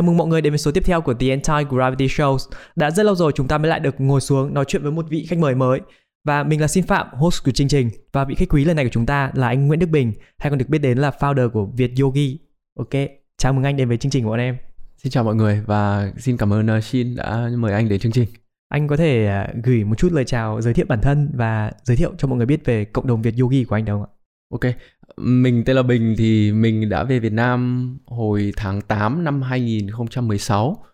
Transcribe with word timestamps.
Chào 0.00 0.06
mừng 0.06 0.16
mọi 0.16 0.28
người 0.28 0.40
đến 0.40 0.52
với 0.52 0.58
số 0.58 0.72
tiếp 0.72 0.82
theo 0.84 1.00
của 1.00 1.14
The 1.14 1.26
Anti-Gravity 1.26 2.06
Shows. 2.06 2.38
Đã 2.76 2.90
rất 2.90 3.06
lâu 3.06 3.14
rồi 3.14 3.32
chúng 3.34 3.48
ta 3.48 3.58
mới 3.58 3.68
lại 3.68 3.80
được 3.80 4.00
ngồi 4.00 4.20
xuống 4.20 4.54
nói 4.54 4.64
chuyện 4.68 4.82
với 4.82 4.92
một 4.92 5.06
vị 5.08 5.26
khách 5.28 5.38
mời 5.38 5.54
mới. 5.54 5.80
Và 6.24 6.42
mình 6.42 6.60
là 6.60 6.68
Xin 6.68 6.86
Phạm, 6.86 7.06
host 7.12 7.44
của 7.44 7.50
chương 7.50 7.68
trình. 7.68 7.90
Và 8.12 8.24
vị 8.24 8.34
khách 8.34 8.48
quý 8.48 8.64
lần 8.64 8.76
này 8.76 8.84
của 8.84 8.90
chúng 8.92 9.06
ta 9.06 9.30
là 9.34 9.48
anh 9.48 9.66
Nguyễn 9.66 9.80
Đức 9.80 9.86
Bình, 9.86 10.12
hay 10.38 10.50
còn 10.50 10.58
được 10.58 10.68
biết 10.68 10.78
đến 10.78 10.98
là 10.98 11.10
founder 11.20 11.50
của 11.50 11.66
Việt 11.66 11.92
Yogi. 12.00 12.38
Ok, 12.78 12.90
chào 13.38 13.52
mừng 13.52 13.64
anh 13.64 13.76
đến 13.76 13.88
với 13.88 13.96
chương 13.96 14.10
trình 14.10 14.24
của 14.24 14.30
bọn 14.30 14.38
em. 14.38 14.56
Xin 14.96 15.10
chào 15.10 15.24
mọi 15.24 15.34
người 15.34 15.62
và 15.66 16.12
xin 16.18 16.36
cảm 16.36 16.52
ơn 16.52 16.78
uh, 16.78 16.84
Shin 16.84 17.16
đã 17.16 17.50
mời 17.58 17.72
anh 17.72 17.88
đến 17.88 18.00
chương 18.00 18.12
trình. 18.12 18.28
Anh 18.68 18.88
có 18.88 18.96
thể 18.96 19.42
uh, 19.58 19.64
gửi 19.64 19.84
một 19.84 19.98
chút 19.98 20.12
lời 20.12 20.24
chào 20.24 20.60
giới 20.60 20.74
thiệu 20.74 20.86
bản 20.88 21.00
thân 21.00 21.30
và 21.34 21.72
giới 21.82 21.96
thiệu 21.96 22.12
cho 22.18 22.28
mọi 22.28 22.36
người 22.36 22.46
biết 22.46 22.64
về 22.64 22.84
cộng 22.84 23.06
đồng 23.06 23.22
Việt 23.22 23.34
Yogi 23.40 23.66
của 23.68 23.76
anh 23.76 23.84
được 23.84 23.92
không 23.92 24.02
ạ? 24.02 24.10
Ok, 24.50 24.60
mình 25.16 25.62
tên 25.64 25.76
là 25.76 25.82
Bình 25.82 26.14
thì 26.18 26.52
mình 26.52 26.88
đã 26.88 27.04
về 27.04 27.18
Việt 27.18 27.32
Nam 27.32 27.98
hồi 28.06 28.52
tháng 28.56 28.80
8 28.80 29.24
năm 29.24 29.42
2016 29.42 30.84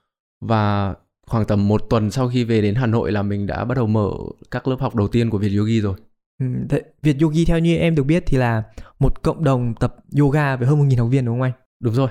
và 0.40 0.94
khoảng 1.26 1.46
tầm 1.46 1.68
một 1.68 1.82
tuần 1.90 2.10
sau 2.10 2.28
khi 2.28 2.44
về 2.44 2.62
đến 2.62 2.74
Hà 2.74 2.86
Nội 2.86 3.12
là 3.12 3.22
mình 3.22 3.46
đã 3.46 3.64
bắt 3.64 3.74
đầu 3.74 3.86
mở 3.86 4.10
các 4.50 4.68
lớp 4.68 4.76
học 4.80 4.94
đầu 4.94 5.08
tiên 5.08 5.30
của 5.30 5.38
Việt 5.38 5.56
Yogi 5.58 5.82
rồi. 5.82 5.96
Ừ, 6.40 6.46
thế 6.68 6.82
Việt 7.02 7.16
Yogi 7.20 7.46
theo 7.46 7.58
như 7.58 7.76
em 7.76 7.94
được 7.94 8.02
biết 8.02 8.22
thì 8.26 8.38
là 8.38 8.62
một 8.98 9.22
cộng 9.22 9.44
đồng 9.44 9.74
tập 9.80 9.96
yoga 10.18 10.56
với 10.56 10.68
hơn 10.68 10.88
1.000 10.88 10.98
học 10.98 11.08
viên 11.10 11.24
đúng 11.24 11.34
không 11.34 11.42
anh? 11.42 11.52
Đúng 11.80 11.94
rồi. 11.94 12.08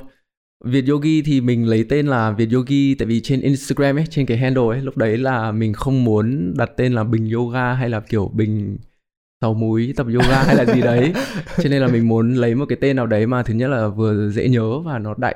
Việt 0.66 0.86
Yogi 0.88 1.22
thì 1.26 1.42
mình 1.42 1.68
lấy 1.68 1.86
tên 1.90 2.08
là 2.08 2.32
Việt 2.32 2.50
Yogi 2.54 2.98
tại 3.00 3.06
vì 3.06 3.22
trên 3.22 3.42
Instagram 3.42 3.96
ấy, 3.96 4.06
trên 4.10 4.26
cái 4.26 4.38
handle 4.38 4.68
ấy, 4.70 4.82
lúc 4.82 4.98
đấy 4.98 5.18
là 5.18 5.52
mình 5.52 5.74
không 5.74 6.04
muốn 6.04 6.54
đặt 6.58 6.70
tên 6.78 6.94
là 6.94 7.04
Bình 7.04 7.30
Yoga 7.30 7.74
hay 7.74 7.90
là 7.90 8.00
kiểu 8.00 8.32
Bình 8.34 8.78
sầu 9.42 9.54
múi 9.54 9.94
tập 9.96 10.08
yoga 10.14 10.44
hay 10.44 10.56
là 10.56 10.66
gì 10.66 10.82
đấy 10.82 11.14
cho 11.58 11.70
nên 11.70 11.82
là 11.82 11.88
mình 11.88 12.08
muốn 12.08 12.36
lấy 12.36 12.56
một 12.56 12.66
cái 12.70 12.78
tên 12.82 12.96
nào 12.96 13.08
đấy 13.08 13.28
mà 13.28 13.44
thứ 13.44 13.54
nhất 13.54 13.68
là 13.68 13.88
vừa 13.88 14.30
dễ 14.30 14.50
nhớ 14.50 14.80
và 14.80 15.00
nó 15.00 15.14
đại 15.18 15.36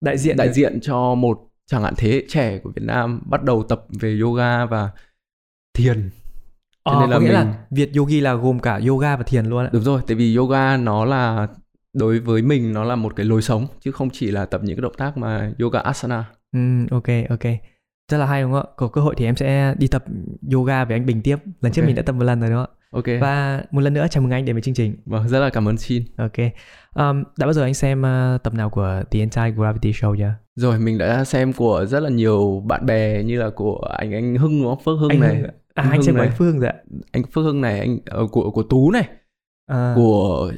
đại 0.00 0.18
diện 0.18 0.36
đại 0.36 0.52
diện 0.52 0.80
cho 0.80 1.14
một 1.14 1.48
chẳng 1.66 1.82
hạn 1.82 1.94
thế 1.96 2.10
hệ 2.10 2.24
trẻ 2.28 2.58
của 2.58 2.70
Việt 2.76 2.82
Nam 2.84 3.22
bắt 3.26 3.42
đầu 3.42 3.62
tập 3.62 3.84
về 4.00 4.18
yoga 4.20 4.66
và 4.66 4.90
thiền 5.74 6.10
cho 6.84 6.92
ờ, 6.92 7.00
nên 7.00 7.10
là 7.10 7.16
có 7.16 7.20
nghĩa 7.20 7.26
mình... 7.26 7.34
là 7.34 7.54
Việt 7.70 7.90
Yogi 7.96 8.22
là 8.22 8.34
gồm 8.34 8.58
cả 8.58 8.80
yoga 8.88 9.16
và 9.16 9.22
thiền 9.22 9.46
luôn 9.46 9.64
ạ. 9.64 9.70
Đúng 9.72 9.82
rồi, 9.82 10.00
tại 10.06 10.14
vì 10.14 10.36
yoga 10.36 10.76
nó 10.76 11.04
là 11.04 11.48
đối 11.92 12.18
với 12.18 12.42
mình 12.42 12.72
nó 12.72 12.84
là 12.84 12.96
một 12.96 13.16
cái 13.16 13.26
lối 13.26 13.42
sống 13.42 13.66
chứ 13.80 13.92
không 13.92 14.10
chỉ 14.10 14.30
là 14.30 14.46
tập 14.46 14.60
những 14.64 14.76
cái 14.76 14.82
động 14.82 14.94
tác 14.96 15.16
mà 15.16 15.52
yoga 15.60 15.80
asana. 15.80 16.24
Ừ, 16.52 16.58
ok 16.90 17.08
ok. 17.28 17.52
Rất 18.08 18.18
là 18.18 18.26
hay 18.26 18.42
đúng 18.42 18.52
không 18.52 18.60
ạ? 18.60 18.72
Có 18.76 18.88
cơ 18.88 19.00
hội 19.00 19.14
thì 19.18 19.24
em 19.24 19.36
sẽ 19.36 19.74
đi 19.78 19.86
tập 19.86 20.04
yoga 20.52 20.84
với 20.84 20.96
anh 20.96 21.06
Bình 21.06 21.22
tiếp. 21.22 21.36
Lần 21.44 21.54
okay. 21.60 21.72
trước 21.72 21.82
mình 21.86 21.94
đã 21.94 22.02
tập 22.02 22.12
một 22.12 22.24
lần 22.24 22.40
rồi 22.40 22.50
đó. 22.50 22.66
Ok. 22.90 23.04
Và 23.20 23.64
một 23.70 23.80
lần 23.80 23.94
nữa 23.94 24.06
chào 24.10 24.22
mừng 24.22 24.32
anh 24.32 24.44
đến 24.44 24.54
với 24.54 24.62
chương 24.62 24.74
trình. 24.74 24.96
Vâng, 25.04 25.28
rất 25.28 25.38
là 25.38 25.50
cảm 25.50 25.68
ơn 25.68 25.78
Shin. 25.78 26.02
Ok. 26.16 26.38
Um, 26.94 27.24
đã 27.38 27.46
bao 27.46 27.52
giờ 27.52 27.62
anh 27.62 27.74
xem 27.74 28.02
uh, 28.02 28.42
tập 28.42 28.54
nào 28.54 28.70
của 28.70 29.02
The 29.10 29.18
Anti-Gravity 29.18 29.92
Show 29.92 30.16
chưa? 30.18 30.34
Rồi, 30.56 30.78
mình 30.78 30.98
đã 30.98 31.24
xem 31.24 31.52
của 31.52 31.86
rất 31.86 32.00
là 32.00 32.10
nhiều 32.10 32.62
bạn 32.66 32.86
bè 32.86 33.22
như 33.22 33.40
là 33.40 33.50
của 33.50 33.78
anh 33.98 34.14
anh 34.14 34.36
Hưng 34.36 34.62
đúng 34.62 34.74
không? 34.74 34.84
Phước 34.84 34.98
Hưng 34.98 35.10
anh 35.10 35.20
này. 35.20 35.36
Hưng. 35.36 35.50
À, 35.74 35.82
anh, 35.82 35.90
anh 35.90 36.02
xem 36.02 36.14
của 36.14 36.20
anh 36.20 36.32
Phước 36.38 36.46
Hưng 36.46 36.58
rồi 36.58 36.70
ạ. 36.70 36.76
Anh 37.12 37.22
Phước 37.22 37.44
Hưng 37.44 37.60
này, 37.60 37.80
anh 37.80 37.98
uh, 38.22 38.32
của 38.32 38.50
của 38.50 38.62
Tú 38.62 38.90
này. 38.90 39.08
À. 39.66 39.92
Của 39.96 40.52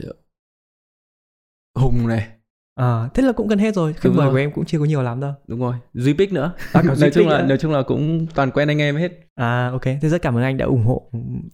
Hùng 1.79 2.09
này 2.09 2.29
À, 2.75 3.09
thế 3.15 3.23
là 3.23 3.33
cũng 3.33 3.49
gần 3.49 3.59
hết 3.59 3.75
rồi. 3.75 3.93
Khách 3.93 4.11
mời 4.15 4.31
của 4.31 4.37
em 4.37 4.53
cũng 4.53 4.65
chưa 4.65 4.79
có 4.79 4.85
nhiều 4.85 5.03
lắm 5.03 5.21
đâu. 5.21 5.33
Đúng 5.47 5.61
rồi. 5.61 5.75
Duy 5.95 6.15
Pick 6.15 6.33
nữa. 6.33 6.53
À, 6.73 6.83
nói 7.01 7.11
chung 7.15 7.29
là 7.29 7.41
nữa. 7.41 7.47
nói 7.49 7.59
chung 7.59 7.73
là 7.73 7.83
cũng 7.83 8.27
toàn 8.35 8.51
quen 8.51 8.69
anh 8.69 8.79
em 8.79 8.97
hết. 8.97 9.13
À 9.35 9.69
ok. 9.73 9.85
Thế 9.85 10.09
rất 10.09 10.23
cảm 10.23 10.37
ơn 10.37 10.43
anh 10.43 10.57
đã 10.57 10.67
ủng 10.67 10.85
hộ 10.85 11.11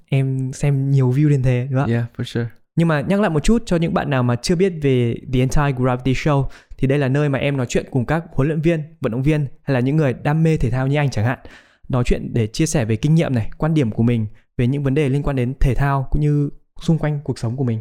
em 0.07 0.53
xem 0.53 0.91
nhiều 0.91 1.13
view 1.13 1.29
đến 1.29 1.43
thế 1.43 1.69
đúng 1.71 1.81
không? 1.81 1.91
Yeah, 1.91 2.05
for 2.17 2.25
sure. 2.25 2.47
Nhưng 2.77 2.89
mà 2.89 3.01
nhắc 3.01 3.21
lại 3.21 3.31
một 3.31 3.45
chút 3.45 3.63
cho 3.67 3.77
những 3.77 3.95
bạn 3.95 4.11
nào 4.11 4.23
mà 4.23 4.37
chưa 4.37 4.57
biết 4.57 4.73
về 4.83 5.15
The 5.33 5.41
Entire 5.41 5.73
Gravity 5.79 6.13
Show 6.13 6.45
thì 6.79 6.87
đây 6.87 6.99
là 6.99 7.09
nơi 7.09 7.29
mà 7.29 7.39
em 7.39 7.57
nói 7.57 7.67
chuyện 7.69 7.87
cùng 7.91 8.07
các 8.07 8.25
huấn 8.33 8.49
luyện 8.49 8.61
viên, 8.61 8.83
vận 9.01 9.13
động 9.13 9.23
viên 9.23 9.47
hay 9.63 9.75
là 9.75 9.81
những 9.81 9.97
người 9.97 10.13
đam 10.13 10.43
mê 10.43 10.57
thể 10.57 10.71
thao 10.71 10.87
như 10.87 10.97
anh 10.97 11.11
chẳng 11.11 11.25
hạn. 11.25 11.39
Nói 11.89 12.05
chuyện 12.07 12.31
để 12.33 12.47
chia 12.47 12.67
sẻ 12.67 12.85
về 12.85 12.97
kinh 12.97 13.15
nghiệm 13.15 13.35
này, 13.35 13.51
quan 13.59 13.75
điểm 13.75 13.91
của 13.91 14.03
mình 14.03 14.27
về 14.57 14.67
những 14.67 14.83
vấn 14.83 14.95
đề 14.95 15.09
liên 15.09 15.23
quan 15.23 15.37
đến 15.37 15.55
thể 15.61 15.75
thao 15.75 16.09
cũng 16.11 16.23
như 16.23 16.51
xung 16.81 16.99
quanh 16.99 17.21
cuộc 17.25 17.39
sống 17.39 17.57
của 17.57 17.65
mình. 17.65 17.81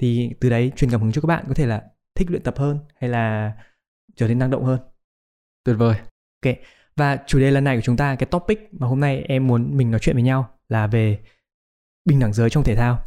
Thì 0.00 0.30
từ 0.40 0.50
đấy 0.50 0.72
truyền 0.76 0.90
cảm 0.90 1.00
hứng 1.00 1.12
cho 1.12 1.20
các 1.20 1.26
bạn 1.26 1.44
có 1.48 1.54
thể 1.54 1.66
là 1.66 1.82
thích 2.20 2.30
luyện 2.30 2.42
tập 2.42 2.54
hơn 2.58 2.78
hay 2.96 3.10
là 3.10 3.52
trở 4.16 4.28
nên 4.28 4.38
năng 4.38 4.50
động 4.50 4.64
hơn? 4.64 4.80
Tuyệt 5.64 5.76
vời. 5.78 5.96
Ok 6.46 6.56
và 7.00 7.18
chủ 7.26 7.38
đề 7.38 7.50
lần 7.50 7.64
này 7.64 7.76
của 7.76 7.82
chúng 7.82 7.96
ta 7.96 8.14
cái 8.14 8.26
topic 8.26 8.68
mà 8.72 8.86
hôm 8.86 9.00
nay 9.00 9.24
em 9.28 9.46
muốn 9.46 9.76
mình 9.76 9.90
nói 9.90 10.00
chuyện 10.00 10.16
với 10.16 10.22
nhau 10.22 10.48
là 10.68 10.86
về 10.86 11.18
bình 12.04 12.20
đẳng 12.20 12.32
giới 12.32 12.50
trong 12.50 12.64
thể 12.64 12.76
thao. 12.76 13.02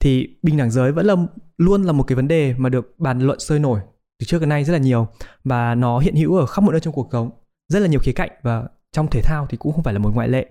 Thì 0.00 0.38
bình 0.42 0.56
đẳng 0.56 0.70
giới 0.70 0.92
vẫn 0.92 1.06
là 1.06 1.14
luôn 1.58 1.82
là 1.82 1.92
một 1.92 2.02
cái 2.02 2.16
vấn 2.16 2.28
đề 2.28 2.54
mà 2.58 2.68
được 2.68 2.94
bàn 2.98 3.20
luận 3.20 3.38
sôi 3.38 3.58
nổi 3.58 3.80
từ 4.18 4.24
trước 4.26 4.40
đến 4.40 4.48
nay 4.48 4.64
rất 4.64 4.72
là 4.72 4.78
nhiều 4.78 5.08
và 5.44 5.74
nó 5.74 5.98
hiện 5.98 6.14
hữu 6.14 6.36
ở 6.36 6.46
khắp 6.46 6.62
mọi 6.62 6.72
nơi 6.72 6.80
trong 6.80 6.94
cuộc 6.94 7.08
sống 7.12 7.30
rất 7.68 7.80
là 7.80 7.86
nhiều 7.86 8.00
khía 8.00 8.12
cạnh 8.12 8.30
và 8.42 8.68
trong 8.92 9.06
thể 9.10 9.22
thao 9.22 9.46
thì 9.46 9.56
cũng 9.56 9.72
không 9.72 9.82
phải 9.82 9.94
là 9.94 9.98
một 9.98 10.10
ngoại 10.14 10.28
lệ. 10.28 10.46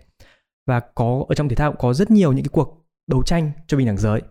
Và 0.68 0.80
có 0.80 1.26
ở 1.30 1.36
trong 1.36 1.50
thể 1.50 1.56
thao 1.56 1.72
cũng 1.72 1.80
có 1.82 1.94
rất 1.94 2.12
nhiều 2.12 2.34
những 2.34 2.46
cái 2.46 2.52
cuộc 2.52 2.86
đấu 3.08 3.24
tranh 3.24 3.52
cho 3.68 3.78
bình 3.78 3.88
đẳng 3.88 3.98
giới. 3.98 4.22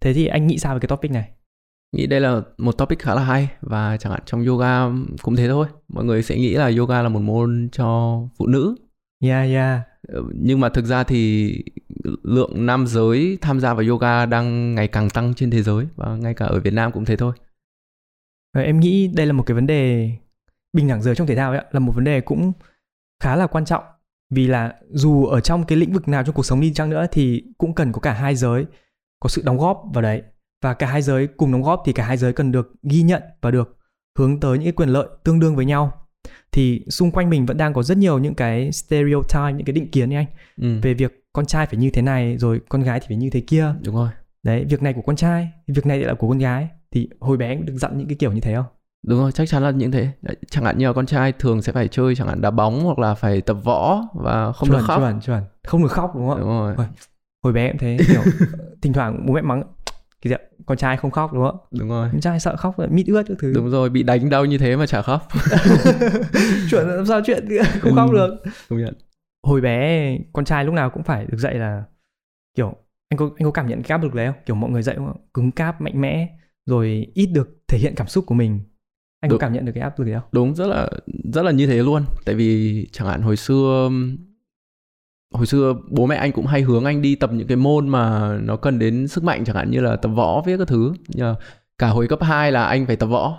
Thế 0.00 0.12
thì 0.14 0.26
anh 0.26 0.46
nghĩ 0.46 0.58
sao 0.58 0.74
về 0.74 0.80
cái 0.80 0.88
topic 0.88 1.10
này 1.10 1.30
nghĩ 1.92 2.06
đây 2.06 2.20
là 2.20 2.40
một 2.58 2.72
topic 2.72 2.98
khá 2.98 3.14
là 3.14 3.24
hay 3.24 3.48
và 3.60 3.96
chẳng 3.96 4.12
hạn 4.12 4.22
trong 4.26 4.46
yoga 4.46 4.86
cũng 5.22 5.36
thế 5.36 5.48
thôi. 5.48 5.66
Mọi 5.88 6.04
người 6.04 6.22
sẽ 6.22 6.36
nghĩ 6.36 6.54
là 6.54 6.70
yoga 6.78 7.02
là 7.02 7.08
một 7.08 7.20
môn 7.20 7.68
cho 7.72 8.20
phụ 8.38 8.46
nữ. 8.46 8.76
Yeah 9.20 9.50
yeah. 9.50 9.80
Ờ, 10.08 10.22
nhưng 10.34 10.60
mà 10.60 10.68
thực 10.68 10.84
ra 10.84 11.04
thì 11.04 11.52
lượng 12.22 12.66
nam 12.66 12.86
giới 12.86 13.38
tham 13.40 13.60
gia 13.60 13.74
vào 13.74 13.86
yoga 13.88 14.26
đang 14.26 14.74
ngày 14.74 14.88
càng 14.88 15.10
tăng 15.10 15.34
trên 15.34 15.50
thế 15.50 15.62
giới 15.62 15.86
và 15.96 16.16
ngay 16.16 16.34
cả 16.34 16.46
ở 16.46 16.60
Việt 16.60 16.72
Nam 16.72 16.92
cũng 16.92 17.04
thế 17.04 17.16
thôi. 17.16 17.32
Và 18.54 18.62
em 18.62 18.80
nghĩ 18.80 19.08
đây 19.08 19.26
là 19.26 19.32
một 19.32 19.42
cái 19.46 19.54
vấn 19.54 19.66
đề 19.66 20.10
bình 20.72 20.88
đẳng 20.88 21.02
giới 21.02 21.14
trong 21.14 21.26
thể 21.26 21.36
thao 21.36 21.50
ấy, 21.52 21.64
là 21.70 21.80
một 21.80 21.92
vấn 21.92 22.04
đề 22.04 22.20
cũng 22.20 22.52
khá 23.22 23.36
là 23.36 23.46
quan 23.46 23.64
trọng. 23.64 23.84
Vì 24.30 24.46
là 24.46 24.74
dù 24.90 25.26
ở 25.26 25.40
trong 25.40 25.64
cái 25.64 25.78
lĩnh 25.78 25.92
vực 25.92 26.08
nào 26.08 26.24
trong 26.24 26.34
cuộc 26.34 26.46
sống 26.46 26.60
đi 26.60 26.72
chăng 26.74 26.90
nữa 26.90 27.06
thì 27.12 27.44
cũng 27.58 27.74
cần 27.74 27.92
có 27.92 28.00
cả 28.00 28.12
hai 28.12 28.34
giới 28.34 28.66
có 29.20 29.28
sự 29.28 29.42
đóng 29.44 29.58
góp 29.58 29.82
vào 29.94 30.02
đấy 30.02 30.22
và 30.62 30.74
cả 30.74 30.86
hai 30.86 31.02
giới 31.02 31.26
cùng 31.26 31.52
đóng 31.52 31.62
góp 31.62 31.82
thì 31.86 31.92
cả 31.92 32.04
hai 32.04 32.16
giới 32.16 32.32
cần 32.32 32.52
được 32.52 32.72
ghi 32.82 33.02
nhận 33.02 33.22
và 33.40 33.50
được 33.50 33.76
hướng 34.18 34.40
tới 34.40 34.58
những 34.58 34.66
cái 34.66 34.72
quyền 34.72 34.88
lợi 34.88 35.08
tương 35.24 35.40
đương 35.40 35.56
với 35.56 35.64
nhau. 35.64 35.92
Thì 36.52 36.84
xung 36.88 37.10
quanh 37.10 37.30
mình 37.30 37.46
vẫn 37.46 37.56
đang 37.56 37.74
có 37.74 37.82
rất 37.82 37.98
nhiều 37.98 38.18
những 38.18 38.34
cái 38.34 38.72
stereotype 38.72 39.52
những 39.52 39.64
cái 39.64 39.72
định 39.72 39.90
kiến 39.90 40.12
ấy 40.12 40.16
anh 40.16 40.26
ừ. 40.60 40.80
về 40.82 40.94
việc 40.94 41.24
con 41.32 41.46
trai 41.46 41.66
phải 41.66 41.76
như 41.76 41.90
thế 41.90 42.02
này 42.02 42.36
rồi 42.38 42.60
con 42.68 42.82
gái 42.82 43.00
thì 43.00 43.06
phải 43.08 43.16
như 43.16 43.30
thế 43.30 43.40
kia. 43.40 43.74
Đúng 43.84 43.94
rồi. 43.94 44.08
Đấy 44.42 44.64
việc 44.64 44.82
này 44.82 44.92
của 44.92 45.02
con 45.02 45.16
trai 45.16 45.48
việc 45.66 45.86
này 45.86 45.98
lại 45.98 46.06
là 46.06 46.14
của 46.14 46.28
con 46.28 46.38
gái. 46.38 46.68
Thì 46.90 47.08
hồi 47.20 47.36
bé 47.36 47.56
cũng 47.56 47.66
được 47.66 47.76
dặn 47.76 47.98
những 47.98 48.08
cái 48.08 48.16
kiểu 48.16 48.32
như 48.32 48.40
thế 48.40 48.54
không? 48.54 48.64
Đúng 49.06 49.18
rồi 49.18 49.32
chắc 49.32 49.48
chắn 49.48 49.62
là 49.62 49.70
những 49.70 49.92
thế. 49.92 50.08
Chẳng 50.50 50.64
hạn 50.64 50.78
như 50.78 50.86
là 50.86 50.92
con 50.92 51.06
trai 51.06 51.32
thường 51.32 51.62
sẽ 51.62 51.72
phải 51.72 51.88
chơi 51.88 52.14
chẳng 52.14 52.28
hạn 52.28 52.40
đá 52.40 52.50
bóng 52.50 52.84
hoặc 52.84 52.98
là 52.98 53.14
phải 53.14 53.40
tập 53.40 53.56
võ 53.64 54.02
và 54.14 54.52
không 54.52 54.68
chuẩn, 54.68 54.78
được 54.78 54.86
khóc. 54.86 55.00
chuẩn 55.00 55.20
chuẩn. 55.20 55.42
Không 55.64 55.82
được 55.82 55.92
khóc 55.92 56.12
đúng 56.14 56.28
không? 56.28 56.40
Đúng 56.40 56.48
rồi. 56.48 56.74
Hồi 57.44 57.52
bé 57.52 57.68
cũng 57.68 57.78
thế 57.78 57.96
kiểu 58.08 58.22
thỉnh 58.82 58.92
thoảng 58.92 59.26
bố 59.26 59.34
mẹ 59.34 59.42
mắng 59.42 59.62
cái 60.22 60.30
gì 60.30 60.36
con 60.66 60.78
trai 60.78 60.96
không 60.96 61.10
khóc 61.10 61.32
đúng 61.32 61.44
không? 61.44 61.56
Đúng 61.70 61.88
rồi. 61.88 62.08
Con 62.12 62.20
trai 62.20 62.40
sợ 62.40 62.56
khóc 62.56 62.76
mít 62.90 63.06
ướt 63.06 63.22
các 63.28 63.36
thứ. 63.40 63.52
Đúng 63.54 63.70
rồi 63.70 63.90
bị 63.90 64.02
đánh 64.02 64.30
đau 64.30 64.44
như 64.44 64.58
thế 64.58 64.76
mà 64.76 64.86
chả 64.86 65.02
khóc. 65.02 65.28
Chuyện 66.70 66.86
làm 66.86 67.06
sao 67.06 67.20
chuyện 67.26 67.48
không 67.80 67.94
khóc 67.94 68.10
ừ, 68.10 68.16
được. 68.16 68.42
công 68.68 68.78
nhận. 68.78 68.94
Hồi 69.46 69.60
bé 69.60 70.18
con 70.32 70.44
trai 70.44 70.64
lúc 70.64 70.74
nào 70.74 70.90
cũng 70.90 71.02
phải 71.02 71.26
được 71.26 71.38
dạy 71.38 71.54
là 71.54 71.84
kiểu 72.56 72.74
anh 73.08 73.18
có 73.18 73.30
anh 73.36 73.44
có 73.44 73.50
cảm 73.50 73.66
nhận 73.66 73.82
cái 73.82 73.98
áp 73.98 74.02
lực 74.02 74.14
đấy 74.14 74.26
không? 74.26 74.36
Kiểu 74.46 74.56
mọi 74.56 74.70
người 74.70 74.82
dạy 74.82 74.96
cứng 75.34 75.50
cáp 75.50 75.80
mạnh 75.80 76.00
mẽ 76.00 76.28
rồi 76.66 77.06
ít 77.14 77.26
được 77.26 77.48
thể 77.68 77.78
hiện 77.78 77.94
cảm 77.96 78.06
xúc 78.06 78.26
của 78.26 78.34
mình. 78.34 78.60
Anh 79.20 79.28
đúng. 79.28 79.38
có 79.38 79.40
cảm 79.40 79.52
nhận 79.52 79.64
được 79.64 79.72
cái 79.74 79.82
áp 79.82 79.98
lực 79.98 80.04
đấy 80.04 80.14
không? 80.14 80.28
Đúng 80.32 80.54
rất 80.54 80.66
là 80.66 80.88
rất 81.32 81.42
là 81.42 81.50
như 81.50 81.66
thế 81.66 81.82
luôn. 81.82 82.04
Tại 82.24 82.34
vì 82.34 82.88
chẳng 82.92 83.08
hạn 83.08 83.22
hồi 83.22 83.36
xưa 83.36 83.90
hồi 85.32 85.46
xưa 85.46 85.74
bố 85.90 86.06
mẹ 86.06 86.16
anh 86.16 86.32
cũng 86.32 86.46
hay 86.46 86.62
hướng 86.62 86.84
anh 86.84 87.02
đi 87.02 87.14
tập 87.14 87.30
những 87.32 87.46
cái 87.46 87.56
môn 87.56 87.88
mà 87.88 88.32
nó 88.42 88.56
cần 88.56 88.78
đến 88.78 89.08
sức 89.08 89.24
mạnh 89.24 89.44
chẳng 89.44 89.56
hạn 89.56 89.70
như 89.70 89.80
là 89.80 89.96
tập 89.96 90.08
võ 90.08 90.42
viết 90.46 90.56
các 90.58 90.68
thứ. 90.68 90.92
Nhưng 91.08 91.34
cả 91.78 91.88
hồi 91.88 92.08
cấp 92.08 92.22
2 92.22 92.52
là 92.52 92.64
anh 92.64 92.86
phải 92.86 92.96
tập 92.96 93.06
võ. 93.06 93.38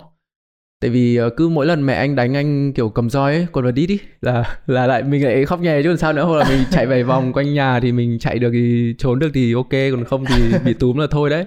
Tại 0.80 0.90
vì 0.90 1.16
ờ, 1.16 1.30
cứ 1.30 1.48
mỗi 1.48 1.66
lần 1.66 1.86
mẹ 1.86 1.94
anh 1.94 2.16
đánh 2.16 2.34
anh 2.36 2.72
kiểu 2.72 2.88
cầm 2.88 3.10
roi 3.10 3.34
ấy 3.34 3.46
còn 3.52 3.64
vào 3.64 3.72
đi 3.72 3.86
đi 3.86 3.98
là 4.20 4.58
là 4.66 4.86
lại 4.86 5.02
mình 5.02 5.24
lại 5.24 5.44
khóc 5.44 5.60
nhè 5.60 5.82
chứ 5.82 5.88
làm 5.88 5.98
sao 5.98 6.12
nữa. 6.12 6.24
Hoặc 6.24 6.36
là 6.36 6.44
mình 6.48 6.64
chạy 6.70 6.86
vài 6.86 7.04
vòng 7.04 7.32
quanh 7.32 7.54
nhà 7.54 7.80
thì 7.80 7.92
mình 7.92 8.18
chạy 8.18 8.38
được 8.38 8.50
thì 8.52 8.94
trốn 8.98 9.18
được 9.18 9.30
thì 9.34 9.54
ok 9.54 9.70
còn 9.70 10.04
không 10.04 10.24
thì 10.24 10.52
bị 10.64 10.74
túm 10.74 10.96
là 10.96 11.06
thôi 11.10 11.30
đấy. 11.30 11.44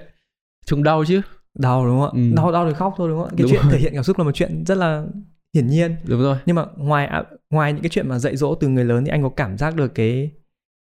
Chúng 0.66 0.84
đau 0.84 1.06
chứ. 1.06 1.22
Đau 1.60 1.86
đúng 1.86 2.00
không 2.00 2.10
ạ? 2.10 2.12
Ừ. 2.14 2.36
đau 2.36 2.52
đau 2.52 2.68
thì 2.68 2.74
khóc 2.74 2.94
thôi 2.98 3.10
đúng 3.10 3.20
không 3.20 3.28
ạ? 3.28 3.34
Cái 3.38 3.42
đúng 3.44 3.52
chuyện 3.52 3.62
rồi. 3.62 3.72
thể 3.72 3.80
hiện 3.80 3.94
cảm 3.96 4.04
xúc 4.04 4.18
là 4.18 4.24
một 4.24 4.32
chuyện 4.36 4.64
rất 4.66 4.78
là 4.78 5.06
hiển 5.54 5.68
nhiên. 5.68 5.96
Đúng 6.04 6.22
rồi. 6.22 6.38
Nhưng 6.46 6.56
mà 6.56 6.66
ngoài 6.78 7.24
ngoài 7.50 7.74
những 7.74 7.82
cái 7.82 7.90
chuyện 7.90 8.08
mà 8.08 8.20
dạy 8.20 8.38
dỗ 8.38 8.56
từ 8.56 8.68
người 8.68 8.86
lớn 8.86 9.06
thì 9.06 9.12
anh 9.12 9.24
có 9.24 9.30
cảm 9.30 9.58
giác 9.58 9.76
được 9.76 9.96
cái 9.96 10.32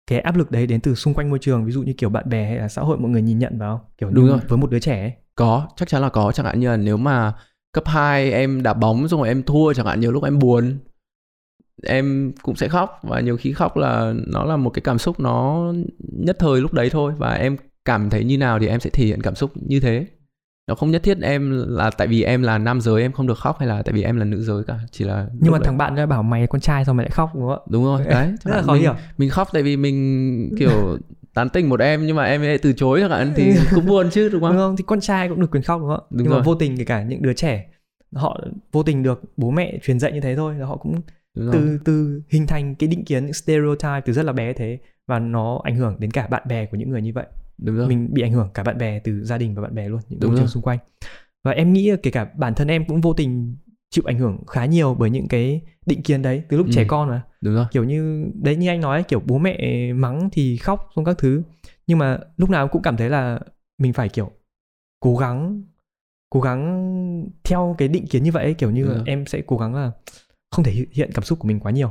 cái 0.06 0.20
áp 0.20 0.36
lực 0.36 0.50
đấy 0.50 0.66
đến 0.66 0.80
từ 0.80 0.94
xung 0.94 1.14
quanh 1.14 1.30
môi 1.30 1.38
trường 1.38 1.64
ví 1.64 1.72
dụ 1.72 1.82
như 1.82 1.92
kiểu 1.92 2.10
bạn 2.10 2.28
bè 2.28 2.44
hay 2.46 2.56
là 2.56 2.68
xã 2.68 2.82
hội 2.82 2.98
mọi 2.98 3.10
người 3.10 3.22
nhìn 3.22 3.38
nhận 3.38 3.58
vào 3.58 3.88
kiểu 3.98 4.10
đúng 4.10 4.26
rồi. 4.26 4.38
với 4.48 4.58
một 4.58 4.70
đứa 4.70 4.78
trẻ 4.78 5.00
ấy. 5.00 5.12
có 5.34 5.68
chắc 5.76 5.88
chắn 5.88 6.02
là 6.02 6.08
có 6.08 6.32
chẳng 6.32 6.46
hạn 6.46 6.60
như 6.60 6.68
là 6.68 6.76
nếu 6.76 6.96
mà 6.96 7.32
cấp 7.72 7.84
2 7.86 8.32
em 8.32 8.62
đá 8.62 8.74
bóng 8.74 9.08
xong 9.08 9.20
rồi 9.20 9.28
em 9.28 9.42
thua 9.42 9.72
chẳng 9.72 9.86
hạn 9.86 10.00
nhiều 10.00 10.12
lúc 10.12 10.24
em 10.24 10.38
buồn. 10.38 10.78
Em 11.86 12.32
cũng 12.42 12.56
sẽ 12.56 12.68
khóc 12.68 13.00
và 13.02 13.20
nhiều 13.20 13.36
khi 13.36 13.52
khóc 13.52 13.76
là 13.76 14.14
nó 14.26 14.44
là 14.44 14.56
một 14.56 14.70
cái 14.70 14.80
cảm 14.80 14.98
xúc 14.98 15.20
nó 15.20 15.72
nhất 15.98 16.36
thời 16.38 16.60
lúc 16.60 16.72
đấy 16.72 16.90
thôi 16.90 17.12
và 17.18 17.34
em 17.34 17.56
cảm 17.84 18.10
thấy 18.10 18.24
như 18.24 18.38
nào 18.38 18.58
thì 18.58 18.66
em 18.66 18.80
sẽ 18.80 18.90
thể 18.90 19.04
hiện 19.04 19.22
cảm 19.22 19.34
xúc 19.34 19.50
như 19.54 19.80
thế 19.80 20.06
nó 20.66 20.75
không 20.75 20.90
nhất 20.90 21.02
thiết 21.02 21.19
em 21.22 21.66
là 21.69 21.90
tại 21.90 22.06
vì 22.06 22.22
em 22.22 22.43
là 22.43 22.58
nam 22.58 22.81
giới 22.81 23.02
em 23.02 23.12
không 23.12 23.26
được 23.26 23.38
khóc 23.38 23.58
hay 23.58 23.69
là 23.69 23.82
tại 23.82 23.93
vì 23.93 24.02
em 24.02 24.16
là 24.16 24.25
nữ 24.25 24.43
giới 24.43 24.64
cả 24.64 24.78
chỉ 24.90 25.05
là 25.05 25.26
nhưng 25.40 25.52
mà 25.52 25.58
đấy- 25.58 25.64
thằng 25.66 25.78
bạn 25.78 25.94
đã 25.94 26.06
bảo 26.06 26.22
mày 26.22 26.46
con 26.46 26.61
trai 26.61 26.84
sao 26.84 26.94
mày 26.94 27.05
lại 27.05 27.11
khóc 27.11 27.31
đúng 27.34 27.49
không? 27.49 27.66
Đúng 27.70 27.84
rồi 27.84 28.05
đấy 28.05 28.32
rất 28.44 28.56
là 28.56 28.62
khó 28.62 28.72
hạn 28.72 28.81
hiểu. 28.82 28.93
mình, 28.93 29.02
mình 29.19 29.31
khóc 29.31 29.49
tại 29.52 29.62
vì 29.62 29.76
mình 29.76 30.55
kiểu 30.58 30.99
tán 31.34 31.49
tỉnh 31.49 31.69
một 31.69 31.81
em 31.81 32.06
nhưng 32.06 32.16
mà 32.16 32.25
em 32.25 32.40
ấy 32.43 32.58
từ 32.58 32.72
chối 32.72 33.00
chẳng 33.00 33.11
hạn 33.11 33.32
thì 33.37 33.52
cũng 33.75 33.87
buồn 33.87 34.11
chứ 34.11 34.28
đúng 34.28 34.40
đúng 34.40 34.50
không? 34.50 34.56
Không 34.56 34.76
thì 34.76 34.84
con 34.87 35.00
trai 35.00 35.28
cũng 35.28 35.40
được 35.40 35.50
quyền 35.50 35.62
khóc 35.62 35.81
đúng 35.81 35.88
không? 35.90 36.06
Đúng 36.11 36.22
nhưng 36.22 36.31
rồi. 36.31 36.38
mà 36.38 36.44
vô 36.44 36.55
tình 36.55 36.76
kể 36.78 36.84
cả 36.84 37.02
những 37.02 37.22
đứa 37.22 37.32
trẻ 37.32 37.67
họ 38.14 38.40
vô 38.72 38.82
tình 38.82 39.02
được 39.02 39.22
bố 39.37 39.50
mẹ 39.50 39.78
truyền 39.82 39.99
dạy 40.00 40.12
như 40.12 40.20
thế 40.20 40.37
thôi 40.37 40.55
là 40.58 40.67
họ 40.67 40.76
cũng 40.76 41.00
đúng 41.37 41.46
rồi. 41.46 41.55
từ 41.55 41.78
từ 41.84 42.22
hình 42.28 42.46
thành 42.46 42.75
cái 42.75 42.88
định 42.88 43.05
kiến 43.05 43.25
những 43.25 43.32
stereotype 43.34 44.00
từ 44.05 44.12
rất 44.12 44.22
là 44.25 44.32
bé 44.32 44.52
thế 44.52 44.78
và 45.08 45.19
nó 45.19 45.60
ảnh 45.64 45.76
hưởng 45.76 45.96
đến 45.99 46.10
cả 46.10 46.26
bạn 46.26 46.43
bè 46.49 46.67
của 46.67 46.76
những 46.76 46.90
người 46.90 47.02
như 47.02 47.12
vậy 47.14 47.26
đúng 47.58 47.76
rồi. 47.76 47.88
Mình 47.88 48.08
bị 48.12 48.22
ảnh 48.22 48.32
hưởng 48.32 48.50
cả 48.54 48.62
bạn 48.62 48.78
bè 48.78 48.98
từ 48.98 49.24
gia 49.24 49.38
đình 49.38 49.54
và 49.54 49.62
bạn 49.62 49.74
bè 49.74 49.88
luôn 49.88 50.00
những 50.08 50.20
môi 50.28 50.36
trường 50.38 50.48
xung 50.48 50.62
quanh. 50.62 50.78
Và 51.44 51.50
em 51.52 51.72
nghĩ 51.72 51.90
kể 52.02 52.10
cả 52.10 52.24
bản 52.36 52.54
thân 52.54 52.68
em 52.68 52.84
cũng 52.86 53.00
vô 53.00 53.12
tình 53.12 53.56
chịu 53.90 54.04
ảnh 54.06 54.18
hưởng 54.18 54.38
khá 54.46 54.64
nhiều 54.66 54.94
bởi 54.94 55.10
những 55.10 55.28
cái 55.28 55.60
định 55.86 56.02
kiến 56.02 56.22
đấy 56.22 56.42
từ 56.48 56.56
lúc 56.56 56.66
Ừ. 56.66 56.72
trẻ 56.74 56.84
con 56.88 57.08
mà. 57.08 57.22
Đúng 57.40 57.54
rồi. 57.54 57.66
Kiểu 57.70 57.84
như 57.84 58.26
đấy 58.42 58.56
như 58.56 58.68
anh 58.68 58.80
nói 58.80 59.02
kiểu 59.02 59.20
bố 59.26 59.38
mẹ 59.38 59.92
mắng 59.92 60.28
thì 60.32 60.56
khóc 60.56 60.88
xong 60.96 61.04
các 61.04 61.18
thứ. 61.18 61.42
Nhưng 61.86 61.98
mà 61.98 62.18
lúc 62.36 62.50
nào 62.50 62.68
cũng 62.68 62.82
cảm 62.82 62.96
thấy 62.96 63.10
là 63.10 63.40
mình 63.78 63.92
phải 63.92 64.08
kiểu 64.08 64.30
cố 65.00 65.16
gắng 65.16 65.62
cố 66.30 66.40
gắng 66.40 66.90
theo 67.44 67.74
cái 67.78 67.88
định 67.88 68.06
kiến 68.06 68.22
như 68.22 68.32
vậy 68.32 68.44
ấy, 68.44 68.54
kiểu 68.54 68.70
như 68.70 68.84
rồi. 68.86 69.02
em 69.06 69.26
sẽ 69.26 69.42
cố 69.46 69.56
gắng 69.56 69.74
là 69.74 69.92
không 70.50 70.64
thể 70.64 70.72
hiện- 70.92 71.10
cảm 71.14 71.24
xúc 71.24 71.38
của 71.38 71.48
mình 71.48 71.60
quá 71.60 71.72
nhiều. 71.72 71.90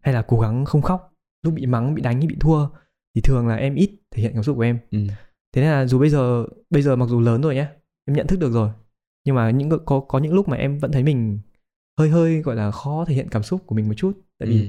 Hay 0.00 0.14
là 0.14 0.22
cố 0.22 0.40
gắng 0.40 0.64
không 0.64 0.82
khóc. 0.82 1.12
Lúc 1.42 1.54
bị 1.54 1.66
mắng 1.66 1.94
bị 1.94 2.02
đánh 2.02 2.20
bị 2.26 2.36
thua 2.40 2.68
thì 3.14 3.20
thường 3.20 3.48
là 3.48 3.56
em 3.56 3.74
ít 3.74 3.90
thể 4.10 4.22
hiện 4.22 4.32
cảm 4.34 4.42
xúc 4.42 4.56
của 4.56 4.62
em. 4.62 4.78
Ừ. 4.90 4.98
thế 5.52 5.62
nên 5.62 5.70
là 5.70 5.86
dù 5.86 5.98
bây 5.98 6.10
giờ 6.10 6.46
bây 6.70 6.82
giờ 6.82 6.96
mặc 6.96 7.08
dù 7.08 7.20
lớn 7.20 7.42
rồi 7.42 7.54
nhé 7.54 7.66
em 8.06 8.16
nhận 8.16 8.26
thức 8.26 8.38
được 8.38 8.52
rồi. 8.52 8.70
Nhưng 9.24 9.34
mà 9.34 9.50
những 9.50 9.70
có 9.84 10.00
có 10.00 10.18
những 10.18 10.34
lúc 10.34 10.48
mà 10.48 10.56
em 10.56 10.78
vẫn 10.78 10.92
thấy 10.92 11.02
mình 11.02 11.38
hơi 11.98 12.08
hơi 12.08 12.42
gọi 12.42 12.56
là 12.56 12.70
khó 12.70 13.04
thể 13.04 13.14
hiện 13.14 13.28
cảm 13.28 13.42
xúc 13.42 13.62
của 13.66 13.74
mình 13.74 13.88
một 13.88 13.94
chút. 13.96 14.12
Tại 14.38 14.48
vì 14.48 14.60
ừ. 14.60 14.68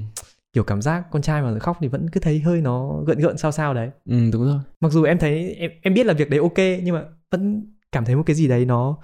kiểu 0.52 0.64
cảm 0.64 0.82
giác 0.82 1.04
con 1.10 1.22
trai 1.22 1.42
mà 1.42 1.58
khóc 1.58 1.76
thì 1.80 1.88
vẫn 1.88 2.10
cứ 2.10 2.20
thấy 2.20 2.40
hơi 2.40 2.60
nó 2.60 3.02
gợn 3.06 3.18
gợn 3.18 3.38
sao 3.38 3.52
sao 3.52 3.74
đấy. 3.74 3.90
Ừ 4.04 4.30
đúng 4.32 4.44
rồi. 4.44 4.60
Mặc 4.80 4.92
dù 4.92 5.02
em 5.02 5.18
thấy 5.18 5.54
em 5.54 5.70
em 5.82 5.94
biết 5.94 6.06
là 6.06 6.12
việc 6.14 6.30
đấy 6.30 6.40
ok 6.40 6.58
nhưng 6.82 6.94
mà 6.94 7.04
vẫn 7.30 7.72
cảm 7.92 8.04
thấy 8.04 8.16
một 8.16 8.22
cái 8.26 8.36
gì 8.36 8.48
đấy 8.48 8.64
nó 8.64 8.98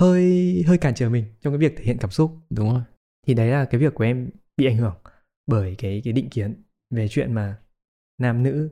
hơi 0.00 0.64
hơi 0.66 0.78
cản 0.78 0.94
trở 0.94 1.08
mình 1.10 1.24
trong 1.40 1.52
cái 1.52 1.58
việc 1.58 1.74
thể 1.76 1.84
hiện 1.84 1.98
cảm 2.00 2.10
xúc. 2.10 2.32
Đúng 2.50 2.72
rồi. 2.72 2.82
Thì 3.26 3.34
đấy 3.34 3.48
là 3.48 3.64
cái 3.64 3.80
việc 3.80 3.94
của 3.94 4.04
em 4.04 4.30
bị 4.56 4.66
ảnh 4.66 4.76
hưởng 4.76 4.94
bởi 5.46 5.74
cái 5.78 6.00
cái 6.04 6.12
định 6.12 6.30
kiến 6.30 6.62
về 6.90 7.08
chuyện 7.08 7.32
mà 7.32 7.56
nam 8.20 8.42
nữ. 8.42 8.70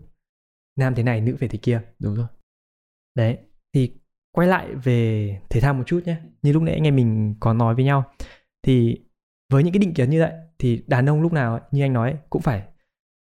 Nam 0.79 0.95
thế 0.95 1.03
này 1.03 1.21
nữ 1.21 1.37
về 1.39 1.49
thế 1.49 1.59
kia. 1.63 1.83
Đúng 1.99 2.15
rồi. 2.15 2.27
Đấy 3.15 3.39
thì 3.75 3.93
quay 4.33 4.49
lại 4.49 4.75
về 4.75 5.41
thể 5.51 5.61
thao 5.61 5.75
một 5.75 5.85
chút 5.87 6.01
nhé. 6.07 6.17
Như 6.43 6.53
lúc 6.53 6.63
nãy 6.63 6.75
anh 6.75 6.87
em 6.87 6.97
mình 6.97 7.35
có 7.41 7.53
nói 7.53 7.75
với 7.75 7.85
nhau 7.85 8.13
thì 8.63 9.05
với 9.53 9.65
những 9.65 9.73
cái 9.73 9.79
định 9.79 9.95
kiến 9.95 10.11
như 10.11 10.21
vậy 10.21 10.33
thì 10.59 10.85
đàn 10.87 11.09
ông 11.09 11.23
lúc 11.23 11.33
nào 11.33 11.53
ấy, 11.53 11.63
như 11.71 11.83
anh 11.83 11.93
nói 11.93 12.11
ấy, 12.11 12.21
cũng 12.31 12.43
phải 12.43 12.69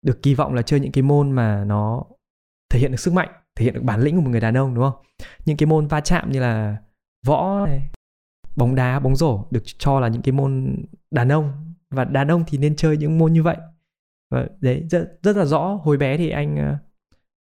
được 0.02 0.22
kỳ 0.22 0.34
vọng 0.34 0.54
là 0.54 0.62
chơi 0.62 0.80
những 0.80 0.92
cái 0.92 1.02
môn 1.02 1.32
mà 1.32 1.64
nó 1.64 2.04
thể 2.70 2.80
hiện 2.80 2.90
được 2.90 3.00
sức 3.00 3.14
mạnh 3.14 3.28
thể 3.56 3.64
hiện 3.64 3.74
được 3.74 3.82
bản 3.82 4.00
lĩnh 4.00 4.16
của 4.16 4.22
một 4.22 4.30
người 4.30 4.40
đàn 4.40 4.56
ông 4.56 4.74
đúng 4.74 4.84
không? 4.84 5.04
Những 5.44 5.56
cái 5.56 5.66
môn 5.66 5.86
va 5.86 6.00
chạm 6.00 6.32
như 6.32 6.40
là 6.40 6.76
võ 7.26 7.66
này, 7.66 7.90
bóng 8.56 8.74
đá 8.74 9.00
bóng 9.00 9.16
rổ 9.16 9.44
được 9.50 9.62
cho 9.64 10.00
là 10.00 10.08
những 10.08 10.22
cái 10.22 10.32
môn 10.32 10.82
đàn 11.10 11.32
ông. 11.32 11.74
Và 11.90 12.04
đàn 12.04 12.30
ông 12.30 12.44
thì 12.46 12.58
nên 12.58 12.76
chơi 12.76 12.96
những 12.96 13.18
môn 13.18 13.32
như 13.32 13.42
vậy 13.42 13.56
và 14.32 14.48
đấy, 14.60 14.84
rất 14.90 15.18
rất 15.22 15.36
là 15.36 15.44
rõ. 15.44 15.80
Hồi 15.82 15.96
bé 15.96 16.16
thì 16.16 16.30
anh 16.30 16.56
ờ, 16.56 16.76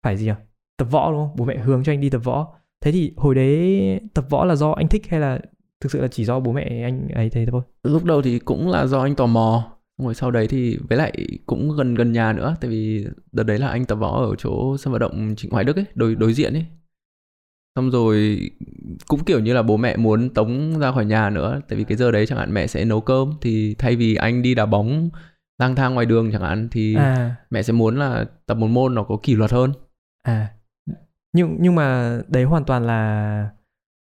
phải 0.02 0.16
gì 0.16 0.26
nhỉ? 0.26 0.32
Tập 0.78 0.88
võ, 0.90 1.10
đúng 1.10 1.20
không? 1.20 1.36
Bố 1.36 1.44
mẹ 1.44 1.58
hướng 1.58 1.84
cho 1.84 1.92
anh 1.92 2.00
đi 2.00 2.10
tập 2.10 2.20
võ. 2.24 2.54
Thế 2.84 2.92
thì 2.92 3.12
hồi 3.16 3.34
đấy 3.34 4.00
tập 4.14 4.26
võ 4.30 4.44
là 4.44 4.54
do 4.56 4.70
anh 4.70 4.88
thích 4.88 5.02
hay 5.08 5.20
là 5.20 5.40
thực 5.80 5.92
sự 5.92 6.00
là 6.00 6.08
chỉ 6.08 6.24
do 6.24 6.40
bố 6.40 6.52
mẹ 6.52 6.82
anh 6.84 7.08
ấy 7.08 7.30
thế 7.30 7.46
thôi? 7.50 7.62
Lúc 7.82 8.04
đầu 8.04 8.22
thì 8.22 8.38
cũng 8.38 8.70
là 8.70 8.86
do 8.86 9.02
anh 9.02 9.14
tò 9.14 9.26
mò. 9.26 9.70
Rồi 10.02 10.14
sau 10.14 10.30
đấy 10.30 10.46
thì 10.46 10.78
với 10.88 10.98
lại 10.98 11.12
cũng 11.46 11.76
gần 11.76 11.94
gần 11.94 12.12
nhà 12.12 12.32
nữa. 12.32 12.56
Tại 12.60 12.70
vì 12.70 13.06
đợt 13.32 13.42
đấy 13.42 13.58
là 13.58 13.68
anh 13.68 13.84
tập 13.84 13.94
võ 13.94 14.24
ở 14.24 14.34
chỗ 14.38 14.76
sân 14.76 14.92
vận 14.92 15.00
động 15.00 15.34
Trịnh 15.36 15.50
Hoài 15.50 15.64
Đức 15.64 15.76
ấy, 15.76 15.84
đối 15.94 16.14
đối 16.14 16.32
diện 16.32 16.52
ấy. 16.52 16.66
Xong 17.76 17.90
rồi 17.90 18.40
cũng 19.08 19.24
kiểu 19.24 19.40
như 19.40 19.54
là 19.54 19.62
bố 19.62 19.76
mẹ 19.76 19.96
muốn 19.96 20.34
tống 20.34 20.78
ra 20.80 20.92
khỏi 20.92 21.04
nhà 21.04 21.30
nữa. 21.30 21.60
Tại 21.68 21.78
vì 21.78 21.84
cái 21.84 21.96
giờ 21.96 22.10
đấy 22.10 22.26
chẳng 22.26 22.38
hạn 22.38 22.54
mẹ 22.54 22.66
sẽ 22.66 22.84
nấu 22.84 23.00
cơm. 23.00 23.32
Thì 23.40 23.74
thay 23.74 23.96
vì 23.96 24.14
anh 24.14 24.42
đi 24.42 24.54
đá 24.54 24.66
bóng 24.66 25.10
lang 25.58 25.74
thang 25.76 25.94
ngoài 25.94 26.06
đường 26.06 26.32
chẳng 26.32 26.42
hạn 26.42 26.68
thì 26.70 26.94
à. 26.94 27.36
mẹ 27.50 27.62
sẽ 27.62 27.72
muốn 27.72 27.96
là 27.96 28.24
tập 28.46 28.54
một 28.54 28.66
môn 28.68 28.94
nó 28.94 29.02
có 29.02 29.16
kỷ 29.22 29.34
luật 29.34 29.50
hơn. 29.50 29.72
À. 30.22 30.50
Nhưng 31.32 31.56
nhưng 31.60 31.74
mà 31.74 32.18
đấy 32.28 32.44
hoàn 32.44 32.64
toàn 32.64 32.86
là 32.86 33.50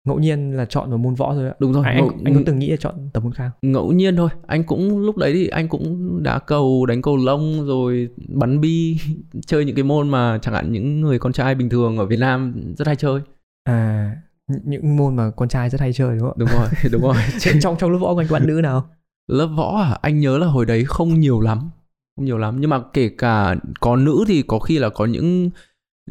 ngẫu 0.07 0.19
nhiên 0.19 0.57
là 0.57 0.65
chọn 0.65 0.91
một 0.91 0.97
môn 0.97 1.15
võ 1.15 1.35
thôi 1.35 1.49
ạ. 1.49 1.55
Đúng 1.59 1.73
rồi 1.73 1.85
anh, 1.85 1.95
anh, 1.95 2.07
ngẫu, 2.07 2.17
anh 2.25 2.35
có 2.35 2.41
từng 2.47 2.59
nghĩ 2.59 2.71
là 2.71 2.77
chọn 2.77 3.11
tập 3.13 3.25
môn 3.25 3.33
khác. 3.33 3.51
Ngẫu 3.63 3.93
nhiên 3.93 4.17
thôi 4.17 4.29
anh 4.47 4.65
cũng 4.65 4.99
lúc 4.99 5.17
đấy 5.17 5.33
thì 5.33 5.49
anh 5.49 5.69
cũng 5.69 6.23
đá 6.23 6.39
cầu 6.39 6.87
đánh 6.87 7.03
cầu 7.03 7.17
lông 7.17 7.67
rồi 7.67 8.09
bắn 8.29 8.61
bi 8.61 9.01
chơi 9.47 9.65
những 9.65 9.77
cái 9.77 9.85
môn 9.85 10.09
mà 10.09 10.39
chẳng 10.43 10.55
hạn 10.55 10.73
những 10.73 11.01
người 11.01 11.19
con 11.19 11.33
trai 11.33 11.55
bình 11.55 11.69
thường 11.69 11.99
ở 11.99 12.07
Việt 12.07 12.19
Nam 12.19 12.55
rất 12.77 12.87
hay 12.87 12.97
chơi. 12.97 13.21
À 13.65 14.17
nh- 14.49 14.61
những 14.65 14.97
môn 14.97 15.17
mà 15.17 15.31
con 15.31 15.49
trai 15.49 15.71
rất 15.71 15.81
hay 15.81 15.93
chơi 15.93 16.17
đúng 16.19 16.29
không 16.29 16.39
đúng 16.39 16.49
rồi 16.49 16.69
đúng 16.93 17.03
rồi. 17.03 17.17
Trong 17.61 17.77
trong 17.79 17.91
lớp 17.91 17.99
võ 17.99 18.15
của 18.15 18.21
anh 18.21 18.29
có 18.29 18.33
bạn 18.39 18.47
nữ 18.47 18.61
nào 18.63 18.91
lớp 19.27 19.47
võ 19.47 19.77
à? 19.83 19.99
Anh 20.03 20.21
nhớ 20.21 20.39
là 20.39 20.47
hồi 20.47 20.67
đấy 20.67 20.85
không 20.85 21.21
nhiều 21.21 21.41
lắm 21.41 21.71
không 22.17 22.25
nhiều 22.25 22.39
lắm. 22.39 22.57
Nhưng 22.61 22.71
mà 22.71 22.81
kể 22.93 23.09
cả 23.19 23.57
có 23.81 23.97
nữ 23.97 24.25
thì 24.29 24.43
có 24.43 24.59
khi 24.59 24.79
là 24.79 24.89
có 24.89 25.05
những 25.05 25.51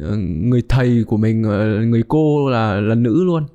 ờ, 0.00 0.16
người 0.16 0.62
thầy 0.68 1.04
của 1.06 1.16
mình 1.16 1.42
ờ, 1.42 1.80
người 1.80 2.02
cô 2.08 2.50
là 2.50 2.80
là 2.80 2.94
nữ 2.94 3.24
luôn. 3.24 3.46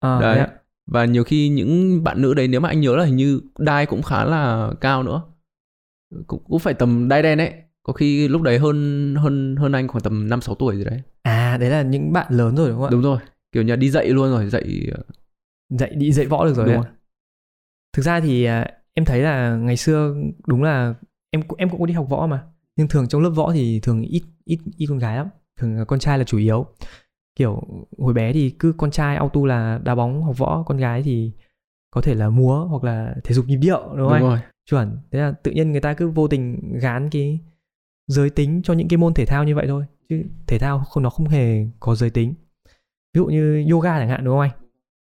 À, 0.00 0.20
đấy. 0.20 0.38
ạ. 0.38 0.48
và 0.86 1.04
nhiều 1.04 1.24
khi 1.24 1.48
những 1.48 2.04
bạn 2.04 2.22
nữ 2.22 2.34
đấy 2.34 2.48
nếu 2.48 2.60
mà 2.60 2.68
anh 2.68 2.80
nhớ 2.80 2.96
là 2.96 3.04
hình 3.04 3.16
như 3.16 3.40
đai 3.58 3.86
cũng 3.86 4.02
khá 4.02 4.24
là 4.24 4.72
cao 4.80 5.02
nữa. 5.02 5.22
Cũng, 6.26 6.44
cũng 6.48 6.58
phải 6.58 6.74
tầm 6.74 7.08
đai 7.08 7.22
đen 7.22 7.38
ấy. 7.38 7.52
Có 7.82 7.92
khi 7.92 8.28
lúc 8.28 8.42
đấy 8.42 8.58
hơn 8.58 9.14
hơn 9.18 9.56
hơn 9.56 9.72
anh 9.72 9.88
khoảng 9.88 10.02
tầm 10.02 10.28
năm 10.28 10.40
sáu 10.40 10.54
tuổi 10.54 10.76
gì 10.76 10.84
đấy. 10.84 11.00
À 11.22 11.56
đấy 11.60 11.70
là 11.70 11.82
những 11.82 12.12
bạn 12.12 12.26
lớn 12.32 12.56
rồi 12.56 12.68
đúng 12.68 12.78
không 12.78 12.86
ạ? 12.86 12.90
Đúng 12.90 13.02
rồi. 13.02 13.18
Kiểu 13.52 13.62
nhà 13.62 13.76
đi 13.76 13.90
dạy 13.90 14.08
luôn 14.08 14.30
rồi 14.30 14.50
dạy 14.50 14.88
ờ, 14.92 15.02
dạy 15.68 15.90
đi 15.94 16.12
dạy 16.12 16.26
võ 16.26 16.44
được 16.44 16.54
rồi, 16.54 16.66
Đúng 16.66 16.82
ạ. 16.82 16.90
thực 17.92 18.02
ra 18.02 18.20
thì 18.20 18.44
à, 18.44 18.66
em 18.96 19.04
thấy 19.04 19.20
là 19.20 19.56
ngày 19.56 19.76
xưa 19.76 20.14
đúng 20.46 20.62
là 20.62 20.94
em 21.30 21.42
em 21.58 21.70
cũng 21.70 21.80
có 21.80 21.86
đi 21.86 21.94
học 21.94 22.06
võ 22.08 22.26
mà. 22.26 22.44
Nhưng 22.76 22.88
thường 22.88 23.08
trong 23.08 23.22
lớp 23.22 23.30
võ 23.30 23.52
thì 23.52 23.80
thường 23.80 24.02
ít 24.02 24.22
ít 24.44 24.58
ít 24.76 24.86
con 24.88 24.98
gái 24.98 25.16
lắm. 25.16 25.28
Thường 25.60 25.76
là 25.78 25.84
con 25.84 25.98
trai 25.98 26.18
là 26.18 26.24
chủ 26.24 26.38
yếu. 26.38 26.66
Kiểu 27.38 27.62
hồi 27.98 28.14
bé 28.14 28.32
thì 28.32 28.50
cứ 28.50 28.72
con 28.76 28.90
trai 28.90 29.16
auto 29.16 29.40
là 29.46 29.80
đá 29.84 29.94
bóng 29.94 30.22
học 30.22 30.38
võ 30.38 30.62
con 30.62 30.76
gái 30.76 31.02
thì 31.02 31.32
có 31.90 32.00
thể 32.00 32.14
là 32.14 32.30
múa 32.30 32.64
hoặc 32.64 32.84
là 32.84 33.14
thể 33.24 33.34
dục 33.34 33.46
nhịp 33.46 33.56
điệu 33.56 33.78
đúng 33.78 33.90
không 33.90 33.98
đúng 33.98 34.12
anh? 34.12 34.22
rồi. 34.22 34.38
Chuẩn. 34.70 34.98
Thế 35.10 35.18
là 35.18 35.32
tự 35.42 35.50
nhiên 35.50 35.72
người 35.72 35.80
ta 35.80 35.94
cứ 35.94 36.08
vô 36.08 36.28
tình 36.28 36.72
gán 36.78 37.10
cái 37.10 37.40
giới 38.06 38.30
tính 38.30 38.62
cho 38.64 38.74
những 38.74 38.88
cái 38.88 38.96
môn 38.96 39.14
thể 39.14 39.26
thao 39.26 39.44
như 39.44 39.54
vậy 39.54 39.66
thôi. 39.66 39.84
Chứ 40.08 40.22
thể 40.46 40.58
thao 40.58 40.84
không 40.84 41.02
nó 41.02 41.10
không 41.10 41.28
hề 41.28 41.66
có 41.80 41.94
giới 41.94 42.10
tính. 42.10 42.34
Ví 43.14 43.18
dụ 43.18 43.26
như 43.26 43.66
yoga 43.70 43.98
chẳng 43.98 44.08
hạn 44.08 44.24
đúng 44.24 44.34
không 44.34 44.40
anh 44.40 44.65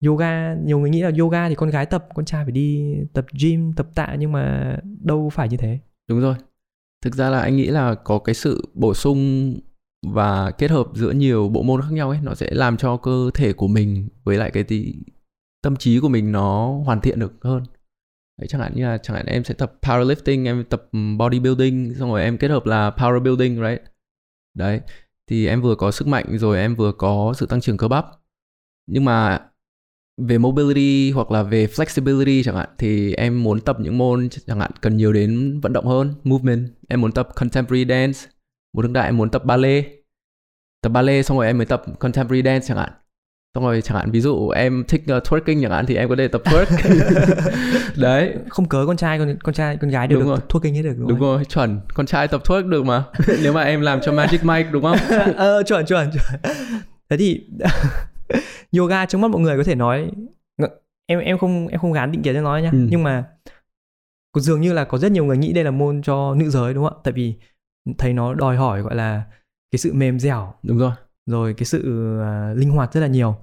yoga 0.06 0.54
nhiều 0.54 0.78
người 0.78 0.90
nghĩ 0.90 1.02
là 1.02 1.10
yoga 1.18 1.48
thì 1.48 1.54
con 1.54 1.70
gái 1.70 1.86
tập 1.86 2.06
con 2.14 2.24
trai 2.24 2.44
phải 2.44 2.52
đi 2.52 2.94
tập 3.12 3.26
gym 3.40 3.72
tập 3.72 3.88
tạ 3.94 4.16
nhưng 4.18 4.32
mà 4.32 4.76
đâu 5.00 5.30
phải 5.30 5.48
như 5.48 5.56
thế. 5.56 5.78
Đúng 6.08 6.20
rồi. 6.20 6.34
Thực 7.04 7.14
ra 7.14 7.30
là 7.30 7.40
anh 7.40 7.56
nghĩ 7.56 7.66
là 7.66 7.94
có 7.94 8.18
cái 8.18 8.34
sự 8.34 8.68
bổ 8.74 8.94
sung 8.94 9.54
và 10.06 10.50
kết 10.50 10.70
hợp 10.70 10.86
giữa 10.94 11.10
nhiều 11.10 11.48
bộ 11.48 11.62
môn 11.62 11.82
khác 11.82 11.92
nhau 11.92 12.10
ấy 12.10 12.18
nó 12.22 12.34
sẽ 12.34 12.50
làm 12.50 12.76
cho 12.76 12.96
cơ 12.96 13.30
thể 13.34 13.52
của 13.52 13.68
mình 13.68 14.08
với 14.24 14.36
lại 14.36 14.50
cái 14.50 14.64
tí, 14.64 14.94
tâm 15.62 15.76
trí 15.76 16.00
của 16.00 16.08
mình 16.08 16.32
nó 16.32 16.78
hoàn 16.84 17.00
thiện 17.00 17.18
được 17.18 17.32
hơn. 17.40 17.62
Đấy, 18.40 18.48
chẳng 18.48 18.60
hạn 18.60 18.72
như 18.74 18.84
là 18.84 18.98
chẳng 18.98 19.16
hạn 19.16 19.26
em 19.26 19.44
sẽ 19.44 19.54
tập 19.54 19.72
powerlifting 19.82 20.46
em 20.46 20.64
tập 20.64 20.88
ừ, 20.92 20.98
bodybuilding 21.18 21.94
xong 21.94 22.10
rồi 22.10 22.22
em 22.22 22.38
kết 22.38 22.48
hợp 22.48 22.66
là 22.66 22.90
power 22.90 23.22
building 23.22 23.54
right? 23.54 23.82
Đấy 24.54 24.80
thì 25.26 25.46
em 25.46 25.62
vừa 25.62 25.74
có 25.74 25.90
sức 25.90 26.08
mạnh 26.08 26.38
rồi 26.38 26.58
em 26.58 26.74
vừa 26.74 26.92
có 26.92 27.34
sự 27.36 27.46
tăng 27.46 27.60
trưởng 27.60 27.76
cơ 27.76 27.88
bắp. 27.88 28.06
Nhưng 28.86 29.04
mà 29.04 29.40
về 30.22 30.38
mobility 30.38 31.10
hoặc 31.10 31.30
là 31.30 31.42
về 31.42 31.66
flexibility 31.66 32.42
chẳng 32.42 32.56
hạn 32.56 32.68
thì 32.78 33.14
em 33.14 33.42
muốn 33.42 33.60
tập 33.60 33.76
những 33.80 33.98
môn 33.98 34.28
chẳng 34.46 34.60
hạn 34.60 34.70
cần 34.80 34.96
nhiều 34.96 35.12
đến 35.12 35.60
vận 35.60 35.72
động 35.72 35.86
hơn 35.86 36.14
movement. 36.24 36.68
Em 36.88 37.00
muốn 37.00 37.12
tập 37.12 37.28
contemporary 37.34 37.84
dance 37.88 38.18
một 38.76 38.82
đương 38.82 38.92
đại 38.92 39.06
em 39.06 39.16
muốn 39.16 39.30
tập 39.30 39.44
ballet. 39.44 39.86
Tập 40.82 40.88
ballet 40.88 41.26
xong 41.26 41.36
rồi 41.38 41.46
em 41.46 41.58
mới 41.58 41.66
tập 41.66 41.82
contemporary 41.98 42.42
dance 42.42 42.66
chẳng 42.68 42.76
hạn. 42.76 42.90
Xong 43.54 43.64
rồi 43.64 43.82
chẳng 43.82 43.96
hạn 43.96 44.10
ví 44.10 44.20
dụ 44.20 44.48
em 44.48 44.84
thích 44.88 45.02
uh, 45.16 45.22
twerking 45.22 45.62
chẳng 45.62 45.70
hạn 45.70 45.86
thì 45.86 45.96
em 45.96 46.08
có 46.08 46.16
thể 46.18 46.28
tập 46.28 46.42
twerk. 46.44 46.66
Đấy. 47.96 48.34
Không 48.48 48.68
cớ 48.68 48.84
con 48.86 48.96
trai 48.96 49.18
con 49.18 49.36
con 49.42 49.54
trai 49.54 49.76
con 49.76 49.90
gái 49.90 50.08
đều 50.08 50.18
Đúng 50.18 50.28
được 50.28 50.34
rồi. 50.34 50.40
thua 50.48 50.58
kinh 50.58 50.74
hết 50.74 50.82
được 50.82 50.94
đúng, 50.98 51.08
đúng 51.08 51.18
không? 51.18 51.28
rồi 51.28 51.44
chuẩn. 51.44 51.80
Con 51.94 52.06
trai 52.06 52.28
tập 52.28 52.42
twerk 52.44 52.68
được 52.68 52.84
mà. 52.84 53.04
Nếu 53.42 53.52
mà 53.52 53.62
em 53.62 53.80
làm 53.80 54.00
cho 54.04 54.12
magic 54.12 54.44
mike 54.44 54.68
đúng 54.72 54.82
không? 54.82 54.98
Ờ 55.36 55.62
chuẩn 55.66 55.86
chuẩn 55.86 56.10
chuẩn. 56.10 56.54
Thế 57.10 57.16
thì 57.16 57.40
yoga 58.78 59.06
trong 59.06 59.20
mắt 59.20 59.30
mọi 59.30 59.40
người 59.40 59.56
có 59.56 59.64
thể 59.64 59.74
nói 59.74 60.10
em 61.06 61.18
em 61.18 61.38
không 61.38 61.68
em 61.68 61.80
không 61.80 61.92
gán 61.92 62.12
định 62.12 62.22
kiến 62.22 62.34
cho 62.34 62.40
nói 62.40 62.62
nhá. 62.62 62.70
Ừ. 62.72 62.86
nhưng 62.90 63.02
mà 63.02 63.28
có 64.32 64.40
dường 64.40 64.60
như 64.60 64.72
là 64.72 64.84
có 64.84 64.98
rất 64.98 65.12
nhiều 65.12 65.24
người 65.24 65.36
nghĩ 65.36 65.52
đây 65.52 65.64
là 65.64 65.70
môn 65.70 66.02
cho 66.02 66.34
nữ 66.34 66.50
giới 66.50 66.74
đúng 66.74 66.84
không 66.84 66.98
ạ? 66.98 67.00
Tại 67.04 67.12
vì 67.12 67.34
thấy 67.98 68.12
nó 68.12 68.34
đòi 68.34 68.56
hỏi 68.56 68.82
gọi 68.82 68.94
là 68.94 69.24
cái 69.70 69.78
sự 69.78 69.92
mềm 69.92 70.18
dẻo. 70.18 70.54
Đúng 70.62 70.78
rồi. 70.78 70.92
Rồi 71.26 71.54
cái 71.54 71.64
sự 71.64 72.12
à, 72.20 72.54
linh 72.56 72.70
hoạt 72.70 72.92
rất 72.92 73.00
là 73.00 73.06
nhiều. 73.06 73.36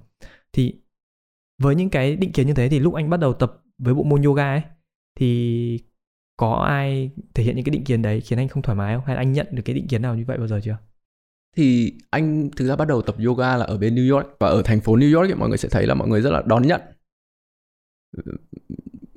Thì 0.54 0.82
với 1.62 1.75
những 1.75 1.90
cái 1.90 2.16
định 2.16 2.32
kiến 2.32 2.48
như 2.48 2.54
thế 2.54 2.70
thì 2.70 2.80
lúc 2.80 2.94
anh 2.94 3.10
bắt 3.10 3.20
đầu 3.20 3.34
tập 3.34 3.63
với 3.78 3.94
bộ 3.94 4.04
môn 4.04 4.22
yoga 4.22 4.54
ấy 4.54 4.62
thì 5.16 5.80
có 6.38 6.54
ai 6.54 7.12
thể 7.34 7.44
hiện 7.44 7.56
những 7.56 7.66
cái 7.66 7.72
định 7.72 7.84
kiến 7.84 8.02
đấy 8.02 8.22
khiến 8.22 8.40
anh 8.40 8.48
không 8.48 8.63
thoải 8.63 8.75
mái 8.75 8.96
không? 8.96 9.06
Hay 9.06 9.16
là 9.16 9.22
anh 9.22 9.34
nhận 9.34 9.48
được 9.52 9.63
cái 9.66 9.75
định 9.75 9.88
kiến 9.88 10.02
nào 10.02 10.16
như 10.16 10.25
vậy 10.28 10.38
bao 10.38 10.48
giờ 10.48 10.60
chưa 10.63 10.78
thì 11.55 11.93
anh 12.10 12.50
thực 12.55 12.67
ra 12.67 12.75
bắt 12.75 12.88
đầu 12.88 13.01
tập 13.01 13.15
yoga 13.25 13.57
là 13.57 13.65
ở 13.65 13.77
bên 13.77 13.95
New 13.95 14.15
York 14.15 14.27
và 14.39 14.48
ở 14.48 14.62
thành 14.62 14.81
phố 14.81 14.95
New 14.95 15.17
York 15.17 15.29
thì 15.29 15.36
mọi 15.36 15.50
người 15.50 15.57
sẽ 15.57 15.69
thấy 15.69 15.88
là 15.88 15.93
mọi 15.93 16.07
người 16.07 16.22
rất 16.22 16.31
là 16.31 16.43
đón 16.45 16.67
nhận 16.67 16.81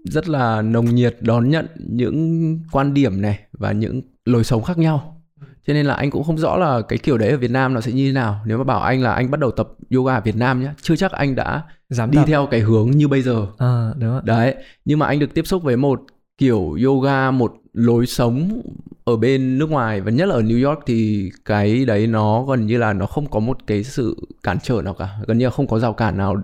rất 0.04 0.28
là 0.28 0.62
nồng 0.62 0.94
nhiệt 0.94 1.16
đón 1.20 1.50
nhận 1.50 1.66
những 1.78 2.60
quan 2.72 2.94
điểm 2.94 3.22
này 3.22 3.38
và 3.52 3.72
những 3.72 4.02
lối 4.24 4.44
sống 4.44 4.62
khác 4.62 4.78
nhau 4.78 5.22
cho 5.66 5.72
nên 5.72 5.86
là 5.86 5.94
anh 5.94 6.10
cũng 6.10 6.24
không 6.24 6.38
rõ 6.38 6.56
là 6.56 6.82
cái 6.88 6.98
kiểu 6.98 7.18
đấy 7.18 7.30
ở 7.30 7.36
Việt 7.36 7.50
Nam 7.50 7.74
nó 7.74 7.80
sẽ 7.80 7.92
như 7.92 8.06
thế 8.06 8.12
nào 8.12 8.40
nếu 8.46 8.58
mà 8.58 8.64
bảo 8.64 8.80
anh 8.80 9.02
là 9.02 9.12
anh 9.12 9.30
bắt 9.30 9.40
đầu 9.40 9.50
tập 9.50 9.68
yoga 9.94 10.14
ở 10.14 10.20
Việt 10.20 10.36
Nam 10.36 10.62
nhé 10.62 10.70
chưa 10.82 10.96
chắc 10.96 11.12
anh 11.12 11.34
đã 11.34 11.62
dám 11.88 12.10
đi 12.10 12.16
tập. 12.16 12.24
theo 12.26 12.46
cái 12.50 12.60
hướng 12.60 12.90
như 12.90 13.08
bây 13.08 13.22
giờ 13.22 13.46
à, 13.58 13.90
đúng 13.98 14.10
rồi. 14.10 14.20
đấy 14.24 14.54
nhưng 14.84 14.98
mà 14.98 15.06
anh 15.06 15.18
được 15.18 15.34
tiếp 15.34 15.46
xúc 15.46 15.62
với 15.62 15.76
một 15.76 16.02
kiểu 16.38 16.76
yoga 16.84 17.30
một 17.30 17.54
lối 17.72 18.06
sống 18.06 18.62
ở 19.04 19.16
bên 19.16 19.58
nước 19.58 19.70
ngoài 19.70 20.00
và 20.00 20.10
nhất 20.10 20.26
là 20.26 20.34
ở 20.34 20.42
New 20.42 20.68
York 20.68 20.80
thì 20.86 21.30
cái 21.44 21.84
đấy 21.84 22.06
nó 22.06 22.44
gần 22.44 22.66
như 22.66 22.78
là 22.78 22.92
nó 22.92 23.06
không 23.06 23.30
có 23.30 23.40
một 23.40 23.58
cái 23.66 23.84
sự 23.84 24.16
cản 24.42 24.58
trở 24.62 24.82
nào 24.82 24.94
cả. 24.94 25.18
Gần 25.26 25.38
như 25.38 25.44
là 25.44 25.50
không 25.50 25.66
có 25.66 25.78
rào 25.78 25.92
cản 25.92 26.16
nào 26.16 26.42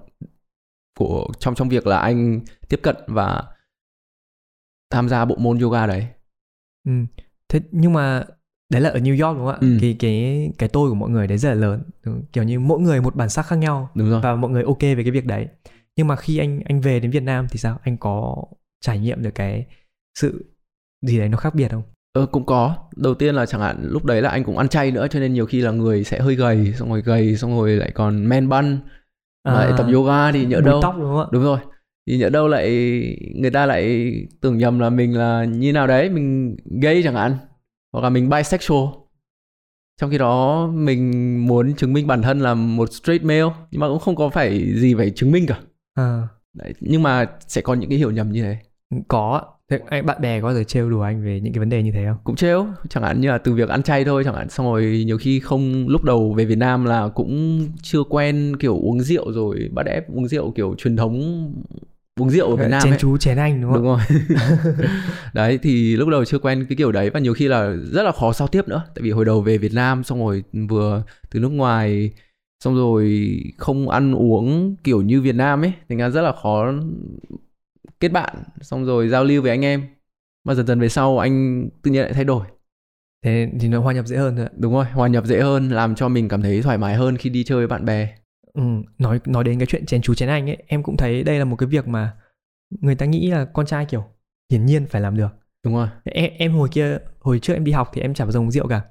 của 0.99 1.27
trong 1.39 1.55
trong 1.55 1.69
việc 1.69 1.87
là 1.87 1.99
anh 1.99 2.41
tiếp 2.69 2.81
cận 2.83 2.97
và 3.07 3.43
tham 4.91 5.09
gia 5.09 5.25
bộ 5.25 5.37
môn 5.39 5.59
yoga 5.59 5.87
đấy. 5.87 6.07
Ừ. 6.85 6.93
thế 7.49 7.61
nhưng 7.71 7.93
mà 7.93 8.25
đấy 8.71 8.83
là 8.83 8.91
ở 8.91 8.99
New 8.99 9.27
York 9.27 9.39
đúng 9.39 9.47
không 9.47 9.55
ạ? 9.55 9.59
Ừ. 9.61 9.79
cái 9.81 9.97
cái 9.99 10.51
cái 10.59 10.69
tôi 10.69 10.89
của 10.89 10.95
mọi 10.95 11.11
người 11.11 11.27
đấy 11.27 11.39
rất 11.39 11.49
là 11.49 11.55
lớn. 11.55 11.83
Đúng, 12.05 12.25
kiểu 12.33 12.45
như 12.45 12.61
mỗi 12.61 12.81
người 12.81 13.01
một 13.01 13.17
bản 13.17 13.29
sắc 13.29 13.47
khác 13.47 13.57
nhau 13.57 13.91
đúng 13.95 14.11
rồi. 14.11 14.21
và 14.21 14.37
mọi 14.37 14.51
người 14.51 14.63
ok 14.63 14.81
về 14.81 15.03
cái 15.03 15.11
việc 15.11 15.27
đấy. 15.27 15.49
Nhưng 15.97 16.07
mà 16.07 16.17
khi 16.17 16.39
anh 16.39 16.61
anh 16.65 16.81
về 16.81 17.01
đến 17.01 17.11
Việt 17.11 17.23
Nam 17.23 17.47
thì 17.51 17.59
sao? 17.59 17.79
Anh 17.83 17.97
có 17.97 18.45
trải 18.81 18.99
nghiệm 18.99 19.23
được 19.23 19.35
cái 19.35 19.67
sự 20.15 20.45
gì 21.07 21.19
đấy 21.19 21.29
nó 21.29 21.39
khác 21.39 21.55
biệt 21.55 21.69
không? 21.71 21.83
Ờ, 22.13 22.27
cũng 22.27 22.47
có. 22.47 22.77
Đầu 22.97 23.15
tiên 23.15 23.35
là 23.35 23.47
chẳng 23.47 23.61
hạn 23.61 23.77
lúc 23.83 24.05
đấy 24.05 24.23
là 24.23 24.29
anh 24.29 24.45
cũng 24.45 24.59
ăn 24.59 24.69
chay 24.69 24.91
nữa 24.91 25.07
cho 25.11 25.21
nên 25.21 25.33
nhiều 25.33 25.47
khi 25.47 25.61
là 25.61 25.71
người 25.71 26.05
sẽ 26.05 26.21
hơi 26.21 26.35
gầy 26.35 26.75
xong 26.79 26.89
rồi 26.89 27.03
gầy 27.03 27.37
xong 27.37 27.59
rồi 27.59 27.71
lại 27.71 27.91
còn 27.95 28.29
men 28.29 28.49
bun. 28.49 28.79
Mà 29.45 29.53
lại 29.65 29.73
tập 29.79 29.87
yoga 29.93 30.33
thì 30.33 30.47
nhỡ 30.47 30.59
À, 30.59 30.61
đâu 30.61 30.83
tóc 30.83 30.95
đúng 30.99 31.11
không 31.11 31.21
ạ? 31.21 31.27
Đúng 31.33 31.43
rồi. 31.43 31.59
Thì 32.07 32.19
nhỡ 32.19 32.29
đâu 32.29 32.49
lại 32.49 32.71
người 33.35 33.51
ta 33.51 33.67
lại 33.67 34.13
tưởng 34.41 34.59
nhầm 34.59 34.79
là 34.79 34.91
mình 34.91 35.19
là 35.19 35.45
như 35.45 35.73
nào 35.73 35.87
đấy 35.87 36.11
mình 36.11 36.57
gay 36.83 37.03
chẳng 37.05 37.15
hạn 37.15 37.37
hoặc 37.93 38.01
là 38.01 38.11
mình 38.11 38.31
bisexual. 38.31 38.89
Trong 40.01 40.11
khi 40.11 40.19
đó 40.19 40.67
mình 40.67 41.47
muốn 41.47 41.75
chứng 41.75 41.93
minh 41.93 42.07
bản 42.07 42.23
thân 42.23 42.41
là 42.41 42.55
một 42.55 42.93
straight 42.93 43.25
male 43.25 43.55
nhưng 43.71 43.81
mà 43.81 43.89
cũng 43.89 43.99
không 43.99 44.17
có 44.17 44.29
phải 44.29 44.75
gì 44.75 44.95
phải 44.95 45.11
chứng 45.11 45.33
minh 45.33 45.47
cả. 45.47 45.61
À, 45.95 46.29
đấy. 46.55 46.75
nhưng 46.81 47.03
mà 47.03 47.27
sẽ 47.49 47.61
có 47.61 47.75
những 47.75 47.91
cái 47.91 47.99
hiểu 47.99 48.11
nhầm 48.11 48.33
như 48.33 48.43
thế. 48.43 48.57
Có. 49.09 49.43
Thế 49.73 49.85
anh 49.89 50.07
bạn 50.07 50.21
bè 50.21 50.41
có 50.41 50.55
giờ 50.55 50.65
trêu 50.65 50.91
đùa 50.91 51.03
anh 51.03 51.25
về 51.25 51.41
những 51.41 51.53
cái 51.53 51.59
vấn 51.59 51.69
đề 51.69 51.83
như 51.83 51.93
thế 51.93 52.05
không? 52.09 52.17
Cũng 52.25 52.37
trêu 52.37 52.67
chẳng 52.91 53.03
hạn 53.03 53.21
như 53.21 53.29
là 53.29 53.39
từ 53.39 53.55
việc 53.55 53.69
ăn 53.69 53.83
chay 53.83 54.05
thôi 54.05 54.25
chẳng 54.25 54.35
hạn. 54.35 54.49
Xong 54.51 54.67
rồi 54.67 55.03
nhiều 55.07 55.19
khi 55.19 55.41
không 55.41 55.89
lúc 55.89 56.05
đầu 56.05 56.33
về 56.33 56.45
Việt 56.45 56.59
Nam 56.59 56.85
là 56.85 57.09
cũng 57.09 57.61
chưa 57.83 58.03
quen 58.09 58.57
kiểu 58.57 58.77
uống 58.77 59.01
rượu 59.01 59.33
rồi 59.33 59.69
bắt 59.73 59.87
ép 59.87 60.15
uống 60.15 60.29
rượu 60.29 60.51
kiểu 60.51 60.75
truyền 60.79 60.97
thống 60.97 61.45
uống 62.21 62.31
rượu 62.31 62.51
ở 62.51 62.57
Việt 62.57 62.69
Nam 62.71 62.83
chén 62.83 62.93
ấy. 62.93 62.99
chú 62.99 63.17
chén 63.17 63.37
anh 63.37 63.63
đúng 63.63 63.73
không? 63.73 63.83
Đúng 63.83 63.87
rồi. 63.87 64.01
Đấy 65.35 65.59
thì 65.63 65.97
lúc 65.97 66.09
đầu 66.09 66.25
chưa 66.25 66.39
quen 66.39 66.67
cái 66.69 66.77
kiểu 66.77 66.93
đấy 66.93 67.11
và 67.11 67.21
nhiều 67.21 67.35
khi 67.35 67.49
là 67.49 67.73
rất 67.93 68.03
là 68.03 68.13
khó 68.13 68.33
giao 68.33 68.49
tiếp 68.49 68.69
nữa. 68.69 68.83
Tại 68.95 69.03
vì 69.03 69.11
hồi 69.11 69.25
đầu 69.25 69.41
về 69.41 69.59
Việt 69.59 69.73
Nam 69.75 70.05
xong 70.05 70.19
rồi 70.19 70.43
vừa 70.69 71.03
từ 71.31 71.41
nước 71.41 71.49
ngoài 71.49 72.11
xong 72.65 72.75
rồi 72.75 73.37
không 73.59 73.89
ăn 73.89 74.15
uống 74.15 74.77
kiểu 74.85 75.03
như 75.03 75.21
Việt 75.21 75.35
Nam 75.35 75.63
ấy 75.65 75.73
thành 75.89 75.99
ra 75.99 76.11
rất 76.11 76.23
là 76.23 76.33
khó 76.43 76.73
kết 78.03 78.09
bạn 78.09 78.35
xong 78.61 78.85
rồi 78.85 79.09
giao 79.09 79.25
lưu 79.25 79.43
với 79.43 79.51
anh 79.51 79.65
em. 79.65 79.87
Mà 80.45 80.55
dần 80.55 80.67
dần 80.67 80.81
về 80.81 80.89
sau 80.89 81.19
anh 81.19 81.69
tự 81.83 81.91
nhiên 81.91 82.03
lại 82.03 82.13
thay 82.13 82.25
đổi. 82.25 82.47
Thế 83.25 83.51
thì 83.61 83.69
nó 83.69 83.81
hòa 83.81 83.93
nhập 83.93 84.07
dễ 84.07 84.17
hơn 84.17 84.37
ạ. 84.37 84.49
đúng 84.57 84.73
rồi 84.75 84.85
hòa 84.85 85.09
nhập 85.09 85.25
dễ 85.27 85.41
hơn 85.41 85.71
làm 85.71 85.95
cho 85.95 86.09
mình 86.09 86.29
cảm 86.29 86.43
thấy 86.43 86.63
thoải 86.63 86.79
mái 86.79 86.95
hơn 86.95 87.17
khi 87.17 87.31
đi 87.31 87.45
chơi 87.45 87.59
với 87.59 87.67
bạn 87.67 87.85
bè. 87.85 88.15
Ừ, 88.55 88.63
nói 88.99 89.21
nói 89.27 89.45
đến 89.45 89.59
cái 89.59 89.67
chuyện 89.67 89.87
chén 89.87 90.03
chú 90.03 90.15
chén 90.15 90.29
anh 90.29 90.51
ấy 90.51 90.57
em 90.67 90.83
cũng 90.83 90.97
thấy 90.97 91.23
đây 91.23 91.39
là 91.39 91.45
một 91.45 91.57
cái 91.57 91.67
việc 91.67 91.89
mà 91.89 92.13
người 92.71 92.95
ta 92.95 93.07
nghĩ 93.07 93.31
là 93.31 93.45
con 93.45 93.67
trai 93.67 93.85
kiểu 93.85 94.05
hiển 94.51 94.67
nhiên 94.67 94.87
phải 94.87 95.01
làm 95.01 95.17
được. 95.17 95.29
Đúng 95.65 95.75
rồi. 95.75 95.89
Em, 96.05 96.31
em 96.39 96.53
hồi 96.53 96.69
kia 96.73 96.99
hồi 97.21 97.39
trước 97.39 97.55
em 97.55 97.65
đi 97.65 97.73
học 97.73 97.91
thì 97.95 98.03
em 98.03 98.15
chả 98.15 98.25
bao 98.25 98.33
giờ 98.33 98.41
uống 98.41 98.51
rượu 98.51 98.69
cả. 98.69 98.83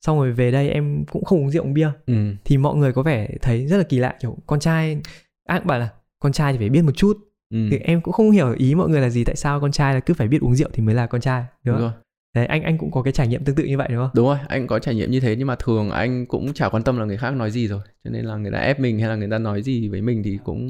Xong 0.00 0.18
rồi 0.18 0.32
về 0.32 0.50
đây 0.50 0.70
em 0.70 1.04
cũng 1.04 1.24
không 1.24 1.38
uống 1.38 1.50
rượu 1.50 1.64
uống 1.64 1.74
bia. 1.74 1.90
Ừ. 2.06 2.14
Thì 2.44 2.56
mọi 2.56 2.76
người 2.76 2.92
có 2.92 3.02
vẻ 3.02 3.28
thấy 3.42 3.66
rất 3.66 3.76
là 3.76 3.82
kỳ 3.82 3.98
lạ 3.98 4.16
kiểu 4.20 4.36
con 4.46 4.60
trai 4.60 5.00
ai 5.48 5.58
cũng 5.58 5.66
bảo 5.66 5.78
là 5.78 5.88
con 6.18 6.32
trai 6.32 6.52
thì 6.52 6.58
phải 6.58 6.68
biết 6.68 6.82
một 6.82 6.92
chút 6.96 7.27
ừ 7.50 7.58
thì 7.70 7.78
em 7.78 8.00
cũng 8.00 8.12
không 8.14 8.30
hiểu 8.30 8.54
ý 8.58 8.74
mọi 8.74 8.88
người 8.88 9.00
là 9.00 9.08
gì 9.10 9.24
tại 9.24 9.36
sao 9.36 9.60
con 9.60 9.72
trai 9.72 9.94
là 9.94 10.00
cứ 10.00 10.14
phải 10.14 10.28
biết 10.28 10.40
uống 10.40 10.54
rượu 10.54 10.68
thì 10.72 10.82
mới 10.82 10.94
là 10.94 11.06
con 11.06 11.20
trai 11.20 11.44
đúng 11.64 11.74
đúng 11.76 11.82
không 11.82 11.90
rồi 11.92 12.02
đấy 12.34 12.46
anh 12.46 12.62
anh 12.62 12.78
cũng 12.78 12.90
có 12.90 13.02
cái 13.02 13.12
trải 13.12 13.26
nghiệm 13.28 13.44
tương 13.44 13.56
tự 13.56 13.64
như 13.64 13.78
vậy 13.78 13.88
đúng 13.90 13.98
không 13.98 14.10
Đúng 14.14 14.26
rồi, 14.26 14.38
anh 14.48 14.66
có 14.66 14.78
trải 14.78 14.94
nghiệm 14.94 15.10
như 15.10 15.20
thế 15.20 15.36
nhưng 15.36 15.46
mà 15.46 15.56
thường 15.58 15.90
anh 15.90 16.26
cũng 16.26 16.52
chả 16.52 16.68
quan 16.68 16.82
tâm 16.82 16.98
là 16.98 17.04
người 17.04 17.16
khác 17.16 17.30
nói 17.34 17.50
gì 17.50 17.68
rồi. 17.68 17.80
Cho 18.04 18.10
nên 18.10 18.24
là 18.24 18.36
người 18.36 18.50
ta 18.52 18.58
ép 18.58 18.80
mình 18.80 18.98
hay 18.98 19.08
là 19.08 19.14
người 19.16 19.28
ta 19.30 19.38
nói 19.38 19.62
gì 19.62 19.88
với 19.88 20.02
mình 20.02 20.22
thì 20.22 20.38
cũng 20.44 20.60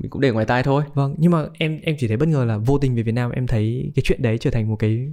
mình 0.00 0.10
cũng 0.10 0.20
để 0.20 0.30
ngoài 0.30 0.46
tai 0.46 0.62
thôi. 0.62 0.84
vâng 0.94 1.14
nhưng 1.18 1.32
mà 1.32 1.46
em 1.58 1.80
em 1.82 1.96
chỉ 1.98 2.08
thấy 2.08 2.16
bất 2.16 2.28
ngờ 2.28 2.44
là 2.44 2.56
vô 2.58 2.78
tình 2.78 2.94
về 2.94 3.02
Việt 3.02 3.12
Nam 3.12 3.30
em 3.30 3.46
thấy 3.46 3.92
cái 3.94 4.02
chuyện 4.06 4.22
đấy 4.22 4.38
trở 4.38 4.50
thành 4.50 4.68
một 4.68 4.76
cái 4.76 5.08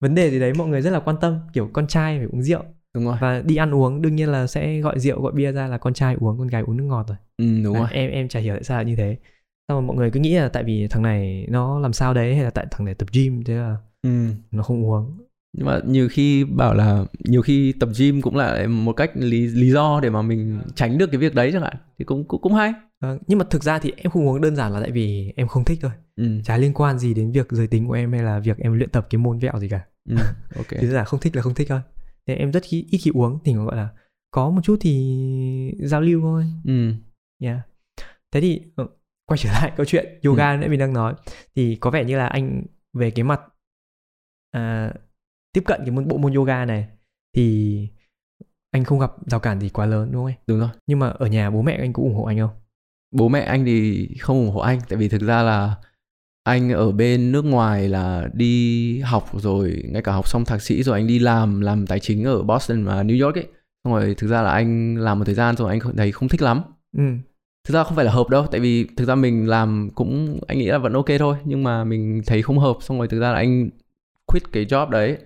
vấn 0.00 0.14
đề 0.14 0.30
gì 0.30 0.40
đấy 0.40 0.52
mọi 0.58 0.68
người 0.68 0.82
rất 0.82 0.90
là 0.90 1.00
quan 1.00 1.16
tâm 1.20 1.38
kiểu 1.52 1.70
con 1.72 1.86
trai 1.86 2.18
phải 2.18 2.26
uống 2.32 2.42
rượu 2.42 2.62
Đúng 2.94 3.04
rồi. 3.04 3.16
và 3.20 3.42
đi 3.46 3.56
ăn 3.56 3.74
uống 3.74 4.02
đương 4.02 4.16
nhiên 4.16 4.28
là 4.28 4.46
sẽ 4.46 4.80
gọi 4.80 4.98
rượu 4.98 5.22
gọi 5.22 5.32
bia 5.32 5.52
ra 5.52 5.66
là 5.66 5.78
con 5.78 5.94
trai 5.94 6.16
uống 6.20 6.38
con 6.38 6.46
gái 6.48 6.62
uống 6.66 6.76
nước 6.76 6.84
ngọt 6.84 7.04
rồi 7.08 7.16
Ừ, 7.36 7.44
đúng 7.64 7.74
Đấy, 7.74 7.82
rồi. 7.82 7.88
em 7.92 8.10
em 8.10 8.28
chả 8.28 8.40
hiểu 8.40 8.54
tại 8.54 8.62
sao 8.64 8.76
lại 8.76 8.84
như 8.84 8.96
thế 8.96 9.16
xong 9.68 9.76
rồi 9.76 9.82
mọi 9.82 9.96
người 9.96 10.10
cứ 10.10 10.20
nghĩ 10.20 10.34
là 10.34 10.48
tại 10.48 10.64
vì 10.64 10.86
thằng 10.88 11.02
này 11.02 11.46
nó 11.50 11.78
làm 11.78 11.92
sao 11.92 12.14
đấy 12.14 12.34
hay 12.34 12.44
là 12.44 12.50
tại 12.50 12.66
thằng 12.70 12.84
này 12.84 12.94
tập 12.94 13.08
gym 13.12 13.44
thế 13.44 13.54
là 13.54 13.76
Ừ. 14.02 14.28
nó 14.50 14.62
không 14.62 14.84
uống 14.84 15.18
Nhưng 15.56 15.66
mà 15.66 15.80
nhiều 15.86 16.08
khi 16.10 16.44
bảo 16.44 16.74
là 16.74 17.04
nhiều 17.24 17.42
khi 17.42 17.72
tập 17.72 17.88
gym 17.98 18.22
cũng 18.22 18.36
là 18.36 18.66
một 18.66 18.92
cách 18.92 19.10
lý 19.14 19.46
lý 19.46 19.70
do 19.70 20.00
để 20.02 20.10
mà 20.10 20.22
mình 20.22 20.60
tránh 20.74 20.98
được 20.98 21.06
cái 21.12 21.18
việc 21.18 21.34
đấy 21.34 21.50
chẳng 21.52 21.62
hạn. 21.62 21.76
Thì 21.98 22.04
cũng 22.04 22.24
cũng 22.28 22.40
cũng 22.40 22.54
hay. 22.54 22.72
Vâng, 23.00 23.18
nhưng 23.26 23.38
mà 23.38 23.44
thực 23.50 23.62
ra 23.64 23.78
thì 23.78 23.92
em 23.96 24.10
không 24.10 24.28
uống 24.28 24.40
đơn 24.40 24.56
giản 24.56 24.72
là 24.72 24.80
tại 24.80 24.90
vì 24.90 25.32
em 25.36 25.48
không 25.48 25.64
thích 25.64 25.78
thôi 25.82 25.90
Ừ. 26.16 26.40
chả 26.44 26.56
liên 26.56 26.74
quan 26.74 26.98
gì 26.98 27.14
đến 27.14 27.32
việc 27.32 27.46
giới 27.50 27.66
tính 27.66 27.86
của 27.88 27.92
em 27.94 28.12
hay 28.12 28.22
là 28.22 28.38
việc 28.38 28.58
em 28.58 28.72
luyện 28.72 28.90
tập 28.90 29.06
cái 29.10 29.18
môn 29.18 29.38
vẹo 29.38 29.58
gì 29.58 29.68
cả 29.68 29.80
Ừ. 30.08 30.16
Ok. 30.56 30.66
thì 30.70 30.86
giản 30.86 31.04
không 31.04 31.20
thích 31.20 31.36
là 31.36 31.42
không 31.42 31.54
thích 31.54 31.66
thôi 31.70 31.80
thế 32.26 32.34
em 32.34 32.50
rất 32.52 32.62
khi, 32.62 32.86
ít 32.90 32.98
khi 32.98 33.10
uống 33.14 33.38
thì 33.44 33.54
gọi 33.54 33.76
là 33.76 33.88
có 34.30 34.50
một 34.50 34.60
chút 34.64 34.76
thì 34.80 35.72
giao 35.78 36.00
lưu 36.00 36.20
thôi 36.20 36.44
Ừ. 36.64 36.92
yeah. 37.42 37.58
thế 38.32 38.40
thì 38.40 38.60
ờ, 38.76 38.86
quay 39.26 39.38
trở 39.38 39.50
lại 39.52 39.72
câu 39.76 39.86
chuyện 39.86 40.20
yoga 40.24 40.56
nãy 40.56 40.68
mình 40.68 40.78
đang 40.78 40.92
nói. 40.92 41.14
Thì 41.56 41.76
có 41.80 41.90
vẻ 41.90 42.04
như 42.04 42.16
là 42.16 42.26
anh 42.26 42.62
về 42.92 43.10
cái 43.10 43.24
mặt 43.24 43.40
à, 44.50 44.92
tiếp 45.52 45.62
cận 45.66 45.80
cái 45.80 45.90
môn 45.90 46.08
bộ 46.08 46.16
môn 46.16 46.34
yoga 46.34 46.64
này 46.64 46.88
thì 47.36 47.88
anh 48.70 48.84
không 48.84 48.98
gặp 48.98 49.12
rào 49.26 49.40
cản 49.40 49.60
gì 49.60 49.68
quá 49.68 49.86
lớn 49.86 50.08
đúng 50.12 50.22
không 50.22 50.32
anh? 50.32 50.38
Đúng 50.46 50.58
rồi. 50.58 50.68
nhưng 50.86 50.98
mà 50.98 51.08
ở 51.08 51.26
nhà 51.26 51.50
bố 51.50 51.62
mẹ 51.62 51.76
anh 51.80 51.92
cũng 51.92 52.04
ủng 52.04 52.14
hộ 52.14 52.24
anh 52.24 52.38
không? 52.38 52.50
Bố 53.14 53.28
mẹ 53.28 53.40
anh 53.40 53.64
thì 53.64 54.08
không 54.20 54.46
ủng 54.46 54.54
hộ 54.54 54.60
anh 54.60 54.80
tại 54.88 54.96
vì 54.96 55.08
thực 55.08 55.22
ra 55.22 55.42
là 55.42 55.76
anh 56.44 56.70
ở 56.70 56.92
bên 56.92 57.32
nước 57.32 57.44
ngoài 57.44 57.88
là 57.88 58.28
đi 58.32 59.00
học 59.00 59.30
rồi 59.40 59.82
ngay 59.88 60.02
cả 60.02 60.12
học 60.12 60.28
xong 60.28 60.44
thạc 60.44 60.62
sĩ 60.62 60.82
rồi 60.82 60.98
anh 60.98 61.06
đi 61.06 61.18
làm 61.18 61.60
làm 61.60 61.86
tài 61.86 62.00
chính 62.00 62.24
ở 62.24 62.42
Boston 62.42 62.84
và 62.84 63.02
New 63.02 63.24
York 63.24 63.36
ấy. 63.36 63.46
Xong 63.84 63.92
rồi 63.92 64.14
thực 64.14 64.26
ra 64.26 64.42
là 64.42 64.50
anh 64.50 64.96
làm 64.96 65.18
một 65.18 65.24
thời 65.24 65.34
gian 65.34 65.56
rồi 65.56 65.70
anh 65.70 65.96
thấy 65.96 66.12
không 66.12 66.28
thích 66.28 66.42
lắm. 66.42 66.62
Ừ 66.96 67.02
thực 67.66 67.74
ra 67.74 67.84
không 67.84 67.96
phải 67.96 68.04
là 68.04 68.12
hợp 68.12 68.28
đâu 68.28 68.46
tại 68.46 68.60
vì 68.60 68.86
thực 68.96 69.04
ra 69.04 69.14
mình 69.14 69.48
làm 69.48 69.90
cũng 69.94 70.40
anh 70.46 70.58
nghĩ 70.58 70.66
là 70.66 70.78
vẫn 70.78 70.92
ok 70.92 71.06
thôi 71.18 71.36
nhưng 71.44 71.62
mà 71.62 71.84
mình 71.84 72.22
thấy 72.26 72.42
không 72.42 72.58
hợp 72.58 72.76
xong 72.80 72.98
rồi 72.98 73.08
thực 73.08 73.20
ra 73.20 73.30
là 73.30 73.36
anh 73.36 73.70
quit 74.26 74.52
cái 74.52 74.64
job 74.64 74.90
đấy 74.90 75.16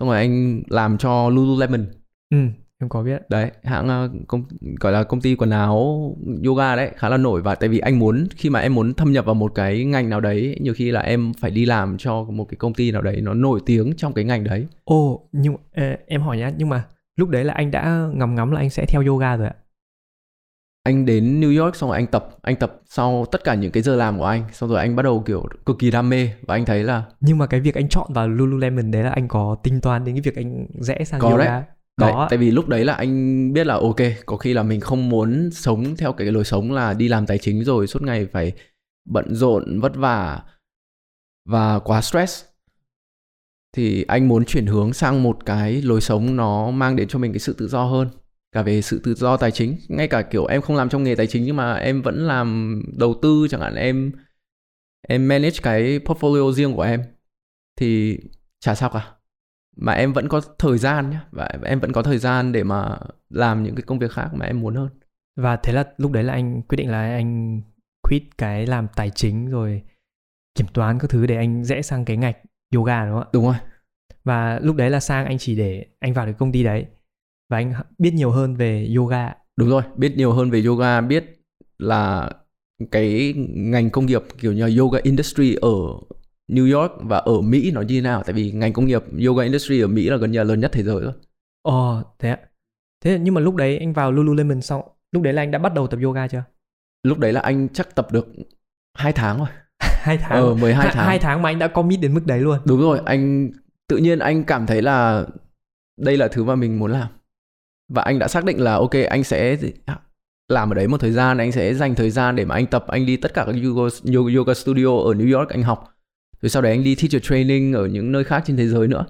xong 0.00 0.08
rồi 0.08 0.18
anh 0.18 0.62
làm 0.68 0.98
cho 0.98 1.28
Lululemon. 1.28 1.86
Ừ 2.30 2.38
em 2.80 2.88
có 2.88 3.02
biết. 3.02 3.22
Đấy 3.28 3.50
hãng 3.62 3.88
ờ, 3.88 4.10
công 4.28 4.44
gọi 4.80 4.92
là 4.92 5.02
công 5.02 5.20
ty 5.20 5.34
quần 5.34 5.50
áo 5.50 6.16
yoga 6.46 6.76
đấy 6.76 6.90
khá 6.96 7.08
là 7.08 7.16
nổi 7.16 7.42
và 7.42 7.54
tại 7.54 7.68
vì 7.68 7.78
anh 7.78 7.98
muốn 7.98 8.26
khi 8.36 8.50
mà 8.50 8.60
em 8.60 8.74
muốn 8.74 8.94
thâm 8.94 9.12
nhập 9.12 9.24
vào 9.24 9.34
một 9.34 9.52
cái 9.54 9.84
ngành 9.84 10.10
nào 10.10 10.20
đấy 10.20 10.58
nhiều 10.60 10.74
khi 10.74 10.90
là 10.90 11.00
em 11.00 11.32
phải 11.40 11.50
đi 11.50 11.64
làm 11.64 11.98
cho 11.98 12.22
một 12.22 12.44
cái 12.44 12.56
công 12.56 12.74
ty 12.74 12.90
nào 12.90 13.02
đấy 13.02 13.20
nó 13.20 13.34
nổi 13.34 13.60
tiếng 13.66 13.92
trong 13.96 14.12
cái 14.12 14.24
ngành 14.24 14.44
đấy. 14.44 14.66
Ồ 14.84 15.28
nhưng 15.32 15.56
ờ, 15.74 15.96
em 16.06 16.22
hỏi 16.22 16.38
nhá 16.38 16.52
nhưng 16.56 16.68
mà 16.68 16.84
lúc 17.16 17.28
đấy 17.28 17.44
là 17.44 17.54
anh 17.54 17.70
đã 17.70 18.08
ngắm 18.14 18.34
ngắm 18.34 18.50
là 18.50 18.60
anh 18.60 18.70
sẽ 18.70 18.86
theo 18.86 19.02
yoga 19.06 19.36
rồi 19.36 19.46
ạ 19.46 19.54
anh 20.84 21.06
đến 21.06 21.40
New 21.40 21.64
York 21.64 21.76
xong 21.76 21.90
rồi 21.90 21.96
anh 21.98 22.06
tập 22.06 22.28
anh 22.42 22.56
tập 22.56 22.80
sau 22.86 23.26
tất 23.32 23.44
cả 23.44 23.54
những 23.54 23.72
cái 23.72 23.82
giờ 23.82 23.96
làm 23.96 24.18
của 24.18 24.24
anh 24.24 24.44
xong 24.52 24.68
rồi 24.70 24.78
anh 24.78 24.96
bắt 24.96 25.02
đầu 25.02 25.22
kiểu 25.26 25.48
cực 25.66 25.78
kỳ 25.78 25.90
đam 25.90 26.08
mê 26.08 26.30
và 26.42 26.54
anh 26.54 26.64
thấy 26.64 26.84
là 26.84 27.02
nhưng 27.20 27.38
mà 27.38 27.46
cái 27.46 27.60
việc 27.60 27.74
anh 27.74 27.88
chọn 27.88 28.06
vào 28.12 28.28
Lululemon 28.28 28.90
đấy 28.90 29.02
là 29.02 29.10
anh 29.10 29.28
có 29.28 29.56
tính 29.62 29.80
toán 29.80 30.04
đến 30.04 30.14
cái 30.14 30.22
việc 30.22 30.36
anh 30.36 30.66
rẽ 30.80 31.04
sang 31.04 31.20
Có 31.20 31.28
yoga 31.28 31.44
đấy. 31.44 31.62
có 32.00 32.06
Đấy, 32.06 32.12
ạ. 32.16 32.26
tại 32.30 32.38
vì 32.38 32.50
lúc 32.50 32.68
đấy 32.68 32.84
là 32.84 32.94
anh 32.94 33.52
biết 33.52 33.66
là 33.66 33.74
ok, 33.74 33.96
có 34.26 34.36
khi 34.36 34.52
là 34.52 34.62
mình 34.62 34.80
không 34.80 35.08
muốn 35.08 35.50
sống 35.52 35.96
theo 35.96 36.12
cái 36.12 36.32
lối 36.32 36.44
sống 36.44 36.72
là 36.72 36.94
đi 36.94 37.08
làm 37.08 37.26
tài 37.26 37.38
chính 37.38 37.64
rồi 37.64 37.86
suốt 37.86 38.02
ngày 38.02 38.26
phải 38.32 38.52
bận 39.04 39.34
rộn, 39.34 39.80
vất 39.80 39.96
vả 39.96 40.42
và 41.48 41.78
quá 41.78 42.00
stress. 42.00 42.44
Thì 43.76 44.02
anh 44.02 44.28
muốn 44.28 44.44
chuyển 44.44 44.66
hướng 44.66 44.92
sang 44.92 45.22
một 45.22 45.46
cái 45.46 45.82
lối 45.82 46.00
sống 46.00 46.36
nó 46.36 46.70
mang 46.70 46.96
đến 46.96 47.08
cho 47.08 47.18
mình 47.18 47.32
cái 47.32 47.40
sự 47.40 47.52
tự 47.58 47.68
do 47.68 47.84
hơn. 47.84 48.08
Cả 48.54 48.62
về 48.62 48.82
sự 48.82 49.00
tự 49.04 49.14
do 49.14 49.36
tài 49.36 49.50
chính. 49.50 49.76
Ngay 49.88 50.08
cả 50.08 50.22
kiểu 50.22 50.46
em 50.46 50.62
không 50.62 50.76
làm 50.76 50.88
trong 50.88 51.02
nghề 51.02 51.14
tài 51.14 51.26
chính 51.26 51.44
nhưng 51.44 51.56
mà 51.56 51.74
em 51.74 52.02
vẫn 52.02 52.26
làm 52.26 52.82
đầu 52.98 53.14
tư 53.22 53.46
chẳng 53.50 53.60
hạn 53.60 53.74
em 53.74 54.12
em 55.08 55.28
manage 55.28 55.58
cái 55.62 55.98
portfolio 55.98 56.52
riêng 56.52 56.74
của 56.74 56.82
em. 56.82 57.02
Thì 57.76 58.18
chả 58.60 58.74
sao 58.74 58.90
cả. 58.90 59.12
Mà 59.76 59.92
em 59.92 60.12
vẫn 60.12 60.28
có 60.28 60.40
thời 60.58 60.78
gian 60.78 61.10
nhé 61.10 61.18
và 61.30 61.48
em 61.64 61.80
vẫn 61.80 61.92
có 61.92 62.02
thời 62.02 62.18
gian 62.18 62.52
để 62.52 62.64
mà 62.64 62.98
làm 63.28 63.62
những 63.62 63.74
cái 63.74 63.82
công 63.82 63.98
việc 63.98 64.12
khác 64.12 64.28
mà 64.34 64.46
em 64.46 64.60
muốn 64.60 64.74
hơn. 64.74 64.88
Và 65.36 65.56
thế 65.56 65.72
là 65.72 65.84
lúc 65.96 66.12
đấy 66.12 66.24
là 66.24 66.32
anh 66.32 66.62
quyết 66.62 66.76
định 66.76 66.90
là 66.90 67.00
anh 67.00 67.62
quit 68.02 68.22
cái 68.38 68.66
làm 68.66 68.88
tài 68.96 69.10
chính 69.10 69.50
rồi 69.50 69.82
kiểm 70.54 70.66
toán 70.66 70.98
các 70.98 71.10
thứ 71.10 71.26
để 71.26 71.36
anh 71.36 71.64
rẽ 71.64 71.82
sang 71.82 72.04
cái 72.04 72.16
ngạch 72.16 72.36
yoga 72.74 73.06
đúng 73.06 73.14
không 73.14 73.22
ạ? 73.22 73.30
Đúng 73.32 73.44
rồi. 73.44 73.56
Và 74.24 74.58
lúc 74.62 74.76
đấy 74.76 74.90
là 74.90 75.00
sang 75.00 75.26
anh 75.26 75.38
chỉ 75.38 75.56
để 75.56 75.86
anh 76.00 76.12
vào 76.12 76.24
cái 76.24 76.34
công 76.34 76.52
ty 76.52 76.62
đấy 76.62 76.86
và 77.54 77.58
anh 77.60 77.72
biết 77.98 78.14
nhiều 78.14 78.30
hơn 78.30 78.56
về 78.56 78.94
yoga 78.96 79.32
đúng 79.56 79.68
rồi 79.68 79.82
biết 79.96 80.16
nhiều 80.16 80.32
hơn 80.32 80.50
về 80.50 80.62
yoga 80.66 81.00
biết 81.00 81.24
là 81.78 82.30
cái 82.90 83.34
ngành 83.54 83.90
công 83.90 84.06
nghiệp 84.06 84.22
kiểu 84.40 84.52
như 84.52 84.78
yoga 84.78 84.98
industry 85.02 85.54
ở 85.54 85.70
New 86.52 86.80
York 86.80 86.92
và 87.00 87.18
ở 87.18 87.40
Mỹ 87.40 87.70
nó 87.70 87.80
như 87.80 87.94
thế 87.94 88.00
nào 88.00 88.22
tại 88.22 88.32
vì 88.32 88.52
ngành 88.52 88.72
công 88.72 88.86
nghiệp 88.86 89.02
yoga 89.26 89.42
industry 89.42 89.80
ở 89.80 89.86
Mỹ 89.86 90.08
là 90.08 90.16
gần 90.16 90.30
như 90.30 90.38
là 90.38 90.44
lớn 90.44 90.60
nhất 90.60 90.72
thế 90.72 90.82
giới 90.82 91.00
rồi. 91.00 91.12
Ồ, 91.62 92.02
thế 92.18 92.30
ạ. 92.30 92.38
Thế 93.04 93.18
nhưng 93.18 93.34
mà 93.34 93.40
lúc 93.40 93.54
đấy 93.54 93.78
anh 93.78 93.92
vào 93.92 94.12
Lululemon 94.12 94.60
xong, 94.60 94.82
lúc 95.12 95.22
đấy 95.22 95.32
là 95.32 95.42
anh 95.42 95.50
đã 95.50 95.58
bắt 95.58 95.74
đầu 95.74 95.86
tập 95.86 96.00
yoga 96.02 96.28
chưa? 96.28 96.44
Lúc 97.02 97.18
đấy 97.18 97.32
là 97.32 97.40
anh 97.40 97.68
chắc 97.68 97.94
tập 97.94 98.12
được 98.12 98.26
hai 98.98 99.12
tháng 99.12 99.38
rồi. 99.38 99.48
hai 99.78 100.18
tháng. 100.18 100.30
Ờ, 100.30 100.54
12 100.54 100.90
tháng. 100.92 101.06
Hai 101.06 101.18
tháng 101.18 101.42
mà 101.42 101.50
anh 101.50 101.58
đã 101.58 101.68
commit 101.68 102.00
đến 102.00 102.14
mức 102.14 102.26
đấy 102.26 102.40
luôn. 102.40 102.58
Đúng 102.64 102.80
rồi, 102.80 103.00
anh 103.04 103.50
tự 103.88 103.96
nhiên 103.96 104.18
anh 104.18 104.44
cảm 104.44 104.66
thấy 104.66 104.82
là 104.82 105.26
đây 105.96 106.16
là 106.16 106.28
thứ 106.28 106.44
mà 106.44 106.54
mình 106.54 106.78
muốn 106.78 106.90
làm. 106.90 107.08
Và 107.94 108.02
anh 108.02 108.18
đã 108.18 108.28
xác 108.28 108.44
định 108.44 108.60
là 108.60 108.74
ok 108.74 108.90
anh 109.10 109.24
sẽ 109.24 109.56
làm 110.48 110.70
ở 110.70 110.74
đấy 110.74 110.88
một 110.88 111.00
thời 111.00 111.12
gian, 111.12 111.38
anh 111.38 111.52
sẽ 111.52 111.74
dành 111.74 111.94
thời 111.94 112.10
gian 112.10 112.36
để 112.36 112.44
mà 112.44 112.54
anh 112.54 112.66
tập, 112.66 112.84
anh 112.88 113.06
đi 113.06 113.16
tất 113.16 113.34
cả 113.34 113.44
các 113.46 113.54
yoga, 113.64 113.96
yoga 114.36 114.54
studio 114.54 114.98
ở 114.98 115.14
New 115.14 115.38
York 115.38 115.48
anh 115.48 115.62
học. 115.62 115.94
Rồi 116.42 116.50
sau 116.50 116.62
đấy 116.62 116.72
anh 116.72 116.84
đi 116.84 116.94
teacher 116.94 117.22
training 117.22 117.72
ở 117.72 117.86
những 117.86 118.12
nơi 118.12 118.24
khác 118.24 118.42
trên 118.46 118.56
thế 118.56 118.68
giới 118.68 118.88
nữa. 118.88 119.06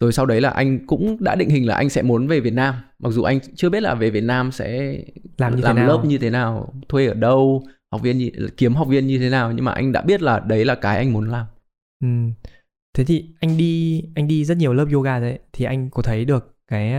Rồi 0.00 0.12
sau 0.12 0.26
đấy 0.26 0.40
là 0.40 0.50
anh 0.50 0.86
cũng 0.86 1.16
đã 1.20 1.34
định 1.34 1.48
hình 1.48 1.66
là 1.66 1.74
anh 1.74 1.90
sẽ 1.90 2.02
muốn 2.02 2.26
về 2.26 2.40
Việt 2.40 2.54
Nam. 2.54 2.74
Mặc 2.98 3.10
dù 3.10 3.22
anh 3.22 3.38
chưa 3.56 3.70
biết 3.70 3.82
là 3.82 3.94
về 3.94 4.10
Việt 4.10 4.24
Nam 4.24 4.52
sẽ 4.52 4.98
làm, 5.38 5.56
như 5.56 5.62
làm 5.62 5.76
thế 5.76 5.82
nào? 5.82 5.88
lớp 5.88 6.02
như 6.04 6.18
thế 6.18 6.30
nào 6.30 6.72
thuê 6.88 7.06
ở 7.06 7.14
đâu 7.14 7.62
học 7.92 8.02
viên 8.02 8.18
như, 8.18 8.30
kiếm 8.56 8.74
học 8.74 8.88
viên 8.88 9.06
như 9.06 9.18
thế 9.18 9.30
nào. 9.30 9.52
Nhưng 9.52 9.64
mà 9.64 9.72
anh 9.72 9.92
đã 9.92 10.02
biết 10.02 10.22
là 10.22 10.40
đấy 10.40 10.64
là 10.64 10.74
cái 10.74 10.96
anh 10.96 11.12
muốn 11.12 11.30
làm. 11.30 11.46
Ừ. 12.04 12.08
thế 12.96 13.04
thì 13.04 13.24
anh 13.40 13.56
đi 13.56 14.02
anh 14.14 14.28
đi 14.28 14.44
rất 14.44 14.56
nhiều 14.56 14.74
lớp 14.74 14.86
yoga 14.92 15.20
đấy. 15.20 15.38
Thì 15.52 15.64
anh 15.64 15.90
có 15.90 16.02
thấy 16.02 16.24
được 16.24 16.56
cái 16.68 16.94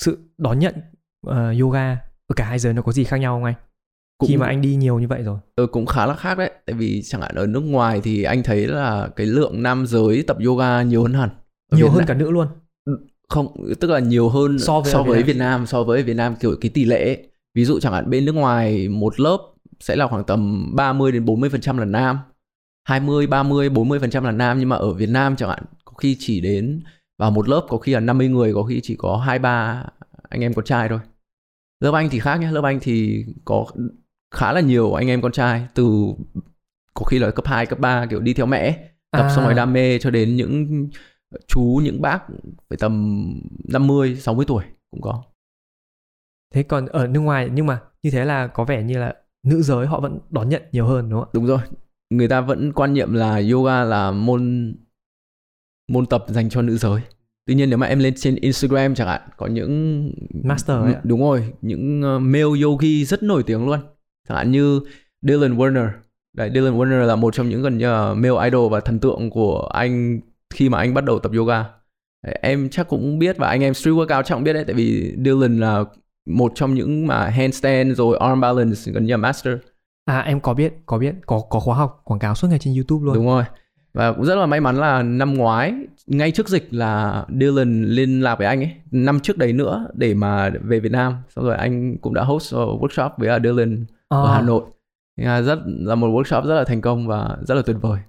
sự 0.00 0.18
đón 0.38 0.58
nhận 0.58 0.74
uh, 1.26 1.60
yoga 1.60 1.92
ở 2.26 2.34
cả 2.36 2.44
hai 2.44 2.58
giới 2.58 2.72
nó 2.72 2.82
có 2.82 2.92
gì 2.92 3.04
khác 3.04 3.16
nhau 3.16 3.36
không 3.36 3.44
anh? 3.44 3.54
Cũng, 4.18 4.28
khi 4.28 4.36
mà 4.36 4.46
anh 4.46 4.60
đi 4.60 4.74
nhiều 4.74 4.98
như 4.98 5.08
vậy 5.08 5.22
rồi. 5.22 5.38
Ừ, 5.56 5.66
cũng 5.66 5.86
khá 5.86 6.06
là 6.06 6.14
khác 6.14 6.38
đấy. 6.38 6.50
Tại 6.66 6.74
vì 6.74 7.02
chẳng 7.02 7.20
hạn 7.20 7.34
ở 7.34 7.46
nước 7.46 7.60
ngoài 7.60 8.00
thì 8.04 8.22
anh 8.22 8.42
thấy 8.42 8.66
là 8.66 9.08
cái 9.16 9.26
lượng 9.26 9.62
nam 9.62 9.86
giới 9.86 10.22
tập 10.22 10.36
yoga 10.46 10.82
nhiều 10.82 11.02
hơn 11.02 11.12
hẳn. 11.12 11.28
Ở 11.72 11.76
nhiều 11.76 11.86
Việt 11.86 11.90
hơn 11.90 11.98
Nam. 11.98 12.08
cả 12.08 12.14
nữ 12.14 12.30
luôn. 12.30 12.46
Ừ, 12.84 12.98
không 13.28 13.74
tức 13.80 13.90
là 13.90 13.98
nhiều 13.98 14.28
hơn 14.28 14.58
so 14.58 14.80
với, 14.80 14.92
so 14.92 15.02
với 15.02 15.18
Việt, 15.18 15.26
Việt 15.26 15.36
Nam. 15.36 15.60
Nam 15.60 15.66
so 15.66 15.82
với 15.82 16.02
Việt 16.02 16.14
Nam 16.14 16.36
kiểu 16.40 16.56
cái 16.60 16.70
tỷ 16.74 16.84
lệ 16.84 17.24
ví 17.54 17.64
dụ 17.64 17.80
chẳng 17.80 17.92
hạn 17.92 18.10
bên 18.10 18.24
nước 18.24 18.34
ngoài 18.34 18.88
một 18.88 19.20
lớp 19.20 19.38
sẽ 19.80 19.96
là 19.96 20.06
khoảng 20.06 20.24
tầm 20.24 20.70
30 20.76 21.12
đến 21.12 21.24
40 21.24 21.50
phần 21.50 21.60
trăm 21.60 21.78
là 21.78 21.84
nam 21.84 22.18
20, 22.88 23.26
30, 23.26 23.68
40 23.68 23.98
phần 23.98 24.10
trăm 24.10 24.24
là 24.24 24.32
nam. 24.32 24.58
Nhưng 24.58 24.68
mà 24.68 24.76
ở 24.76 24.92
Việt 24.92 25.08
Nam 25.08 25.36
chẳng 25.36 25.48
hạn 25.48 25.62
có 25.84 25.92
khi 25.92 26.16
chỉ 26.18 26.40
đến 26.40 26.82
vào 27.20 27.30
một 27.30 27.48
lớp 27.48 27.66
có 27.68 27.78
khi 27.78 27.92
là 27.92 28.00
50 28.00 28.28
người 28.28 28.54
có 28.54 28.62
khi 28.62 28.80
chỉ 28.82 28.96
có 28.96 29.16
hai 29.16 29.38
ba 29.38 29.84
anh 30.28 30.40
em 30.40 30.54
con 30.54 30.64
trai 30.64 30.88
thôi 30.88 30.98
lớp 31.80 31.94
anh 31.94 32.08
thì 32.10 32.18
khác 32.18 32.36
nhé 32.36 32.50
lớp 32.50 32.64
anh 32.64 32.78
thì 32.82 33.24
có 33.44 33.66
khá 34.34 34.52
là 34.52 34.60
nhiều 34.60 34.94
anh 34.94 35.08
em 35.08 35.22
con 35.22 35.32
trai 35.32 35.66
từ 35.74 36.12
có 36.94 37.04
khi 37.04 37.18
là 37.18 37.30
cấp 37.30 37.46
2, 37.46 37.66
cấp 37.66 37.78
3 37.78 38.06
kiểu 38.06 38.20
đi 38.20 38.34
theo 38.34 38.46
mẹ 38.46 38.90
tập 39.10 39.22
à. 39.22 39.34
xong 39.36 39.44
rồi 39.44 39.54
đam 39.54 39.72
mê 39.72 39.98
cho 39.98 40.10
đến 40.10 40.36
những 40.36 40.88
chú 41.46 41.80
những 41.84 42.02
bác 42.02 42.22
phải 42.70 42.78
tầm 42.78 43.24
50, 43.68 44.16
60 44.16 44.44
tuổi 44.48 44.64
cũng 44.90 45.00
có. 45.00 45.22
Thế 46.54 46.62
còn 46.62 46.86
ở 46.86 47.06
nước 47.06 47.20
ngoài 47.20 47.48
nhưng 47.52 47.66
mà 47.66 47.80
như 48.02 48.10
thế 48.10 48.24
là 48.24 48.46
có 48.46 48.64
vẻ 48.64 48.82
như 48.82 48.98
là 48.98 49.14
nữ 49.46 49.62
giới 49.62 49.86
họ 49.86 50.00
vẫn 50.00 50.18
đón 50.30 50.48
nhận 50.48 50.62
nhiều 50.72 50.86
hơn 50.86 51.10
đúng 51.10 51.20
không 51.20 51.28
ạ? 51.28 51.32
Đúng 51.34 51.46
rồi. 51.46 51.60
Người 52.10 52.28
ta 52.28 52.40
vẫn 52.40 52.72
quan 52.72 52.94
niệm 52.94 53.12
là 53.12 53.42
yoga 53.52 53.84
là 53.84 54.10
môn 54.10 54.74
môn 55.90 56.06
tập 56.06 56.24
dành 56.28 56.50
cho 56.50 56.62
nữ 56.62 56.76
giới. 56.76 57.00
Tuy 57.46 57.54
nhiên 57.54 57.70
nếu 57.70 57.78
mà 57.78 57.86
em 57.86 57.98
lên 57.98 58.14
trên 58.16 58.34
Instagram 58.34 58.94
chẳng 58.94 59.08
hạn 59.08 59.20
có 59.36 59.46
những 59.46 60.12
master 60.44 60.76
ấy. 60.76 60.94
đúng 61.04 61.20
rồi, 61.20 61.52
những 61.62 62.02
ờ, 62.02 62.18
male 62.18 62.62
yogi 62.62 63.06
rất 63.06 63.22
nổi 63.22 63.42
tiếng 63.42 63.66
luôn 63.66 63.80
chẳng 64.28 64.36
hạn 64.36 64.50
như 64.50 64.80
Dylan 65.22 65.56
Warner 65.56 65.88
Đấy, 66.36 66.50
Dylan 66.54 66.78
Warner 66.78 67.06
là 67.06 67.16
một 67.16 67.34
trong 67.34 67.48
những 67.48 67.62
gần 67.62 67.78
như 67.78 67.86
là 67.86 68.14
male 68.14 68.44
idol 68.44 68.72
và 68.72 68.80
thần 68.80 68.98
tượng 68.98 69.30
của 69.30 69.68
anh 69.72 70.20
khi 70.54 70.68
mà 70.68 70.78
anh 70.78 70.94
bắt 70.94 71.04
đầu 71.04 71.18
tập 71.18 71.32
yoga. 71.36 71.64
Đấy, 72.26 72.38
em 72.42 72.68
chắc 72.68 72.88
cũng 72.88 73.18
biết 73.18 73.36
và 73.38 73.48
anh 73.48 73.60
em 73.60 73.74
street 73.74 73.94
workout 73.94 74.22
chắc 74.22 74.34
cũng 74.34 74.44
biết 74.44 74.52
đấy 74.52 74.64
tại 74.66 74.74
vì 74.74 75.14
Dylan 75.24 75.58
là 75.60 75.84
một 76.26 76.52
trong 76.54 76.74
những 76.74 77.06
mà 77.06 77.28
handstand 77.28 77.96
rồi 77.96 78.18
arm 78.18 78.40
balance 78.40 78.92
gần 78.92 79.06
như 79.06 79.12
là 79.12 79.16
master. 79.16 79.54
À 80.04 80.20
em 80.20 80.40
có 80.40 80.54
biết, 80.54 80.74
có 80.86 80.98
biết, 80.98 81.14
có 81.26 81.40
có 81.50 81.60
khóa 81.60 81.76
học 81.76 82.00
quảng 82.04 82.20
cáo 82.20 82.34
suốt 82.34 82.48
ngày 82.48 82.58
trên 82.58 82.74
YouTube 82.74 83.04
luôn. 83.04 83.14
Đúng 83.14 83.26
rồi. 83.26 83.44
Và 83.92 84.12
cũng 84.12 84.24
rất 84.24 84.34
là 84.34 84.46
may 84.46 84.60
mắn 84.60 84.76
là 84.76 85.02
năm 85.02 85.34
ngoái 85.34 85.74
ngay 86.06 86.30
trước 86.30 86.48
dịch 86.48 86.74
là 86.74 87.24
Dylan 87.40 87.84
liên 87.84 88.20
lạc 88.20 88.38
với 88.38 88.46
anh 88.46 88.60
ấy 88.60 88.74
năm 88.90 89.20
trước 89.20 89.38
đấy 89.38 89.52
nữa 89.52 89.88
để 89.94 90.14
mà 90.14 90.50
về 90.62 90.80
Việt 90.80 90.92
Nam. 90.92 91.14
Xong 91.28 91.44
rồi 91.44 91.56
anh 91.56 91.98
cũng 91.98 92.14
đã 92.14 92.22
host 92.24 92.54
workshop 92.54 93.10
với 93.16 93.40
Dylan 93.42 93.84
ở 94.08 94.26
à. 94.26 94.34
Hà 94.34 94.42
Nội 94.42 94.62
là 95.16 95.42
rất 95.42 95.58
là 95.66 95.94
một 95.94 96.08
workshop 96.08 96.46
rất 96.46 96.54
là 96.54 96.64
thành 96.64 96.80
công 96.80 97.06
và 97.06 97.36
rất 97.46 97.54
là 97.54 97.62
tuyệt 97.66 97.76
vời 97.80 98.00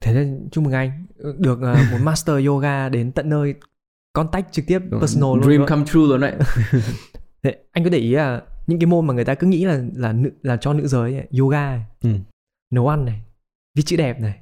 thế 0.00 0.14
nên 0.14 0.48
chúc 0.52 0.64
mừng 0.64 0.72
anh 0.72 1.06
được 1.38 1.52
uh, 1.52 1.92
một 1.92 1.98
master 2.02 2.46
yoga 2.46 2.88
đến 2.88 3.12
tận 3.12 3.28
nơi 3.28 3.54
contact 4.12 4.52
trực 4.52 4.66
tiếp 4.66 4.82
Đúng. 4.90 5.00
personal 5.00 5.28
luôn 5.28 5.42
dream 5.42 5.66
come 5.66 5.84
true 5.86 6.00
luôn 6.00 6.20
đấy 6.20 6.34
thế, 7.42 7.56
anh 7.72 7.84
có 7.84 7.90
để 7.90 7.98
ý 7.98 8.10
là 8.10 8.42
những 8.66 8.78
cái 8.78 8.86
môn 8.86 9.06
mà 9.06 9.14
người 9.14 9.24
ta 9.24 9.34
cứ 9.34 9.46
nghĩ 9.46 9.64
là 9.64 9.82
là 9.94 10.12
nữ 10.12 10.30
là 10.42 10.56
cho 10.56 10.72
nữ 10.72 10.86
giới 10.86 11.14
ấy, 11.14 11.26
yoga 11.38 11.70
này, 11.70 11.84
ừ. 12.02 12.10
nấu 12.70 12.88
ăn 12.88 13.04
này 13.04 13.22
viết 13.74 13.82
chữ 13.86 13.96
đẹp 13.96 14.20
này 14.20 14.38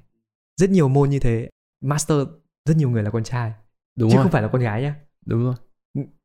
rất 0.60 0.70
nhiều 0.70 0.88
môn 0.88 1.10
như 1.10 1.18
thế. 1.18 1.48
Master 1.84 2.18
rất 2.68 2.76
nhiều 2.76 2.90
người 2.90 3.02
là 3.02 3.10
con 3.10 3.24
trai. 3.24 3.52
Đúng 3.98 4.10
chứ 4.10 4.16
rồi. 4.16 4.22
không 4.22 4.32
phải 4.32 4.42
là 4.42 4.48
con 4.48 4.60
gái 4.62 4.82
nhá. 4.82 4.94
Đúng 5.26 5.44
rồi. 5.44 5.54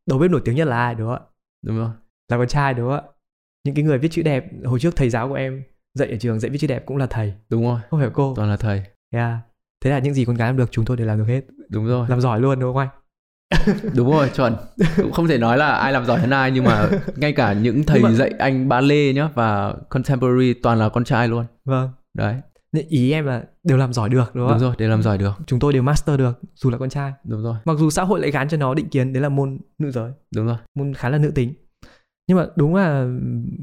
Đầu 0.10 0.19
bếp 0.19 0.32
nổi 0.32 0.41
tiếng 0.45 0.56
nhất 0.56 0.67
là 0.67 0.78
ai 0.78 0.95
đúng 0.95 1.08
không 1.08 1.15
ạ? 1.15 1.30
Đúng 1.65 1.78
rồi. 1.78 1.89
Là 2.32 2.38
con 2.38 2.48
trai 2.48 2.74
đúng 2.74 2.89
không 2.89 3.06
ạ? 3.06 3.12
Những 3.65 3.76
cái 3.76 3.84
người 3.84 3.98
viết 3.98 4.08
chữ 4.12 4.21
đẹp 4.21 4.45
hồi 4.65 4.80
trước 4.80 4.95
thầy 4.95 5.10
giáo 5.10 5.30
của 5.30 5.34
em 5.34 5.63
dạy 5.93 6.10
ở 6.10 6.17
trường 6.17 6.39
dạy 6.39 6.50
viết 6.50 6.58
chữ 6.58 6.67
đẹp 6.67 6.86
cũng 6.86 6.98
là 6.98 7.08
thầy. 7.08 7.34
Đúng 7.50 7.63
rồi. 7.63 7.80
Không 7.89 8.00
phải 8.00 8.10
cô. 8.13 8.34
Toàn 8.36 8.50
là 8.50 8.58
thầy. 8.58 8.84
Yeah. 9.12 9.39
thế 9.84 9.91
là 9.91 10.00
những 10.00 10.13
gì 10.13 10.26
con 10.26 10.36
gái 10.36 10.50
làm 10.50 10.58
được 10.58 10.71
chúng 10.71 10.86
tôi 10.86 10.98
đều 10.98 11.08
làm 11.08 11.17
được 11.17 11.26
hết. 11.28 11.41
Đúng 11.69 11.88
rồi. 11.88 12.08
Làm 12.10 12.21
giỏi 12.21 12.39
luôn 12.39 12.60
đúng 12.60 12.74
không 12.74 12.78
anh? 12.78 12.89
Đúng 13.95 14.12
rồi 14.12 14.30
chuẩn. 14.36 14.56
Cũng 14.98 15.12
không 15.12 15.28
thể 15.28 15.38
nói 15.38 15.58
là 15.58 15.71
ai 15.71 15.93
làm 15.93 16.06
giỏi 16.06 16.19
hơn 16.19 16.30
ai 16.30 16.52
nhưng 16.52 16.63
mà 16.63 16.89
ngay 17.15 17.34
cả 17.34 17.54
những 17.54 17.84
thầy 17.84 18.02
mà... 18.02 18.12
dạy 18.12 18.32
anh 18.39 18.69
ballet 18.69 19.15
nhá 19.15 19.30
và 19.34 19.74
contemporary 19.89 20.54
toàn 20.54 20.80
là 20.80 20.89
con 20.89 21.04
trai 21.04 21.28
luôn. 21.28 21.45
Vâng. 21.65 21.89
Đấy 22.17 22.36
ý 22.89 23.11
em 23.11 23.25
là 23.25 23.43
đều 23.63 23.77
làm 23.77 23.93
giỏi 23.93 24.09
được 24.09 24.35
đúng 24.35 24.47
không 24.47 24.57
đúng 24.57 24.67
rồi 24.67 24.75
đều 24.77 24.89
làm 24.89 25.03
giỏi 25.03 25.17
được. 25.17 25.33
Chúng 25.45 25.59
tôi 25.59 25.73
đều 25.73 25.83
master 25.83 26.19
được 26.19 26.39
dù 26.55 26.69
là 26.69 26.77
con 26.77 26.89
trai. 26.89 27.13
Đúng 27.23 27.43
rồi. 27.43 27.55
Mặc 27.65 27.77
dù 27.77 27.89
xã 27.89 28.03
hội 28.03 28.19
lại 28.19 28.31
gán 28.31 28.49
cho 28.49 28.57
nó 28.57 28.73
định 28.73 28.89
kiến 28.89 29.13
đấy 29.13 29.21
là 29.23 29.29
môn 29.29 29.57
nữ 29.77 29.91
giới. 29.91 30.11
Đúng 30.35 30.45
rồi. 30.45 30.57
Môn 30.75 30.93
khá 30.93 31.09
là 31.09 31.17
nữ 31.17 31.31
tính. 31.35 31.53
Nhưng 32.27 32.38
mà 32.38 32.47
đúng 32.55 32.75
là 32.75 33.07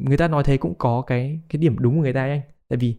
người 0.05 0.17
ta 0.17 0.29
nói 0.29 0.45
thế 0.45 0.57
cũng 0.57 0.75
có 0.79 1.03
cái 1.07 1.41
cái 1.49 1.61
điểm 1.61 1.79
đúng 1.79 1.97
của 1.97 2.03
người 2.03 2.13
ta 2.13 2.23
anh. 2.23 2.41
Tại 2.69 2.77
vì 2.77 2.97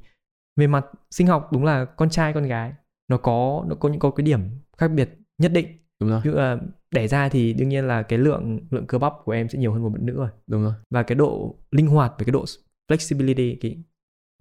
về 0.59 0.67
mặt 0.67 0.85
sinh 1.11 1.27
học 1.27 1.49
đúng 1.53 1.63
là 1.63 1.85
con 1.85 2.09
trai 2.09 2.33
con 2.33 2.43
gái 2.43 2.73
nó 3.09 3.17
có 3.17 3.65
nó 3.67 3.75
có 3.75 3.89
những 3.89 3.99
có 3.99 4.11
cái 4.11 4.23
điểm 4.23 4.39
khác 4.77 4.87
biệt 4.87 5.09
nhất 5.41 5.51
định. 5.51 5.67
Đúng 5.99 6.09
rồi. 6.09 6.21
Ví 6.23 6.31
dụ 6.31 6.37
là 6.37 6.57
đẻ 6.91 7.07
ra 7.07 7.29
thì 7.29 7.53
đương 7.53 7.69
nhiên 7.69 7.87
là 7.87 8.01
cái 8.01 8.19
lượng 8.19 8.59
lượng 8.71 8.87
cơ 8.87 8.97
bắp 8.97 9.13
của 9.25 9.31
em 9.31 9.49
sẽ 9.49 9.59
nhiều 9.59 9.73
hơn 9.73 9.83
một 9.83 9.89
bạn 9.89 10.05
nữ 10.05 10.13
rồi. 10.15 10.29
Đúng 10.47 10.63
rồi. 10.63 10.73
Và 10.89 11.03
cái 11.03 11.15
độ 11.15 11.55
linh 11.71 11.87
hoạt 11.87 12.13
và 12.17 12.25
cái 12.25 12.31
độ 12.31 12.45
flexibility 12.91 13.55
cái 13.61 13.77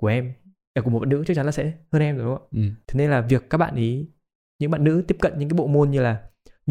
của 0.01 0.07
em 0.07 0.33
của 0.81 0.91
một 0.91 0.99
bạn 0.99 1.09
nữ 1.09 1.25
chắc 1.27 1.35
chắn 1.35 1.47
là 1.47 1.53
sẽ 1.53 1.73
hơn 1.93 2.03
em 2.03 2.17
rồi 2.17 2.27
đúng 2.27 2.37
không 2.37 2.49
ừ. 2.53 2.63
thế 2.87 2.99
nên 2.99 3.11
là 3.11 3.21
việc 3.21 3.51
các 3.51 3.59
bạn 3.59 3.75
ý 3.75 4.07
những 4.59 4.71
bạn 4.71 4.85
nữ 4.85 5.05
tiếp 5.09 5.17
cận 5.21 5.39
những 5.39 5.49
cái 5.49 5.57
bộ 5.57 5.67
môn 5.67 5.91
như 5.91 6.01
là 6.01 6.23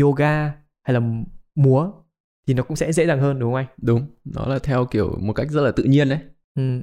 yoga 0.02 0.54
hay 0.84 0.94
là 0.94 1.02
múa 1.56 1.92
thì 2.48 2.54
nó 2.54 2.64
cũng 2.64 2.78
sẽ 2.78 2.94
dễ 2.94 3.08
dàng 3.08 3.20
hơn 3.20 3.40
đúng 3.40 3.50
không 3.50 3.56
anh? 3.56 3.66
Đúng, 3.82 4.06
nó 4.26 4.46
là 4.46 4.60
theo 4.60 4.86
kiểu 4.86 5.18
một 5.22 5.34
cách 5.34 5.50
rất 5.50 5.62
là 5.62 5.72
tự 5.72 5.84
nhiên 5.84 6.10
đấy. 6.10 6.20
Ừ. 6.56 6.82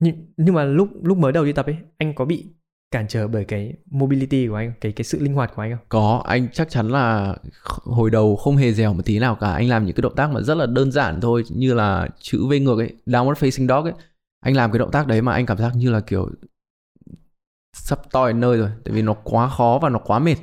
Nhưng, 0.00 0.32
nhưng 0.36 0.54
mà 0.54 0.64
lúc 0.64 0.88
lúc 1.02 1.18
mới 1.18 1.32
đầu 1.32 1.44
đi 1.44 1.52
tập 1.52 1.66
ấy, 1.66 1.76
anh 1.98 2.14
có 2.14 2.24
bị 2.24 2.44
cản 2.90 3.08
trở 3.08 3.28
bởi 3.28 3.44
cái 3.44 3.74
mobility 3.90 4.46
của 4.48 4.54
anh, 4.54 4.72
cái 4.80 4.92
cái 4.92 5.04
sự 5.04 5.20
linh 5.20 5.34
hoạt 5.34 5.52
của 5.56 5.62
anh 5.62 5.70
không? 5.70 5.86
Có, 5.88 6.22
anh 6.26 6.48
chắc 6.52 6.70
chắn 6.70 6.88
là 6.88 7.36
hồi 7.84 8.10
đầu 8.10 8.36
không 8.36 8.56
hề 8.56 8.72
dẻo 8.72 8.92
một 8.92 9.02
tí 9.04 9.18
nào 9.18 9.34
cả. 9.34 9.52
Anh 9.52 9.68
làm 9.68 9.86
những 9.86 9.94
cái 9.96 10.02
động 10.02 10.14
tác 10.16 10.30
mà 10.30 10.40
rất 10.40 10.54
là 10.54 10.66
đơn 10.66 10.92
giản 10.92 11.20
thôi, 11.20 11.44
như 11.48 11.74
là 11.74 12.08
chữ 12.20 12.46
V 12.46 12.52
ngược 12.62 12.78
ấy, 12.78 12.96
downward 13.06 13.34
facing 13.34 13.68
dog 13.68 13.84
ấy. 13.84 13.94
Anh 14.40 14.56
làm 14.56 14.72
cái 14.72 14.78
động 14.78 14.90
tác 14.90 15.06
đấy 15.06 15.22
mà 15.22 15.32
anh 15.32 15.46
cảm 15.46 15.58
giác 15.58 15.72
như 15.76 15.90
là 15.90 16.00
kiểu 16.00 16.30
sắp 17.84 17.98
toi 18.12 18.32
nơi 18.32 18.56
rồi, 18.58 18.68
tại 18.84 18.94
vì 18.94 19.02
nó 19.02 19.14
quá 19.14 19.48
khó 19.48 19.78
và 19.82 19.88
nó 19.88 19.98
quá 19.98 20.18
mệt. 20.18 20.36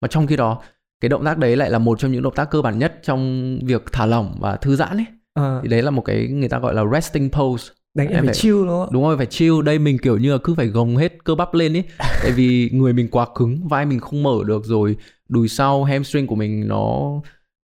Mà 0.00 0.08
trong 0.08 0.26
khi 0.26 0.36
đó 0.36 0.62
cái 1.00 1.08
động 1.08 1.24
tác 1.24 1.38
đấy 1.38 1.56
lại 1.56 1.70
là 1.70 1.78
một 1.78 1.98
trong 1.98 2.12
những 2.12 2.22
động 2.22 2.34
tác 2.34 2.50
cơ 2.50 2.62
bản 2.62 2.78
nhất 2.78 3.00
trong 3.02 3.58
việc 3.64 3.84
thả 3.92 4.06
lỏng 4.06 4.36
và 4.40 4.56
thư 4.56 4.76
giãn 4.76 4.96
ấy. 4.96 5.06
Ờ, 5.34 5.60
thì 5.62 5.68
đấy 5.68 5.82
là 5.82 5.90
một 5.90 6.02
cái 6.02 6.28
người 6.28 6.48
ta 6.48 6.58
gọi 6.58 6.74
là 6.74 6.84
resting 6.92 7.30
pose. 7.30 7.72
Đánh 7.94 8.08
em 8.08 8.16
phải 8.16 8.26
phải- 8.26 8.34
chill 8.34 8.56
đúng 8.56 8.68
không? 8.68 8.88
Đúng 8.92 9.02
rồi 9.02 9.16
phải 9.16 9.26
chill. 9.26 9.62
Đây 9.64 9.78
mình 9.78 9.98
kiểu 9.98 10.18
như 10.18 10.32
là 10.32 10.38
cứ 10.44 10.54
phải 10.54 10.66
gồng 10.66 10.96
hết 10.96 11.24
cơ 11.24 11.34
bắp 11.34 11.54
lên 11.54 11.72
ý 11.74 11.82
tại 11.98 12.32
vì 12.32 12.70
người 12.72 12.92
mình 12.92 13.08
quá 13.10 13.26
cứng 13.34 13.68
vai 13.68 13.86
mình 13.86 14.00
không 14.00 14.22
mở 14.22 14.38
được 14.46 14.64
rồi 14.64 14.96
đùi 15.28 15.48
sau 15.48 15.84
hamstring 15.84 16.26
của 16.26 16.34
mình 16.34 16.68
nó 16.68 17.12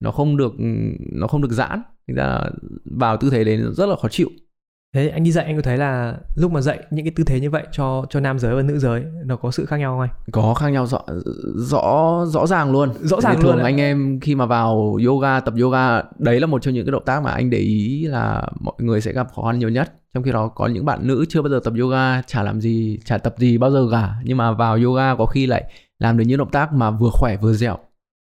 nó 0.01 0.11
không 0.11 0.37
được 0.37 0.53
nó 1.13 1.27
không 1.27 1.43
được 1.43 1.53
giãn. 1.53 1.83
Thành 2.09 2.17
ra 2.17 2.41
vào 2.85 3.17
tư 3.17 3.31
thế 3.31 3.45
đấy 3.45 3.57
nó 3.57 3.71
rất 3.71 3.87
là 3.87 3.97
khó 4.03 4.09
chịu 4.09 4.29
thế 4.95 5.09
anh 5.09 5.25
đi 5.25 5.33
dạy 5.33 5.45
anh 5.45 5.57
có 5.57 5.63
thấy 5.63 5.77
là 5.77 6.17
lúc 6.35 6.53
mà 6.53 6.61
dạy 6.61 6.79
những 6.91 7.05
cái 7.05 7.13
tư 7.17 7.25
thế 7.25 7.41
như 7.41 7.51
vậy 7.51 7.67
cho 7.73 8.05
cho 8.11 8.21
nam 8.21 8.39
giới 8.39 8.55
và 8.55 8.63
nữ 8.63 8.79
giới 8.79 9.05
nó 9.25 9.37
có 9.37 9.51
sự 9.51 9.67
khác 9.67 9.77
nhau 9.77 9.93
không 9.93 10.01
anh? 10.01 10.11
Có 10.33 10.55
khác 10.55 10.69
nhau 10.69 10.87
rõ 10.87 11.01
rõ 11.57 12.25
rõ 12.29 12.47
ràng 12.47 12.73
luôn. 12.73 12.91
Rõ 13.01 13.21
ràng 13.21 13.35
luôn 13.35 13.43
thường 13.43 13.59
ạ. 13.59 13.65
anh 13.65 13.81
em 13.81 14.21
khi 14.21 14.35
mà 14.35 14.47
vào 14.47 14.97
yoga 15.07 15.41
tập 15.41 15.55
yoga 15.61 16.03
đấy 16.19 16.41
là 16.41 16.47
một 16.47 16.63
trong 16.63 16.75
những 16.75 16.87
cái 16.87 16.93
động 16.93 17.05
tác 17.05 17.23
mà 17.23 17.31
anh 17.31 17.51
để 17.51 17.59
ý 17.59 18.05
là 18.07 18.49
mọi 18.61 18.75
người 18.79 19.01
sẽ 19.01 19.13
gặp 19.13 19.27
khó 19.37 19.43
khăn 19.43 19.59
nhiều 19.59 19.69
nhất. 19.69 19.93
Trong 20.15 20.23
khi 20.23 20.33
đó 20.33 20.49
có 20.49 20.67
những 20.67 20.85
bạn 20.85 21.07
nữ 21.07 21.25
chưa 21.29 21.43
bao 21.43 21.51
giờ 21.51 21.61
tập 21.65 21.73
yoga 21.81 22.23
chả 22.23 22.43
làm 22.43 22.61
gì 22.61 22.99
chả 23.05 23.19
tập 23.19 23.35
gì 23.39 23.59
bao 23.59 23.71
giờ 23.71 23.89
cả. 23.93 24.15
Nhưng 24.25 24.37
mà 24.37 24.53
vào 24.53 24.77
yoga 24.77 25.15
có 25.15 25.27
khi 25.27 25.47
lại 25.47 25.65
làm 25.99 26.17
được 26.19 26.25
những 26.27 26.39
động 26.39 26.51
tác 26.51 26.73
mà 26.73 26.91
vừa 26.91 27.11
khỏe 27.13 27.37
vừa 27.37 27.53
dẻo. 27.53 27.79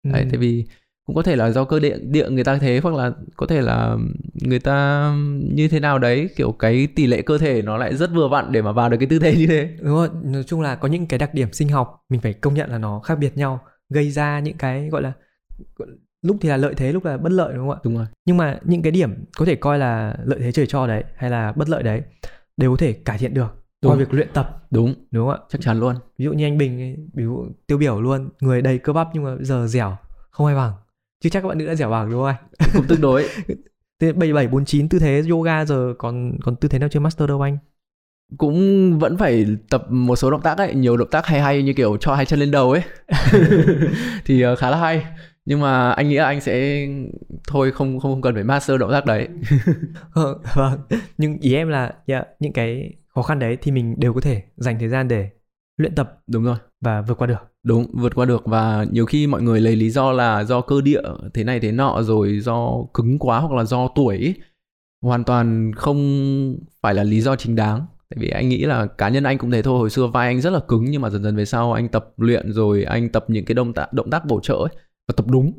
Đấy 0.05 0.21
Ừ. 0.21 0.27
tại 0.31 0.37
vì 0.37 0.65
cũng 1.05 1.15
có 1.15 1.21
thể 1.21 1.35
là 1.35 1.51
do 1.51 1.65
cơ 1.65 1.79
địa 1.79 1.97
địa 2.01 2.29
người 2.29 2.43
ta 2.43 2.57
thế 2.57 2.79
hoặc 2.83 2.95
là 2.95 3.11
có 3.37 3.45
thể 3.45 3.61
là 3.61 3.97
người 4.33 4.59
ta 4.59 5.09
như 5.41 5.67
thế 5.67 5.79
nào 5.79 5.99
đấy 5.99 6.29
kiểu 6.35 6.51
cái 6.51 6.87
tỷ 6.95 7.07
lệ 7.07 7.21
cơ 7.21 7.37
thể 7.37 7.61
nó 7.61 7.77
lại 7.77 7.95
rất 7.95 8.09
vừa 8.13 8.27
vặn 8.27 8.51
để 8.51 8.61
mà 8.61 8.71
vào 8.71 8.89
được 8.89 8.97
cái 8.99 9.07
tư 9.07 9.19
thế 9.19 9.35
như 9.35 9.47
thế. 9.47 9.69
Đúng 9.79 9.95
rồi 9.95 10.09
nói 10.23 10.43
chung 10.43 10.61
là 10.61 10.75
có 10.75 10.87
những 10.87 11.05
cái 11.05 11.17
đặc 11.17 11.33
điểm 11.33 11.53
sinh 11.53 11.69
học 11.69 12.05
mình 12.09 12.21
phải 12.21 12.33
công 12.33 12.53
nhận 12.53 12.69
là 12.69 12.77
nó 12.77 12.99
khác 12.99 13.15
biệt 13.15 13.37
nhau 13.37 13.59
gây 13.89 14.11
ra 14.11 14.39
những 14.39 14.57
cái 14.57 14.89
gọi 14.89 15.01
là 15.01 15.13
lúc 16.21 16.37
thì 16.41 16.49
là 16.49 16.57
lợi 16.57 16.73
thế 16.77 16.91
lúc 16.91 17.05
là 17.05 17.17
bất 17.17 17.31
lợi 17.31 17.53
đúng 17.55 17.67
không 17.67 17.77
ạ? 17.77 17.79
Đúng 17.83 17.97
rồi. 17.97 18.05
Nhưng 18.25 18.37
mà 18.37 18.59
những 18.63 18.81
cái 18.81 18.91
điểm 18.91 19.25
có 19.37 19.45
thể 19.45 19.55
coi 19.55 19.79
là 19.79 20.15
lợi 20.23 20.39
thế 20.39 20.51
trời 20.51 20.65
cho 20.65 20.87
đấy 20.87 21.03
hay 21.15 21.29
là 21.29 21.51
bất 21.51 21.69
lợi 21.69 21.83
đấy 21.83 22.01
đều 22.57 22.71
có 22.71 22.77
thể 22.77 22.93
cải 22.93 23.17
thiện 23.17 23.33
được 23.33 23.63
qua 23.81 23.95
việc 23.95 24.13
luyện 24.13 24.27
tập. 24.33 24.63
Đúng. 24.71 24.95
Đúng 25.11 25.27
không 25.27 25.39
ạ? 25.39 25.45
Chắc 25.49 25.61
chắn 25.61 25.79
luôn. 25.79 25.95
Ví 26.17 26.25
dụ 26.25 26.33
như 26.33 26.45
anh 26.45 26.57
Bình 26.57 26.81
ấy, 26.81 26.97
ví 27.13 27.23
dụ 27.23 27.45
tiêu 27.67 27.77
biểu 27.77 28.01
luôn 28.01 28.29
người 28.39 28.61
đầy 28.61 28.77
cơ 28.77 28.93
bắp 28.93 29.07
nhưng 29.13 29.23
mà 29.23 29.35
giờ 29.39 29.67
dẻo 29.67 29.97
không 30.31 30.47
ai 30.47 30.55
bằng 30.55 30.73
chứ 31.19 31.29
chắc 31.29 31.41
các 31.41 31.47
bạn 31.47 31.57
nữ 31.57 31.65
đã 31.65 31.75
dẻo 31.75 31.89
bằng 31.89 32.11
đúng 32.11 32.19
không 32.19 32.27
anh? 32.27 32.69
Cũng 32.73 32.87
tương 32.87 33.01
đối. 33.01 33.23
Thế 34.01 34.11
7749 34.11 34.89
tư 34.89 34.99
thế 34.99 35.23
yoga 35.29 35.65
giờ 35.65 35.93
còn 35.97 36.37
còn 36.43 36.55
tư 36.55 36.67
thế 36.69 36.79
nào 36.79 36.89
chưa 36.89 36.99
master 36.99 37.29
đâu 37.29 37.41
anh? 37.41 37.57
Cũng 38.37 38.99
vẫn 38.99 39.17
phải 39.17 39.45
tập 39.69 39.85
một 39.89 40.15
số 40.15 40.31
động 40.31 40.41
tác 40.41 40.57
ấy 40.57 40.75
nhiều 40.75 40.97
động 40.97 41.09
tác 41.11 41.25
hay 41.25 41.41
hay 41.41 41.63
như 41.63 41.73
kiểu 41.73 41.97
cho 41.97 42.15
hai 42.15 42.25
chân 42.25 42.39
lên 42.39 42.51
đầu 42.51 42.71
ấy. 42.71 42.81
Thì 44.25 44.41
ờ, 44.41 44.55
khá 44.55 44.69
là 44.69 44.77
hay. 44.77 45.05
Nhưng 45.45 45.61
mà 45.61 45.91
anh 45.91 46.09
nghĩ 46.09 46.15
là 46.15 46.25
anh 46.25 46.41
sẽ 46.41 46.87
thôi 47.47 47.71
không 47.71 47.99
không 47.99 48.11
không 48.11 48.21
cần 48.21 48.33
phải 48.33 48.43
master 48.43 48.79
động 48.79 48.91
tác 48.91 49.05
đấy. 49.05 49.27
Ờ, 50.13 50.39
vâng. 50.55 50.79
Nhưng 51.17 51.37
ý 51.37 51.53
em 51.55 51.67
là 51.67 51.93
yeah, 52.05 52.27
những 52.39 52.53
cái 52.53 52.93
khó 53.15 53.21
khăn 53.21 53.39
đấy 53.39 53.57
thì 53.61 53.71
mình 53.71 53.95
đều 53.97 54.13
có 54.13 54.21
thể 54.21 54.43
dành 54.57 54.79
thời 54.79 54.89
gian 54.89 55.07
để 55.07 55.29
luyện 55.77 55.95
tập, 55.95 56.19
đúng 56.27 56.43
rồi, 56.43 56.55
và 56.81 57.01
vượt 57.01 57.17
qua 57.17 57.27
được. 57.27 57.51
Đúng, 57.63 57.85
vượt 57.93 58.15
qua 58.15 58.25
được 58.25 58.45
và 58.45 58.85
nhiều 58.91 59.05
khi 59.05 59.27
mọi 59.27 59.41
người 59.41 59.61
lấy 59.61 59.75
lý 59.75 59.89
do 59.89 60.11
là 60.11 60.43
do 60.43 60.61
cơ 60.61 60.81
địa 60.81 61.01
thế 61.33 61.43
này 61.43 61.59
thế 61.59 61.71
nọ 61.71 62.01
rồi 62.01 62.39
do 62.39 62.71
cứng 62.93 63.19
quá 63.19 63.39
hoặc 63.39 63.57
là 63.57 63.63
do 63.63 63.87
tuổi 63.95 64.17
ấy. 64.17 64.33
hoàn 65.01 65.23
toàn 65.23 65.71
không 65.75 66.57
phải 66.81 66.93
là 66.93 67.03
lý 67.03 67.21
do 67.21 67.35
chính 67.35 67.55
đáng. 67.55 67.85
Tại 68.09 68.17
vì 68.19 68.29
anh 68.29 68.49
nghĩ 68.49 68.65
là 68.65 68.85
cá 68.85 69.09
nhân 69.09 69.23
anh 69.23 69.37
cũng 69.37 69.51
thế 69.51 69.61
thôi, 69.61 69.79
hồi 69.79 69.89
xưa 69.89 70.07
vai 70.07 70.27
anh 70.27 70.41
rất 70.41 70.49
là 70.49 70.59
cứng 70.67 70.85
nhưng 70.85 71.01
mà 71.01 71.09
dần 71.09 71.23
dần 71.23 71.35
về 71.35 71.45
sau 71.45 71.73
anh 71.73 71.89
tập 71.89 72.13
luyện 72.17 72.51
rồi 72.51 72.83
anh 72.83 73.09
tập 73.09 73.25
những 73.27 73.45
cái 73.45 73.55
động 73.55 73.73
tác 73.73 73.93
động 73.93 74.09
tác 74.09 74.25
bổ 74.25 74.39
trợ 74.39 74.53
ấy, 74.53 74.75
và 75.07 75.13
tập 75.17 75.25
đúng. 75.27 75.51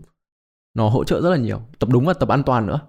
Nó 0.74 0.88
hỗ 0.88 1.04
trợ 1.04 1.20
rất 1.20 1.30
là 1.30 1.36
nhiều, 1.36 1.60
tập 1.78 1.88
đúng 1.92 2.06
và 2.06 2.14
tập 2.14 2.28
an 2.28 2.42
toàn 2.42 2.66
nữa 2.66 2.80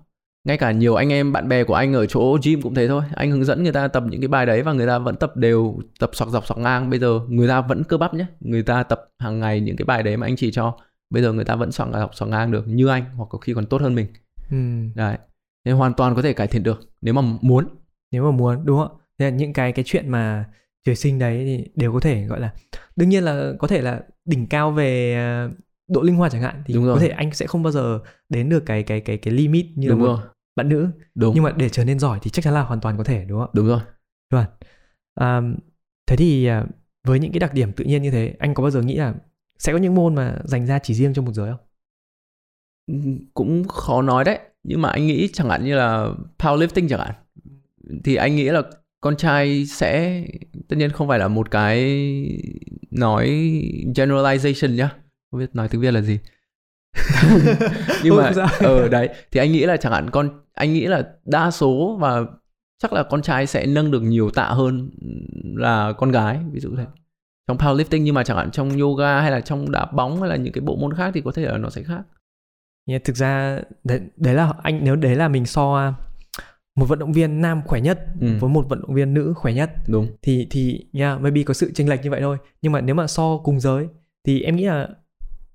ngay 0.43 0.57
cả 0.57 0.71
nhiều 0.71 0.95
anh 0.95 1.11
em 1.13 1.33
bạn 1.33 1.49
bè 1.49 1.63
của 1.63 1.73
anh 1.73 1.93
ở 1.93 2.05
chỗ 2.05 2.37
gym 2.43 2.61
cũng 2.61 2.75
thế 2.75 2.87
thôi. 2.87 3.03
Anh 3.15 3.31
hướng 3.31 3.45
dẫn 3.45 3.63
người 3.63 3.71
ta 3.71 3.87
tập 3.87 4.03
những 4.09 4.21
cái 4.21 4.27
bài 4.27 4.45
đấy 4.45 4.61
và 4.61 4.73
người 4.73 4.87
ta 4.87 4.99
vẫn 4.99 5.15
tập 5.15 5.37
đều 5.37 5.79
tập 5.99 6.09
sọc 6.13 6.29
dọc 6.29 6.47
sọc 6.47 6.57
ngang. 6.57 6.89
Bây 6.89 6.99
giờ 6.99 7.19
người 7.29 7.47
ta 7.47 7.61
vẫn 7.61 7.83
cơ 7.83 7.97
bắp 7.97 8.13
nhé 8.13 8.25
người 8.39 8.63
ta 8.63 8.83
tập 8.83 9.09
hàng 9.19 9.39
ngày 9.39 9.61
những 9.61 9.75
cái 9.77 9.85
bài 9.85 10.03
đấy 10.03 10.17
mà 10.17 10.27
anh 10.27 10.35
chỉ 10.35 10.51
cho. 10.51 10.77
Bây 11.09 11.23
giờ 11.23 11.33
người 11.33 11.45
ta 11.45 11.55
vẫn 11.55 11.71
sọc 11.71 11.89
dọc 11.93 12.15
sọc 12.15 12.29
ngang 12.29 12.51
được 12.51 12.67
như 12.67 12.87
anh 12.87 13.03
hoặc 13.15 13.25
có 13.29 13.37
khi 13.37 13.53
còn 13.53 13.65
tốt 13.65 13.81
hơn 13.81 13.95
mình. 13.95 14.07
Ừ. 14.51 14.57
đấy. 14.95 15.17
Nên 15.65 15.75
hoàn 15.75 15.93
toàn 15.93 16.15
có 16.15 16.21
thể 16.21 16.33
cải 16.33 16.47
thiện 16.47 16.63
được 16.63 16.89
nếu 17.01 17.13
mà 17.13 17.21
muốn. 17.41 17.67
Nếu 18.11 18.23
mà 18.23 18.31
muốn 18.31 18.65
đúng 18.65 18.77
không? 18.79 18.97
Là 19.17 19.29
những 19.29 19.53
cái 19.53 19.71
cái 19.71 19.85
chuyện 19.87 20.09
mà 20.09 20.45
trời 20.85 20.95
sinh 20.95 21.19
đấy 21.19 21.43
thì 21.45 21.71
đều 21.75 21.93
có 21.93 21.99
thể 21.99 22.25
gọi 22.25 22.39
là 22.39 22.53
đương 22.95 23.09
nhiên 23.09 23.23
là 23.23 23.53
có 23.59 23.67
thể 23.67 23.81
là 23.81 24.01
đỉnh 24.25 24.47
cao 24.47 24.71
về 24.71 25.13
à, 25.15 25.49
độ 25.87 26.01
linh 26.01 26.15
hoạt 26.15 26.31
chẳng 26.31 26.41
hạn 26.41 26.63
thì 26.65 26.73
Đúng 26.73 26.83
có 26.83 26.89
rồi. 26.89 26.99
thể 26.99 27.09
anh 27.09 27.33
sẽ 27.33 27.47
không 27.47 27.63
bao 27.63 27.71
giờ 27.71 27.99
đến 28.29 28.49
được 28.49 28.63
cái 28.65 28.83
cái 28.83 29.01
cái 29.01 29.17
cái 29.17 29.33
limit 29.33 29.65
như 29.75 29.89
đúng 29.89 30.03
là 30.03 30.05
rồi. 30.07 30.19
bạn 30.55 30.69
nữ. 30.69 30.89
Đúng. 31.15 31.35
Nhưng 31.35 31.43
mà 31.43 31.51
để 31.51 31.69
trở 31.69 31.85
nên 31.85 31.99
giỏi 31.99 32.19
thì 32.21 32.29
chắc 32.29 32.45
chắn 32.45 32.53
là 32.53 32.61
hoàn 32.61 32.81
toàn 32.81 32.97
có 32.97 33.03
thể 33.03 33.25
đúng 33.25 33.39
không? 33.39 33.49
Đúng 33.53 33.67
rồi. 33.67 33.79
Ạ 34.29 34.47
à, 35.15 35.41
thế 36.07 36.15
thì 36.15 36.45
à, 36.45 36.65
với 37.07 37.19
những 37.19 37.31
cái 37.31 37.39
đặc 37.39 37.53
điểm 37.53 37.73
tự 37.73 37.85
nhiên 37.85 38.01
như 38.01 38.11
thế 38.11 38.35
anh 38.39 38.53
có 38.53 38.61
bao 38.63 38.71
giờ 38.71 38.81
nghĩ 38.81 38.95
là 38.95 39.13
sẽ 39.59 39.73
có 39.73 39.77
những 39.79 39.95
môn 39.95 40.15
mà 40.15 40.37
dành 40.43 40.65
ra 40.65 40.79
chỉ 40.79 40.93
riêng 40.93 41.13
cho 41.13 41.21
một 41.21 41.33
giới 41.33 41.51
không? 41.51 41.59
Cũng 43.33 43.67
khó 43.67 44.01
nói 44.01 44.23
đấy. 44.23 44.39
Nhưng 44.63 44.81
mà 44.81 44.89
anh 44.89 45.07
nghĩ 45.07 45.29
chẳng 45.33 45.49
hạn 45.49 45.65
như 45.65 45.75
là 45.75 46.09
powerlifting 46.37 46.87
chẳng 46.89 46.99
hạn 46.99 47.13
thì 48.03 48.15
anh 48.15 48.35
nghĩ 48.35 48.49
là 48.49 48.61
con 49.01 49.17
trai 49.17 49.65
sẽ 49.65 50.23
tất 50.69 50.75
nhiên 50.75 50.91
không 50.91 51.07
phải 51.07 51.19
là 51.19 51.27
một 51.27 51.51
cái 51.51 51.79
nói 52.91 53.27
generalization 53.95 54.75
nhá 54.75 54.95
không 55.31 55.39
biết 55.39 55.49
nói 55.55 55.67
tiếng 55.67 55.81
việt 55.81 55.91
là 55.91 56.01
gì. 56.01 56.19
Nhưng 58.03 58.15
mà 58.17 58.31
ở 58.59 58.87
đấy 58.89 59.09
thì 59.31 59.39
anh 59.39 59.51
nghĩ 59.51 59.65
là 59.65 59.77
chẳng 59.77 59.91
hạn 59.93 60.09
con 60.09 60.29
anh 60.53 60.73
nghĩ 60.73 60.85
là 60.85 61.03
đa 61.25 61.51
số 61.51 61.97
và 61.99 62.21
chắc 62.83 62.93
là 62.93 63.03
con 63.03 63.21
trai 63.21 63.47
sẽ 63.47 63.65
nâng 63.65 63.91
được 63.91 64.01
nhiều 64.01 64.29
tạ 64.29 64.45
hơn 64.45 64.89
là 65.55 65.93
con 65.97 66.11
gái 66.11 66.39
ví 66.51 66.59
dụ 66.59 66.69
thế. 66.77 66.85
Trong 67.47 67.57
powerlifting 67.57 68.01
nhưng 68.01 68.15
mà 68.15 68.23
chẳng 68.23 68.37
hạn 68.37 68.51
trong 68.51 68.77
yoga 68.79 69.21
hay 69.21 69.31
là 69.31 69.41
trong 69.41 69.71
đá 69.71 69.85
bóng 69.85 70.21
hay 70.21 70.29
là 70.29 70.35
những 70.35 70.53
cái 70.53 70.61
bộ 70.61 70.75
môn 70.75 70.93
khác 70.93 71.11
thì 71.13 71.21
có 71.25 71.31
thể 71.31 71.45
là 71.45 71.57
nó 71.57 71.69
sẽ 71.69 71.83
khác. 71.83 72.01
Nhưng 72.85 73.01
thực 73.03 73.15
ra 73.15 73.59
đấy, 73.83 74.01
đấy 74.17 74.33
là 74.33 74.53
anh 74.63 74.79
nếu 74.83 74.95
đấy 74.95 75.15
là 75.15 75.27
mình 75.27 75.45
so 75.45 75.93
một 76.75 76.85
vận 76.85 76.99
động 76.99 77.13
viên 77.13 77.41
nam 77.41 77.61
khỏe 77.65 77.81
nhất 77.81 77.99
Ừ. 78.21 78.27
với 78.39 78.49
một 78.49 78.65
vận 78.69 78.81
động 78.81 78.93
viên 78.93 79.13
nữ 79.13 79.33
khỏe 79.35 79.53
nhất 79.53 79.71
đúng. 79.87 80.07
thì 80.21 80.47
thì 80.49 80.85
yeah, 80.93 81.21
maybe 81.21 81.43
có 81.43 81.53
sự 81.53 81.71
chênh 81.75 81.89
lệch 81.89 82.03
như 82.03 82.11
vậy 82.11 82.21
thôi. 82.21 82.37
Nhưng 82.61 82.71
mà 82.71 82.81
nếu 82.81 82.95
mà 82.95 83.07
so 83.07 83.37
cùng 83.37 83.59
giới 83.59 83.87
thì 84.25 84.41
em 84.41 84.55
nghĩ 84.55 84.65
là 84.65 84.89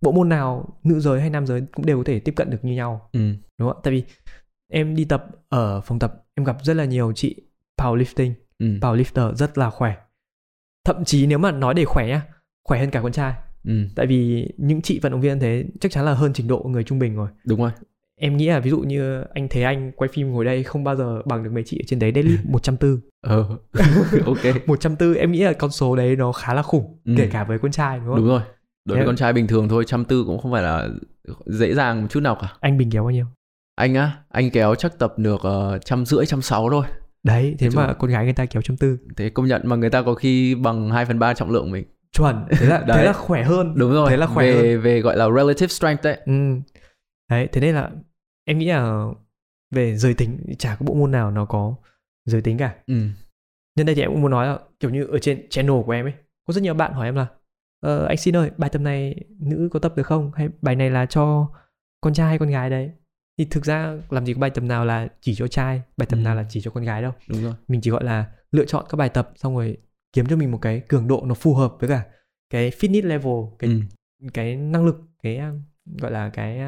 bộ 0.02 0.12
môn 0.12 0.28
nào 0.28 0.78
nữ 0.84 1.00
giới 1.00 1.20
hay 1.20 1.30
nam 1.30 1.46
giới 1.46 1.62
cũng 1.74 1.86
đều 1.86 1.96
có 1.98 2.04
thể 2.06 2.18
tiếp 2.18 2.32
cận 2.36 2.50
được 2.50 2.58
như 2.64 2.72
nhau. 2.72 3.08
Ừ. 3.12 3.20
Đúng 3.58 3.68
không 3.68 3.80
tại 3.82 3.92
vì 3.92 4.02
em 4.72 4.96
đi 4.96 5.04
tập 5.04 5.26
ở 5.48 5.80
phòng 5.80 5.98
tập 5.98 6.24
em 6.34 6.44
gặp 6.44 6.56
rất 6.62 6.74
là 6.74 6.84
nhiều 6.84 7.12
chị 7.12 7.36
powerlifting 7.78 8.32
ừ. 8.58 8.66
powerlifter 8.66 9.34
rất 9.34 9.58
là 9.58 9.70
khỏe. 9.70 9.96
Thậm 10.84 11.04
chí 11.04 11.26
nếu 11.26 11.38
mà 11.38 11.50
nói 11.52 11.74
để 11.74 11.84
khỏe 11.84 12.06
nhá 12.08 12.22
khỏe 12.64 12.80
hơn 12.80 12.90
cả 12.90 13.02
con 13.02 13.12
trai. 13.12 13.34
Ừ. 13.64 13.72
Tại 13.96 14.06
vì 14.06 14.48
những 14.56 14.82
chị 14.82 14.98
vận 15.02 15.12
động 15.12 15.20
viên 15.20 15.40
thế 15.40 15.64
chắc 15.80 15.92
chắn 15.92 16.04
là 16.04 16.14
hơn 16.14 16.32
trình 16.32 16.48
độ 16.48 16.62
người 16.68 16.84
trung 16.84 16.98
bình 16.98 17.16
rồi. 17.16 17.28
Đúng 17.44 17.60
rồi. 17.60 17.70
Em 18.16 18.36
nghĩ 18.36 18.46
là 18.48 18.60
ví 18.60 18.70
dụ 18.70 18.78
như 18.80 19.24
anh 19.34 19.48
thấy 19.48 19.62
anh 19.64 19.92
quay 19.96 20.08
phim 20.12 20.32
ngồi 20.32 20.44
đây 20.44 20.62
không 20.62 20.84
bao 20.84 20.96
giờ 20.96 21.22
bằng 21.24 21.42
được 21.44 21.50
mấy 21.52 21.62
chị 21.66 21.78
ở 21.82 21.84
trên 21.86 21.98
đấy 21.98 22.12
deadlift 22.12 22.36
140 22.50 22.98
ờ. 23.20 23.58
Ok. 24.26 24.38
140 24.66 25.16
em 25.16 25.32
nghĩ 25.32 25.42
là 25.42 25.52
con 25.52 25.70
số 25.70 25.96
đấy 25.96 26.16
nó 26.16 26.32
khá 26.32 26.54
là 26.54 26.62
khủng 26.62 26.98
Ừ. 27.04 27.14
kể 27.16 27.28
cả 27.32 27.44
với 27.44 27.58
con 27.58 27.72
trai 27.72 27.98
đúng 27.98 28.06
không? 28.08 28.16
Đúng 28.16 28.26
rồi 28.28 28.42
đối 28.84 28.96
với 28.98 29.04
Thế- 29.04 29.06
con 29.06 29.16
trai 29.16 29.32
bình 29.32 29.46
thường 29.46 29.68
thôi 29.68 29.84
trăm 29.86 30.04
tư 30.04 30.24
cũng 30.26 30.38
không 30.38 30.52
phải 30.52 30.62
là 30.62 30.88
dễ 31.46 31.74
dàng 31.74 32.02
một 32.02 32.08
chút 32.10 32.20
nào 32.20 32.38
cả. 32.40 32.52
Anh 32.60 32.78
bình 32.78 32.90
kéo 32.90 33.02
bao 33.02 33.10
nhiêu? 33.10 33.26
Anh 33.74 33.94
á 33.94 34.18
anh 34.28 34.50
kéo 34.50 34.74
chắc 34.74 34.98
tập 34.98 35.14
được 35.18 35.40
ờ, 35.42 35.78
trăm 35.78 36.06
rưỡi 36.06 36.26
trăm 36.26 36.42
sáu 36.42 36.70
thôi. 36.70 36.84
Đấy 37.22 37.56
thế 37.58 37.68
Nói 37.74 37.86
mà 37.86 37.92
con 37.94 38.10
gái 38.10 38.24
người 38.24 38.32
ta 38.32 38.46
kéo 38.46 38.62
trăm 38.62 38.76
tư. 38.76 38.98
Thế 39.16 39.30
công 39.30 39.46
nhận 39.46 39.62
mà 39.64 39.76
người 39.76 39.90
ta 39.90 40.02
có 40.02 40.14
khi 40.14 40.54
bằng 40.54 40.90
2 40.90 41.04
phần 41.04 41.18
ba 41.18 41.34
trọng 41.34 41.50
lượng 41.50 41.70
mình. 41.70 41.84
Chuẩn 42.12 42.44
thế 42.50 42.66
là 42.66 42.78
thế 42.80 42.84
Đấy. 42.86 43.04
là 43.04 43.12
khỏe 43.12 43.42
hơn. 43.44 43.74
Đúng 43.76 43.92
rồi 43.92 44.10
thế 44.10 44.16
là 44.16 44.26
khỏe 44.26 44.46
về 44.52 44.72
hơn. 44.72 44.80
về 44.80 45.00
gọi 45.00 45.16
là 45.16 45.30
relative 45.36 45.68
strength 45.68 46.02
đấy. 46.04 46.18
Ừ. 46.26 46.32
đấy 47.30 47.48
thế 47.52 47.60
nên 47.60 47.74
là 47.74 47.90
em 48.44 48.58
nghĩ 48.58 48.66
là 48.66 49.04
về 49.70 49.96
giới 49.96 50.14
tính 50.14 50.38
chả 50.58 50.76
có 50.80 50.84
bộ 50.86 50.94
môn 50.94 51.10
nào 51.10 51.30
nó 51.30 51.44
có 51.44 51.74
giới 52.24 52.40
tính 52.42 52.58
cả. 52.58 52.74
Ừ. 52.86 52.94
Nhân 53.76 53.86
đây 53.86 53.94
thì 53.94 54.02
em 54.02 54.10
cũng 54.10 54.20
muốn 54.22 54.30
nói 54.30 54.46
là 54.46 54.58
kiểu 54.80 54.90
như 54.90 55.04
ở 55.04 55.18
trên 55.18 55.46
channel 55.50 55.76
của 55.86 55.92
em 55.92 56.06
ấy 56.06 56.12
có 56.46 56.52
rất 56.52 56.60
nhiều 56.62 56.74
bạn 56.74 56.92
hỏi 56.92 57.06
em 57.08 57.14
là 57.14 57.26
ờ, 57.82 58.06
anh 58.06 58.16
xin 58.16 58.36
ơi 58.36 58.50
bài 58.56 58.70
tập 58.70 58.78
này 58.78 59.14
nữ 59.38 59.68
có 59.72 59.78
tập 59.78 59.92
được 59.96 60.06
không? 60.06 60.32
Hay 60.34 60.48
bài 60.62 60.76
này 60.76 60.90
là 60.90 61.06
cho 61.06 61.48
con 62.00 62.14
trai 62.14 62.28
hay 62.28 62.38
con 62.38 62.48
gái 62.48 62.70
đấy? 62.70 62.90
Thì 63.38 63.44
thực 63.44 63.64
ra 63.64 63.96
làm 64.10 64.26
gì 64.26 64.34
có 64.34 64.40
bài 64.40 64.50
tập 64.50 64.60
nào 64.64 64.84
là 64.84 65.08
chỉ 65.20 65.34
cho 65.34 65.46
trai 65.48 65.82
bài 65.96 66.06
tập 66.06 66.16
Ừ. 66.16 66.22
nào 66.22 66.34
là 66.34 66.44
chỉ 66.48 66.60
cho 66.60 66.70
con 66.70 66.84
gái 66.84 67.02
đâu. 67.02 67.12
Đúng 67.28 67.42
rồi. 67.42 67.54
Mình 67.68 67.80
chỉ 67.80 67.90
gọi 67.90 68.04
là 68.04 68.32
lựa 68.52 68.64
chọn 68.64 68.84
các 68.88 68.96
bài 68.96 69.08
tập 69.08 69.32
xong 69.36 69.56
rồi 69.56 69.76
kiếm 70.12 70.26
cho 70.26 70.36
mình 70.36 70.50
một 70.50 70.58
cái 70.62 70.80
cường 70.88 71.08
độ 71.08 71.22
nó 71.26 71.34
phù 71.34 71.54
hợp 71.54 71.74
với 71.80 71.88
cả 71.88 72.02
cái 72.50 72.70
fitness 72.70 73.06
level 73.06 73.32
cái 73.58 73.70
ừ. 73.70 73.80
cái 74.34 74.56
năng 74.56 74.84
lực 74.86 74.96
cái 75.22 75.40
gọi 76.00 76.10
là 76.12 76.28
cái 76.28 76.60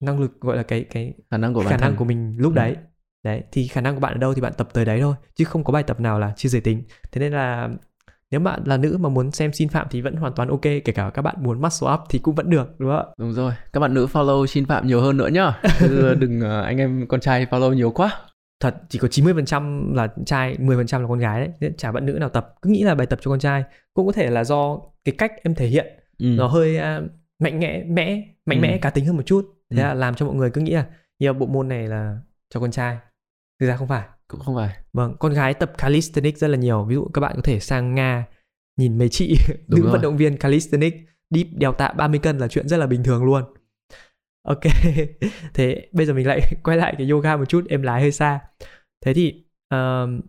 năng 0.00 0.20
lực 0.20 0.40
gọi 0.40 0.56
là 0.56 0.62
cái 0.62 0.84
cái 0.90 1.14
khả 1.30 1.36
năng 1.38 1.54
của 1.54 1.62
khả 1.64 1.70
năng 1.70 1.80
thân. 1.80 1.96
của 1.96 2.04
mình 2.04 2.36
lúc 2.38 2.52
Ừ. 2.52 2.56
đấy. 2.56 2.76
Đấy 3.22 3.42
thì 3.52 3.66
khả 3.68 3.80
năng 3.80 3.94
của 3.94 4.00
bạn 4.00 4.12
ở 4.14 4.18
đâu 4.18 4.34
thì 4.34 4.40
bạn 4.40 4.52
tập 4.56 4.68
tới 4.72 4.84
đấy 4.84 5.00
thôi 5.00 5.14
chứ 5.34 5.44
không 5.44 5.64
có 5.64 5.72
bài 5.72 5.82
tập 5.82 6.00
nào 6.00 6.18
là 6.20 6.32
chia 6.36 6.48
giới 6.48 6.60
tính. 6.60 6.82
Thế 7.12 7.20
nên 7.20 7.32
là 7.32 7.68
nếu 8.30 8.40
bạn 8.40 8.62
là 8.64 8.76
nữ 8.76 8.96
mà 9.00 9.08
muốn 9.08 9.30
xem 9.30 9.52
xin 9.52 9.68
phạm 9.68 9.86
thì 9.90 10.00
vẫn 10.00 10.16
hoàn 10.16 10.32
toàn 10.32 10.48
ok 10.48 10.62
kể 10.62 10.92
cả 10.94 11.10
các 11.14 11.22
bạn 11.22 11.36
muốn 11.38 11.62
muscle 11.62 11.92
up 11.92 12.00
thì 12.10 12.18
cũng 12.18 12.34
vẫn 12.34 12.50
được 12.50 12.74
đúng 12.78 12.90
không 12.90 12.98
ạ? 12.98 13.14
Đúng 13.18 13.32
rồi 13.32 13.52
các 13.72 13.80
bạn 13.80 13.94
nữ 13.94 14.06
follow 14.12 14.46
xin 14.46 14.66
phạm 14.66 14.86
nhiều 14.86 15.00
hơn 15.00 15.16
nữa 15.16 15.28
nhá. 15.28 15.60
Đừng 16.18 16.40
uh, 16.40 16.64
anh 16.64 16.78
em 16.78 17.06
con 17.08 17.20
trai 17.20 17.46
follow 17.46 17.72
nhiều 17.72 17.90
quá. 17.90 18.10
Thật 18.60 18.74
chỉ 18.88 18.98
có 18.98 19.08
90% 19.08 19.94
là 19.94 20.08
trai 20.26 20.56
10% 20.56 21.00
là 21.00 21.08
con 21.08 21.18
gái 21.18 21.48
đấy 21.60 21.72
chả 21.78 21.92
bạn 21.92 22.06
nữ 22.06 22.12
nào 22.12 22.28
tập 22.28 22.54
cứ 22.62 22.70
nghĩ 22.70 22.82
là 22.82 22.94
bài 22.94 23.06
tập 23.06 23.18
cho 23.22 23.30
con 23.30 23.40
trai. 23.40 23.64
Cũng 23.94 24.06
có 24.06 24.12
thể 24.12 24.30
là 24.30 24.44
do 24.44 24.78
cái 25.04 25.14
cách 25.18 25.32
em 25.42 25.54
thể 25.54 25.66
hiện 25.66 25.86
ừ. 26.18 26.26
nó 26.26 26.46
hơi 26.46 26.78
uh, 26.78 27.10
mạnh 27.38 27.60
mẽ 27.60 27.84
mẽ 27.84 28.22
mạnh 28.46 28.58
ừ. 28.58 28.62
mẽ 28.62 28.78
cá 28.78 28.90
tính 28.90 29.06
hơn 29.06 29.16
một 29.16 29.26
chút. 29.26 29.44
Thế 29.70 29.82
ừ. 29.82 29.82
là 29.82 29.94
làm 29.94 30.14
cho 30.14 30.26
mọi 30.26 30.34
người 30.34 30.50
cứ 30.50 30.60
nghĩ 30.60 30.72
là 30.72 30.86
nhiều 31.18 31.32
bộ 31.32 31.46
môn 31.46 31.68
này 31.68 31.88
là 31.88 32.18
cho 32.50 32.60
con 32.60 32.70
trai. 32.70 32.98
Thực 33.60 33.66
ra 33.66 33.76
không 33.76 33.88
phải 33.88 34.04
cũng 34.28 34.40
không 34.40 34.56
phải. 34.56 34.76
Vâng 34.92 35.16
con 35.18 35.32
gái 35.32 35.54
tập 35.54 35.72
calisthenics 35.78 36.40
rất 36.40 36.48
là 36.48 36.56
nhiều. 36.56 36.84
Ví 36.84 36.94
dụ 36.94 37.04
các 37.14 37.20
bạn 37.20 37.36
có 37.36 37.42
thể 37.42 37.60
sang 37.60 37.94
nga 37.94 38.26
nhìn 38.76 38.98
mấy 38.98 39.08
chị 39.08 39.36
nữ 39.68 39.82
rồi. 39.82 39.92
vận 39.92 40.00
động 40.00 40.16
viên 40.16 40.36
calisthenics 40.36 40.96
đi 41.30 41.44
đèo 41.44 41.72
tạ 41.72 41.92
30 41.96 42.20
cân 42.22 42.38
là 42.38 42.48
chuyện 42.48 42.68
rất 42.68 42.76
là 42.76 42.86
bình 42.86 43.02
thường 43.02 43.24
luôn. 43.24 43.42
Ok 44.42 44.60
thế 45.54 45.88
bây 45.92 46.06
giờ 46.06 46.12
mình 46.12 46.26
lại 46.26 46.40
quay 46.62 46.76
lại 46.76 46.94
cái 46.98 47.10
yoga 47.10 47.36
một 47.36 47.44
chút 47.44 47.64
em 47.68 47.82
lái 47.82 48.00
hơi 48.00 48.12
xa. 48.12 48.40
Thế 49.04 49.14
thì 49.14 49.44
uh, 49.74 50.24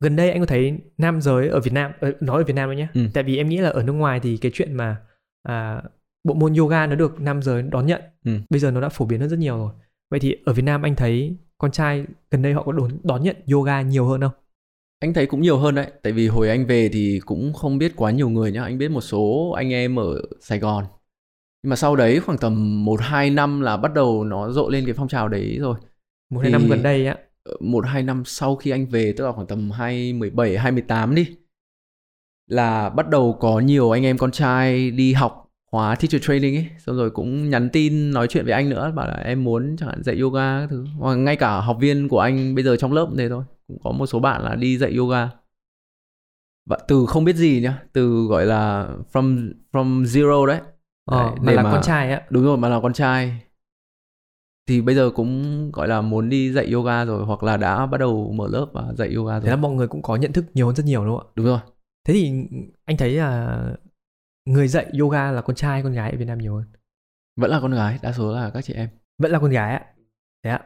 gần 0.00 0.16
đây 0.16 0.30
anh 0.30 0.40
có 0.40 0.46
thấy 0.46 0.78
nam 0.98 1.20
giới 1.20 1.48
ở 1.48 1.60
Việt 1.60 1.72
Nam 1.72 1.92
ờ, 2.00 2.12
nói 2.20 2.42
ở 2.42 2.44
Việt 2.44 2.54
Nam 2.54 2.68
thôi 2.68 2.76
nhé. 2.76 2.88
Ừ. 2.94 3.00
tại 3.14 3.24
vì 3.24 3.36
em 3.36 3.48
nghĩ 3.48 3.58
là 3.58 3.68
ở 3.68 3.82
nước 3.82 3.92
ngoài 3.92 4.20
thì 4.20 4.36
cái 4.36 4.52
chuyện 4.54 4.74
mà 4.74 4.96
à, 5.42 5.82
bộ 6.24 6.34
môn 6.34 6.54
yoga 6.54 6.86
nó 6.86 6.94
được 6.94 7.20
nam 7.20 7.42
giới 7.42 7.62
đón 7.62 7.86
nhận. 7.86 8.02
Ừ. 8.24 8.32
bây 8.50 8.60
giờ 8.60 8.70
nó 8.70 8.80
đã 8.80 8.88
phổ 8.88 9.04
biến 9.04 9.20
hơn 9.20 9.28
rất 9.28 9.38
nhiều 9.38 9.56
rồi. 9.56 9.72
Vậy 10.10 10.20
thì 10.20 10.36
ở 10.44 10.52
Việt 10.52 10.62
Nam 10.62 10.82
anh 10.82 10.96
thấy 10.96 11.36
con 11.62 11.70
trai 11.70 12.04
gần 12.30 12.42
đây 12.42 12.52
họ 12.52 12.62
có 12.62 12.72
đón, 12.72 12.90
đón 13.02 13.22
nhận 13.22 13.36
yoga 13.52 13.82
nhiều 13.82 14.06
hơn 14.06 14.20
không? 14.20 14.32
Anh 15.00 15.14
thấy 15.14 15.26
cũng 15.26 15.40
nhiều 15.40 15.58
hơn 15.58 15.74
đấy 15.74 15.90
tại 16.02 16.12
vì 16.12 16.28
hồi 16.28 16.48
anh 16.48 16.66
về 16.66 16.88
thì 16.92 17.20
cũng 17.24 17.52
không 17.52 17.78
biết 17.78 17.92
quá 17.96 18.10
nhiều 18.10 18.28
người 18.28 18.52
nhá 18.52 18.62
anh 18.62 18.78
biết 18.78 18.90
một 18.90 19.00
số 19.00 19.50
anh 19.56 19.72
em 19.72 19.98
ở 19.98 20.22
Sài 20.40 20.58
Gòn. 20.58 20.84
Nhưng 21.62 21.70
mà 21.70 21.76
sau 21.76 21.96
đấy 21.96 22.20
khoảng 22.20 22.38
tầm 22.38 22.84
một 22.84 23.00
hai 23.00 23.30
năm 23.30 23.60
là 23.60 23.76
bắt 23.76 23.94
đầu 23.94 24.24
nó 24.24 24.50
rộ 24.50 24.68
lên 24.68 24.84
cái 24.84 24.94
phong 24.94 25.08
trào 25.08 25.28
đấy 25.28 25.58
rồi. 25.60 25.78
Một 26.30 26.40
hai 26.40 26.50
năm 26.50 26.68
gần 26.68 26.82
đây 26.82 27.06
á? 27.06 27.16
ờ, 27.44 27.56
một 27.60 27.86
hai 27.86 28.02
năm 28.02 28.22
sau 28.26 28.56
khi 28.56 28.70
anh 28.70 28.86
về 28.86 29.14
tức 29.16 29.24
là 29.24 29.32
khoảng 29.32 29.46
tầm 29.46 29.70
hai 29.70 30.12
mười 30.12 30.30
bảy 30.30 30.58
hai 30.58 30.72
mười 30.72 30.82
tám 30.82 31.14
đi 31.14 31.26
là 32.46 32.88
bắt 32.88 33.08
đầu 33.08 33.36
có 33.40 33.60
nhiều 33.60 33.90
anh 33.90 34.04
em 34.04 34.18
con 34.18 34.30
trai 34.30 34.90
đi 34.90 35.12
học 35.12 35.41
khóa 35.72 35.94
teacher 35.94 36.22
training 36.22 36.56
ấy 36.56 36.66
xong 36.78 36.96
rồi 36.96 37.10
cũng 37.10 37.50
nhắn 37.50 37.70
tin 37.72 38.10
nói 38.10 38.26
chuyện 38.28 38.44
với 38.44 38.54
anh 38.54 38.70
nữa 38.70 38.92
bảo 38.96 39.06
là 39.06 39.14
em 39.14 39.44
muốn 39.44 39.76
chẳng 39.78 39.88
hạn 39.88 40.02
dạy 40.02 40.18
yoga 40.18 40.60
các 40.60 40.66
thứ 40.70 40.84
hoặc 40.98 41.14
ngay 41.14 41.36
cả 41.36 41.60
học 41.60 41.76
viên 41.80 42.08
của 42.08 42.18
anh 42.20 42.54
bây 42.54 42.64
giờ 42.64 42.76
trong 42.76 42.92
lớp 42.92 43.06
cũng 43.08 43.18
thế 43.18 43.28
thôi 43.28 43.44
cũng 43.68 43.78
có 43.84 43.92
một 43.92 44.06
số 44.06 44.20
bạn 44.20 44.42
là 44.44 44.54
đi 44.54 44.78
dạy 44.78 44.94
yoga 44.96 45.30
và 46.66 46.78
từ 46.88 47.06
không 47.06 47.24
biết 47.24 47.36
gì 47.36 47.60
nhá 47.62 47.82
từ 47.92 48.26
gọi 48.30 48.46
là 48.46 48.88
from 49.12 49.52
from 49.72 50.02
zero 50.02 50.46
đấy 50.46 50.60
ờ, 51.04 51.22
đấy, 51.22 51.36
mà 51.40 51.52
là 51.52 51.62
mà, 51.62 51.72
con 51.72 51.82
trai 51.82 52.12
á 52.12 52.22
đúng 52.30 52.44
rồi 52.44 52.58
mà 52.58 52.68
là 52.68 52.80
con 52.82 52.92
trai 52.92 53.40
thì 54.68 54.80
bây 54.80 54.94
giờ 54.94 55.10
cũng 55.14 55.70
gọi 55.72 55.88
là 55.88 56.00
muốn 56.00 56.28
đi 56.28 56.52
dạy 56.52 56.70
yoga 56.72 57.04
rồi 57.04 57.24
hoặc 57.24 57.42
là 57.42 57.56
đã 57.56 57.86
bắt 57.86 57.98
đầu 57.98 58.32
mở 58.32 58.48
lớp 58.48 58.66
và 58.72 58.92
dạy 58.98 59.14
yoga 59.14 59.32
rồi. 59.32 59.40
Thế 59.44 59.50
là 59.50 59.56
mọi 59.56 59.72
người 59.72 59.88
cũng 59.88 60.02
có 60.02 60.16
nhận 60.16 60.32
thức 60.32 60.44
nhiều 60.54 60.66
hơn 60.66 60.76
rất 60.76 60.86
nhiều 60.86 61.04
đúng 61.04 61.18
không 61.18 61.26
ạ? 61.26 61.32
Đúng 61.34 61.46
rồi. 61.46 61.58
Thế 62.06 62.14
thì 62.14 62.32
anh 62.84 62.96
thấy 62.96 63.10
là 63.10 63.58
người 64.44 64.68
dạy 64.68 64.86
yoga 65.00 65.30
là 65.30 65.42
con 65.42 65.56
trai 65.56 65.82
con 65.82 65.92
gái 65.92 66.10
ở 66.10 66.16
Việt 66.16 66.24
Nam 66.24 66.38
nhiều 66.38 66.56
hơn. 66.56 66.66
Vẫn 67.36 67.50
là 67.50 67.60
con 67.60 67.72
gái 67.72 67.98
đa 68.02 68.12
số 68.12 68.32
là 68.32 68.50
các 68.50 68.64
chị 68.64 68.74
em. 68.74 68.88
Vẫn 69.18 69.32
là 69.32 69.38
con 69.38 69.50
gái 69.50 69.72
ạ. 69.72 69.86
Thế 70.44 70.50
ạ. 70.50 70.60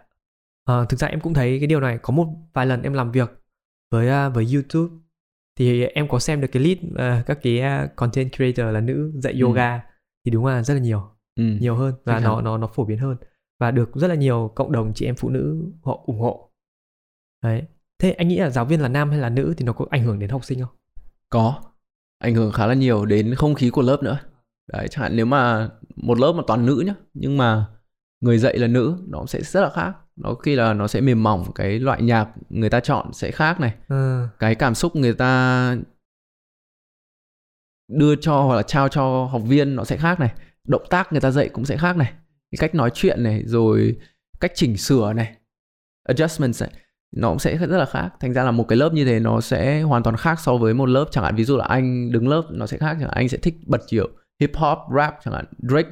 À, 0.64 0.74
thực 0.88 1.00
ra 1.00 1.08
em 1.08 1.20
cũng 1.20 1.34
thấy 1.34 1.58
cái 1.60 1.66
điều 1.66 1.80
này. 1.80 1.98
Có 2.02 2.12
một 2.12 2.26
vài 2.52 2.66
lần 2.66 2.82
em 2.82 2.92
làm 2.92 3.12
việc 3.12 3.42
với 3.90 4.28
uh, 4.28 4.34
với 4.34 4.46
YouTube 4.54 4.94
thì 5.58 5.84
em 5.84 6.08
có 6.08 6.18
xem 6.18 6.40
được 6.40 6.48
cái 6.52 6.62
list 6.62 6.78
uh, 6.80 7.26
các 7.26 7.38
cái 7.42 7.62
uh, 7.84 7.96
content 7.96 8.32
creator 8.32 8.74
là 8.74 8.80
nữ 8.80 9.12
dạy 9.22 9.32
ừ. 9.32 9.40
yoga 9.40 9.82
thì 10.24 10.30
đúng 10.30 10.46
là 10.46 10.62
rất 10.62 10.74
là 10.74 10.80
nhiều 10.80 11.10
ừ. 11.36 11.42
nhiều 11.60 11.76
hơn 11.76 11.94
và 12.04 12.20
nó 12.20 12.40
nó 12.40 12.58
nó 12.58 12.66
phổ 12.66 12.84
biến 12.84 12.98
hơn 12.98 13.16
và 13.60 13.70
được 13.70 13.90
rất 13.94 14.08
là 14.08 14.14
nhiều 14.14 14.52
cộng 14.54 14.72
đồng 14.72 14.92
chị 14.94 15.06
em 15.06 15.14
phụ 15.16 15.30
nữ 15.30 15.72
họ 15.82 16.02
ủng 16.06 16.20
hộ. 16.20 16.52
Đấy. 17.42 17.62
Thế 17.98 18.10
anh 18.10 18.28
nghĩ 18.28 18.36
là 18.38 18.50
giáo 18.50 18.64
viên 18.64 18.80
là 18.80 18.88
nam 18.88 19.10
hay 19.10 19.18
là 19.18 19.28
nữ 19.28 19.54
thì 19.56 19.64
nó 19.64 19.72
có 19.72 19.86
ảnh 19.90 20.02
hưởng 20.02 20.18
đến 20.18 20.30
học 20.30 20.44
sinh 20.44 20.60
không? 20.60 20.76
Có 21.30 21.62
ảnh 22.18 22.34
hưởng 22.34 22.52
khá 22.52 22.66
là 22.66 22.74
nhiều 22.74 23.06
đến 23.06 23.34
không 23.34 23.54
khí 23.54 23.70
của 23.70 23.82
lớp 23.82 24.02
nữa. 24.02 24.18
Đấy 24.72 24.88
chẳng 24.90 25.02
hạn 25.02 25.16
nếu 25.16 25.26
mà 25.26 25.68
một 25.96 26.18
lớp 26.18 26.32
mà 26.32 26.42
toàn 26.46 26.66
nữ 26.66 26.82
nhá 26.86 26.94
nhưng 27.14 27.36
mà 27.36 27.66
người 28.20 28.38
dạy 28.38 28.58
là 28.58 28.66
nữ 28.66 28.96
nó 29.08 29.26
sẽ 29.26 29.42
rất 29.42 29.60
là 29.60 29.70
khác. 29.70 29.92
Nó 30.16 30.34
khi 30.34 30.56
là 30.56 30.74
nó 30.74 30.88
sẽ 30.88 31.00
mềm 31.00 31.22
mỏng 31.22 31.52
cái 31.54 31.78
loại 31.78 32.02
nhạc 32.02 32.28
người 32.50 32.70
ta 32.70 32.80
chọn 32.80 33.12
sẽ 33.12 33.30
khác 33.30 33.60
này. 33.60 33.74
Ừ. 33.88 34.26
cái 34.38 34.54
cảm 34.54 34.74
xúc 34.74 34.96
người 34.96 35.14
ta 35.14 35.76
đưa 37.88 38.16
cho 38.16 38.42
hoặc 38.42 38.56
là 38.56 38.62
trao 38.62 38.88
cho 38.88 39.24
học 39.24 39.42
viên 39.46 39.76
nó 39.76 39.84
sẽ 39.84 39.96
khác 39.96 40.20
này. 40.20 40.34
Động 40.64 40.84
tác 40.90 41.12
người 41.12 41.20
ta 41.20 41.30
dạy 41.30 41.48
cũng 41.48 41.64
sẽ 41.64 41.76
khác 41.76 41.96
này. 41.96 42.12
Cái 42.50 42.58
cách 42.58 42.74
nói 42.74 42.90
chuyện 42.94 43.22
này 43.22 43.42
rồi 43.46 43.98
cách 44.40 44.52
chỉnh 44.54 44.76
sửa 44.76 45.12
này. 45.12 45.36
Adjustments 46.08 46.66
này 46.66 46.80
nó 47.16 47.28
cũng 47.28 47.38
sẽ 47.38 47.56
rất 47.56 47.76
là 47.78 47.84
khác. 47.84 48.08
Thành 48.20 48.32
ra 48.32 48.44
là 48.44 48.50
một 48.50 48.64
cái 48.68 48.76
lớp 48.76 48.92
như 48.92 49.04
thế 49.04 49.20
nó 49.20 49.40
sẽ 49.40 49.80
hoàn 49.80 50.02
toàn 50.02 50.16
khác 50.16 50.40
so 50.40 50.56
với 50.56 50.74
một 50.74 50.86
lớp 50.86 51.04
chẳng 51.10 51.24
hạn 51.24 51.36
ví 51.36 51.44
dụ 51.44 51.56
là 51.56 51.64
anh 51.64 52.12
đứng 52.12 52.28
lớp 52.28 52.42
nó 52.50 52.66
sẽ 52.66 52.76
khác 52.76 52.96
chẳng 53.00 53.08
hạn 53.08 53.14
anh 53.14 53.28
sẽ 53.28 53.38
thích 53.38 53.54
bật 53.66 53.80
kiểu 53.88 54.08
hip 54.40 54.50
hop 54.56 54.78
rap 54.96 55.14
chẳng 55.24 55.34
hạn 55.34 55.44
Drake 55.68 55.88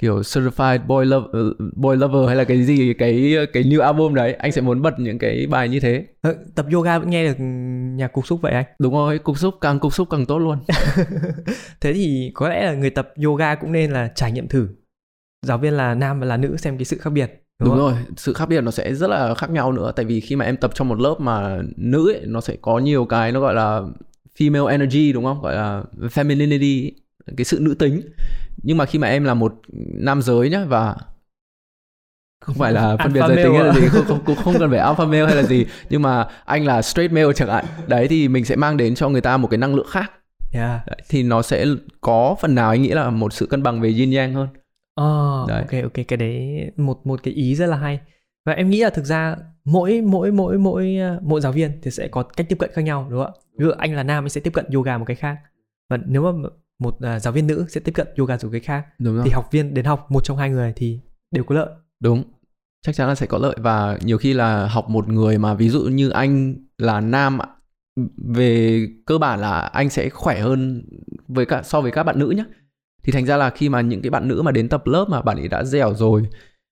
kiểu 0.00 0.20
certified 0.20 0.86
boy 0.86 1.04
lover, 1.04 1.46
boy 1.76 1.96
lover 1.96 2.26
hay 2.26 2.36
là 2.36 2.44
cái 2.44 2.62
gì 2.62 2.94
cái 2.94 3.36
cái 3.52 3.62
new 3.62 3.80
album 3.80 4.14
đấy 4.14 4.32
anh 4.32 4.52
sẽ 4.52 4.60
muốn 4.60 4.82
bật 4.82 4.94
những 4.98 5.18
cái 5.18 5.46
bài 5.46 5.68
như 5.68 5.80
thế. 5.80 6.06
Ờ, 6.22 6.34
tập 6.54 6.66
yoga 6.72 6.98
vẫn 6.98 7.10
nghe 7.10 7.26
được 7.26 7.44
nhạc 7.96 8.12
cục 8.12 8.26
xúc 8.26 8.40
vậy 8.42 8.52
anh? 8.52 8.64
Đúng 8.78 8.94
rồi 8.94 9.18
cục 9.18 9.38
xúc 9.38 9.54
càng 9.60 9.78
cục 9.78 9.94
xúc 9.94 10.08
càng 10.10 10.26
tốt 10.26 10.38
luôn. 10.38 10.58
Thế 11.80 11.92
thì 11.92 12.30
có 12.34 12.48
lẽ 12.48 12.64
là 12.64 12.74
người 12.74 12.90
tập 12.90 13.08
yoga 13.24 13.54
cũng 13.54 13.72
nên 13.72 13.90
là 13.90 14.08
trải 14.14 14.32
nghiệm 14.32 14.48
thử. 14.48 14.68
Giáo 15.46 15.58
viên 15.58 15.72
là 15.72 15.94
nam 15.94 16.20
và 16.20 16.26
là 16.26 16.36
nữ 16.36 16.56
xem 16.56 16.78
cái 16.78 16.84
sự 16.84 16.98
khác 16.98 17.10
biệt 17.10 17.43
đúng, 17.58 17.68
đúng 17.68 17.78
rồi 17.78 17.94
sự 18.16 18.32
khác 18.32 18.48
biệt 18.48 18.60
nó 18.60 18.70
sẽ 18.70 18.94
rất 18.94 19.10
là 19.10 19.34
khác 19.34 19.50
nhau 19.50 19.72
nữa. 19.72 19.92
Tại 19.96 20.04
vì 20.04 20.20
khi 20.20 20.36
mà 20.36 20.44
em 20.44 20.56
tập 20.56 20.70
trong 20.74 20.88
một 20.88 21.00
lớp 21.00 21.14
mà 21.18 21.58
nữ 21.76 22.12
ấy, 22.12 22.20
nó 22.26 22.40
sẽ 22.40 22.56
có 22.62 22.78
nhiều 22.78 23.04
cái 23.04 23.32
nó 23.32 23.40
gọi 23.40 23.54
là 23.54 23.82
female 24.38 24.66
energy 24.66 25.12
đúng 25.12 25.24
không? 25.24 25.42
Gọi 25.42 25.54
là 25.54 25.82
femininity 26.00 26.90
cái 27.36 27.44
sự 27.44 27.58
nữ 27.60 27.74
tính. 27.74 28.00
Nhưng 28.62 28.76
mà 28.76 28.86
khi 28.86 28.98
mà 28.98 29.08
em 29.08 29.24
là 29.24 29.34
một 29.34 29.54
nam 29.94 30.22
giới 30.22 30.50
nhá 30.50 30.64
và 30.64 30.96
không 32.44 32.56
phải 32.56 32.72
là 32.72 32.96
phân 33.02 33.12
biệt 33.12 33.20
giới 33.28 33.36
tính 33.36 33.54
hay 33.54 33.64
là 33.64 33.74
gì 33.74 33.88
không, 33.88 34.04
không, 34.26 34.36
không 34.36 34.54
cần 34.58 34.70
phải 34.70 34.78
alpha 34.78 35.04
male 35.04 35.26
hay 35.26 35.36
là 35.36 35.42
gì. 35.42 35.66
Nhưng 35.90 36.02
mà 36.02 36.26
anh 36.44 36.66
là 36.66 36.82
straight 36.82 37.12
male 37.12 37.32
chẳng 37.32 37.48
hạn. 37.48 37.64
Đấy 37.86 38.08
thì 38.08 38.28
mình 38.28 38.44
sẽ 38.44 38.56
mang 38.56 38.76
đến 38.76 38.94
cho 38.94 39.08
người 39.08 39.20
ta 39.20 39.36
một 39.36 39.48
cái 39.50 39.58
năng 39.58 39.74
lượng 39.74 39.86
khác. 39.90 40.12
Yeah. 40.52 40.86
đấy, 40.86 41.02
thì 41.08 41.22
nó 41.22 41.42
sẽ 41.42 41.66
có 42.00 42.36
phần 42.40 42.54
nào 42.54 42.70
anh 42.70 42.82
nghĩ 42.82 42.88
là 42.88 43.10
một 43.10 43.32
sự 43.32 43.46
cân 43.46 43.62
bằng 43.62 43.80
về 43.80 43.88
yin 43.88 44.12
yang 44.12 44.34
hơn 44.34 44.48
Ờ, 44.94 45.44
Đấy. 45.48 45.60
ok 45.60 45.82
ok 45.82 46.06
cái 46.08 46.16
đấy 46.16 46.70
một 46.76 47.06
một 47.06 47.20
cái 47.22 47.34
ý 47.34 47.54
rất 47.54 47.66
là 47.66 47.76
hay. 47.76 48.00
Và 48.46 48.52
em 48.52 48.70
nghĩ 48.70 48.82
là 48.82 48.90
thực 48.90 49.04
ra 49.04 49.36
mỗi 49.64 50.00
mỗi 50.00 50.32
mỗi 50.32 50.58
mỗi 50.58 50.96
ờ, 50.96 51.18
mỗi 51.22 51.40
giáo 51.40 51.52
viên 51.52 51.70
thì 51.82 51.90
sẽ 51.90 52.08
có 52.08 52.22
cách 52.22 52.46
tiếp 52.48 52.56
cận 52.58 52.70
khác 52.72 52.82
nhau 52.82 53.06
đúng 53.10 53.24
không 53.24 53.34
ạ? 53.34 53.40
Ví 53.58 53.64
dụ 53.64 53.70
anh 53.70 53.94
là 53.94 54.02
nam 54.02 54.24
anh 54.24 54.28
sẽ 54.28 54.40
tiếp 54.40 54.52
cận 54.52 54.66
yoga 54.74 54.98
một 54.98 55.04
cách 55.04 55.18
khác. 55.20 55.36
Và 55.90 55.98
nếu 56.06 56.32
mà 56.32 56.48
một 56.78 56.96
uh, 56.96 57.22
giáo 57.22 57.32
viên 57.32 57.46
nữ 57.46 57.66
sẽ 57.68 57.80
tiếp 57.80 57.92
cận 57.92 58.06
yoga 58.16 58.38
một 58.42 58.48
cách 58.52 58.62
khác 58.64 58.86
đúng 58.98 59.14
rồi. 59.14 59.24
thì 59.24 59.30
học 59.30 59.48
viên 59.52 59.74
đến 59.74 59.84
học 59.84 60.06
một 60.08 60.24
trong 60.24 60.36
hai 60.36 60.50
người 60.50 60.72
thì 60.76 61.00
đều 61.30 61.44
có 61.44 61.54
lợi. 61.54 61.68
Đúng. 62.00 62.24
Chắc 62.86 62.94
chắn 62.94 63.08
là 63.08 63.14
sẽ 63.14 63.26
có 63.26 63.38
lợi 63.38 63.56
và 63.58 63.98
nhiều 64.02 64.18
khi 64.18 64.32
là 64.32 64.66
học 64.66 64.88
một 64.88 65.08
người 65.08 65.38
mà 65.38 65.54
ví 65.54 65.68
dụ 65.68 65.80
như 65.82 66.10
anh 66.10 66.54
là 66.78 67.00
nam 67.00 67.38
về 68.34 68.86
cơ 69.06 69.18
bản 69.18 69.40
là 69.40 69.60
anh 69.60 69.90
sẽ 69.90 70.08
khỏe 70.08 70.40
hơn 70.40 70.82
với 71.28 71.46
cả 71.46 71.62
so 71.62 71.80
với 71.80 71.90
các 71.90 72.02
bạn 72.02 72.18
nữ 72.18 72.30
nhé 72.30 72.44
thì 73.04 73.12
thành 73.12 73.26
ra 73.26 73.36
là 73.36 73.50
khi 73.50 73.68
mà 73.68 73.80
những 73.80 74.02
cái 74.02 74.10
bạn 74.10 74.28
nữ 74.28 74.42
mà 74.42 74.52
đến 74.52 74.68
tập 74.68 74.86
lớp 74.86 75.06
mà 75.08 75.22
bạn 75.22 75.36
ấy 75.36 75.48
đã 75.48 75.64
dẻo 75.64 75.94
rồi, 75.94 76.22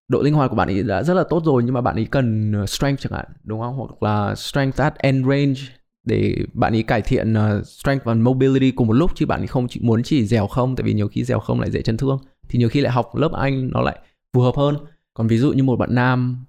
độ 0.09 0.23
linh 0.23 0.35
hoạt 0.35 0.51
của 0.51 0.57
bạn 0.57 0.68
ấy 0.68 0.83
đã 0.83 1.03
rất 1.03 1.14
là 1.14 1.25
tốt 1.31 1.42
rồi, 1.45 1.62
nhưng 1.64 1.75
mà 1.75 1.81
bạn 1.81 1.95
ấy 1.95 2.05
cần 2.05 2.53
ờ, 2.53 2.66
strength 2.66 3.01
chẳng 3.01 3.12
hạn, 3.12 3.27
đúng 3.45 3.61
không? 3.61 3.77
Hoặc 3.77 4.03
là 4.03 4.35
strength 4.35 4.81
at 4.81 4.99
end 4.99 5.27
range 5.27 5.61
để 6.07 6.37
bạn 6.53 6.75
ấy 6.75 6.83
cải 6.83 7.03
thiện 7.03 7.35
ờ, 7.35 7.62
strength 7.64 8.05
và 8.05 8.14
mobility 8.14 8.71
cùng 8.71 8.87
một 8.87 8.92
lúc, 8.92 9.11
chứ 9.14 9.27
bạn 9.27 9.40
ấy 9.40 9.47
không 9.47 9.68
chỉ 9.68 9.81
muốn 9.83 10.03
chỉ 10.03 10.27
dẻo 10.27 10.47
không, 10.47 10.77
tại 10.77 10.85
vì 10.85 10.92
nhiều 10.92 11.09
khi 11.09 11.25
dẻo 11.25 11.38
không 11.38 11.61
lại 11.61 11.71
dễ 11.71 11.83
chấn 11.83 11.97
thương. 11.97 12.18
Thì 12.49 12.59
nhiều 12.59 12.68
khi 12.68 12.81
lại 12.81 12.92
học 12.92 13.16
lớp 13.16 13.33
anh 13.33 13.71
nó 13.73 13.81
lại 13.81 13.99
phù 14.33 14.40
hợp 14.40 14.57
hơn. 14.57 14.77
Còn 15.14 15.27
ví 15.27 15.38
dụ 15.38 15.53
như 15.53 15.62
một 15.62 15.77
bạn 15.77 15.95
nam 15.95 16.45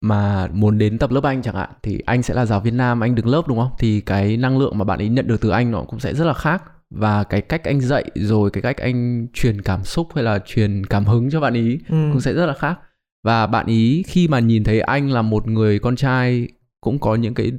mà 0.00 0.48
muốn 0.52 0.78
đến 0.78 0.98
tập 0.98 1.10
lớp 1.10 1.24
anh 1.24 1.42
chẳng 1.42 1.54
hạn, 1.54 1.70
thì 1.82 1.98
anh 2.06 2.22
sẽ 2.22 2.34
là 2.34 2.46
giáo 2.46 2.60
viên 2.60 2.76
nam, 2.76 3.00
anh 3.00 3.14
đứng 3.14 3.26
lớp, 3.26 3.48
đúng 3.48 3.58
không? 3.58 3.70
Thì 3.78 4.00
cái 4.00 4.36
năng 4.36 4.58
lượng 4.58 4.78
mà 4.78 4.84
bạn 4.84 4.98
ấy 4.98 5.08
nhận 5.08 5.26
được 5.26 5.40
từ 5.40 5.48
anh 5.50 5.70
nó 5.70 5.82
cũng 5.82 6.00
sẽ 6.00 6.14
rất 6.14 6.24
là 6.24 6.34
khác 6.34 6.62
và 6.94 7.24
cái 7.24 7.40
cách 7.40 7.64
anh 7.64 7.80
dạy 7.80 8.04
rồi 8.14 8.50
cái 8.50 8.62
cách 8.62 8.76
anh 8.76 9.26
truyền 9.32 9.62
cảm 9.62 9.84
xúc 9.84 10.08
hay 10.14 10.24
là 10.24 10.38
truyền 10.46 10.86
cảm 10.86 11.04
hứng 11.04 11.30
cho 11.30 11.40
bạn 11.40 11.54
ý 11.54 11.78
ừ. 11.88 12.08
cũng 12.12 12.20
sẽ 12.20 12.32
rất 12.32 12.46
là 12.46 12.54
khác 12.54 12.78
và 13.24 13.46
bạn 13.46 13.66
ý 13.66 14.02
khi 14.06 14.28
mà 14.28 14.38
nhìn 14.38 14.64
thấy 14.64 14.80
anh 14.80 15.10
là 15.10 15.22
một 15.22 15.48
người 15.48 15.78
con 15.78 15.96
trai 15.96 16.48
cũng 16.80 16.98
có 16.98 17.14
những 17.14 17.34
cái 17.34 17.52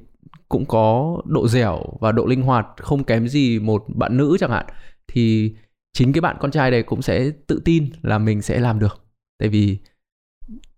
cũng 0.49 0.65
có 0.65 1.17
độ 1.25 1.47
dẻo 1.47 1.83
và 1.99 2.11
độ 2.11 2.25
linh 2.25 2.41
hoạt 2.41 2.67
không 2.77 3.03
kém 3.03 3.27
gì 3.27 3.59
một 3.59 3.85
bạn 3.87 4.17
nữ 4.17 4.37
chẳng 4.39 4.51
hạn 4.51 4.65
thì 5.07 5.55
chính 5.93 6.13
cái 6.13 6.21
bạn 6.21 6.37
con 6.39 6.51
trai 6.51 6.71
này 6.71 6.83
cũng 6.83 7.01
sẽ 7.01 7.31
tự 7.47 7.61
tin 7.65 7.89
là 8.01 8.17
mình 8.17 8.41
sẽ 8.41 8.59
làm 8.59 8.79
được 8.79 9.05
tại 9.39 9.49
vì 9.49 9.79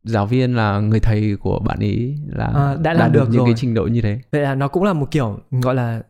giáo 0.04 0.26
viên 0.26 0.56
là 0.56 0.80
người 0.80 1.00
thầy 1.00 1.36
của 1.40 1.60
bạn 1.60 1.80
ý 1.80 2.16
là 2.28 2.46
à, 2.46 2.76
đã 2.82 2.94
làm 2.94 3.12
được, 3.12 3.20
được 3.20 3.30
những 3.30 3.38
rồi. 3.38 3.48
cái 3.48 3.54
trình 3.58 3.74
độ 3.74 3.88
như 3.88 4.02
thế 4.02 4.20
vậy 4.32 4.42
là 4.42 4.56
nó 4.56 4.68
cũng 4.68 4.84
là 4.84 4.94
một 4.94 5.12
kiểu 5.12 5.40
gọi 5.52 5.76
là 5.76 6.02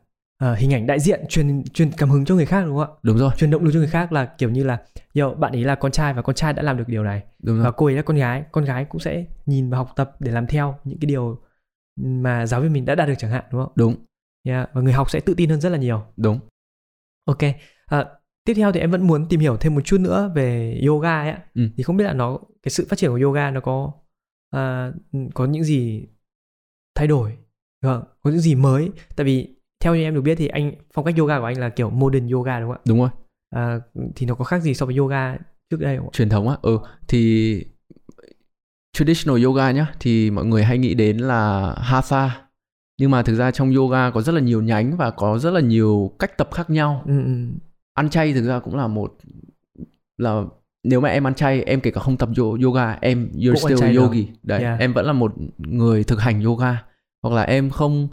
uh, 0.43 0.57
hình 0.57 0.73
ảnh 0.73 0.87
đại 0.87 0.99
diện 0.99 1.25
truyền 1.29 1.63
truyền 1.63 1.91
cảm 1.91 2.09
hứng 2.09 2.25
cho 2.25 2.35
người 2.35 2.45
khác 2.45 2.65
đúng 2.65 2.77
không 2.77 2.95
ạ? 2.95 2.99
Đúng 3.03 3.17
rồi. 3.17 3.31
Truyền 3.37 3.51
động 3.51 3.63
lực 3.63 3.71
cho 3.73 3.79
người 3.79 3.87
khác 3.87 4.11
là 4.11 4.25
kiểu 4.25 4.49
như 4.49 4.63
là 4.63 4.81
yo 5.19 5.33
bạn 5.33 5.51
ấy 5.51 5.63
là 5.63 5.75
con 5.75 5.91
trai 5.91 6.13
và 6.13 6.21
con 6.21 6.35
trai 6.35 6.53
đã 6.53 6.63
làm 6.63 6.77
được 6.77 6.87
điều 6.87 7.03
này. 7.03 7.23
Đúng 7.39 7.55
rồi. 7.55 7.65
Và 7.65 7.71
cô 7.71 7.85
ấy 7.85 7.95
là 7.95 8.01
con 8.01 8.17
gái 8.17 8.43
con 8.51 8.65
gái 8.65 8.85
cũng 8.85 9.01
sẽ 9.01 9.25
nhìn 9.45 9.69
và 9.69 9.77
học 9.77 9.93
tập 9.95 10.15
để 10.19 10.31
làm 10.31 10.47
theo 10.47 10.79
những 10.83 10.99
cái 10.99 11.07
điều 11.07 11.39
mà 11.95 12.45
giáo 12.45 12.61
viên 12.61 12.73
mình 12.73 12.85
đã 12.85 12.95
đạt 12.95 13.07
được 13.07 13.13
chẳng 13.17 13.31
hạn 13.31 13.43
đúng 13.51 13.61
không? 13.61 13.71
Đúng. 13.75 13.95
Yeah. 14.43 14.69
và 14.73 14.81
người 14.81 14.93
học 14.93 15.11
sẽ 15.11 15.19
tự 15.19 15.33
tin 15.33 15.49
hơn 15.49 15.61
rất 15.61 15.69
là 15.69 15.77
nhiều. 15.77 16.03
Đúng. 16.17 16.39
Ok 17.25 17.43
à, 17.85 18.05
tiếp 18.45 18.53
theo 18.53 18.71
thì 18.71 18.79
em 18.79 18.91
vẫn 18.91 19.07
muốn 19.07 19.27
tìm 19.29 19.39
hiểu 19.39 19.57
thêm 19.57 19.75
một 19.75 19.81
chút 19.85 19.99
nữa 19.99 20.31
về 20.35 20.79
yoga 20.87 21.21
ấy 21.21 21.33
Ừ. 21.53 21.69
thì 21.77 21.83
không 21.83 21.97
biết 21.97 22.03
là 22.03 22.13
nó 22.13 22.39
cái 22.63 22.69
sự 22.69 22.85
phát 22.89 22.99
triển 22.99 23.11
của 23.11 23.19
yoga 23.23 23.51
nó 23.51 23.59
có 23.59 23.91
à, 24.49 24.91
có 25.33 25.45
những 25.45 25.63
gì 25.63 26.07
thay 26.95 27.07
đổi? 27.07 27.37
Vâng 27.81 28.03
có 28.21 28.29
những 28.31 28.39
gì 28.39 28.55
mới? 28.55 28.91
Tại 29.15 29.25
vì 29.25 29.56
theo 29.83 29.95
như 29.95 30.03
em 30.03 30.13
được 30.15 30.21
biết 30.21 30.35
thì 30.35 30.47
anh 30.47 30.71
phong 30.93 31.05
cách 31.05 31.15
yoga 31.17 31.39
của 31.39 31.45
anh 31.45 31.59
là 31.59 31.69
kiểu 31.69 31.89
modern 31.89 32.29
yoga 32.29 32.59
đúng 32.59 32.69
không 32.71 32.81
đúng 32.87 32.99
rồi. 32.99 33.09
Ạ 33.55 33.61
à, 33.61 33.79
thì 34.15 34.25
nó 34.25 34.35
có 34.35 34.43
khác 34.45 34.61
gì 34.61 34.73
so 34.73 34.85
với 34.85 34.95
yoga 34.95 35.37
trước 35.69 35.79
đây 35.79 35.97
không 35.97 36.05
ạ? 36.07 36.13
Truyền 36.13 36.29
thống 36.29 36.49
á 36.49 36.55
ừ. 36.61 36.79
Thì 37.07 37.63
traditional 38.93 39.43
yoga 39.45 39.71
nhá 39.71 39.87
thì 39.99 40.31
mọi 40.31 40.45
người 40.45 40.63
hay 40.63 40.77
nghĩ 40.77 40.93
đến 40.93 41.17
là 41.17 41.73
hatha. 41.77 42.41
Nhưng 42.99 43.11
mà 43.11 43.23
thực 43.23 43.35
ra 43.35 43.51
trong 43.51 43.75
yoga 43.75 44.11
có 44.11 44.21
rất 44.21 44.31
là 44.31 44.41
nhiều 44.41 44.61
nhánh 44.61 44.97
và 44.97 45.11
có 45.11 45.39
rất 45.39 45.51
là 45.51 45.59
nhiều 45.59 46.11
cách 46.19 46.37
tập 46.37 46.49
khác 46.53 46.69
nhau. 46.69 47.03
Ừ, 47.05 47.23
ừ. 47.25 47.31
ăn 47.93 48.09
chay 48.09 48.33
thực 48.33 48.43
ra 48.47 48.59
cũng 48.59 48.75
là 48.75 48.87
một 48.87 49.13
là 50.17 50.41
nếu 50.83 51.01
mà 51.01 51.09
em 51.09 51.27
ăn 51.27 51.35
chay 51.35 51.63
em 51.63 51.81
kể 51.81 51.91
cả 51.91 52.01
không 52.01 52.17
tập 52.17 52.29
yo- 52.35 52.63
yoga 52.65 52.97
em 53.01 53.29
you're 53.33 53.55
Cũng 53.61 53.77
still 53.77 53.97
yogi. 53.97 54.27
đấy 54.43 54.61
Yeah. 54.61 54.79
em 54.79 54.93
vẫn 54.93 55.05
là 55.05 55.13
một 55.13 55.33
người 55.57 56.03
thực 56.03 56.21
hành 56.21 56.41
yoga. 56.43 56.83
Hoặc 57.23 57.35
là 57.35 57.41
em 57.41 57.69
không 57.69 58.07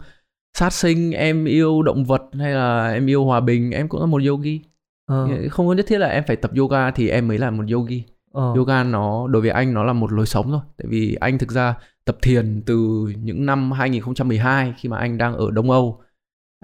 sát 0.55 0.73
sinh 0.73 1.11
em 1.11 1.45
yêu 1.45 1.81
động 1.81 2.03
vật 2.03 2.21
hay 2.39 2.51
là 2.51 2.91
em 2.91 3.05
yêu 3.05 3.25
hòa 3.25 3.39
bình 3.39 3.71
em 3.71 3.87
cũng 3.87 3.99
là 4.01 4.05
một 4.05 4.21
yogi. 4.27 4.59
Ờ, 5.05 5.27
không 5.51 5.67
có 5.67 5.73
nhất 5.73 5.85
thiết 5.87 5.97
là 5.97 6.07
em 6.07 6.23
phải 6.27 6.35
tập 6.35 6.51
yoga 6.57 6.91
thì 6.91 7.09
em 7.09 7.27
mới 7.27 7.37
là 7.37 7.51
một 7.51 7.63
yogi. 7.71 8.03
Ờ. 8.31 8.53
yoga 8.55 8.83
nó 8.83 9.27
đối 9.27 9.41
với 9.41 9.51
anh 9.51 9.73
nó 9.73 9.83
là 9.83 9.93
một 9.93 10.11
lối 10.11 10.25
sống 10.25 10.51
thôi. 10.51 10.61
Tại 10.77 10.87
vì 10.89 11.15
anh 11.19 11.37
thực 11.37 11.51
ra 11.51 11.75
tập 12.05 12.17
thiền 12.21 12.63
từ 12.65 13.07
những 13.23 13.45
năm 13.45 13.71
2012 13.71 14.73
khi 14.77 14.89
mà 14.89 14.97
anh 14.97 15.17
đang 15.17 15.37
ở 15.37 15.51
Đông 15.51 15.71
Âu. 15.71 16.01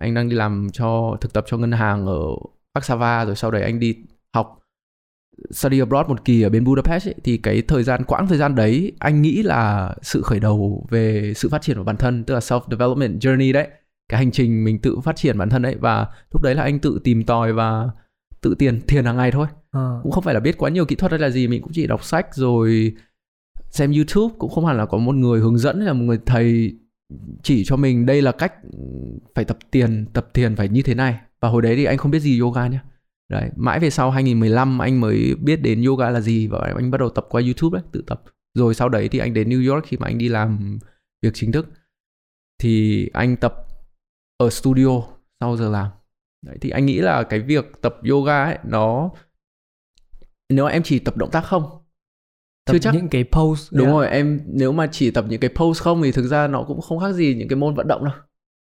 Anh 0.01 0.13
đang 0.13 0.29
đi 0.29 0.35
làm 0.35 0.67
cho 0.73 1.17
thực 1.21 1.33
tập 1.33 1.45
cho 1.47 1.57
ngân 1.57 1.71
hàng 1.71 2.05
ở 2.05 2.19
Warsaw 2.73 3.25
rồi 3.25 3.35
sau 3.35 3.51
đấy 3.51 3.63
anh 3.63 3.79
đi 3.79 3.95
học 4.33 4.59
study 5.51 5.79
abroad 5.79 6.07
một 6.07 6.25
kỳ 6.25 6.41
ở 6.41 6.49
bên 6.49 6.63
Budapest 6.63 7.07
ấy, 7.07 7.15
thì 7.23 7.37
cái 7.37 7.61
thời 7.61 7.83
gian 7.83 8.03
quãng 8.03 8.27
thời 8.27 8.37
gian 8.37 8.55
đấy 8.55 8.91
anh 8.99 9.21
nghĩ 9.21 9.43
là 9.43 9.93
sự 10.01 10.21
khởi 10.21 10.39
đầu 10.39 10.87
về 10.89 11.33
sự 11.35 11.49
phát 11.49 11.61
triển 11.61 11.77
của 11.77 11.83
bản 11.83 11.97
thân 11.97 12.23
tức 12.23 12.33
là 12.33 12.39
self 12.39 12.61
development 12.69 13.19
journey 13.19 13.53
đấy 13.53 13.67
cái 14.11 14.17
hành 14.17 14.31
trình 14.31 14.63
mình 14.63 14.79
tự 14.79 14.99
phát 14.99 15.15
triển 15.15 15.37
bản 15.37 15.49
thân 15.49 15.61
đấy 15.61 15.75
và 15.79 16.07
lúc 16.31 16.41
đấy 16.41 16.55
là 16.55 16.63
anh 16.63 16.79
tự 16.79 16.99
tìm 17.03 17.23
tòi 17.23 17.53
và 17.53 17.89
tự 18.41 18.55
tiền 18.59 18.81
thiền 18.87 19.05
hàng 19.05 19.17
ngày 19.17 19.31
thôi. 19.31 19.47
Ờ. 19.71 19.99
cũng 20.03 20.11
không 20.11 20.23
phải 20.23 20.33
là 20.33 20.39
biết 20.39 20.57
quá 20.57 20.69
nhiều 20.69 20.85
kỹ 20.85 20.95
thuật 20.95 21.11
hay 21.11 21.19
là 21.19 21.29
gì 21.29 21.47
mình 21.47 21.61
cũng 21.61 21.71
chỉ 21.73 21.87
đọc 21.87 22.03
sách 22.03 22.35
rồi 22.35 22.95
xem 23.69 23.91
YouTube 23.91 24.35
cũng 24.39 24.51
không 24.51 24.65
hẳn 24.65 24.77
là 24.77 24.85
có 24.85 24.97
một 24.97 25.15
người 25.15 25.39
hướng 25.39 25.57
dẫn 25.57 25.79
là 25.79 25.93
một 25.93 26.03
người 26.03 26.19
thầy 26.25 26.75
chỉ 27.43 27.63
cho 27.65 27.75
mình 27.75 28.05
đây 28.05 28.21
là 28.21 28.31
cách 28.31 28.53
phải 29.35 29.45
tập 29.45 29.57
tiền 29.71 30.05
tập 30.13 30.29
thiền 30.33 30.55
phải 30.55 30.69
như 30.69 30.81
thế 30.81 30.95
này. 30.95 31.19
Và 31.41 31.49
hồi 31.49 31.61
đấy 31.61 31.75
thì 31.75 31.85
anh 31.85 31.97
không 31.97 32.11
biết 32.11 32.19
gì 32.19 32.39
yoga 32.39 32.67
nhá. 32.67 32.83
Đấy 33.29 33.49
mãi 33.55 33.79
về 33.79 33.89
sau 33.89 34.11
2015 34.11 34.79
anh 34.81 35.01
mới 35.01 35.35
biết 35.41 35.61
đến 35.61 35.83
yoga 35.83 36.09
là 36.09 36.21
gì 36.21 36.47
và 36.47 36.73
anh 36.75 36.91
bắt 36.91 36.97
đầu 36.97 37.09
tập 37.09 37.25
qua 37.29 37.41
YouTube 37.41 37.79
đấy 37.79 37.89
tự 37.91 38.03
tập. 38.07 38.23
Rồi 38.53 38.73
sau 38.73 38.89
đấy 38.89 39.09
thì 39.09 39.19
anh 39.19 39.33
đến 39.33 39.49
New 39.49 39.73
York 39.73 39.85
khi 39.85 39.97
mà 39.97 40.07
anh 40.07 40.17
đi 40.17 40.29
làm 40.29 40.79
việc 41.21 41.33
chính 41.33 41.51
thức. 41.51 41.67
Thì 42.59 43.07
anh 43.13 43.35
tập 43.35 43.70
ở 44.41 44.49
studio 44.49 45.01
sau 45.39 45.57
giờ 45.57 45.69
làm. 45.69 45.87
Đấy 46.45 46.57
thì 46.61 46.69
anh 46.69 46.85
nghĩ 46.85 46.99
là 46.99 47.23
cái 47.23 47.39
việc 47.39 47.81
tập 47.81 47.95
yoga 48.09 48.43
ấy 48.43 48.57
nó 48.63 49.11
nếu 50.49 50.65
em 50.65 50.83
chỉ 50.83 50.99
tập 50.99 51.17
động 51.17 51.31
tác 51.31 51.41
không? 51.41 51.63
Tập 52.65 52.73
chưa 52.73 52.79
chắc. 52.79 52.93
những 52.95 53.07
cái 53.09 53.23
pose 53.31 53.67
đúng 53.71 53.87
yeah. 53.87 53.97
rồi 53.97 54.07
em 54.07 54.41
nếu 54.45 54.71
mà 54.71 54.87
chỉ 54.91 55.11
tập 55.11 55.25
những 55.29 55.39
cái 55.39 55.49
pose 55.55 55.83
không 55.83 56.01
thì 56.01 56.11
thực 56.11 56.27
ra 56.27 56.47
nó 56.47 56.63
cũng 56.63 56.81
không 56.81 56.99
khác 56.99 57.11
gì 57.11 57.35
những 57.35 57.47
cái 57.47 57.55
môn 57.55 57.75
vận 57.75 57.87
động 57.87 58.03
đâu. 58.03 58.13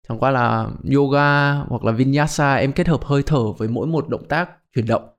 Chẳng 0.08 0.20
qua 0.20 0.32
là 0.32 0.70
yoga 0.96 1.54
hoặc 1.54 1.84
là 1.84 1.92
vinyasa 1.92 2.56
em 2.56 2.74
kết 2.74 2.88
hợp 2.88 3.04
hơi 3.04 3.24
thở 3.26 3.52
với 3.52 3.68
mỗi 3.68 3.88
một 3.88 4.10
động 4.10 4.28
tác 4.28 4.50
chuyển 4.76 4.86
động 4.86 5.10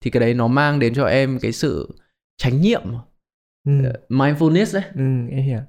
thì 0.00 0.10
cái 0.10 0.20
đấy 0.20 0.34
nó 0.34 0.46
mang 0.46 0.78
đến 0.78 0.94
cho 0.94 1.04
em 1.04 1.38
cái 1.38 1.52
sự 1.52 1.98
chánh 2.36 2.62
niệm 2.62 2.82
ừ. 3.66 3.72
mindfulness 4.08 4.74
đấy. 4.74 4.82
Ừ 4.94 5.02
em 5.30 5.44
hiểu. 5.44 5.60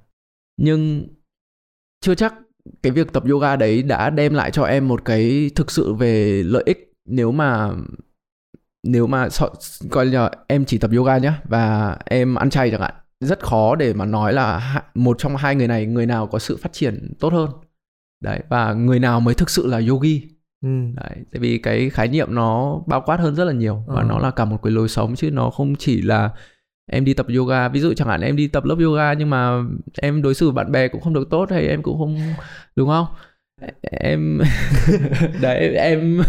Nhưng 0.57 1.07
chưa 2.01 2.15
chắc 2.15 2.35
cái 2.83 2.91
việc 2.91 3.13
tập 3.13 3.23
yoga 3.29 3.55
đấy 3.55 3.83
đã 3.83 4.09
đem 4.09 4.33
lại 4.33 4.51
cho 4.51 4.63
em 4.63 4.87
một 4.87 5.05
cái 5.05 5.51
thực 5.55 5.71
sự 5.71 5.93
về 5.93 6.43
lợi 6.43 6.63
ích 6.65 6.93
nếu 7.05 7.31
mà 7.31 7.69
nếu 8.83 9.07
mà 9.07 9.29
so, 9.29 9.49
coi 9.89 10.05
là 10.05 10.31
em 10.47 10.65
chỉ 10.65 10.77
tập 10.77 10.91
yoga 10.95 11.17
nhá 11.17 11.41
và 11.43 11.97
em 12.05 12.35
ăn 12.35 12.49
chay 12.49 12.71
chẳng 12.71 12.81
hạn 12.81 12.93
rất 13.19 13.39
khó 13.39 13.75
để 13.75 13.93
mà 13.93 14.05
nói 14.05 14.33
là 14.33 14.81
một 14.95 15.17
trong 15.19 15.35
hai 15.35 15.55
người 15.55 15.67
này 15.67 15.85
người 15.85 16.05
nào 16.05 16.27
có 16.27 16.39
sự 16.39 16.57
phát 16.57 16.73
triển 16.73 17.13
tốt 17.19 17.33
hơn 17.33 17.49
đấy 18.23 18.43
và 18.49 18.73
người 18.73 18.99
nào 18.99 19.19
mới 19.19 19.33
thực 19.33 19.49
sự 19.49 19.67
là 19.67 19.81
yogi 19.89 20.21
ừ. 20.61 20.69
đấy 20.95 21.17
tại 21.31 21.39
vì 21.39 21.57
cái 21.57 21.89
khái 21.89 22.07
niệm 22.07 22.35
nó 22.35 22.81
bao 22.87 23.01
quát 23.05 23.19
hơn 23.19 23.35
rất 23.35 23.45
là 23.45 23.53
nhiều 23.53 23.83
và 23.87 24.01
Ờ. 24.01 24.03
nó 24.03 24.19
là 24.19 24.31
cả 24.31 24.45
một 24.45 24.59
cái 24.63 24.71
lối 24.71 24.89
sống 24.89 25.15
chứ 25.15 25.31
nó 25.31 25.49
không 25.49 25.75
chỉ 25.75 26.01
là 26.01 26.29
em 26.89 27.05
đi 27.05 27.13
tập 27.13 27.25
yoga. 27.37 27.69
Ví 27.69 27.79
dụ 27.79 27.93
chẳng 27.93 28.07
hạn 28.07 28.21
em 28.21 28.35
đi 28.35 28.47
tập 28.47 28.65
lớp 28.65 28.75
yoga 28.79 29.13
nhưng 29.13 29.29
mà 29.29 29.63
em 30.01 30.21
đối 30.21 30.33
xử 30.33 30.45
với 30.45 30.53
bạn 30.53 30.71
bè 30.71 30.87
cũng 30.87 31.01
không 31.01 31.13
được 31.13 31.29
tốt 31.29 31.51
hay 31.51 31.67
em 31.67 31.81
cũng 31.81 31.97
không 31.97 32.17
đúng 32.75 32.89
không? 32.89 33.05
Em 33.81 34.39
đấy 35.41 35.75
em 35.75 36.21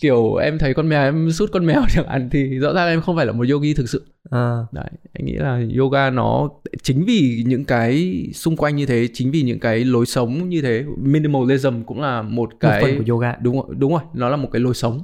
kiểu 0.00 0.34
em 0.34 0.58
thấy 0.58 0.74
con 0.74 0.88
mèo 0.88 1.02
em 1.02 1.32
sút 1.32 1.52
con 1.52 1.66
mèo 1.66 1.82
chẳng 1.90 2.08
hạn 2.08 2.28
thì 2.30 2.58
rõ 2.58 2.72
ràng 2.74 2.88
em 2.88 3.00
không 3.00 3.16
phải 3.16 3.26
là 3.26 3.32
một 3.32 3.46
yogi 3.50 3.76
thực 3.76 3.88
sự. 3.88 4.06
À, 4.30 4.56
đấy 4.72 4.90
anh 5.12 5.24
nghĩ 5.24 5.34
là 5.34 5.62
yoga 5.78 6.10
nó 6.10 6.50
chính 6.82 7.04
vì 7.04 7.44
những 7.46 7.64
cái 7.64 8.24
xung 8.34 8.56
quanh 8.56 8.76
như 8.76 8.86
thế 8.86 9.08
chính 9.12 9.30
vì 9.30 9.42
những 9.42 9.60
cái 9.60 9.84
lối 9.84 10.06
sống 10.06 10.48
như 10.48 10.62
thế 10.62 10.84
minimalism 10.98 11.82
cũng 11.82 12.00
là 12.00 12.22
một 12.22 12.30
một 12.50 12.60
cái 12.60 12.82
phần 12.82 12.98
của 12.98 13.12
yoga. 13.12 13.36
Đúng 13.42 13.56
rồi 13.56 13.66
đúng 13.78 13.92
rồi 13.92 14.02
nó 14.14 14.28
là 14.28 14.36
một 14.36 14.48
cái 14.52 14.60
lối 14.60 14.74
sống. 14.74 15.02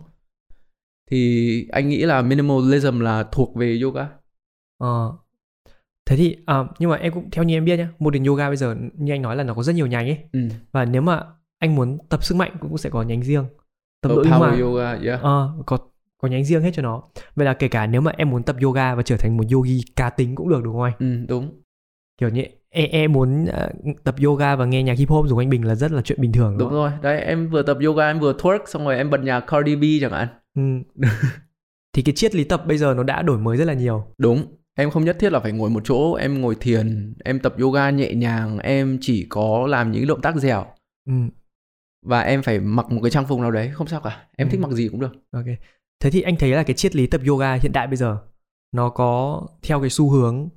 Thì 1.11 1.66
anh 1.73 1.88
nghĩ 1.88 2.03
là 2.03 2.23
minimalism 2.23 3.01
là 3.01 3.25
thuộc 3.33 3.57
về 3.57 3.81
yoga 3.83 4.07
Ờ. 4.81 5.12
Thế 6.07 6.16
thì 6.16 6.37
à, 6.47 6.64
nhưng 6.79 6.90
mà 6.90 6.97
em 6.97 7.12
cũng 7.12 7.31
theo 7.31 7.45
như 7.45 7.57
em 7.57 7.64
biết 7.64 7.77
nhá, 7.77 7.88
modern 7.99 8.25
yoga 8.25 8.49
bây 8.49 8.57
giờ 8.57 8.77
như 8.99 9.12
anh 9.12 9.23
nói 9.23 9.37
là 9.37 9.45
nó 9.45 9.55
có 9.55 9.62
rất 9.62 9.73
nhiều 9.75 9.87
nhánh 9.87 10.07
ấy 10.09 10.19
ừ. 10.33 10.40
và 10.73 10.85
nếu 10.85 11.03
mà 11.03 11.23
anh 11.59 11.75
muốn 11.75 11.99
tập 12.09 12.25
sức 12.25 12.35
mạnh 12.35 12.53
cũng 12.61 12.79
sẽ 12.79 12.90
có 12.90 13.03
nhánh 13.03 13.23
riêng. 13.23 13.45
Tập 14.03 14.09
power 14.09 14.38
hoạt 14.38 14.61
yoga 14.61 14.93
yeah. 14.93 15.21
ờ, 15.23 15.51
có 15.66 15.79
có 16.19 16.29
nhánh 16.29 16.45
riêng 16.45 16.62
hết 16.62 16.71
cho 16.75 16.83
nó. 16.83 17.03
Vậy 17.35 17.47
là 17.47 17.55
kể 17.55 17.69
cả 17.69 17.87
nếu 17.87 18.01
mà 18.01 18.12
em 18.16 18.31
muốn 18.31 18.43
tập 18.43 18.57
yoga 18.62 18.95
và 18.95 19.03
trở 19.03 19.16
thành 19.16 19.37
một 19.37 19.45
yogi 19.53 19.81
cá 19.97 20.11
tính 20.11 20.35
cũng 20.35 20.49
được 20.49 20.61
đúng 20.64 20.73
không 20.75 20.83
anh? 20.83 20.93
ừ, 20.99 21.27
đúng 21.29 21.61
Kiểu 22.19 22.29
như 22.29 22.43
em, 22.71 22.88
em 22.90 23.12
muốn 23.12 23.47
ờ, 23.47 23.73
tập 24.05 24.14
yoga 24.25 24.57
và 24.57 24.64
nghe 24.64 24.83
nhạc 24.83 24.99
hip 24.99 25.09
hop 25.09 25.29
dùng 25.29 25.38
anh 25.38 25.49
Bình 25.51 25.64
là 25.64 25.75
rất 25.75 25.93
là 25.93 26.03
chuyện 26.03 26.21
bình 26.21 26.33
thường 26.33 26.59
đúng, 26.59 26.69
đúng 26.69 26.79
rồi 26.79 26.90
đấy 27.03 27.21
em 27.21 27.49
vừa 27.51 27.62
tập 27.62 27.79
yoga 27.87 28.07
em 28.07 28.21
vừa 28.21 28.33
twerk 28.33 28.59
xong 28.66 28.85
rồi 28.85 28.97
em 28.97 29.11
bật 29.11 29.21
nhạc 29.21 29.40
Cardi 29.40 29.77
B 29.77 29.83
chẳng 30.01 30.12
hạn 30.12 30.29
Ừ. 30.55 30.62
thì 31.93 32.03
cái 32.03 32.14
triết 32.14 32.35
lý 32.35 32.45
tập 32.45 32.62
bây 32.66 32.79
giờ 32.79 32.95
nó 32.95 33.03
đã 33.03 33.23
đổi 33.23 33.38
mới 33.38 33.57
rất 33.57 33.64
là 33.64 33.75
nhiều. 33.75 34.07
đúng 34.19 34.47
em 34.74 34.90
không 34.90 35.04
nhất 35.04 35.16
thiết 35.20 35.33
là 35.33 35.40
phải 35.40 35.52
ngồi 35.52 35.70
một 35.70 35.83
chỗ 35.85 36.14
em 36.14 36.40
ngồi 36.40 36.54
thiền 36.61 37.14
em 37.24 37.38
tập 37.40 37.54
yoga 37.61 37.90
nhẹ 37.90 38.14
nhàng 38.14 38.59
em 38.59 38.98
chỉ 39.00 39.26
có 39.28 39.66
làm 39.66 39.92
những 39.92 40.06
động 40.06 40.20
tác 40.20 40.37
dẻo 40.37 40.66
Ừ. 41.06 41.12
và 42.06 42.20
em 42.20 42.42
phải 42.42 42.61
mặc 42.61 42.90
một 42.90 43.00
cái 43.02 43.11
trang 43.11 43.26
phục 43.26 43.40
nào 43.40 43.50
đấy 43.50 43.70
không 43.74 43.87
sao 43.87 44.00
cả 44.00 44.22
em 44.37 44.48
Ừ. 44.48 44.52
thích 44.52 44.61
mặc 44.61 44.70
gì 44.72 44.88
cũng 44.88 45.00
được 45.00 45.12
Ok. 45.33 45.44
Thế 46.00 46.11
thì 46.11 46.22
anh 46.22 46.37
thấy 46.37 46.50
là 46.50 46.62
cái 46.62 46.74
triết 46.76 46.96
lý 46.96 47.06
tập 47.06 47.20
yoga 47.28 47.54
hiện 47.54 47.72
đại 47.72 47.87
bây 47.87 47.96
giờ 47.96 48.18
nó 48.72 48.88
có 48.90 49.42
theo 49.62 49.80
cái 49.80 49.90
xu 49.90 50.11
hướng 50.11 50.48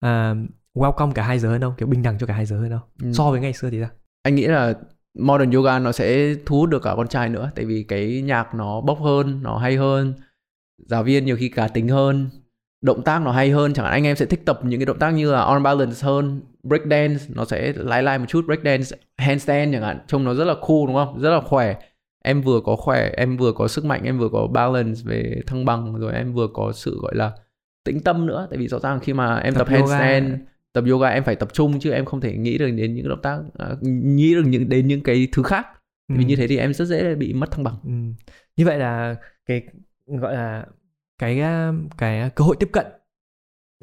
à, 0.00 0.34
welcome 0.74 1.12
cả 1.12 1.22
hai 1.22 1.38
giới 1.38 1.52
hơn 1.52 1.60
không? 1.60 1.74
Kiểu 1.78 1.88
bình 1.88 2.02
đẳng 2.02 2.18
cho 2.18 2.26
cả 2.26 2.34
hai 2.34 2.46
giới 2.46 2.58
hơn 2.58 2.70
không? 2.70 2.88
Ừ. 3.02 3.12
So 3.12 3.30
với 3.30 3.40
ngày 3.40 3.52
xưa 3.52 3.70
thì 3.70 3.80
sao? 3.80 3.90
anh 4.22 4.34
nghĩ 4.34 4.46
là 4.46 4.74
modern 5.18 5.50
yoga 5.50 5.78
nó 5.78 5.92
sẽ 5.92 6.34
thu 6.46 6.58
hút 6.60 6.70
được 6.70 6.82
cả 6.82 6.92
con 6.96 7.08
trai 7.08 7.28
nữa 7.28 7.50
tại 7.54 7.64
vì 7.64 7.82
cái 7.88 8.22
nhạc 8.22 8.54
nó 8.54 8.80
bốc 8.80 8.98
hơn 9.00 9.42
nó 9.42 9.58
hay 9.58 9.76
hơn 9.76 10.14
giáo 10.78 11.02
viên 11.04 11.24
nhiều 11.24 11.36
khi 11.36 11.48
cá 11.48 11.68
tính 11.68 11.88
hơn 11.88 12.28
động 12.86 13.02
tác 13.02 13.22
nó 13.22 13.30
hay 13.32 13.50
hơn. 13.50 13.72
Chẳng 13.74 13.84
hạn 13.84 13.92
anh 13.94 14.04
em 14.06 14.16
sẽ 14.16 14.26
thích 14.26 14.40
tập 14.44 14.60
những 14.64 14.80
cái 14.80 14.86
động 14.86 14.98
tác 14.98 15.10
như 15.10 15.32
là 15.32 15.40
arm 15.42 15.62
balance 15.62 15.96
hơn 16.02 16.40
break 16.62 16.82
dance 16.90 17.24
nó 17.28 17.44
sẽ 17.44 17.72
lái 17.76 18.02
lai 18.02 18.18
một 18.18 18.24
chút 18.28 18.44
break 18.46 18.60
dance 18.64 18.96
handstand 19.18 19.72
chẳng 19.74 19.82
hạn. 19.82 19.98
Trông 20.06 20.24
nó 20.24 20.34
rất 20.34 20.44
là 20.44 20.54
cool 20.54 20.86
đúng 20.86 20.94
không? 20.94 21.20
Rất 21.20 21.30
là 21.30 21.40
khỏe. 21.40 21.74
Em 22.24 22.42
vừa 22.42 22.60
có 22.64 22.76
khỏe 22.76 23.10
em 23.16 23.36
vừa 23.36 23.52
có 23.52 23.68
sức 23.68 23.84
mạnh 23.84 24.00
em 24.04 24.18
vừa 24.18 24.28
có 24.28 24.46
balance 24.46 25.00
về 25.04 25.40
thăng 25.46 25.64
bằng 25.64 25.94
rồi 25.98 26.12
em 26.14 26.32
vừa 26.34 26.46
có 26.54 26.72
sự 26.72 26.98
gọi 27.02 27.14
là 27.14 27.32
tĩnh 27.84 28.00
tâm 28.00 28.26
nữa. 28.26 28.46
Tại 28.50 28.58
vì 28.58 28.68
rõ 28.68 28.78
ràng 28.78 29.00
khi 29.00 29.12
mà 29.12 29.36
em 29.36 29.54
Tập 29.54 29.58
tập, 29.58 29.76
yoga. 29.80 29.96
handstand 29.96 30.34
tập 30.72 30.84
yoga 30.90 31.08
em 31.08 31.24
phải 31.24 31.36
tập 31.36 31.48
trung 31.52 31.80
chứ 31.80 31.90
em 31.90 32.04
không 32.04 32.20
thể 32.20 32.36
nghĩ 32.36 32.58
được 32.58 32.70
đến 32.70 32.94
những 32.94 33.08
động 33.08 33.22
tác 33.22 33.38
à, 33.58 33.68
nghĩ 33.82 34.34
được 34.34 34.42
những 34.46 34.68
đến 34.68 34.86
những 34.88 35.02
cái 35.02 35.28
thứ 35.32 35.42
khác. 35.42 35.66
Vì 36.08 36.24
Ừ. 36.24 36.28
như 36.28 36.36
thế 36.36 36.46
thì 36.48 36.56
em 36.56 36.74
rất 36.74 36.84
dễ 36.84 37.14
bị 37.14 37.32
mất 37.32 37.50
thăng 37.50 37.64
bằng. 37.64 37.74
Ừ. 37.84 37.90
Như 38.56 38.64
vậy 38.66 38.78
là 38.78 39.16
cái 39.46 39.62
gọi 40.06 40.34
là 40.34 40.66
cái 41.18 41.40
cái 41.98 42.30
cơ 42.30 42.44
hội 42.44 42.56
tiếp 42.60 42.68
cận 42.72 42.86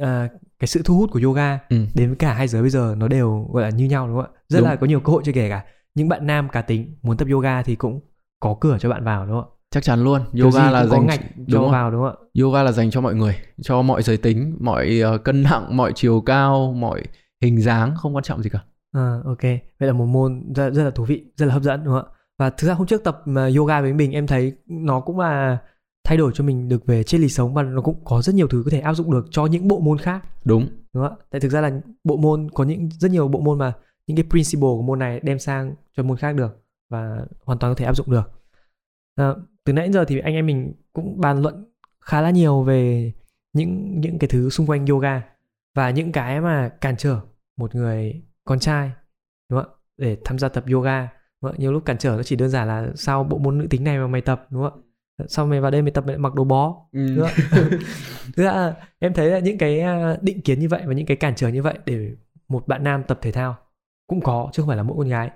à, 0.01 0.29
cái 0.59 0.67
sự 0.67 0.81
thu 0.85 0.95
hút 0.97 1.09
của 1.11 1.19
yoga 1.23 1.59
Ừ. 1.69 1.77
đến 1.95 2.07
với 2.07 2.15
cả 2.15 2.33
hai 2.33 2.47
giới 2.47 2.61
bây 2.61 2.69
giờ 2.69 2.95
nó 2.97 3.07
đều 3.07 3.47
gọi 3.53 3.63
là 3.63 3.69
như 3.69 3.85
nhau 3.85 4.07
đúng 4.07 4.15
không 4.21 4.25
ạ? 4.35 4.39
Rất 4.49 4.59
Đúng. 4.59 4.69
là 4.69 4.75
có 4.75 4.87
nhiều 4.87 4.99
cơ 4.99 5.11
hội 5.11 5.21
cho 5.25 5.31
kể 5.35 5.49
cả 5.49 5.63
những 5.95 6.09
bạn 6.09 6.27
nam 6.27 6.49
cá 6.49 6.61
tính 6.61 6.95
muốn 7.01 7.17
tập 7.17 7.27
yoga 7.31 7.61
thì 7.63 7.75
cũng 7.75 8.01
có 8.39 8.57
cửa 8.61 8.77
cho 8.79 8.89
bạn 8.89 9.03
vào 9.03 9.25
đúng 9.25 9.41
không 9.41 9.49
ạ 9.49 9.53
chắc 9.71 9.83
chắn 9.83 10.03
luôn 10.03 10.21
yoga 10.41 10.71
là 10.71 10.85
dành 10.85 11.05
ngạch 11.05 11.19
đúng 11.35 11.47
cho 11.51 11.59
không? 11.59 11.71
vào 11.71 11.91
đúng 11.91 12.01
không 12.01 12.15
ạ 12.15 12.41
yoga 12.41 12.63
là 12.63 12.71
dành 12.71 12.91
cho 12.91 13.01
mọi 13.01 13.15
người 13.15 13.35
cho 13.61 13.81
mọi 13.81 14.03
giới 14.03 14.17
tính 14.17 14.57
mọi 14.59 14.99
ờ, 15.03 15.17
cân 15.17 15.43
nặng 15.43 15.77
mọi 15.77 15.91
chiều 15.95 16.21
cao 16.21 16.73
mọi 16.77 17.03
hình 17.41 17.61
dáng 17.61 17.95
không 17.95 18.15
quan 18.15 18.23
trọng 18.23 18.43
gì 18.43 18.49
cả 18.49 18.59
À, 18.95 19.19
ok, 19.25 19.41
vậy 19.79 19.87
là 19.87 19.93
một 19.93 20.05
môn 20.05 20.53
rất, 20.55 20.69
rất 20.69 20.83
là 20.83 20.89
thú 20.91 21.03
vị, 21.05 21.23
rất 21.37 21.45
là 21.45 21.53
hấp 21.53 21.63
dẫn 21.63 21.83
đúng 21.83 21.93
không 21.93 22.05
ạ? 22.11 22.13
Và 22.39 22.49
thực 22.49 22.67
ra 22.67 22.73
hôm 22.73 22.87
trước 22.87 23.03
tập 23.03 23.21
mà 23.25 23.49
yoga 23.57 23.81
với 23.81 23.93
mình 23.93 24.11
em 24.11 24.27
thấy 24.27 24.53
nó 24.67 24.99
cũng 24.99 25.19
là 25.19 25.57
thay 26.03 26.17
đổi 26.17 26.31
cho 26.35 26.43
mình 26.43 26.69
được 26.69 26.85
về 26.85 27.03
triết 27.03 27.21
lý 27.21 27.29
sống 27.29 27.53
và 27.53 27.63
nó 27.63 27.81
cũng 27.81 28.05
có 28.05 28.21
rất 28.21 28.35
nhiều 28.35 28.47
thứ 28.47 28.61
có 28.65 28.71
thể 28.71 28.79
áp 28.79 28.93
dụng 28.93 29.11
được 29.11 29.27
cho 29.31 29.45
những 29.45 29.67
bộ 29.67 29.79
môn 29.79 29.97
khác 29.97 30.23
đúng 30.45 30.67
đúng 30.93 31.03
không 31.03 31.17
ạ? 31.19 31.25
Tại 31.29 31.41
thực 31.41 31.51
ra 31.51 31.61
là 31.61 31.81
bộ 32.03 32.17
môn 32.17 32.49
có 32.53 32.63
những 32.63 32.89
rất 32.99 33.11
nhiều 33.11 33.27
bộ 33.27 33.39
môn 33.39 33.57
mà 33.57 33.73
những 34.07 34.17
cái 34.17 34.25
principle 34.29 34.67
của 34.67 34.81
môn 34.81 34.99
này 34.99 35.19
đem 35.23 35.39
sang 35.39 35.75
cho 35.97 36.03
môn 36.03 36.17
khác 36.17 36.35
được 36.35 36.63
và 36.89 37.25
hoàn 37.45 37.59
toàn 37.59 37.71
có 37.71 37.75
thể 37.75 37.85
áp 37.85 37.95
dụng 37.95 38.11
được. 38.11 38.31
À, 39.15 39.33
từ 39.63 39.73
nãy 39.73 39.85
đến 39.85 39.93
giờ 39.93 40.05
thì 40.05 40.19
anh 40.19 40.33
em 40.33 40.45
mình 40.45 40.73
cũng 40.93 41.21
bàn 41.21 41.41
luận 41.41 41.65
khá 42.01 42.21
là 42.21 42.29
nhiều 42.29 42.63
về 42.63 43.11
những 43.53 44.01
những 44.01 44.19
cái 44.19 44.27
thứ 44.27 44.49
xung 44.49 44.67
quanh 44.67 44.85
yoga 44.85 45.21
và 45.75 45.89
những 45.89 46.11
cái 46.11 46.41
mà 46.41 46.69
cản 46.81 46.97
trở 46.97 47.19
một 47.57 47.75
người 47.75 48.23
con 48.45 48.59
trai 48.59 48.91
đúng 49.49 49.63
không 49.63 49.71
ạ 49.71 49.77
để 49.97 50.17
tham 50.25 50.39
gia 50.39 50.49
tập 50.49 50.63
yoga 50.71 51.01
đúng 51.41 51.51
không? 51.51 51.59
nhiều 51.59 51.73
lúc 51.73 51.85
cản 51.85 51.97
trở 51.97 52.15
nó 52.17 52.23
chỉ 52.23 52.35
đơn 52.35 52.49
giản 52.49 52.67
là 52.67 52.87
sao 52.95 53.23
bộ 53.23 53.37
môn 53.37 53.57
nữ 53.57 53.67
tính 53.69 53.83
này 53.83 53.97
mà 53.97 54.07
mày 54.07 54.21
tập 54.21 54.47
đúng 54.49 54.63
không 54.63 54.83
ạ 54.83 54.92
sao 55.27 55.45
mày 55.45 55.61
vào 55.61 55.71
đây 55.71 55.81
mày 55.81 55.91
tập 55.91 56.05
mày 56.05 56.13
lại 56.13 56.19
mặc 56.19 56.33
đồ 56.33 56.43
bó. 56.43 56.85
Ừ. 56.91 56.99
Thực 58.35 58.43
ra 58.43 58.51
là 58.53 58.75
em 58.99 59.13
thấy 59.13 59.29
là 59.29 59.39
những 59.39 59.57
cái 59.57 59.79
à, 59.79 60.17
định 60.21 60.41
kiến 60.41 60.59
như 60.59 60.69
vậy 60.69 60.81
và 60.85 60.93
những 60.93 61.05
cái 61.05 61.17
cản 61.17 61.35
trở 61.35 61.47
như 61.47 61.61
vậy 61.61 61.77
để 61.85 62.15
một 62.47 62.67
bạn 62.67 62.83
nam 62.83 63.03
tập 63.07 63.19
thể 63.21 63.31
thao 63.31 63.57
cũng 64.07 64.21
có 64.21 64.49
chứ 64.53 64.61
không 64.61 64.67
phải 64.67 64.77
là 64.77 64.83
mỗi 64.83 64.97
con 64.97 65.09
gái. 65.09 65.31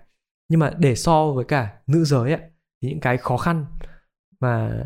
Nhưng 0.50 0.60
mà 0.60 0.72
để 0.78 0.96
so 0.96 1.32
với 1.32 1.46
cả 1.46 1.74
nữ 1.88 2.04
giới 2.04 2.32
ấy, 2.32 2.42
thì 2.82 2.90
những 2.90 3.00
cái 3.00 3.18
khó 3.18 3.38
khăn 3.38 3.66
mà 4.40 4.84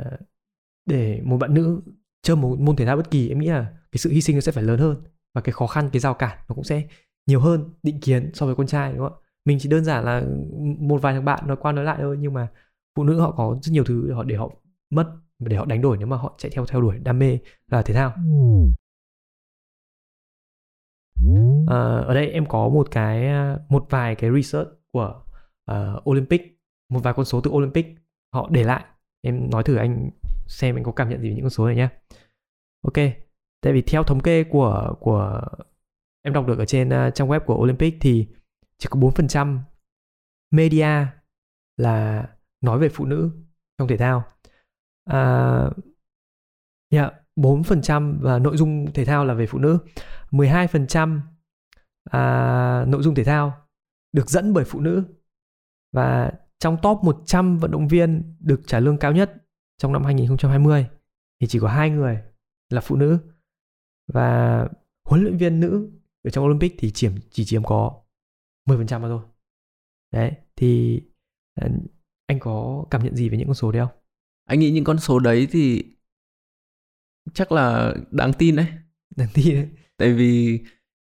để 0.85 1.21
một 1.23 1.37
bạn 1.37 1.53
nữ 1.53 1.81
chơi 2.21 2.35
một 2.35 2.59
môn 2.59 2.75
thể 2.75 2.85
thao 2.85 2.97
bất 2.97 3.11
kỳ 3.11 3.29
em 3.29 3.39
nghĩ 3.39 3.47
là 3.47 3.65
cái 3.91 3.97
sự 3.97 4.09
hy 4.09 4.21
sinh 4.21 4.35
nó 4.35 4.41
sẽ 4.41 4.51
phải 4.51 4.63
lớn 4.63 4.79
hơn 4.79 5.03
và 5.33 5.41
cái 5.41 5.53
khó 5.53 5.67
khăn 5.67 5.89
cái 5.93 5.99
rào 5.99 6.13
cản 6.13 6.37
nó 6.49 6.55
cũng 6.55 6.63
sẽ 6.63 6.83
nhiều 7.27 7.39
hơn 7.39 7.69
định 7.83 7.99
kiến 7.99 8.31
so 8.33 8.45
với 8.45 8.55
con 8.55 8.67
trai 8.67 8.91
đúng 8.93 8.99
không 8.99 9.13
ạ? 9.13 9.21
Mình 9.45 9.57
chỉ 9.61 9.69
đơn 9.69 9.85
giản 9.85 10.05
là 10.05 10.23
một 10.79 11.01
vài 11.01 11.13
thằng 11.13 11.25
bạn 11.25 11.47
nói 11.47 11.57
qua 11.59 11.71
nói 11.71 11.85
lại 11.85 11.97
thôi 12.01 12.17
nhưng 12.19 12.33
mà 12.33 12.47
phụ 12.95 13.03
nữ 13.03 13.19
họ 13.19 13.31
có 13.31 13.59
rất 13.61 13.71
nhiều 13.71 13.83
thứ 13.83 14.05
để 14.07 14.13
họ 14.13 14.23
để 14.23 14.35
họ 14.35 14.49
mất 14.91 15.17
để 15.39 15.57
họ 15.57 15.65
đánh 15.65 15.81
đổi 15.81 15.97
nếu 15.97 16.07
mà 16.07 16.17
họ 16.17 16.35
chạy 16.37 16.51
theo 16.55 16.65
theo 16.65 16.81
đuổi 16.81 16.99
đam 16.99 17.19
mê 17.19 17.39
là 17.67 17.81
thể 17.81 17.93
thao. 17.93 18.13
À, 21.67 21.77
ở 22.07 22.13
đây 22.13 22.27
em 22.27 22.45
có 22.45 22.69
một 22.69 22.87
cái 22.91 23.27
à, 23.27 23.57
một 23.69 23.85
vài 23.89 24.15
cái 24.15 24.29
research 24.35 24.69
của 24.91 25.23
uh, 25.71 26.09
Olympic 26.09 26.59
một 26.89 26.99
vài 27.03 27.13
con 27.13 27.25
số 27.25 27.41
từ 27.41 27.51
Olympic 27.51 27.85
họ 28.33 28.49
để 28.51 28.63
lại. 28.63 28.85
Em 29.21 29.49
nói 29.49 29.63
thử 29.63 29.75
anh 29.75 30.09
xem 30.47 30.75
anh 30.75 30.83
có 30.83 30.91
cảm 30.91 31.09
nhận 31.09 31.21
gì 31.21 31.29
về 31.29 31.35
những 31.35 31.43
con 31.43 31.49
số 31.49 31.67
này 31.67 31.75
nhé 31.75 31.89
ok 32.81 32.97
tại 33.61 33.73
vì 33.73 33.81
theo 33.81 34.03
thống 34.03 34.19
kê 34.19 34.43
của 34.43 34.95
của 34.99 35.41
em 36.21 36.33
đọc 36.33 36.47
được 36.47 36.59
ở 36.59 36.65
trên 36.65 36.89
uh, 36.89 37.15
trang 37.15 37.27
web 37.27 37.39
của 37.39 37.55
Olympic 37.55 37.97
thì 38.01 38.27
chỉ 38.77 38.87
có 38.91 38.99
4% 38.99 39.59
media 40.51 41.05
là 41.77 42.27
nói 42.61 42.79
về 42.79 42.89
phụ 42.89 43.05
nữ 43.05 43.31
trong 43.77 43.87
thể 43.87 43.97
thao. 43.97 44.23
À, 45.11 45.69
dạ, 46.91 47.01
yeah, 47.01 47.13
4% 47.35 48.19
và 48.21 48.39
nội 48.39 48.57
dung 48.57 48.85
thể 48.93 49.05
thao 49.05 49.25
là 49.25 49.33
về 49.33 49.47
phụ 49.47 49.59
nữ. 49.59 49.79
12% 50.31 51.19
à, 52.03 52.85
nội 52.87 53.03
dung 53.03 53.15
thể 53.15 53.23
thao 53.23 53.67
được 54.11 54.29
dẫn 54.29 54.53
bởi 54.53 54.65
phụ 54.65 54.79
nữ. 54.79 55.03
Và 55.93 56.31
trong 56.59 56.77
top 56.81 56.99
100 57.03 57.57
vận 57.57 57.71
động 57.71 57.87
viên 57.87 58.35
được 58.39 58.61
trả 58.67 58.79
lương 58.79 58.97
cao 58.97 59.11
nhất 59.11 59.33
trong 59.77 59.93
năm 59.93 60.03
2020 60.03 60.87
thì 61.41 61.47
chỉ 61.47 61.59
có 61.59 61.67
hai 61.67 61.89
người 61.89 62.21
là 62.69 62.81
phụ 62.81 62.95
nữ. 62.95 63.17
Và 64.13 64.59
huấn 65.07 65.21
luyện 65.21 65.37
viên 65.37 65.59
nữ 65.59 65.91
ở 66.23 66.29
trong 66.29 66.45
Olympic 66.45 66.75
thì 66.77 66.91
chiếm 66.91 67.11
chỉ 67.29 67.45
chiếm 67.45 67.63
có 67.63 68.01
10% 68.69 68.99
mà 68.99 69.07
thôi. 69.07 69.21
Đấy, 70.11 70.31
thì 70.55 71.01
ờ, 71.61 71.69
anh 72.27 72.39
có 72.39 72.85
cảm 72.91 73.03
nhận 73.03 73.15
gì 73.15 73.29
về 73.29 73.37
những 73.37 73.47
con 73.47 73.55
số 73.55 73.71
đấy 73.71 73.87
không? 73.87 74.00
Anh 74.45 74.59
nghĩ 74.59 74.71
những 74.71 74.83
con 74.83 74.99
số 74.99 75.19
đấy 75.19 75.47
thì 75.51 75.83
chắc 77.33 77.51
là 77.51 77.93
đáng 78.11 78.33
tin 78.33 78.55
đấy. 78.55 78.67
Đáng 79.15 79.29
tin 79.33 79.55
đấy. 79.55 79.67
tại 79.97 80.13
vì 80.13 80.59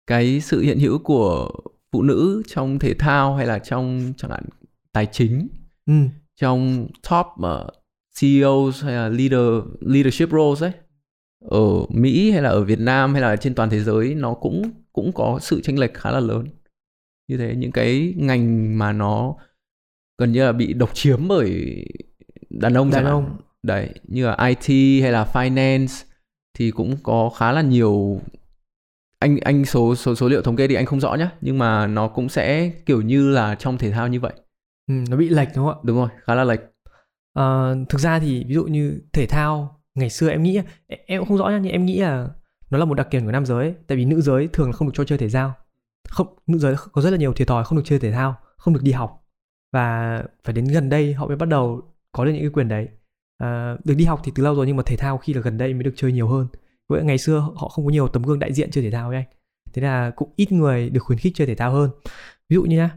cái 0.07 0.41
sự 0.41 0.61
hiện 0.61 0.79
hữu 0.79 0.99
của 0.99 1.51
phụ 1.91 2.01
nữ 2.01 2.43
trong 2.47 2.79
thể 2.79 2.93
thao 2.93 3.35
hay 3.35 3.47
là 3.47 3.59
trong 3.59 4.13
chẳng 4.17 4.31
hạn 4.31 4.43
tài 4.91 5.05
chính 5.05 5.47
Ừ, 5.89 5.93
trong 6.35 6.87
top 7.09 7.25
uh, 7.39 7.73
CEOs 8.21 8.83
hay 8.83 8.93
là 8.93 9.09
leader 9.09 9.63
leadership 9.81 10.29
roles 10.31 10.63
ấy 10.63 10.71
ở 11.45 11.85
Mỹ 11.89 12.31
hay 12.31 12.41
là 12.41 12.49
ở 12.49 12.63
Việt 12.63 12.79
Nam 12.79 13.13
hay 13.13 13.21
là 13.21 13.35
trên 13.35 13.55
toàn 13.55 13.69
thế 13.69 13.79
giới 13.79 14.15
nó 14.15 14.33
cũng 14.33 14.71
cũng 14.93 15.11
có 15.15 15.39
sự 15.41 15.61
chênh 15.61 15.79
lệch 15.79 15.93
khá 15.93 16.11
là 16.11 16.19
lớn. 16.19 16.47
Như 17.27 17.37
thế 17.37 17.55
những 17.55 17.71
cái 17.71 18.13
ngành 18.17 18.77
mà 18.77 18.91
nó 18.91 19.35
gần 20.17 20.31
như 20.31 20.45
là 20.45 20.51
bị 20.51 20.73
độc 20.73 20.89
chiếm 20.93 21.27
bởi 21.27 21.85
đàn 22.49 22.73
ông 22.73 22.91
đàn 22.91 23.05
ông. 23.05 23.37
đấy 23.63 23.89
như 24.03 24.25
là 24.27 24.37
IT 24.47 25.01
hay 25.01 25.11
là 25.11 25.27
finance 25.33 26.03
thì 26.53 26.71
cũng 26.71 26.97
có 27.03 27.29
khá 27.37 27.51
là 27.51 27.61
nhiều 27.61 28.21
anh 29.19 29.37
anh 29.39 29.65
số 29.65 29.95
số 29.95 30.15
số 30.15 30.27
liệu 30.29 30.41
thống 30.41 30.55
kê 30.55 30.67
thì 30.67 30.75
anh 30.75 30.85
không 30.85 30.99
rõ 30.99 31.15
nhá 31.15 31.31
nhưng 31.41 31.57
mà 31.57 31.87
nó 31.87 32.07
cũng 32.07 32.29
sẽ 32.29 32.71
kiểu 32.85 33.01
như 33.01 33.29
là 33.31 33.55
trong 33.55 33.77
thể 33.77 33.91
thao 33.91 34.07
như 34.07 34.19
vậy 34.19 34.33
Ừ, 34.87 34.93
nó 35.09 35.17
bị 35.17 35.29
lệch 35.29 35.47
đúng 35.55 35.65
không 35.65 35.75
ạ? 35.77 35.81
đúng 35.83 35.97
rồi 35.97 36.09
khá 36.23 36.35
là 36.35 36.43
lệch 36.43 36.59
Ờ, 37.33 37.75
thực 37.89 38.01
ra 38.01 38.19
thì 38.19 38.43
ví 38.47 38.53
dụ 38.53 38.63
như 38.63 39.01
thể 39.13 39.25
thao 39.25 39.79
ngày 39.95 40.09
xưa 40.09 40.29
em 40.29 40.43
nghĩ 40.43 40.55
em- 40.87 40.99
em 41.05 41.21
cũng 41.21 41.27
không 41.27 41.37
rõ 41.37 41.49
nha 41.49 41.57
nhưng 41.63 41.71
em 41.71 41.85
nghĩ 41.85 41.99
là 41.99 42.27
nó 42.69 42.77
là 42.77 42.85
một 42.85 42.93
đặc 42.93 43.07
điểm 43.11 43.25
của 43.25 43.31
nam 43.31 43.45
giới 43.45 43.65
ấy. 43.65 43.73
tại 43.87 43.97
vì 43.97 44.05
nữ 44.05 44.21
giới 44.21 44.47
thường 44.53 44.67
là 44.67 44.73
không 44.73 44.87
được 44.87 44.93
cho 44.95 45.03
chơi 45.03 45.17
thể 45.17 45.29
thao 45.29 45.53
không 46.09 46.27
nữ 46.47 46.57
giới 46.57 46.75
có 46.91 47.01
rất 47.01 47.09
là 47.09 47.17
nhiều 47.17 47.33
thiệt 47.33 47.47
thòi 47.47 47.63
không 47.63 47.77
được 47.77 47.83
chơi 47.85 47.99
thể 47.99 48.11
thao 48.11 48.35
không 48.57 48.73
được 48.73 48.83
đi 48.83 48.91
học 48.91 49.23
và 49.73 50.23
phải 50.43 50.53
đến 50.53 50.65
gần 50.65 50.89
đây 50.89 51.13
họ 51.13 51.27
mới 51.27 51.35
bắt 51.37 51.49
đầu 51.49 51.81
có 52.11 52.25
được 52.25 52.31
những 52.31 52.41
cái 52.41 52.49
quyền 52.49 52.67
đấy. 52.67 52.87
À, 53.37 53.77
được 53.83 53.95
đi 53.97 54.05
học 54.05 54.21
thì 54.23 54.31
từ 54.35 54.43
lâu 54.43 54.55
rồi 54.55 54.67
nhưng 54.67 54.75
mà 54.75 54.83
thể 54.85 54.95
thao 54.95 55.17
khi 55.17 55.33
là 55.33 55.41
gần 55.41 55.57
đây 55.57 55.73
mới 55.73 55.83
được 55.83 55.93
chơi 55.95 56.11
nhiều 56.11 56.27
hơn. 56.27 56.47
Vậy 56.89 57.03
ngày 57.03 57.17
xưa 57.17 57.39
họ 57.39 57.69
không 57.69 57.85
có 57.85 57.91
nhiều 57.91 58.07
tấm 58.07 58.23
gương 58.23 58.39
đại 58.39 58.53
diện 58.53 58.71
chơi 58.71 58.83
thể 58.83 58.91
thao 58.91 59.09
ấy 59.09 59.15
anh. 59.15 59.25
Thế 59.73 59.81
là 59.81 60.11
cũng 60.15 60.33
ít 60.35 60.51
người 60.51 60.89
được 60.89 61.03
khuyến 61.03 61.19
khích 61.19 61.33
chơi 61.35 61.47
thể 61.47 61.55
thao 61.55 61.71
hơn. 61.71 61.89
Ví 62.49 62.55
dụ 62.55 62.63
như 62.63 62.77
nhá 62.77 62.91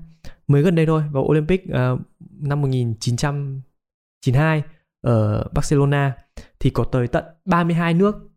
mới 0.47 0.63
gần 0.63 0.75
đây 0.75 0.87
thôi 0.87 1.03
vào 1.11 1.23
Olympic 1.23 1.65
uh, 1.65 2.01
năm 2.41 2.63
1992 2.63 4.63
ở 5.01 5.49
Barcelona 5.55 6.17
thì 6.61 6.71
có 6.71 6.85
tới 6.85 7.09
tận 7.09 7.25
32 7.45 7.95
nước 7.95 8.31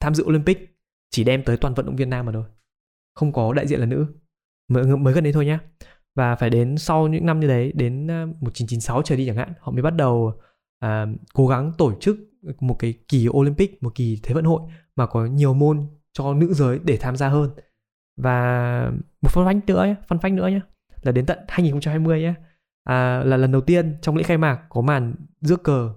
tham 0.00 0.14
dự 0.14 0.24
Olympic 0.24 0.78
chỉ 1.10 1.24
đem 1.24 1.44
tới 1.44 1.56
toàn 1.56 1.74
vận 1.74 1.86
động 1.86 1.96
viên 1.96 2.10
nam 2.10 2.26
mà 2.26 2.32
thôi. 2.32 2.44
Không 3.14 3.32
có 3.32 3.52
đại 3.52 3.66
diện 3.66 3.80
là 3.80 3.86
nữ. 3.86 4.06
Mới, 4.68 4.96
mới 4.96 5.14
gần 5.14 5.24
đây 5.24 5.32
thôi 5.32 5.46
nhá 5.46 5.60
và 6.14 6.36
phải 6.36 6.50
đến 6.50 6.78
sau 6.78 7.08
những 7.08 7.26
năm 7.26 7.40
như 7.40 7.48
đấy 7.48 7.72
đến 7.74 8.10
à, 8.10 8.26
1996 8.26 9.02
trở 9.02 9.16
đi 9.16 9.26
chẳng 9.26 9.36
hạn 9.36 9.52
họ 9.60 9.72
mới 9.72 9.82
bắt 9.82 9.94
đầu 9.94 10.32
à, 10.80 11.06
cố 11.34 11.46
gắng 11.46 11.72
tổ 11.78 11.92
chức 12.00 12.16
một 12.60 12.76
cái 12.78 12.94
kỳ 13.08 13.28
Olympic 13.30 13.82
một 13.82 13.94
kỳ 13.94 14.20
thế 14.22 14.34
vận 14.34 14.44
hội 14.44 14.60
mà 14.96 15.06
có 15.06 15.26
nhiều 15.26 15.54
môn 15.54 15.86
cho 16.12 16.34
nữ 16.34 16.54
giới 16.54 16.78
để 16.84 16.96
tham 16.96 17.16
gia 17.16 17.28
hơn. 17.28 17.50
Và 18.16 18.90
một 19.22 19.30
fun 19.32 19.44
fact 19.46 19.60
nữa 19.66 19.84
nhé, 19.84 19.94
fun 20.08 20.18
fact 20.18 20.34
nữa 20.34 20.48
nhé 20.48 20.60
là 21.02 21.12
đến 21.12 21.26
tận 21.26 21.38
2020 21.48 22.20
nhé 22.20 22.34
à, 22.84 23.22
là 23.24 23.36
lần 23.36 23.52
đầu 23.52 23.60
tiên 23.60 23.96
trong 24.02 24.16
lễ 24.16 24.22
khai 24.22 24.38
mạc 24.38 24.60
có 24.68 24.80
màn 24.80 25.14
rước 25.40 25.62
cờ 25.62 25.90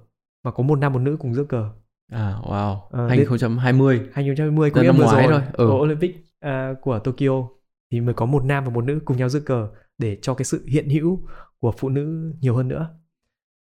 mà 0.43 0.51
có 0.51 0.63
một 0.63 0.79
nam 0.79 0.93
một 0.93 0.99
nữ 0.99 1.17
cùng 1.19 1.33
rước 1.33 1.49
cờ. 1.49 1.69
À 2.11 2.35
wow 2.43 2.79
Ờ, 2.89 3.07
2020 3.07 4.01
2020 4.13 4.69
có 4.71 4.81
Là 4.81 4.83
nghĩa 4.83 4.97
năm 4.97 5.05
ngoái 5.05 5.27
rồi 5.27 5.41
thôi, 5.41 5.67
ừ. 5.67 5.71
Olympic 5.71 6.15
à, 6.39 6.73
của 6.81 6.99
Tokyo 6.99 7.47
thì 7.91 8.01
mới 8.01 8.13
có 8.13 8.25
một 8.25 8.43
nam 8.45 8.63
và 8.63 8.69
một 8.69 8.83
nữ 8.83 8.99
cùng 9.05 9.17
nhau 9.17 9.29
rước 9.29 9.45
cờ 9.45 9.67
để 9.97 10.17
cho 10.21 10.33
cái 10.33 10.45
sự 10.45 10.65
hiện 10.67 10.89
hữu 10.89 11.27
của 11.59 11.71
phụ 11.77 11.89
nữ 11.89 12.33
nhiều 12.41 12.55
hơn 12.55 12.67
nữa. 12.67 12.99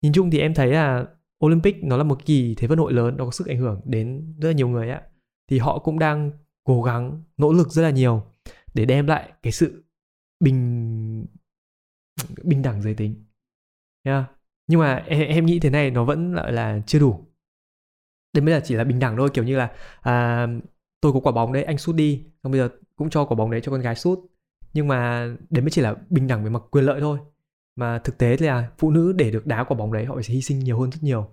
Nhìn 0.02 0.14
chung 0.14 0.32
thì 0.32 0.40
em 0.40 0.54
thấy 0.54 0.72
là 0.72 1.06
Olympic 1.46 1.84
nó 1.84 1.98
là 1.98 2.04
một 2.04 2.26
kỳ 2.26 2.56
thế 2.58 2.68
vận 2.68 2.80
hội 2.80 2.94
lớn, 2.94 3.18
nó 3.18 3.26
có 3.26 3.32
sức 3.32 3.48
ảnh 3.48 3.58
hưởng 3.58 3.82
đến 3.86 4.36
rất 4.42 4.50
là 4.50 4.54
nhiều 4.54 4.68
người 4.68 4.90
ạ. 4.90 5.02
Thì 5.50 5.60
họ 5.60 5.80
cũng 5.80 6.00
đang 6.00 6.32
cố 6.64 6.84
gắng 6.84 7.24
nỗ 7.38 7.54
lực 7.54 7.70
rất 7.70 7.82
là 7.82 7.90
nhiều 7.90 8.24
để 8.74 8.86
đem 8.86 9.08
lại 9.08 9.32
cái 9.44 9.52
sự 9.52 9.84
bình 10.40 11.26
bình 12.44 12.62
đẳng 12.62 12.82
giới 12.82 12.94
tính. 12.94 13.26
Yeah. 14.04 14.26
Nhưng 14.68 14.80
mà 14.80 14.96
em, 14.96 15.28
em 15.28 15.46
nghĩ 15.46 15.60
thế 15.60 15.70
này 15.70 15.92
nó 15.92 16.06
vẫn 16.06 16.34
lại 16.34 16.52
là 16.52 16.82
chưa 16.88 17.00
đủ 17.00 17.26
đây 18.34 18.42
mới 18.42 18.54
là 18.54 18.60
chỉ 18.64 18.76
là 18.76 18.84
bình 18.84 19.00
đẳng 19.00 19.18
thôi 19.18 19.30
kiểu 19.34 19.44
như 19.44 19.58
là 19.58 19.72
à, 20.02 20.48
tôi 21.02 21.14
có 21.14 21.20
quả 21.20 21.32
bóng 21.32 21.54
đấy 21.54 21.64
anh 21.64 21.78
sút 21.78 21.96
đi 21.96 22.26
xong 22.44 22.52
bây 22.52 22.62
giờ 22.62 22.70
cũng 22.96 23.10
cho 23.10 23.26
quả 23.26 23.36
bóng 23.36 23.52
đấy 23.52 23.62
cho 23.64 23.72
con 23.72 23.82
gái 23.82 23.96
sút 23.96 24.20
nhưng 24.74 24.88
mà 24.88 25.28
đấy 25.50 25.62
mới 25.62 25.72
chỉ 25.72 25.82
là 25.82 25.96
bình 26.10 26.28
đẳng 26.28 26.44
về 26.44 26.50
mặt 26.50 26.64
quyền 26.72 26.86
lợi 26.86 27.02
thôi. 27.02 27.20
Mà 27.76 28.00
thực 28.00 28.18
tế 28.18 28.38
là 28.38 28.72
phụ 28.78 28.92
nữ 28.92 29.14
để 29.14 29.32
được 29.32 29.48
đá 29.48 29.64
quả 29.64 29.78
bóng 29.78 29.94
đấy 29.94 30.06
họ 30.06 30.16
phải 30.16 30.24
hy 30.28 30.42
sinh 30.42 30.60
nhiều 30.60 30.80
hơn 30.80 30.92
rất 30.92 31.04
nhiều. 31.04 31.30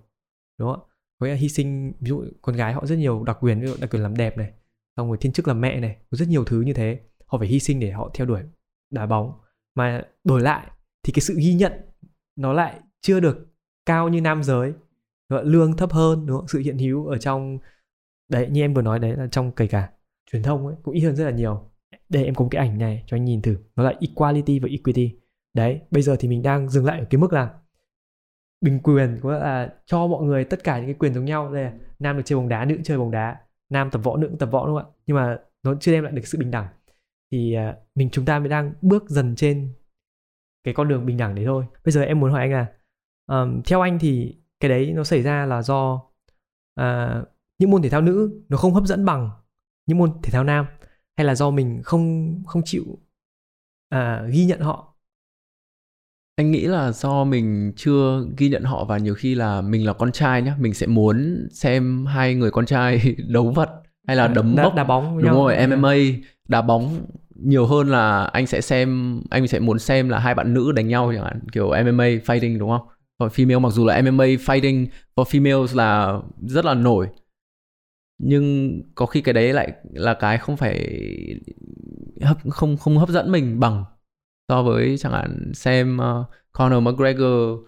Đúng 0.59 0.73
không 0.73 0.81
ạ? 0.81 0.87
Có 1.19 1.27
nghĩa 1.27 1.33
là 1.33 1.39
hy 1.39 1.49
sinh, 1.49 1.93
ví 2.01 2.09
dụ 2.09 2.25
con 2.43 2.57
gái 2.57 2.73
họ 2.73 2.87
rất 2.87 2.97
nhiều 2.97 3.25
đặc 3.25 3.37
quyền, 3.41 3.61
ví 3.61 3.67
dụ 3.67 3.75
đặc 3.81 3.91
quyền 3.91 4.03
làm 4.03 4.17
đẹp 4.17 4.37
này, 4.39 4.53
xong 4.97 5.09
rồi 5.09 5.17
thiên 5.21 5.33
chức 5.33 5.49
làm 5.49 5.61
mẹ 5.61 5.81
này, 5.81 5.97
có 6.11 6.17
rất 6.17 6.29
nhiều 6.29 6.45
thứ 6.45 6.61
như 6.61 6.73
thế. 6.73 7.01
Họ 7.27 7.39
phải 7.39 7.49
hy 7.49 7.61
sinh 7.61 7.81
để 7.81 7.91
họ 7.91 8.11
theo 8.15 8.27
đuổi 8.27 8.43
đá 8.91 9.07
bóng. 9.07 9.33
Mà 9.75 10.03
đổi 10.25 10.41
lại 10.41 10.67
thì 11.03 11.13
cái 11.13 11.21
sự 11.21 11.35
ghi 11.39 11.55
nhận 11.55 11.73
nó 12.37 12.53
lại 12.53 12.81
chưa 13.01 13.21
được 13.21 13.47
cao 13.87 14.09
như 14.09 14.21
nam 14.21 14.43
giới. 14.43 14.73
Đúng 15.29 15.41
lương 15.43 15.77
thấp 15.77 15.93
hơn, 15.93 16.27
đúng 16.27 16.39
không? 16.39 16.49
sự 16.49 16.59
hiện 16.59 16.79
hữu 16.79 17.07
ở 17.07 17.19
trong, 17.19 17.59
đấy, 18.29 18.49
như 18.51 18.61
em 18.61 18.75
vừa 18.75 18.83
nói 18.83 18.99
đấy 18.99 19.17
là 19.17 19.27
trong 19.27 19.53
kể 19.53 19.67
cả 19.67 19.91
truyền 20.33 20.43
thông 20.43 20.67
ấy 20.67 20.77
cũng 20.83 20.95
ít 20.95 21.01
hơn 21.01 21.17
rất 21.17 21.25
là 21.25 21.31
nhiều 21.31 21.70
đây 22.09 22.25
em 22.25 22.35
có 22.35 22.45
một 22.45 22.49
cái 22.51 22.67
ảnh 22.67 22.79
này 22.79 23.05
cho 23.07 23.17
anh 23.17 23.25
nhìn 23.25 23.43
thử. 23.43 23.57
Nó 23.77 23.83
là 23.83 23.95
equality 24.01 24.59
và 24.59 24.69
equity. 24.69 25.17
Đấy 25.55 25.81
bây 25.91 26.03
giờ 26.03 26.17
thì 26.19 26.29
mình 26.29 26.43
đang 26.43 26.69
dừng 26.69 26.85
lại 26.85 26.99
ở 26.99 27.07
cái 27.11 27.19
mức 27.19 27.33
là 27.33 27.55
bình 28.61 28.81
quyền 28.83 29.19
có 29.23 29.33
là 29.39 29.75
cho 29.87 30.07
mọi 30.07 30.25
người 30.25 30.45
tất 30.45 30.65
cả 30.65 30.77
những 30.77 30.87
cái 30.87 30.95
quyền 30.95 31.15
giống 31.15 31.25
nhau. 31.25 31.53
Đây 31.53 31.65
là 31.65 31.73
nam 31.99 32.17
được 32.17 32.23
chơi 32.25 32.39
bóng 32.39 32.49
đá 32.49 32.65
nữ 32.65 32.79
chơi 32.85 32.99
bóng 32.99 33.11
đá. 33.11 33.41
Nam 33.71 33.91
tập 33.91 34.01
võ 34.05 34.17
nữ 34.17 34.31
tập 34.39 34.49
võ 34.53 34.67
đúng 34.67 34.77
không 34.77 34.91
ạ? 34.91 34.95
Nhưng 35.07 35.17
mà 35.17 35.39
nó 35.63 35.75
chưa 35.81 35.93
đem 35.93 36.05
lại 36.05 36.13
được 36.13 36.27
sự 36.27 36.39
bình 36.39 36.51
đẳng. 36.51 36.69
Thì 37.33 37.55
à, 37.55 37.77
mình 37.95 38.11
chúng 38.13 38.25
ta 38.25 38.39
mới 38.39 38.49
đang 38.49 38.73
bước 38.83 39.11
dần 39.11 39.37
trên 39.37 39.75
cái 40.65 40.75
con 40.75 40.89
đường 40.89 41.07
bình 41.07 41.17
đẳng 41.17 41.35
đấy 41.35 41.45
thôi. 41.45 41.65
Bây 41.85 41.93
giờ 41.93 42.03
em 42.03 42.21
muốn 42.21 42.31
hỏi 42.31 42.41
anh 42.41 42.53
là 42.53 42.67
um, 43.27 43.63
theo 43.63 43.81
anh 43.81 43.99
thì 43.99 44.41
cái 44.61 44.69
đấy 44.69 44.93
nó 44.93 45.05
xảy 45.05 45.23
ra 45.23 45.47
là 45.47 45.63
do 45.63 46.03
uh, 46.81 47.29
những 47.59 47.71
môn 47.71 47.83
thể 47.83 47.89
thao 47.89 48.01
nữ 48.01 48.43
nó 48.49 48.57
không 48.57 48.75
hấp 48.75 48.85
dẫn 48.85 49.05
bằng 49.05 49.31
những 49.87 49.99
môn 49.99 50.13
thể 50.23 50.31
thao 50.31 50.45
nam? 50.45 50.67
Hay 51.21 51.25
là 51.25 51.35
do 51.35 51.51
mình 51.51 51.83
không 51.83 52.35
không 52.47 52.63
chịu 52.65 52.85
uh, 53.95 54.31
ghi 54.31 54.45
nhận 54.45 54.61
họ? 54.61 54.95
Anh 56.37 56.51
nghĩ 56.51 56.61
là 56.61 56.93
do 56.93 57.25
mình 57.25 57.73
chưa 57.77 58.27
ghi 58.37 58.49
nhận 58.49 58.65
họ 58.65 58.85
và 58.85 58.99
nhiều 58.99 59.15
khi 59.15 59.35
là 59.35 59.61
mình 59.61 59.87
là 59.87 59.93
con 59.93 60.13
trai 60.13 60.43
nhá 60.43 60.55
mình 60.59 60.75
sẽ 60.75 60.87
muốn 60.87 61.49
xem 61.53 62.07
hai 62.07 62.35
người 62.35 62.51
con 62.51 62.67
trai 62.67 63.17
đấu 63.29 63.51
vật 63.51 63.69
hay 64.07 64.17
là 64.17 64.29
đấm 64.29 64.57
đá, 64.57 64.65
bốc 64.65 64.75
đá 64.75 64.85
bóng 64.85 65.19
đúng 65.19 65.27
nhau. 65.27 65.35
rồi 65.35 65.67
MMA 65.67 65.95
đá 66.49 66.63
bóng 66.63 67.07
nhiều 67.35 67.67
hơn 67.67 67.89
là 67.89 68.25
anh 68.25 68.47
sẽ 68.47 68.61
xem 68.61 69.21
anh 69.31 69.49
sẽ 69.49 69.59
muốn 69.59 69.79
xem 69.79 70.09
là 70.09 70.19
hai 70.19 70.35
bạn 70.35 70.55
nữ 70.55 70.73
đánh 70.73 70.89
nhau 70.89 71.13
chẳng 71.15 71.25
hạn 71.25 71.41
kiểu 71.53 71.67
MMA 71.69 72.05
fighting 72.05 72.59
đúng 72.59 72.71
không? 72.71 72.89
Còn 73.19 73.29
female 73.29 73.61
mặc 73.61 73.71
dù 73.71 73.87
là 73.87 74.03
MMA 74.03 74.25
fighting 74.25 74.87
for 75.17 75.25
females 75.25 75.77
là 75.77 76.19
rất 76.47 76.65
là 76.65 76.75
nổi 76.75 77.09
nhưng 78.23 78.81
có 78.95 79.07
khi 79.07 79.21
cái 79.21 79.33
đấy 79.33 79.53
lại 79.53 79.73
là 79.93 80.15
cái 80.15 80.39
không 80.39 80.57
phải 80.57 80.97
hấp 82.21 82.37
không 82.51 82.77
không 82.77 82.99
hấp 82.99 83.09
dẫn 83.09 83.33
mình 83.33 83.61
bằng 83.61 83.85
so 84.49 84.63
với 84.63 84.99
chẳng 84.99 85.13
hạn 85.13 85.53
xem 85.55 85.99
uh, 85.99 86.27
Conor 86.53 86.83
McGregor 86.83 87.59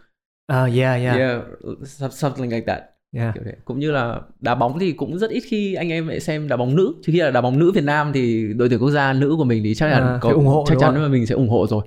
À 0.46 0.64
yeah 0.64 1.02
yeah. 1.02 1.16
yeah 1.16 1.42
something 2.10 2.50
like 2.50 2.66
that 2.66 2.82
yeah. 3.12 3.34
kiểu 3.34 3.44
thế 3.46 3.52
cũng 3.64 3.78
như 3.78 3.90
là 3.90 4.20
đá 4.40 4.54
bóng 4.54 4.78
thì 4.78 4.92
cũng 4.92 5.18
rất 5.18 5.30
ít 5.30 5.40
khi 5.40 5.74
anh 5.74 5.88
em 5.88 6.08
lại 6.08 6.20
xem 6.20 6.48
đá 6.48 6.56
bóng 6.56 6.76
nữ 6.76 6.94
chứ 7.02 7.12
khi 7.12 7.20
là 7.20 7.30
đá 7.30 7.40
bóng 7.40 7.58
nữ 7.58 7.72
Việt 7.74 7.84
Nam 7.84 8.10
thì 8.14 8.52
đội 8.56 8.68
tuyển 8.68 8.80
quốc 8.80 8.90
gia 8.90 9.12
nữ 9.12 9.34
của 9.38 9.44
mình 9.44 9.62
thì 9.64 9.74
chắc 9.74 9.86
là 9.86 9.98
À, 9.98 10.18
có 10.20 10.30
ủng 10.30 10.46
hộ, 10.46 10.64
chắc 10.68 10.78
chắn 10.80 11.02
là 11.02 11.08
mình 11.08 11.26
sẽ 11.26 11.34
ủng 11.34 11.48
hộ 11.48 11.66
rồi 11.66 11.84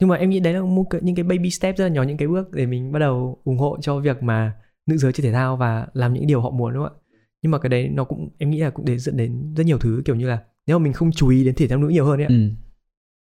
Nhưng 0.00 0.08
mà 0.08 0.16
em 0.16 0.30
nghĩ 0.30 0.40
đấy 0.40 0.54
là 0.54 0.60
một 0.60 0.84
những 1.00 1.14
cái 1.14 1.24
baby 1.24 1.50
step 1.50 1.76
rất 1.76 1.84
là 1.84 1.90
nhỏ 1.90 2.02
những 2.02 2.16
cái 2.16 2.28
bước 2.28 2.52
để 2.52 2.66
mình 2.66 2.92
bắt 2.92 2.98
đầu 2.98 3.40
ủng 3.44 3.58
hộ 3.58 3.78
cho 3.80 3.98
việc 3.98 4.22
mà 4.22 4.52
nữ 4.86 4.96
giới 4.96 5.12
chơi 5.12 5.26
thể 5.26 5.32
thao 5.32 5.56
và 5.56 5.86
làm 5.92 6.12
những 6.12 6.26
điều 6.26 6.40
họ 6.40 6.50
muốn 6.50 6.74
đúng 6.74 6.84
không 6.84 6.92
ạ? 6.92 7.05
Nhưng 7.42 7.50
mà 7.50 7.58
cái 7.58 7.68
đấy 7.68 7.88
nó 7.88 8.04
cũng 8.04 8.28
em 8.38 8.50
nghĩ 8.50 8.60
là 8.60 8.70
cũng 8.70 8.84
để 8.84 8.98
dẫn 8.98 9.16
đến 9.16 9.54
rất 9.56 9.66
nhiều 9.66 9.78
thứ 9.78 10.02
kiểu 10.04 10.14
như 10.16 10.28
là 10.28 10.42
nếu 10.66 10.78
mà 10.78 10.82
mình 10.84 10.92
không 10.92 11.12
chú 11.12 11.28
ý 11.28 11.44
đến 11.44 11.54
thể 11.54 11.68
thao 11.68 11.78
nữ 11.78 11.88
nhiều 11.88 12.04
hơn 12.04 12.20
ấy, 12.20 12.26
ừ. 12.26 12.48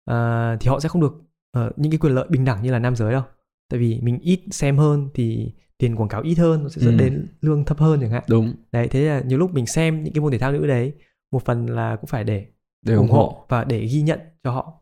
à, 0.04 0.56
thì 0.60 0.68
họ 0.68 0.80
sẽ 0.80 0.88
không 0.88 1.02
được 1.02 1.22
ờ, 1.52 1.70
những 1.76 1.92
cái 1.92 1.98
quyền 1.98 2.14
lợi 2.14 2.26
bình 2.30 2.44
đẳng 2.44 2.62
như 2.62 2.70
là 2.72 2.78
nam 2.78 2.96
giới 2.96 3.12
đâu. 3.12 3.22
Tại 3.70 3.80
vì 3.80 4.00
mình 4.02 4.18
ít 4.18 4.40
xem 4.50 4.76
hơn 4.78 5.08
thì 5.14 5.52
tiền 5.78 5.96
quảng 5.96 6.08
cáo 6.08 6.22
ít 6.22 6.34
hơn 6.34 6.62
nó 6.62 6.68
sẽ 6.68 6.82
dẫn 6.82 6.98
Ừ. 6.98 7.04
đến 7.04 7.26
lương 7.40 7.64
thấp 7.64 7.78
hơn 7.78 8.00
chẳng 8.00 8.10
hạn. 8.10 8.22
đúng 8.28 8.54
Đấy 8.72 8.88
thế 8.88 9.00
là 9.08 9.20
nhiều 9.20 9.38
lúc 9.38 9.54
mình 9.54 9.66
xem 9.66 10.02
những 10.04 10.14
cái 10.14 10.20
môn 10.20 10.32
thể 10.32 10.38
thao 10.38 10.52
nữ 10.52 10.66
đấy 10.66 10.92
một 11.32 11.44
phần 11.44 11.66
là 11.66 11.96
cũng 11.96 12.06
phải 12.06 12.24
để 12.24 12.46
để 12.82 12.94
ủng 12.94 13.08
hộ 13.10 13.44
và 13.48 13.64
để 13.64 13.86
ghi 13.86 14.02
nhận 14.02 14.20
cho 14.44 14.50
họ 14.50 14.80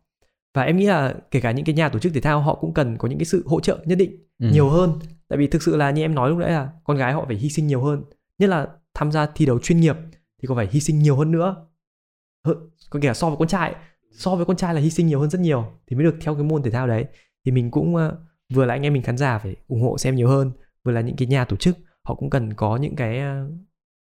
và 0.54 0.62
em 0.62 0.76
nghĩ 0.76 0.86
là 0.86 1.14
kể 1.30 1.40
cả 1.40 1.50
những 1.52 1.64
cái 1.64 1.74
nhà 1.74 1.88
tổ 1.88 1.98
chức 1.98 2.14
thể 2.14 2.20
thao 2.20 2.40
họ 2.40 2.54
cũng 2.54 2.74
cần 2.74 2.98
có 2.98 3.08
những 3.08 3.18
cái 3.18 3.24
sự 3.26 3.42
hỗ 3.46 3.60
trợ 3.60 3.78
nhất 3.84 3.98
định 3.98 4.22
Ừ. 4.38 4.48
nhiều 4.52 4.68
hơn 4.68 4.92
tại 5.28 5.38
vì 5.38 5.46
thực 5.46 5.62
sự 5.62 5.76
là 5.76 5.90
như 5.90 6.02
em 6.02 6.14
nói 6.14 6.30
lúc 6.30 6.38
nãy 6.38 6.50
là 6.50 6.68
con 6.84 6.96
gái 6.96 7.12
họ 7.12 7.24
phải 7.26 7.36
hy 7.36 7.50
sinh 7.50 7.66
nhiều 7.66 7.82
hơn 7.82 8.02
nhất 8.38 8.46
là 8.50 8.66
tham 8.96 9.12
gia 9.12 9.26
thi 9.26 9.46
đấu 9.46 9.58
chuyên 9.58 9.80
nghiệp 9.80 9.96
thì 10.42 10.46
còn 10.46 10.56
phải 10.56 10.68
hy 10.70 10.80
sinh 10.80 10.98
nhiều 10.98 11.16
hơn 11.16 11.32
nữa? 11.32 11.66
Có 12.90 13.00
kể 13.02 13.08
là 13.08 13.14
so 13.14 13.28
với 13.28 13.36
con 13.38 13.48
trai, 13.48 13.74
so 14.12 14.36
với 14.36 14.44
con 14.44 14.56
trai 14.56 14.74
là 14.74 14.80
hy 14.80 14.90
sinh 14.90 15.06
nhiều 15.06 15.20
hơn 15.20 15.30
rất 15.30 15.40
nhiều 15.40 15.72
thì 15.86 15.96
mới 15.96 16.04
được 16.04 16.16
theo 16.20 16.34
cái 16.34 16.44
môn 16.44 16.62
thể 16.62 16.70
thao 16.70 16.86
đấy. 16.86 17.06
Thì 17.44 17.52
mình 17.52 17.70
cũng 17.70 17.96
ờ, 17.96 18.18
vừa 18.54 18.64
là 18.64 18.74
anh 18.74 18.82
em 18.82 18.92
mình 18.92 19.02
khán 19.02 19.16
giả 19.16 19.38
phải 19.38 19.56
ủng 19.68 19.82
hộ 19.82 19.98
xem 19.98 20.16
nhiều 20.16 20.28
hơn, 20.28 20.50
vừa 20.84 20.92
là 20.92 21.00
những 21.00 21.16
cái 21.16 21.28
nhà 21.28 21.44
tổ 21.44 21.56
chức, 21.56 21.78
họ 22.04 22.14
cũng 22.14 22.30
cần 22.30 22.54
có 22.54 22.76
những 22.76 22.96
cái 22.96 23.18
ờ, 23.18 23.50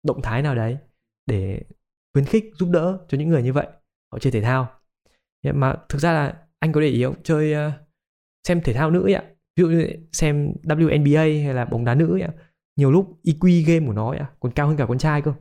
động 0.02 0.22
thái 0.22 0.42
nào 0.42 0.54
đấy 0.54 0.76
để 1.26 1.62
khuyến 2.12 2.24
khích, 2.24 2.44
giúp 2.58 2.68
đỡ 2.70 2.98
cho 3.08 3.18
những 3.18 3.28
người 3.28 3.42
như 3.42 3.52
vậy, 3.52 3.66
họ 4.12 4.18
chơi 4.18 4.30
thể 4.30 4.42
thao. 4.42 4.68
Nhưng 5.42 5.60
mà 5.60 5.74
thực 5.88 5.98
ra 5.98 6.12
là 6.12 6.36
anh 6.58 6.72
có 6.72 6.80
để 6.80 6.88
ý 6.88 7.04
không? 7.04 7.22
Chơi 7.22 7.52
ờ, 7.52 7.72
xem 8.48 8.60
thể 8.60 8.72
thao 8.72 8.90
nữ 8.90 9.02
ấy 9.02 9.14
ạ. 9.14 9.22
Ví 9.56 9.62
dụ 9.62 9.68
như 9.68 9.88
xem 10.12 10.52
WNBA 10.62 11.44
hay 11.44 11.54
là 11.54 11.64
bóng 11.64 11.84
đá 11.84 11.94
nữ 11.94 12.14
ấy 12.14 12.20
ạ 12.20 12.32
nhiều 12.78 12.90
lúc 12.90 13.18
IQ 13.24 13.66
game 13.66 13.86
của 13.86 13.92
nó 13.92 14.10
ấy 14.10 14.18
à, 14.18 14.26
còn 14.40 14.52
cao 14.52 14.68
hơn 14.68 14.76
cả 14.76 14.86
con 14.86 14.98
trai 14.98 15.22
cơ. 15.22 15.32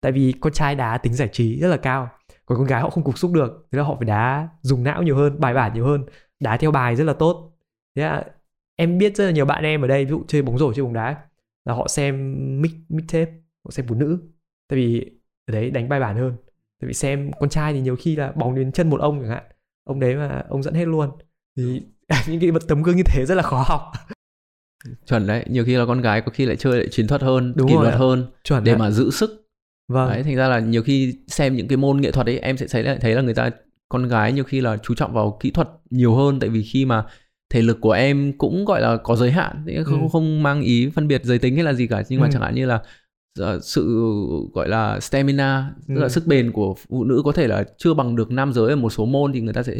Tại 0.00 0.12
vì 0.12 0.34
con 0.40 0.52
trai 0.52 0.74
đá 0.74 0.98
tính 0.98 1.14
giải 1.14 1.28
trí 1.32 1.60
rất 1.60 1.68
là 1.68 1.76
cao, 1.76 2.08
còn 2.46 2.58
con 2.58 2.66
gái 2.66 2.82
họ 2.82 2.90
không 2.90 3.04
cục 3.04 3.18
xúc 3.18 3.32
được, 3.32 3.68
thế 3.72 3.78
là 3.78 3.84
họ 3.84 3.96
phải 3.98 4.06
đá 4.06 4.48
dùng 4.62 4.84
não 4.84 5.02
nhiều 5.02 5.16
hơn, 5.16 5.40
bài 5.40 5.54
bản 5.54 5.74
nhiều 5.74 5.86
hơn, 5.86 6.04
đá 6.40 6.56
theo 6.56 6.70
bài 6.70 6.96
rất 6.96 7.04
là 7.04 7.12
tốt. 7.12 7.52
Thế 7.96 8.02
là 8.02 8.24
em 8.76 8.98
biết 8.98 9.16
rất 9.16 9.24
là 9.24 9.30
nhiều 9.30 9.44
bạn 9.44 9.64
em 9.64 9.82
ở 9.82 9.88
đây, 9.88 10.04
ví 10.04 10.10
dụ 10.10 10.24
chơi 10.28 10.42
bóng 10.42 10.58
rổ, 10.58 10.72
chơi 10.72 10.84
bóng 10.84 10.92
đá, 10.92 11.16
là 11.64 11.74
họ 11.74 11.88
xem 11.88 12.36
mix 12.62 12.72
mic 12.88 13.04
tape, 13.12 13.32
họ 13.64 13.70
xem 13.70 13.86
phụ 13.88 13.94
nữ. 13.94 14.18
Tại 14.68 14.76
vì 14.76 15.10
ở 15.46 15.52
đấy 15.52 15.70
đánh 15.70 15.88
bài 15.88 16.00
bản 16.00 16.16
hơn. 16.16 16.36
Tại 16.80 16.88
vì 16.88 16.94
xem 16.94 17.30
con 17.40 17.48
trai 17.48 17.72
thì 17.72 17.80
nhiều 17.80 17.96
khi 17.96 18.16
là 18.16 18.32
bóng 18.32 18.54
đến 18.54 18.72
chân 18.72 18.90
một 18.90 19.00
ông 19.00 19.20
chẳng 19.20 19.30
hạn, 19.30 19.44
ông 19.84 20.00
đấy 20.00 20.16
mà 20.16 20.44
ông 20.48 20.62
dẫn 20.62 20.74
hết 20.74 20.84
luôn. 20.84 21.10
Thì 21.56 21.82
những 22.28 22.40
cái 22.40 22.50
vật 22.50 22.62
tấm 22.68 22.82
gương 22.82 22.96
như 22.96 23.02
thế 23.06 23.26
rất 23.26 23.34
là 23.34 23.42
khó 23.42 23.64
học 23.66 23.82
chuẩn 25.06 25.26
đấy 25.26 25.44
nhiều 25.48 25.64
khi 25.64 25.76
là 25.76 25.86
con 25.86 26.00
gái 26.00 26.20
có 26.20 26.30
khi 26.34 26.46
lại 26.46 26.56
chơi 26.56 26.76
lại 26.78 26.88
chiến 26.90 27.06
thuật 27.06 27.22
hơn 27.22 27.52
Đúng 27.56 27.68
kỷ 27.68 27.74
luật 27.74 27.94
hơn 27.94 28.26
chuẩn 28.44 28.64
để 28.64 28.72
đấy. 28.72 28.78
mà 28.78 28.90
giữ 28.90 29.10
sức 29.10 29.46
vâng 29.88 30.08
đấy 30.08 30.22
thành 30.22 30.36
ra 30.36 30.48
là 30.48 30.58
nhiều 30.60 30.82
khi 30.82 31.14
xem 31.28 31.56
những 31.56 31.68
cái 31.68 31.76
môn 31.76 32.00
nghệ 32.00 32.10
thuật 32.10 32.26
ấy 32.26 32.38
em 32.38 32.56
sẽ 32.56 32.66
thấy 32.70 32.82
là 32.82 32.96
thấy 33.00 33.14
là 33.14 33.22
người 33.22 33.34
ta 33.34 33.50
con 33.88 34.08
gái 34.08 34.32
nhiều 34.32 34.44
khi 34.44 34.60
là 34.60 34.76
chú 34.82 34.94
trọng 34.94 35.12
vào 35.12 35.36
kỹ 35.40 35.50
thuật 35.50 35.68
nhiều 35.90 36.14
hơn 36.14 36.40
tại 36.40 36.50
vì 36.50 36.62
khi 36.62 36.84
mà 36.84 37.04
thể 37.50 37.62
lực 37.62 37.78
của 37.80 37.92
em 37.92 38.32
cũng 38.38 38.64
gọi 38.64 38.80
là 38.80 38.96
có 38.96 39.16
giới 39.16 39.30
hạn 39.30 39.64
không 39.84 40.02
Ừ. 40.02 40.08
không 40.12 40.42
mang 40.42 40.60
ý 40.62 40.90
phân 40.94 41.08
biệt 41.08 41.24
giới 41.24 41.38
tính 41.38 41.54
hay 41.54 41.64
là 41.64 41.72
gì 41.72 41.86
cả 41.86 42.02
nhưng 42.08 42.20
mà 42.20 42.26
Ừ. 42.26 42.30
chẳng 42.32 42.42
hạn 42.42 42.54
như 42.54 42.66
là 42.66 42.80
ờ, 43.38 43.60
sự 43.62 44.06
gọi 44.54 44.68
là 44.68 45.00
stamina 45.00 45.74
tức 45.88 45.94
là 45.94 46.02
Ừ. 46.02 46.08
sức 46.08 46.26
bền 46.26 46.52
của 46.52 46.74
phụ 46.88 47.04
nữ 47.04 47.22
có 47.24 47.32
thể 47.32 47.46
là 47.46 47.64
chưa 47.78 47.94
bằng 47.94 48.16
được 48.16 48.30
nam 48.30 48.52
giới 48.52 48.70
ở 48.70 48.76
một 48.76 48.90
số 48.90 49.04
môn 49.06 49.32
thì 49.32 49.40
người 49.40 49.52
ta 49.54 49.62
sẽ 49.62 49.74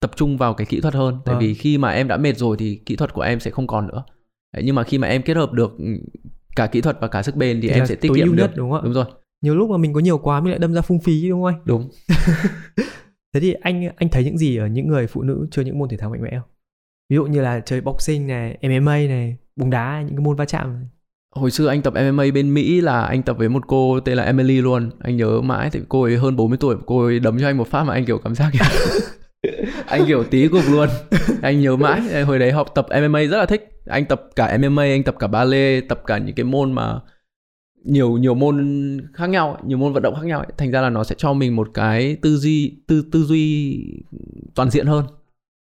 tập 0.00 0.10
trung 0.16 0.36
vào 0.36 0.54
cái 0.54 0.66
kỹ 0.66 0.80
thuật 0.80 0.94
hơn 0.94 1.18
tại 1.24 1.34
Vâng. 1.34 1.40
vì 1.40 1.54
khi 1.54 1.78
mà 1.78 1.90
em 1.90 2.08
đã 2.08 2.16
mệt 2.16 2.38
rồi 2.38 2.56
thì 2.56 2.80
kỹ 2.86 2.96
thuật 2.96 3.12
của 3.14 3.22
em 3.22 3.40
sẽ 3.40 3.50
không 3.50 3.66
còn 3.66 3.86
nữa 3.86 4.04
nhưng 4.64 4.74
mà 4.74 4.82
khi 4.82 4.98
mà 4.98 5.08
em 5.08 5.22
kết 5.22 5.36
hợp 5.36 5.52
được 5.52 5.78
ừ, 5.78 5.84
cả 6.56 6.66
kỹ 6.66 6.80
thuật 6.80 6.96
và 7.00 7.08
cả 7.08 7.22
sức 7.22 7.36
bền 7.36 7.60
thì, 7.60 7.68
Thì 7.68 7.74
em 7.74 7.86
sẽ 7.86 7.94
tiết 7.94 8.08
kiệm 8.14 8.26
được. 8.26 8.42
nhất, 8.42 8.52
đúng 8.56 8.70
không 8.70 8.80
ạ? 8.80 8.84
đúng 8.84 8.92
rồi. 8.92 9.04
Nhiều 9.42 9.54
lúc 9.56 9.70
mà 9.70 9.76
mình 9.76 9.92
có 9.92 10.00
nhiều 10.00 10.18
quá 10.18 10.40
mình 10.40 10.50
lại 10.50 10.58
đâm 10.58 10.74
ra 10.74 10.80
phung 10.80 11.00
phí 11.00 11.28
đúng 11.28 11.42
không 11.42 11.54
anh? 11.54 11.62
Đúng. 11.64 11.88
Thế 13.34 13.40
thì 13.40 13.52
anh 13.52 13.88
anh 13.96 14.08
thấy 14.08 14.24
những 14.24 14.38
gì 14.38 14.56
ở 14.56 14.66
những 14.66 14.88
người 14.88 15.06
phụ 15.06 15.22
nữ 15.22 15.46
chơi 15.50 15.64
những 15.64 15.78
môn 15.78 15.88
thể 15.88 15.96
thao 15.96 16.10
mạnh 16.10 16.22
mẽ 16.22 16.30
không? 16.30 16.48
Ví 17.10 17.14
dụ 17.14 17.24
như 17.24 17.40
là 17.40 17.60
chơi 17.60 17.80
boxing 17.80 18.26
này 18.26 18.58
MMA 18.62 18.96
này 18.96 19.36
bóng 19.56 19.70
đá 19.70 20.02
những 20.06 20.16
cái 20.16 20.24
môn 20.24 20.36
va 20.36 20.44
chạm 20.44 20.74
này. 20.74 20.84
Hồi 21.34 21.50
xưa 21.50 21.68
anh 21.68 21.82
tập 21.82 21.94
MMA 21.94 22.24
bên 22.34 22.54
Mỹ 22.54 22.80
là 22.80 23.02
anh 23.02 23.22
tập 23.22 23.36
với 23.38 23.48
một 23.48 23.62
cô 23.66 24.00
tên 24.00 24.16
là 24.16 24.22
Emily 24.22 24.60
luôn. 24.60 24.90
Anh 25.00 25.16
nhớ 25.16 25.40
mãi 25.40 25.70
thì 25.72 25.80
cô 25.88 26.02
ấy 26.02 26.16
hơn 26.16 26.36
40 26.36 26.58
tuổi 26.58 26.76
Cô 26.86 27.04
ấy 27.04 27.20
đấm 27.20 27.38
cho 27.40 27.46
anh 27.46 27.56
một 27.56 27.68
phát 27.68 27.84
mà 27.84 27.92
anh 27.94 28.04
kiểu 28.04 28.18
cảm 28.18 28.34
giác 28.34 28.50
Anh 29.86 30.04
kiểu 30.06 30.24
tí 30.24 30.48
cục 30.48 30.62
luôn. 30.70 30.88
Anh 31.42 31.60
nhớ 31.60 31.76
mãi. 31.76 32.24
Hồi 32.24 32.38
đấy 32.38 32.52
học 32.52 32.72
tập 32.74 32.86
MMA 32.90 33.20
rất 33.20 33.38
là 33.38 33.46
thích. 33.46 33.70
Anh 33.86 34.04
tập 34.04 34.22
cả 34.36 34.58
MMA, 34.58 34.82
anh 34.82 35.02
tập 35.02 35.14
cả 35.18 35.26
ballet 35.26 35.88
Tập 35.88 36.02
cả 36.06 36.18
những 36.18 36.34
cái 36.34 36.44
môn 36.44 36.72
mà 36.72 37.00
nhiều 37.84 38.16
nhiều 38.16 38.34
môn 38.34 38.98
khác 39.14 39.26
nhau 39.26 39.58
nhiều 39.66 39.78
môn 39.78 39.92
vận 39.92 40.02
động 40.02 40.14
khác 40.14 40.24
nhau 40.24 40.44
thành 40.58 40.70
ra 40.70 40.80
là 40.80 40.90
nó 40.90 41.04
sẽ 41.04 41.14
cho 41.18 41.32
mình 41.32 41.56
một 41.56 41.68
cái 41.74 42.16
tư 42.22 42.36
duy 42.36 42.82
tư 42.86 43.04
tư 43.12 43.22
duy 43.22 43.78
toàn 44.54 44.70
diện 44.70 44.86
hơn 44.86 45.04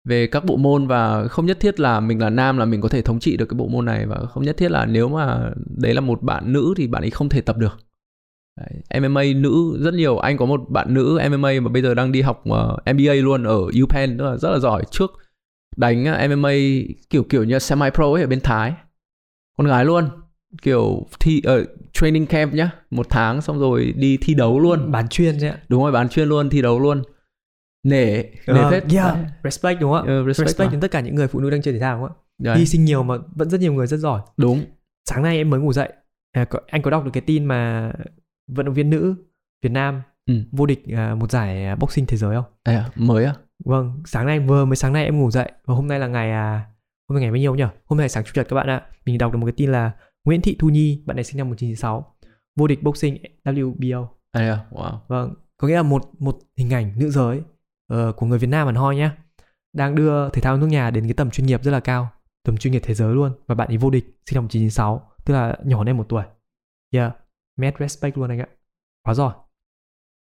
về 0.04 0.26
các 0.26 0.44
bộ 0.44 0.56
môn 0.56 0.86
và 0.86 1.28
không 1.28 1.46
nhất 1.46 1.60
thiết 1.60 1.80
là 1.80 2.00
mình 2.00 2.20
là 2.20 2.30
nam 2.30 2.58
là 2.58 2.64
mình 2.64 2.80
có 2.80 2.88
thể 2.88 3.02
thống 3.02 3.20
trị 3.20 3.36
được 3.36 3.46
cái 3.48 3.56
bộ 3.56 3.68
môn 3.68 3.84
này 3.84 4.06
và 4.06 4.16
không 4.30 4.42
nhất 4.42 4.56
thiết 4.56 4.70
là 4.70 4.86
nếu 4.86 5.08
mà 5.08 5.50
đấy 5.76 5.94
là 5.94 6.00
một 6.00 6.22
bạn 6.22 6.52
nữ 6.52 6.74
thì 6.76 6.86
bạn 6.86 7.02
ấy 7.04 7.10
không 7.10 7.28
thể 7.28 7.40
tập 7.40 7.56
được 7.56 7.87
đấy. 8.60 9.00
MMA 9.00 9.22
nữ 9.36 9.78
rất 9.80 9.94
nhiều. 9.94 10.18
Anh 10.18 10.36
có 10.36 10.46
một 10.46 10.60
bạn 10.68 10.94
nữ 10.94 11.20
MMA 11.30 11.50
mà 11.62 11.68
bây 11.68 11.82
giờ 11.82 11.94
đang 11.94 12.12
đi 12.12 12.22
học 12.22 12.44
uh, 12.48 12.94
MBA 12.94 13.14
luôn 13.14 13.44
ở 13.44 13.58
UPenn 13.82 14.18
tức 14.18 14.24
là 14.24 14.36
rất 14.36 14.50
là 14.50 14.58
giỏi. 14.58 14.82
Trước 14.90 15.10
đánh 15.76 16.02
uh, 16.04 16.30
MMA 16.30 16.52
kiểu 17.10 17.22
kiểu 17.22 17.44
như 17.44 17.58
semi 17.58 17.86
pro 17.94 18.04
ấy 18.04 18.22
ở 18.22 18.28
bên 18.28 18.40
Thái. 18.40 18.74
Con 19.58 19.66
gái 19.66 19.84
luôn. 19.84 20.08
Kiểu 20.62 21.06
thi 21.20 21.40
ở 21.44 21.64
training 21.92 22.26
camp 22.26 22.54
nhá. 22.54 22.70
Một 22.90 23.06
tháng 23.10 23.42
xong 23.42 23.58
rồi 23.58 23.92
đi 23.96 24.18
thi 24.20 24.34
đấu 24.34 24.60
luôn. 24.60 24.90
Bán 24.90 25.08
chuyên 25.08 25.36
chứ 25.40 25.48
đúng 25.68 25.82
rồi 25.82 25.92
bán 25.92 26.08
chuyên 26.08 26.28
luôn 26.28 26.50
thi 26.50 26.62
đấu 26.62 26.80
luôn. 26.80 27.02
Nể 27.84 28.22
nể 28.22 28.30
Ờ, 28.46 28.70
phết. 28.70 28.84
yeah, 28.94 29.16
respect 29.44 29.80
đúng 29.80 29.92
không 29.92 30.06
ạ? 30.06 30.12
Ờ, 30.12 30.24
respect, 30.26 30.48
respect 30.48 30.70
đến 30.72 30.80
tất 30.80 30.90
cả 30.90 31.00
những 31.00 31.14
người 31.14 31.28
phụ 31.28 31.40
nữ 31.40 31.50
đang 31.50 31.62
chơi 31.62 31.74
thể 31.74 31.80
thao 31.80 31.98
đúng 31.98 32.08
không 32.08 32.16
ạ? 32.46 32.54
Hy 32.54 32.66
sinh 32.66 32.84
nhiều 32.84 33.02
mà 33.02 33.14
vẫn 33.34 33.50
rất 33.50 33.60
nhiều 33.60 33.72
người 33.72 33.86
rất 33.86 33.96
giỏi. 33.96 34.20
Đúng. 34.36 34.64
Sáng 35.10 35.22
nay 35.22 35.36
em 35.36 35.50
mới 35.50 35.60
ngủ 35.60 35.72
dậy. 35.72 35.92
À, 36.32 36.46
anh 36.66 36.82
có 36.82 36.90
đọc 36.90 37.04
được 37.04 37.10
cái 37.14 37.20
tin 37.20 37.44
mà 37.44 37.92
vận 38.48 38.66
động 38.66 38.74
viên 38.74 38.90
nữ 38.90 39.14
Việt 39.62 39.72
Nam 39.72 40.02
Ừ. 40.28 40.34
vô 40.52 40.66
địch 40.66 40.84
à, 40.96 41.14
một 41.14 41.30
giải 41.30 41.64
à, 41.64 41.76
boxing 41.76 42.06
thế 42.06 42.16
giới 42.16 42.36
không? 42.36 42.44
À, 42.62 42.90
mới 42.96 43.24
à 43.24 43.34
vâng 43.64 44.02
sáng 44.06 44.26
nay 44.26 44.40
vừa 44.40 44.64
mới 44.64 44.76
sáng 44.76 44.92
nay 44.92 45.04
em 45.04 45.18
ngủ 45.18 45.30
dậy 45.30 45.52
và 45.64 45.74
hôm 45.74 45.88
nay 45.88 45.98
là 45.98 46.06
ngày 46.06 46.30
à, 46.30 46.66
hôm 47.08 47.16
nay 47.16 47.22
ngày 47.22 47.30
bao 47.30 47.36
nhiêu 47.36 47.54
nhỉ? 47.54 47.64
Hôm 47.84 47.98
nay 47.98 48.08
sáng 48.08 48.24
chủ 48.24 48.32
nhật 48.34 48.48
các 48.48 48.56
bạn 48.56 48.66
ạ. 48.66 48.86
Mình 49.06 49.18
đọc 49.18 49.32
được 49.32 49.38
một 49.38 49.46
cái 49.46 49.54
tin 49.56 49.72
là 49.72 49.92
Nguyễn 50.24 50.40
Thị 50.40 50.56
Thu 50.58 50.68
Nhi 50.68 51.02
bạn 51.06 51.16
này 51.16 51.24
sinh 51.24 51.38
năm 51.38 51.48
1996 51.48 52.14
vô 52.56 52.66
địch 52.66 52.82
boxing 52.82 53.16
WBO 53.44 54.06
à, 54.32 54.66
wow. 54.70 54.98
vâng 55.08 55.34
có 55.56 55.68
nghĩa 55.68 55.76
là 55.76 55.82
một 55.82 56.02
một 56.18 56.38
hình 56.56 56.72
ảnh 56.72 56.98
nữ 56.98 57.10
giới 57.10 57.38
uh, 57.92 58.16
của 58.16 58.26
người 58.26 58.38
Việt 58.38 58.46
Nam 58.50 58.66
hẳn 58.66 58.74
hoi 58.76 58.96
nhá 58.96 59.16
đang 59.72 59.94
đưa 59.94 60.30
thể 60.30 60.42
thao 60.42 60.56
nước 60.56 60.66
nhà 60.66 60.90
đến 60.90 61.04
cái 61.04 61.14
tầm 61.14 61.30
chuyên 61.30 61.46
nghiệp 61.46 61.62
rất 61.62 61.70
là 61.70 61.80
cao 61.80 62.08
tầm 62.44 62.56
chuyên 62.56 62.72
nghiệp 62.72 62.82
thế 62.84 62.94
giới 62.94 63.14
luôn. 63.14 63.32
Và 63.46 63.54
bạn 63.54 63.68
ấy 63.68 63.76
vô 63.76 63.90
địch 63.90 64.04
sinh 64.26 64.34
năm 64.34 64.44
1996 64.44 65.10
tức 65.24 65.34
là 65.34 65.56
nhỏ 65.64 65.78
hơn 65.78 65.86
em 65.86 65.96
một 65.96 66.06
tuổi. 66.08 66.24
Yeah 66.92 67.12
mad 67.58 67.74
respect 67.80 68.18
luôn 68.18 68.28
anh 68.30 68.38
ạ. 68.38 68.46
Quá 69.04 69.14
giỏi. 69.14 69.32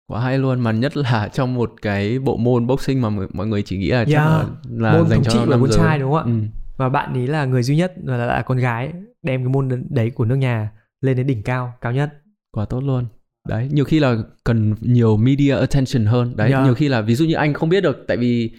Quá 0.07 0.21
hay 0.21 0.39
luôn 0.39 0.61
mà 0.61 0.73
nhất 0.73 0.97
là 0.97 1.29
trong 1.33 1.55
một 1.55 1.73
cái 1.83 2.19
bộ 2.19 2.37
môn 2.37 2.67
boxing 2.67 3.01
mà 3.03 3.11
mọi 3.33 3.47
người 3.47 3.63
chỉ 3.63 3.79
nghĩ 3.79 3.89
là 3.91 4.05
chắc 4.05 4.13
Yeah. 4.13 4.29
là, 4.31 4.47
là 4.93 4.99
môn 4.99 5.09
dành 5.09 5.23
cho 5.25 5.47
nam 5.47 5.61
con 5.61 5.71
giới. 5.71 5.79
trai 5.79 5.99
đúng 5.99 6.13
không 6.13 6.21
ạ? 6.21 6.25
Ừ. 6.27 6.33
và 6.77 6.89
bạn 6.89 7.15
ấy 7.15 7.27
là 7.27 7.45
người 7.45 7.63
duy 7.63 7.77
nhất 7.77 7.93
là, 8.05 8.17
là, 8.17 8.27
là 8.27 8.43
con 8.43 8.59
gái 8.59 8.93
đem 9.23 9.41
cái 9.45 9.49
môn 9.49 9.87
đấy 9.91 10.11
của 10.11 10.25
nước 10.25 10.37
nhà 10.37 10.71
lên 11.01 11.17
đến 11.17 11.27
đỉnh 11.27 11.43
cao 11.43 11.73
cao 11.81 11.93
nhất. 11.93 12.11
Quá 12.53 12.65
tốt 12.65 12.81
luôn. 12.81 13.07
Đấy 13.49 13.69
nhiều 13.73 13.85
khi 13.85 14.01
là 14.01 14.17
cần 14.45 14.75
nhiều 14.81 15.17
media 15.17 15.57
attention 15.57 16.05
hơn. 16.07 16.37
Đấy 16.37 16.51
Yeah. 16.51 16.65
nhiều 16.65 16.75
khi 16.75 16.89
là 16.89 17.01
ví 17.01 17.15
dụ 17.15 17.25
như 17.25 17.35
anh 17.35 17.55
không 17.55 17.69
biết 17.69 17.81
được 17.81 18.05
tại 18.09 18.17
vì 18.17 18.51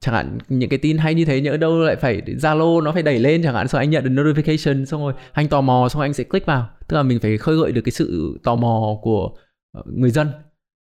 chẳng 0.00 0.14
hạn 0.14 0.38
những 0.48 0.68
cái 0.70 0.78
tin 0.78 0.98
hay 0.98 1.14
như 1.14 1.24
thế 1.24 1.40
nhỡ 1.40 1.56
đâu 1.56 1.78
lại 1.78 1.96
phải 1.96 2.22
zalo 2.26 2.82
nó 2.82 2.92
phải 2.92 3.02
đẩy 3.02 3.18
lên 3.18 3.42
chẳng 3.42 3.54
hạn 3.54 3.68
xong 3.68 3.78
anh 3.78 3.90
nhận 3.90 4.04
được 4.04 4.22
notification 4.24 4.84
xong 4.84 5.00
rồi 5.00 5.12
anh 5.32 5.48
tò 5.48 5.60
mò 5.60 5.88
xong 5.90 6.00
rồi 6.00 6.06
anh 6.06 6.12
sẽ 6.14 6.24
click 6.24 6.46
vào 6.46 6.68
tức 6.88 6.96
là 6.96 7.02
mình 7.02 7.18
phải 7.20 7.38
khơi 7.38 7.56
gợi 7.56 7.72
được 7.72 7.80
cái 7.84 7.92
sự 7.92 8.38
tò 8.42 8.56
mò 8.56 8.98
của 9.02 9.30
ờ, 9.72 9.82
người 9.86 10.10
dân 10.10 10.28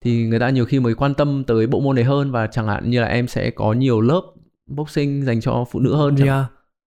thì 0.05 0.25
người 0.27 0.39
ta 0.39 0.49
nhiều 0.49 0.65
khi 0.65 0.79
mới 0.79 0.95
quan 0.95 1.13
tâm 1.13 1.43
tới 1.47 1.67
bộ 1.67 1.79
môn 1.79 1.95
này 1.95 2.05
hơn 2.05 2.31
và 2.31 2.47
chẳng 2.47 2.67
hạn 2.67 2.89
như 2.89 3.01
là 3.01 3.07
em 3.07 3.27
sẽ 3.27 3.49
có 3.51 3.73
nhiều 3.73 4.01
lớp 4.01 4.21
boxing 4.67 5.25
dành 5.25 5.41
cho 5.41 5.65
phụ 5.71 5.79
nữ 5.79 5.95
hơn 5.95 6.15
chẳng 6.17 6.27
Yeah. 6.27 6.45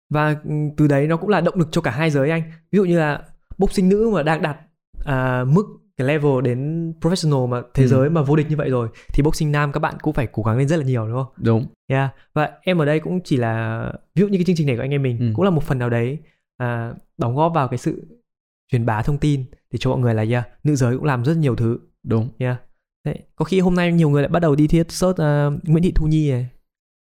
và 0.09 0.35
ừ, 0.43 0.51
từ 0.77 0.87
đấy 0.87 1.07
nó 1.07 1.17
cũng 1.17 1.29
là 1.29 1.41
động 1.41 1.55
lực 1.57 1.67
cho 1.71 1.81
cả 1.81 1.91
hai 1.91 2.09
giới 2.09 2.29
anh 2.29 2.41
ví 2.71 2.77
dụ 2.77 2.85
như 2.85 2.99
là 2.99 3.21
boxing 3.57 3.89
nữ 3.89 4.09
mà 4.13 4.23
đang 4.23 4.41
đạt 4.41 4.57
à, 5.05 5.43
mức 5.47 5.63
cái 5.97 6.07
level 6.07 6.41
đến 6.43 6.91
professional 7.01 7.47
mà 7.47 7.61
thế 7.73 7.83
Ừ. 7.83 7.87
giới 7.87 8.09
mà 8.09 8.21
vô 8.21 8.35
địch 8.35 8.49
như 8.49 8.55
vậy 8.57 8.69
rồi 8.69 8.89
thì 9.13 9.23
boxing 9.23 9.51
nam 9.51 9.71
các 9.71 9.79
bạn 9.79 9.95
cũng 10.01 10.13
phải 10.13 10.27
cố 10.31 10.43
gắng 10.43 10.57
lên 10.57 10.67
rất 10.67 10.77
là 10.77 10.83
nhiều 10.83 11.07
đúng 11.07 11.15
không? 11.15 11.33
đúng 11.37 11.65
Yeah. 11.87 12.09
Và 12.33 12.49
em 12.61 12.77
ở 12.81 12.85
đây 12.85 12.99
cũng 12.99 13.19
chỉ 13.23 13.37
là 13.37 13.83
ví 14.15 14.19
dụ 14.21 14.27
như 14.27 14.37
cái 14.37 14.45
chương 14.45 14.55
trình 14.55 14.67
này 14.67 14.75
của 14.75 14.81
anh 14.83 14.91
em 14.91 15.01
mình 15.03 15.19
Ừ. 15.19 15.25
cũng 15.35 15.45
là 15.45 15.51
một 15.51 15.63
phần 15.63 15.79
nào 15.79 15.89
đấy 15.89 16.17
à, 16.57 16.93
đóng 17.17 17.35
góp 17.35 17.51
vào 17.55 17.67
cái 17.67 17.77
sự 17.77 18.07
truyền 18.71 18.85
bá 18.85 19.01
thông 19.01 19.17
tin 19.17 19.45
để 19.71 19.77
cho 19.79 19.89
mọi 19.89 19.99
người 19.99 20.13
là 20.13 20.23
yeah, 20.23 20.47
nữ 20.63 20.75
giới 20.75 20.95
cũng 20.95 21.05
làm 21.05 21.25
rất 21.25 21.37
nhiều 21.37 21.55
thứ. 21.55 21.77
đúng 22.03 22.29
Yeah. 22.37 22.57
Đấy. 23.05 23.19
Có 23.35 23.45
khi 23.45 23.59
hôm 23.59 23.75
nay 23.75 23.93
nhiều 23.93 24.09
người 24.09 24.21
lại 24.21 24.29
bắt 24.29 24.39
đầu 24.39 24.55
đi 24.55 24.67
thiết 24.67 24.91
search 24.91 25.17
à, 25.21 25.49
Nguyễn 25.63 25.83
Thị 25.83 25.91
Thu 25.95 26.07
Nhi 26.07 26.31
này. 26.31 26.47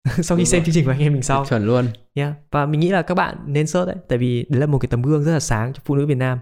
Sau 0.23 0.37
khi 0.37 0.41
Đúng 0.43 0.47
xem 0.47 0.59
rồi. 0.61 0.64
chương 0.67 0.75
trình 0.75 0.85
của 0.85 0.91
anh 0.91 1.01
em 1.01 1.12
mình 1.12 1.23
xong. 1.23 1.47
chuẩn 1.49 1.67
luôn 1.67 1.87
Yeah. 2.14 2.35
Và 2.51 2.67
mình 2.67 2.81
nghĩ 2.81 2.89
là 2.89 3.03
các 3.03 3.14
bạn 3.14 3.37
nên 3.47 3.67
search 3.67 3.87
đấy 3.87 3.97
Tại 4.09 4.19
vì 4.19 4.47
đấy 4.49 4.61
là 4.61 4.67
một 4.67 4.79
cái 4.79 4.89
tấm 4.89 5.03
gương 5.03 5.25
rất 5.25 5.33
là 5.33 5.41
sáng 5.41 5.73
cho 5.73 5.83
phụ 5.85 5.95
nữ 5.95 6.07
Việt 6.07 6.14
Nam 6.14 6.39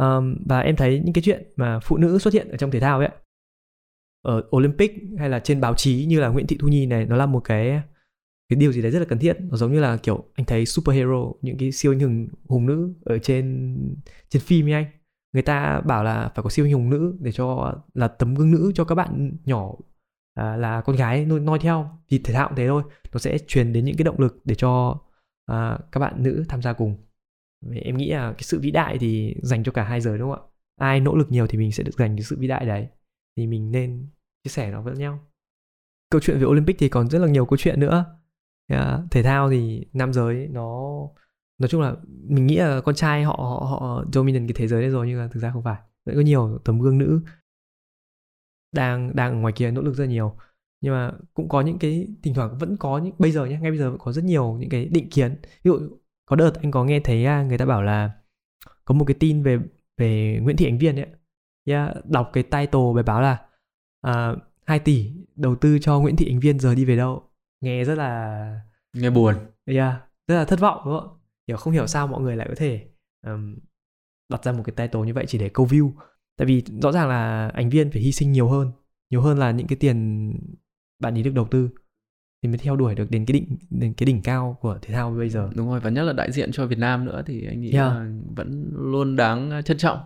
um, 0.00 0.36
Và 0.46 0.60
em 0.60 0.76
thấy 0.76 1.00
những 1.04 1.12
cái 1.12 1.22
chuyện 1.22 1.42
mà 1.56 1.80
phụ 1.80 1.96
nữ 1.96 2.18
xuất 2.18 2.34
hiện 2.34 2.48
ở 2.50 2.56
trong 2.56 2.70
thể 2.70 2.80
thao 2.80 2.98
ấy 2.98 3.08
Ở 4.24 4.42
Olympic 4.56 4.92
hay 5.18 5.28
là 5.28 5.38
trên 5.38 5.60
báo 5.60 5.74
chí 5.74 6.04
như 6.04 6.20
là 6.20 6.28
Nguyễn 6.28 6.46
Thị 6.46 6.56
Thu 6.60 6.68
Nhi 6.68 6.86
này 6.86 7.06
Nó 7.06 7.16
là 7.16 7.26
một 7.26 7.40
cái 7.40 7.82
cái 8.54 8.60
điều 8.60 8.72
gì 8.72 8.82
đấy 8.82 8.90
rất 8.90 8.98
là 8.98 9.04
cần 9.04 9.18
thiết. 9.18 9.36
Nó 9.40 9.56
giống 9.56 9.72
như 9.72 9.80
là 9.80 9.96
kiểu 9.96 10.24
anh 10.34 10.46
thấy 10.46 10.66
superhero 10.66 11.32
Những 11.42 11.58
cái 11.58 11.72
siêu 11.72 11.92
anh 11.92 12.00
hùng, 12.00 12.28
hùng 12.48 12.66
nữ 12.66 12.94
ở 13.04 13.18
trên 13.18 13.76
trên 14.28 14.42
phim 14.42 14.66
ấy 14.66 14.72
anh. 14.72 14.86
Người 15.32 15.42
ta 15.42 15.80
bảo 15.80 16.04
là 16.04 16.32
phải 16.34 16.42
có 16.42 16.50
siêu 16.50 16.66
anh 16.66 16.72
hùng 16.72 16.90
nữ 16.90 17.16
Để 17.20 17.32
cho 17.32 17.74
là 17.94 18.08
tấm 18.08 18.34
gương 18.34 18.50
nữ 18.50 18.72
cho 18.74 18.84
các 18.84 18.94
bạn 18.94 19.36
nhỏ 19.44 19.74
à, 20.34 20.56
là 20.56 20.80
con 20.80 20.96
gái 20.96 21.24
noi, 21.24 21.40
noi 21.40 21.58
theo. 21.58 21.98
Thì 22.08 22.18
thể 22.18 22.34
thao 22.34 22.48
cũng 22.48 22.56
thế 22.56 22.68
thôi. 22.68 22.82
Nó 23.12 23.18
sẽ 23.18 23.38
truyền 23.38 23.72
đến 23.72 23.84
những 23.84 23.96
cái 23.96 24.04
động 24.04 24.20
lực 24.20 24.40
để 24.44 24.54
cho 24.54 25.00
à, 25.46 25.78
các 25.92 26.00
bạn 26.00 26.22
nữ 26.22 26.44
tham 26.48 26.62
gia 26.62 26.72
cùng. 26.72 26.96
Em 27.82 27.96
nghĩ 27.96 28.10
là 28.10 28.32
cái 28.32 28.42
sự 28.42 28.60
vĩ 28.60 28.70
đại 28.70 28.98
thì 28.98 29.34
dành 29.42 29.64
cho 29.64 29.72
cả 29.72 29.84
hai 29.84 30.00
giới 30.00 30.18
đúng 30.18 30.30
không 30.30 30.40
ạ? 30.40 30.48
Ai 30.80 31.00
nỗ 31.00 31.16
lực 31.16 31.30
nhiều 31.30 31.46
thì 31.46 31.58
mình 31.58 31.72
sẽ 31.72 31.82
được 31.82 31.98
dành 31.98 32.16
cái 32.16 32.22
sự 32.22 32.36
vĩ 32.38 32.46
đại 32.46 32.66
đấy. 32.66 32.86
Thì 33.36 33.46
mình 33.46 33.70
nên 33.70 34.06
chia 34.44 34.48
sẻ 34.48 34.70
nó 34.70 34.82
với 34.82 34.96
nhau. 34.96 35.20
Câu 36.10 36.20
chuyện 36.20 36.38
về 36.38 36.44
Olympic 36.44 36.76
thì 36.78 36.88
còn 36.88 37.10
rất 37.10 37.18
là 37.18 37.28
nhiều 37.28 37.46
câu 37.46 37.56
chuyện 37.56 37.80
nữa 37.80 38.04
yeah, 38.66 39.00
thể 39.10 39.22
thao 39.22 39.50
thì 39.50 39.86
nam 39.92 40.12
giới 40.12 40.48
nó 40.48 40.92
nói 41.58 41.68
chung 41.68 41.80
là 41.80 41.96
mình 42.28 42.46
nghĩ 42.46 42.56
là 42.56 42.80
con 42.80 42.94
trai 42.94 43.24
họ 43.24 43.32
họ 43.32 43.78
họ 43.80 44.04
dominant 44.12 44.48
cái 44.48 44.54
thế 44.56 44.68
giới 44.68 44.82
này 44.82 44.90
rồi 44.90 45.08
nhưng 45.08 45.18
mà 45.18 45.28
thực 45.32 45.40
ra 45.40 45.50
không 45.52 45.62
phải. 45.62 45.80
Vẫn 46.04 46.14
có 46.16 46.20
nhiều 46.20 46.58
tấm 46.64 46.80
gương 46.80 46.98
nữ 46.98 47.20
đang 48.72 49.16
đang 49.16 49.32
ở 49.32 49.36
ngoài 49.40 49.52
kia 49.56 49.70
nỗ 49.70 49.82
lực 49.82 49.94
rất 49.94 50.06
nhiều. 50.06 50.36
Nhưng 50.80 50.94
mà 50.94 51.12
cũng 51.34 51.48
có 51.48 51.60
những 51.60 51.78
cái 51.78 52.08
thỉnh 52.22 52.34
thoảng 52.34 52.58
vẫn 52.58 52.76
có 52.76 52.98
những 52.98 53.14
bây 53.18 53.32
giờ 53.32 53.44
nhé 53.46 53.58
ngay 53.62 53.70
bây 53.70 53.78
giờ 53.78 53.90
vẫn 53.90 53.98
có 53.98 54.12
rất 54.12 54.24
nhiều 54.24 54.56
những 54.60 54.70
cái 54.70 54.84
định 54.88 55.10
kiến. 55.10 55.36
Ví 55.42 55.68
dụ 55.70 55.78
có 56.26 56.36
đợt 56.36 56.52
anh 56.62 56.70
có 56.70 56.84
nghe 56.84 57.00
thấy 57.00 57.24
à, 57.24 57.42
người 57.42 57.58
ta 57.58 57.64
bảo 57.66 57.82
là 57.82 58.10
có 58.84 58.94
một 58.94 59.04
cái 59.04 59.16
tin 59.20 59.42
về 59.42 59.58
về 59.98 60.38
Nguyễn 60.42 60.56
Thị 60.56 60.66
Ánh 60.66 60.78
Viên 60.78 60.96
ấy. 60.96 61.06
Yeah, 61.64 61.96
đọc 62.04 62.30
cái 62.32 62.42
title 62.42 62.92
bài 62.94 63.04
báo 63.04 63.20
là 63.20 63.46
à, 64.00 64.30
uh, 64.30 64.38
2 64.66 64.78
tỷ 64.78 65.12
đầu 65.36 65.54
tư 65.56 65.78
cho 65.78 66.00
Nguyễn 66.00 66.16
Thị 66.16 66.26
Ánh 66.30 66.40
Viên 66.40 66.58
giờ 66.60 66.74
đi 66.74 66.84
về 66.84 66.96
đâu? 66.96 67.31
Nghe 67.62 67.84
rất 67.84 67.98
là 67.98 68.60
nghe 68.92 69.10
buồn. 69.10 69.34
Yeah, 69.64 69.94
rất 70.26 70.34
là 70.34 70.44
thất 70.44 70.60
vọng 70.60 70.82
đúng 70.84 71.00
không 71.00 71.18
hiểu 71.48 71.56
không 71.56 71.72
hiểu 71.72 71.86
sao 71.86 72.06
mọi 72.06 72.20
người 72.20 72.36
lại 72.36 72.46
có 72.48 72.54
thể 72.56 72.86
um, 73.26 73.56
đặt 74.28 74.44
ra 74.44 74.52
một 74.52 74.62
cái 74.64 74.74
title 74.76 75.06
như 75.06 75.14
vậy 75.14 75.24
chỉ 75.28 75.38
để 75.38 75.48
câu 75.48 75.66
view. 75.66 75.92
Tại 76.36 76.46
vì 76.46 76.62
rõ 76.82 76.92
ràng 76.92 77.08
là 77.08 77.48
Ánh 77.48 77.70
Viên 77.70 77.90
phải 77.90 78.02
hy 78.02 78.12
sinh 78.12 78.32
nhiều 78.32 78.48
hơn 78.48 78.72
nhiều 79.10 79.22
hơn 79.22 79.38
là 79.38 79.50
những 79.50 79.66
cái 79.66 79.76
tiền 79.76 80.30
bạn 80.98 81.14
ấy 81.14 81.22
được 81.22 81.34
đầu 81.34 81.48
tư 81.50 81.70
thì 82.42 82.48
mới 82.48 82.58
theo 82.58 82.76
đuổi 82.76 82.94
được 82.94 83.10
đến 83.10 83.26
cái 83.26 83.32
định 83.32 83.56
đến 83.70 83.94
cái 83.94 84.06
đỉnh 84.06 84.22
cao 84.22 84.58
của 84.60 84.78
thể 84.82 84.94
thao 84.94 85.10
bây 85.10 85.28
giờ. 85.28 85.50
Đúng 85.54 85.68
rồi 85.68 85.80
và 85.80 85.90
nhất 85.90 86.02
là 86.02 86.12
đại 86.12 86.32
diện 86.32 86.52
cho 86.52 86.66
Việt 86.66 86.78
Nam 86.78 87.04
nữa 87.04 87.22
thì 87.26 87.46
anh 87.46 87.60
nghĩ 87.60 87.72
Yeah. 87.72 87.92
là 87.92 88.10
vẫn 88.36 88.70
luôn 88.74 89.16
đáng 89.16 89.62
trân 89.64 89.78
trọng. 89.78 89.98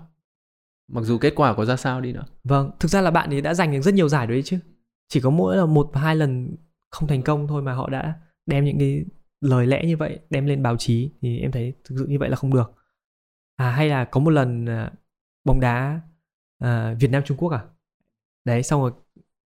Mặc 0.88 1.00
dù 1.04 1.18
kết 1.18 1.32
quả 1.36 1.54
có 1.54 1.64
ra 1.64 1.76
sao 1.76 2.00
đi 2.00 2.12
nữa. 2.12 2.24
Vâng 2.44 2.70
thực 2.80 2.88
ra 2.88 3.00
là 3.00 3.10
bạn 3.10 3.30
ấy 3.30 3.40
đã 3.40 3.54
giành 3.54 3.72
được 3.72 3.80
rất 3.80 3.94
nhiều 3.94 4.08
giải 4.08 4.26
đấy 4.26 4.42
chứ. 4.42 4.58
Chỉ 5.08 5.20
có 5.20 5.30
mỗi 5.30 5.56
là 5.56 5.66
một 5.66 5.90
và 5.92 6.00
hai 6.00 6.16
lần 6.16 6.56
không 6.90 7.08
thành 7.08 7.22
công 7.22 7.46
thôi 7.48 7.62
mà 7.62 7.72
họ 7.72 7.88
đã 7.90 8.20
đem 8.46 8.64
những 8.64 8.78
cái 8.78 9.04
lời 9.40 9.66
lẽ 9.66 9.86
như 9.86 9.96
vậy 9.96 10.18
đem 10.30 10.46
lên 10.46 10.62
báo 10.62 10.76
chí 10.76 11.10
thì 11.20 11.40
em 11.40 11.52
thấy 11.52 11.72
thực 11.84 11.96
sự 11.98 12.06
như 12.06 12.18
vậy 12.18 12.28
là 12.30 12.36
không 12.36 12.54
được. 12.54 12.72
À 13.56 13.70
hay 13.70 13.88
là 13.88 14.04
có 14.04 14.20
một 14.20 14.30
lần 14.30 14.66
à, 14.66 14.92
bóng 15.44 15.60
đá 15.60 16.00
à, 16.58 16.94
Việt 17.00 17.10
Nam 17.10 17.22
Trung 17.26 17.36
Quốc 17.36 17.50
à? 17.52 17.64
Đấy 18.44 18.62
xong 18.62 18.80
rồi 18.82 18.92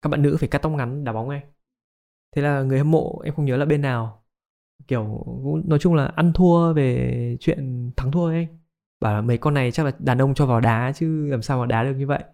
các 0.02 0.08
bạn 0.10 0.22
nữ 0.22 0.36
phải 0.40 0.48
cắt 0.48 0.58
tóc 0.58 0.72
ngắn 0.72 1.04
đá 1.04 1.12
bóng 1.12 1.28
ấy 1.28 1.40
thế 2.36 2.42
là 2.42 2.62
người 2.62 2.78
hâm 2.78 2.90
mộ 2.90 3.20
em 3.24 3.34
không 3.34 3.44
nhớ 3.44 3.56
là 3.56 3.64
bên 3.64 3.82
nào 3.82 4.26
kiểu 4.88 5.24
cũng 5.44 5.68
nói 5.68 5.78
chung 5.78 5.94
là 5.94 6.06
ăn 6.06 6.32
thua 6.32 6.72
về 6.72 7.36
chuyện 7.40 7.90
thắng 7.96 8.12
thua 8.12 8.26
ấy. 8.26 8.48
Bảo 9.00 9.14
là 9.14 9.20
mấy 9.20 9.38
con 9.38 9.54
này 9.54 9.72
chắc 9.72 9.86
là 9.86 9.92
đàn 9.98 10.18
ông 10.22 10.34
cho 10.34 10.46
vào 10.46 10.60
đá 10.60 10.92
chứ 10.94 11.26
làm 11.26 11.42
sao 11.42 11.60
mà 11.60 11.66
đá 11.66 11.84
được 11.84 11.94
như 11.94 12.06
vậy. 12.06 12.24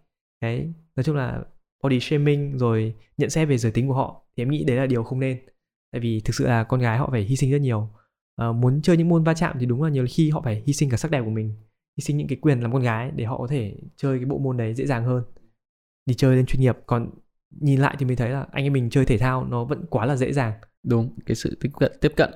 Đấy 0.41 0.73
nói 0.97 1.05
chung 1.05 1.17
là 1.17 1.43
body 1.83 2.01
shaming 2.01 2.59
rồi 2.59 2.95
nhận 3.17 3.31
xét 3.31 3.49
về 3.49 3.59
giới 3.59 3.73
tính 3.73 3.89
của 3.89 3.95
họ 3.95 4.22
thì 4.37 4.43
em 4.43 4.51
nghĩ 4.51 4.65
đấy 4.65 4.77
là 4.77 4.87
điều 4.87 5.03
không 5.03 5.21
nên. 5.21 5.39
Tại 5.93 6.01
vì 6.01 6.21
thực 6.21 6.35
sự 6.35 6.47
là 6.47 6.65
con 6.65 6.81
gái 6.81 6.99
họ 6.99 7.09
phải 7.11 7.23
hy 7.23 7.37
sinh 7.37 7.51
rất 7.51 7.61
nhiều. 7.61 7.89
Ờ, 8.37 8.53
muốn 8.53 8.83
chơi 8.83 8.97
những 8.97 9.09
môn 9.09 9.25
va 9.25 9.35
chạm 9.35 9.57
thì 9.61 9.67
đúng 9.67 9.83
là 9.83 9.91
nhiều 9.91 10.07
khi 10.11 10.31
họ 10.31 10.41
phải 10.45 10.63
hy 10.67 10.73
sinh 10.73 10.91
cả 10.91 10.97
sắc 10.97 11.11
đẹp 11.11 11.23
của 11.25 11.31
mình 11.31 11.57
hy 11.97 12.03
sinh 12.03 12.17
những 12.17 12.29
cái 12.29 12.39
quyền 12.43 12.61
làm 12.61 12.73
con 12.73 12.83
gái 12.83 13.11
để 13.17 13.25
họ 13.25 13.39
có 13.39 13.47
thể 13.47 13.75
chơi 13.97 14.19
cái 14.19 14.27
bộ 14.27 14.39
môn 14.39 14.57
đấy 14.57 14.75
dễ 14.75 14.87
dàng 14.87 15.05
hơn. 15.05 15.25
Đi 16.07 16.15
chơi 16.15 16.37
lên 16.37 16.47
chuyên 16.47 16.61
nghiệp 16.61 16.77
còn 16.87 17.11
nhìn 17.61 17.81
lại 17.81 17.97
thì 17.99 18.07
mình 18.07 18.17
thấy 18.17 18.31
là 18.31 18.47
anh 18.53 18.65
em 18.65 18.73
mình 18.73 18.91
chơi 18.91 19.05
thể 19.05 19.19
thao 19.19 19.45
nó 19.45 19.65
vẫn 19.65 19.87
quá 19.91 20.07
là 20.07 20.17
dễ 20.17 20.33
dàng. 20.33 20.53
Đúng 20.83 21.19
cái 21.27 21.35
sự 21.35 21.59
tiếp 21.61 21.71
cận 21.81 21.93
tiếp 22.01 22.13
cận 22.17 22.31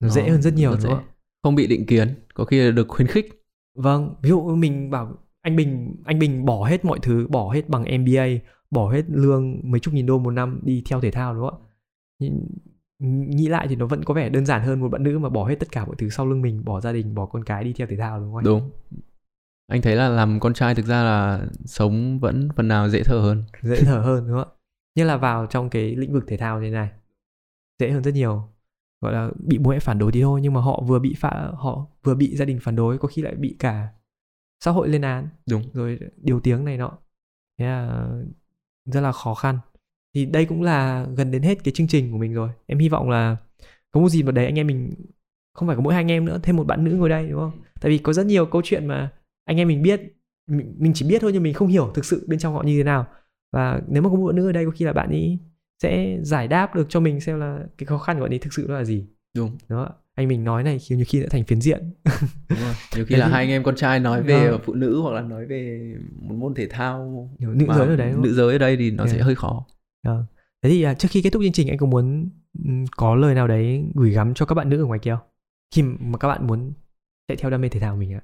nó 0.00 0.08
dễ 0.08 0.28
hơn 0.28 0.42
rất 0.42 0.54
nhiều 0.54 0.70
rất 0.70 0.76
đúng 0.76 0.82
dễ. 0.82 0.88
không? 0.88 1.04
Không 1.42 1.54
bị 1.54 1.66
định 1.66 1.86
kiến 1.86 2.14
có 2.34 2.44
khi 2.44 2.60
là 2.60 2.70
được 2.70 2.88
khuyến 2.88 3.08
khích. 3.08 3.44
Vâng, 3.74 4.14
ví 4.22 4.28
dụ 4.28 4.56
mình 4.56 4.90
bảo 4.90 5.18
anh 5.40 5.56
Bình 5.56 5.96
anh 6.04 6.18
Bình 6.18 6.44
bỏ 6.44 6.64
hết 6.64 6.84
mọi 6.84 6.98
thứ, 7.02 7.26
bỏ 7.28 7.52
hết 7.52 7.68
bằng 7.68 7.84
MBA, 8.00 8.26
bỏ 8.70 8.90
hết 8.90 9.04
lương 9.08 9.60
mấy 9.62 9.80
chục 9.80 9.94
nghìn 9.94 10.06
đô 10.06 10.18
một 10.18 10.30
năm 10.30 10.60
đi 10.62 10.82
theo 10.86 11.00
thể 11.00 11.10
thao 11.10 11.34
đúng 11.34 11.50
không 11.50 11.62
ạ? 11.62 12.28
Nghĩ 12.98 13.48
lại 13.48 13.66
thì 13.68 13.76
nó 13.76 13.86
vẫn 13.86 14.04
có 14.04 14.14
vẻ 14.14 14.28
đơn 14.28 14.46
giản 14.46 14.62
hơn 14.62 14.80
một 14.80 14.88
bạn 14.88 15.02
nữ 15.02 15.18
mà 15.18 15.28
bỏ 15.28 15.44
hết 15.48 15.54
tất 15.54 15.68
cả 15.72 15.84
mọi 15.84 15.96
thứ 15.98 16.08
sau 16.08 16.26
lưng 16.26 16.42
mình, 16.42 16.64
bỏ 16.64 16.80
gia 16.80 16.92
đình, 16.92 17.14
bỏ 17.14 17.26
con 17.26 17.44
cái 17.44 17.64
đi 17.64 17.72
theo 17.72 17.86
thể 17.86 17.96
thao 17.96 18.20
đúng 18.20 18.28
không 18.28 18.36
anh? 18.36 18.44
đúng 18.44 18.70
anh 19.66 19.82
thấy 19.82 19.96
là 19.96 20.08
làm 20.08 20.40
con 20.40 20.54
trai 20.54 20.74
thực 20.74 20.86
ra 20.86 21.02
là 21.02 21.46
sống 21.64 22.18
vẫn 22.18 22.48
phần 22.56 22.68
nào 22.68 22.88
dễ 22.88 23.02
thở 23.04 23.18
hơn 23.18 23.44
Dễ 23.62 23.76
thở 23.84 24.00
hơn 24.00 24.28
đúng 24.28 24.38
không 24.38 24.48
ạ? 24.48 24.56
Như 24.94 25.04
là 25.04 25.16
vào 25.16 25.46
trong 25.46 25.70
cái 25.70 25.96
lĩnh 25.96 26.12
vực 26.12 26.24
thể 26.26 26.36
thao 26.36 26.62
như 26.62 26.70
này 26.70 26.90
dễ 27.78 27.90
hơn 27.90 28.02
rất 28.02 28.14
nhiều. 28.14 28.48
Gọi 29.00 29.12
là 29.12 29.30
bị 29.46 29.58
bố 29.58 29.70
mẹ 29.70 29.78
phản 29.78 29.98
đối 29.98 30.12
thì 30.12 30.22
thôi 30.22 30.40
nhưng 30.42 30.52
mà 30.52 30.60
họ 30.60 30.82
vừa 30.86 30.98
bị 30.98 31.14
phá 31.18 31.50
họ 31.54 31.86
vừa 32.02 32.14
bị 32.14 32.36
gia 32.36 32.44
đình 32.44 32.58
phản 32.62 32.76
đối 32.76 32.98
có 32.98 33.08
khi 33.08 33.22
lại 33.22 33.34
bị 33.34 33.56
cả 33.58 33.88
xã 34.64 34.70
hội 34.70 34.88
lên 34.88 35.02
án 35.02 35.28
đúng 35.50 35.62
rồi 35.72 35.98
điều 36.16 36.40
tiếng 36.40 36.64
này 36.64 36.76
nọ 36.76 36.98
thế 37.58 37.66
là 37.66 38.08
rất 38.84 39.00
là 39.00 39.12
khó 39.12 39.34
khăn. 39.34 39.58
Thì 40.14 40.24
đây 40.24 40.44
cũng 40.44 40.62
là 40.62 41.06
gần 41.16 41.30
đến 41.30 41.42
hết 41.42 41.64
cái 41.64 41.72
chương 41.72 41.88
trình 41.88 42.12
của 42.12 42.18
mình 42.18 42.32
rồi. 42.32 42.50
Em 42.66 42.78
hy 42.78 42.88
vọng 42.88 43.10
là 43.10 43.36
có 43.90 44.00
một 44.00 44.08
gì 44.08 44.22
vào 44.22 44.32
đấy 44.32 44.44
anh 44.44 44.58
em 44.58 44.66
mình 44.66 44.94
không 45.54 45.68
phải 45.68 45.76
có 45.76 45.82
mỗi 45.82 45.94
hai 45.94 46.00
anh 46.00 46.10
em 46.10 46.24
nữa 46.24 46.40
thêm 46.42 46.56
một 46.56 46.64
bạn 46.64 46.84
nữ 46.84 46.92
ngồi 46.92 47.08
đây 47.08 47.28
đúng 47.28 47.40
không? 47.40 47.62
Tại 47.80 47.90
vì 47.90 47.98
có 47.98 48.12
rất 48.12 48.26
nhiều 48.26 48.46
câu 48.46 48.62
chuyện 48.64 48.86
mà 48.86 49.12
anh 49.44 49.56
em 49.56 49.68
mình 49.68 49.82
biết 49.82 50.00
mình, 50.50 50.74
mình 50.78 50.92
chỉ 50.94 51.08
biết 51.08 51.18
thôi 51.20 51.30
nhưng 51.32 51.42
mình 51.42 51.54
không 51.54 51.68
hiểu 51.68 51.90
thực 51.94 52.04
sự 52.04 52.26
bên 52.28 52.38
trong 52.38 52.54
họ 52.54 52.62
như 52.62 52.78
thế 52.78 52.84
nào. 52.84 53.06
Và 53.52 53.80
nếu 53.88 54.02
mà 54.02 54.08
có 54.08 54.16
một 54.16 54.26
bạn 54.26 54.36
nữ 54.36 54.48
ở 54.48 54.52
đây 54.52 54.64
có 54.64 54.70
khi 54.70 54.84
là 54.84 54.92
bạn 54.92 55.08
ấy 55.08 55.38
sẽ 55.82 56.18
giải 56.22 56.48
đáp 56.48 56.74
được 56.74 56.86
cho 56.88 57.00
mình 57.00 57.20
xem 57.20 57.40
là 57.40 57.58
cái 57.78 57.86
khó 57.86 57.98
khăn 57.98 58.16
của 58.16 58.22
bạn 58.22 58.32
ấy 58.32 58.38
thực 58.38 58.52
sự 58.52 58.66
nó 58.68 58.74
là 58.74 58.84
gì. 58.84 59.06
Đúng. 59.36 59.58
Đó 59.68 59.88
anh 60.20 60.28
mình 60.28 60.44
nói 60.44 60.62
này 60.62 60.78
nhiều 60.90 61.04
khi 61.08 61.20
đã 61.20 61.26
thành 61.30 61.44
phiến 61.44 61.60
diện 61.60 61.92
Đúng 62.48 62.58
rồi. 62.60 62.74
nhiều 62.96 63.04
khi 63.06 63.16
là 63.16 63.26
thì- 63.26 63.32
hai 63.32 63.42
anh 63.44 63.50
em 63.50 63.62
con 63.62 63.76
trai 63.76 64.00
nói 64.00 64.22
về 64.22 64.50
Vâng. 64.50 64.60
phụ 64.64 64.74
nữ 64.74 65.00
hoặc 65.00 65.10
là 65.14 65.20
nói 65.20 65.46
về 65.46 65.94
một 66.22 66.34
môn 66.34 66.54
thể 66.54 66.66
thao 66.70 67.30
nữ 67.38 67.66
giới 67.76 67.88
ở 67.88 67.96
đấy 67.96 68.12
nữ 68.18 68.34
giới 68.34 68.52
ở 68.52 68.58
đây 68.58 68.76
thì 68.76 68.90
nó 68.90 69.06
sẽ 69.06 69.12
Yeah. 69.14 69.24
hơi 69.26 69.34
khó 69.34 69.66
Ờ. 70.06 70.24
thế 70.62 70.70
thì 70.70 70.82
à, 70.82 70.94
trước 70.94 71.08
khi 71.10 71.22
kết 71.22 71.30
thúc 71.30 71.42
chương 71.42 71.52
trình 71.52 71.68
anh 71.68 71.78
có 71.78 71.86
muốn 71.86 72.28
ừm, 72.64 72.84
có 72.96 73.14
lời 73.14 73.34
nào 73.34 73.48
đấy 73.48 73.84
gửi 73.94 74.10
gắm 74.10 74.34
cho 74.34 74.46
các 74.46 74.54
bạn 74.54 74.68
nữ 74.68 74.82
ở 74.82 74.84
ngoài 74.86 74.98
kia 74.98 75.10
không 75.10 75.28
khi 75.74 75.82
mà 75.82 76.18
các 76.18 76.28
bạn 76.28 76.46
muốn 76.46 76.72
chạy 77.28 77.36
theo 77.36 77.50
đam 77.50 77.60
mê 77.60 77.68
thể 77.68 77.80
thao 77.80 77.94
của 77.94 78.00
mình 78.00 78.12
ạ 78.14 78.20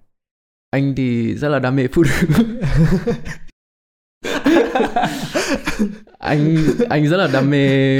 anh 0.71 0.95
thì 0.97 1.35
rất 1.35 1.49
là 1.49 1.59
đam 1.59 1.77
mê 1.77 1.89
phụ 1.93 2.03
nữ 2.03 2.11
anh 6.19 6.57
anh 6.89 7.09
rất 7.09 7.17
là 7.17 7.29
đam 7.33 7.51
mê 7.51 7.99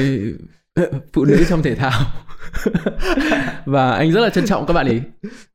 phụ 1.13 1.25
nữ 1.25 1.45
trong 1.49 1.63
thể 1.63 1.75
thao. 1.75 2.01
Và 3.65 3.91
anh 3.93 4.13
rất 4.13 4.21
là 4.21 4.31
trân 4.31 4.47
trọng 4.47 4.67
các 4.67 4.75
bạn 4.75 4.87
ấy 4.87 5.01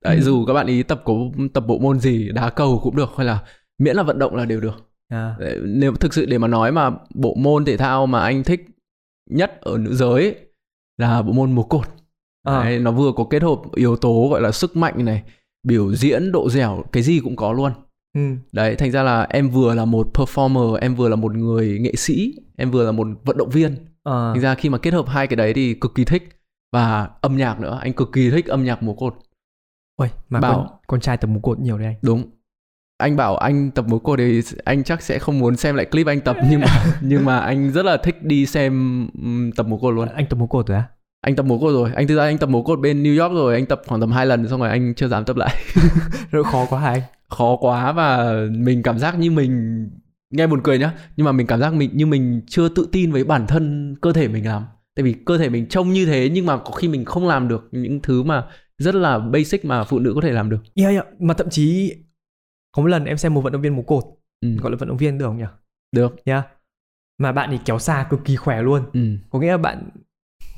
Đấy, 0.04 0.16
Ừ. 0.16 0.22
dù 0.22 0.46
các 0.46 0.54
bạn 0.54 0.68
ấy 0.68 0.84
tập 0.84 1.02
có 1.06 1.14
tập 1.54 1.64
bộ 1.68 1.80
môn 1.80 2.00
gì 2.00 2.30
đá 2.32 2.50
cầu 2.50 2.80
cũng 2.84 2.96
được 2.96 3.10
hay 3.18 3.26
là 3.28 3.40
miễn 3.80 3.96
là 3.96 4.04
vận 4.04 4.20
động 4.20 4.36
là 4.36 4.46
đều 4.46 4.60
được. 4.62 4.90
À, 5.10 5.36
Đấy, 5.40 5.60
nếu 5.66 5.94
thực 5.96 6.14
sự 6.14 6.26
để 6.26 6.38
mà 6.38 6.48
nói 6.48 6.72
mà 6.72 6.90
bộ 7.16 7.36
môn 7.38 7.66
thể 7.66 7.78
thao 7.78 8.06
mà 8.08 8.20
anh 8.22 8.44
thích 8.44 8.66
nhất 9.30 9.62
ở 9.62 9.78
nữ 9.78 9.96
giới 9.96 10.22
ấy, 10.24 10.36
là 10.98 11.22
bộ 11.22 11.32
môn 11.34 11.52
múa 11.52 11.64
cột. 11.64 11.86
À, 12.48 12.64
Đấy, 12.64 12.80
nó 12.80 12.92
vừa 12.92 13.12
có 13.16 13.24
kết 13.30 13.42
hợp 13.44 13.60
yếu 13.76 13.96
tố 13.96 14.28
gọi 14.32 14.42
là 14.42 14.52
sức 14.52 14.76
mạnh 14.78 15.06
này 15.06 15.24
biểu 15.68 15.96
diễn 15.96 16.32
độ 16.32 16.50
dẻo 16.50 16.84
cái 16.92 17.04
gì 17.04 17.20
cũng 17.24 17.36
có 17.36 17.54
luôn. 17.54 17.72
Ừ, 18.16 18.22
đấy 18.52 18.76
thành 18.76 18.92
ra 18.92 19.04
là 19.04 19.28
em 19.30 19.50
vừa 19.50 19.74
là 19.74 19.86
một 19.86 20.08
performer 20.14 20.74
em 20.76 20.96
vừa 20.96 21.10
là 21.10 21.16
một 21.16 21.36
người 21.36 21.80
nghệ 21.82 21.96
sĩ 21.96 22.34
em 22.58 22.72
vừa 22.72 22.86
là 22.86 22.92
một 22.92 23.08
vận 23.26 23.38
động 23.38 23.50
viên 23.50 23.76
à, 24.04 24.32
thành 24.34 24.42
ra 24.42 24.56
khi 24.56 24.70
mà 24.70 24.78
kết 24.78 24.94
hợp 24.94 25.06
hai 25.08 25.28
cái 25.28 25.36
đấy 25.36 25.54
thì 25.54 25.74
cực 25.74 25.96
kỳ 25.96 26.06
thích. 26.06 26.38
Và 26.74 27.10
âm 27.22 27.38
nhạc 27.38 27.60
nữa 27.60 27.80
anh 27.82 27.94
cực 27.94 28.12
kỳ 28.14 28.30
thích 28.30 28.48
âm 28.48 28.64
nhạc 28.64 28.84
múa 28.84 28.94
cột. 28.94 29.16
Ôi, 29.96 30.10
mà 30.30 30.40
Bảo- 30.40 30.56
con, 30.56 30.68
con 30.88 31.00
trai 31.00 31.18
tập 31.18 31.28
múa 31.28 31.40
cột 31.40 31.60
nhiều 31.60 31.78
đấy 31.78 31.88
anh. 31.88 31.96
Đúng. 32.02 32.24
Anh 32.98 33.16
bảo 33.16 33.38
anh 33.38 33.72
tập 33.72 33.86
múa 33.88 34.00
cột 34.00 34.20
thì 34.20 34.42
anh 34.66 34.84
chắc 34.84 35.02
sẽ 35.02 35.20
không 35.20 35.40
muốn 35.40 35.56
xem 35.58 35.76
lại 35.76 35.86
clip 35.86 36.08
anh 36.08 36.22
tập 36.22 36.38
nhưng 36.50 36.60
mà 36.60 36.86
nhưng 37.02 37.26
mà 37.26 37.40
anh 37.40 37.72
rất 37.72 37.86
là 37.86 37.98
thích 37.98 38.24
đi 38.24 38.46
xem 38.46 39.08
tập 39.56 39.66
múa 39.68 39.78
cột 39.78 39.94
luôn. 39.96 40.08
Anh 40.08 40.26
tập 40.26 40.38
múa 40.38 40.48
cột 40.48 40.68
rồi 40.68 40.78
á? 40.78 40.84
Anh 41.22 41.36
tập 41.36 41.46
múa 41.46 41.60
cột 41.60 41.74
rồi. 41.74 41.92
Anh 41.96 42.08
thực 42.08 42.18
ra 42.18 42.24
anh 42.24 42.38
tập 42.38 42.50
múa 42.50 42.64
cột 42.64 42.80
bên 42.80 43.04
New 43.04 43.22
York 43.24 43.34
rồi 43.34 43.56
anh 43.56 43.66
tập 43.66 43.82
khoảng 43.88 44.02
tầm 44.02 44.12
hai 44.12 44.26
lần 44.26 44.48
xong 44.50 44.60
rồi 44.60 44.70
anh 44.70 44.94
chưa 44.96 45.08
dám 45.08 45.26
tập 45.26 45.36
lại. 45.38 45.56
Rất 46.32 46.44
khó 46.52 46.66
quá 46.70 46.80
hả 46.80 46.90
anh? 46.90 47.02
Khó 47.30 47.56
quá 47.60 47.92
và 47.92 48.34
mình 48.52 48.84
cảm 48.84 49.00
giác 49.00 49.20
như 49.20 49.32
mình 49.32 49.86
nghe 50.32 50.48
buồn 50.48 50.62
cười 50.64 50.80
nhá 50.80 50.94
nhưng 51.18 51.26
mà 51.26 51.32
mình 51.32 51.48
cảm 51.48 51.60
giác 51.60 51.74
mình 51.74 51.90
như 51.94 52.06
mình 52.06 52.42
chưa 52.48 52.70
tự 52.70 52.90
tin 52.92 53.12
với 53.12 53.24
bản 53.24 53.48
thân 53.48 53.96
cơ 54.02 54.14
thể 54.14 54.28
mình 54.28 54.46
làm 54.46 54.66
tại 54.96 55.04
vì 55.04 55.16
cơ 55.26 55.38
thể 55.38 55.50
mình 55.50 55.68
trông 55.68 55.94
như 55.94 56.06
thế 56.06 56.30
nhưng 56.34 56.46
mà 56.46 56.58
có 56.58 56.72
khi 56.72 56.88
mình 56.88 57.06
không 57.06 57.28
làm 57.28 57.48
được 57.48 57.68
những 57.72 58.00
thứ 58.02 58.24
mà 58.24 58.44
rất 58.78 58.96
là 58.96 59.20
basic 59.20 59.66
mà 59.66 59.84
phụ 59.84 60.00
nữ 60.00 60.12
có 60.16 60.22
thể 60.22 60.32
làm 60.32 60.50
được 60.50 60.64
yeah, 60.76 60.92
yeah. 60.92 61.22
mà 61.22 61.34
thậm 61.34 61.50
chí 61.50 61.94
có 62.72 62.82
một 62.82 62.88
lần 62.88 63.06
em 63.06 63.18
xem 63.18 63.34
một 63.34 63.42
vận 63.42 63.54
động 63.54 63.62
viên 63.62 63.76
múa 63.76 63.82
cột 63.82 64.04
ừ. 64.42 64.56
gọi 64.62 64.72
là 64.72 64.78
vận 64.78 64.90
động 64.90 64.98
viên 64.98 65.18
được 65.18 65.26
không 65.26 65.38
nhỉ 65.38 65.46
được 65.92 66.16
yeah. 66.26 66.48
mà 67.18 67.32
bạn 67.32 67.50
ấy 67.50 67.60
kéo 67.66 67.80
xa 67.80 68.08
cực 68.10 68.20
kỳ 68.26 68.36
khỏe 68.36 68.62
luôn 68.62 68.84
ừ. 68.94 69.18
có 69.30 69.40
nghĩa 69.40 69.52
là 69.52 69.58
bạn 69.58 69.90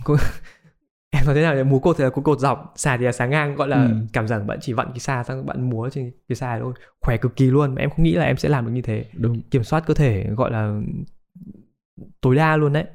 có... 0.04 0.18
em 1.14 1.26
nói 1.26 1.36
thế 1.36 1.42
nào 1.42 1.56
nhỉ? 1.56 1.64
múa 1.64 1.80
cột 1.80 1.98
thì 1.98 2.04
là 2.04 2.10
có 2.10 2.22
cột 2.22 2.40
dọc 2.40 2.74
xà 2.76 2.98
thì 2.98 3.06
là 3.06 3.12
xà 3.12 3.26
ngang 3.26 3.56
gọi 3.56 3.68
là 3.68 3.84
Ừ. 3.86 3.92
cảm 4.14 4.28
giác 4.28 4.40
bạn 4.40 4.58
chỉ 4.62 4.74
vặn 4.74 4.88
cái 4.88 5.00
xà 5.00 5.24
sang 5.24 5.46
bạn 5.46 5.70
múa 5.70 5.90
trên 5.90 6.12
cái 6.30 6.36
xà 6.36 6.60
thôi 6.60 6.74
khỏe 7.02 7.18
cực 7.18 7.36
kỳ 7.36 7.46
luôn 7.46 7.76
mà 7.76 7.82
em 7.82 7.90
không 7.90 8.04
nghĩ 8.04 8.14
là 8.16 8.26
em 8.26 8.38
sẽ 8.38 8.50
làm 8.50 8.66
được 8.66 8.72
như 8.72 8.82
thế 8.82 9.06
đúng 9.14 9.42
kiểm 9.42 9.64
soát 9.64 9.84
cơ 9.88 9.94
thể 9.94 10.28
gọi 10.38 10.52
là 10.52 10.82
tối 12.22 12.36
đa 12.36 12.58
luôn 12.58 12.74
đấy 12.74 12.86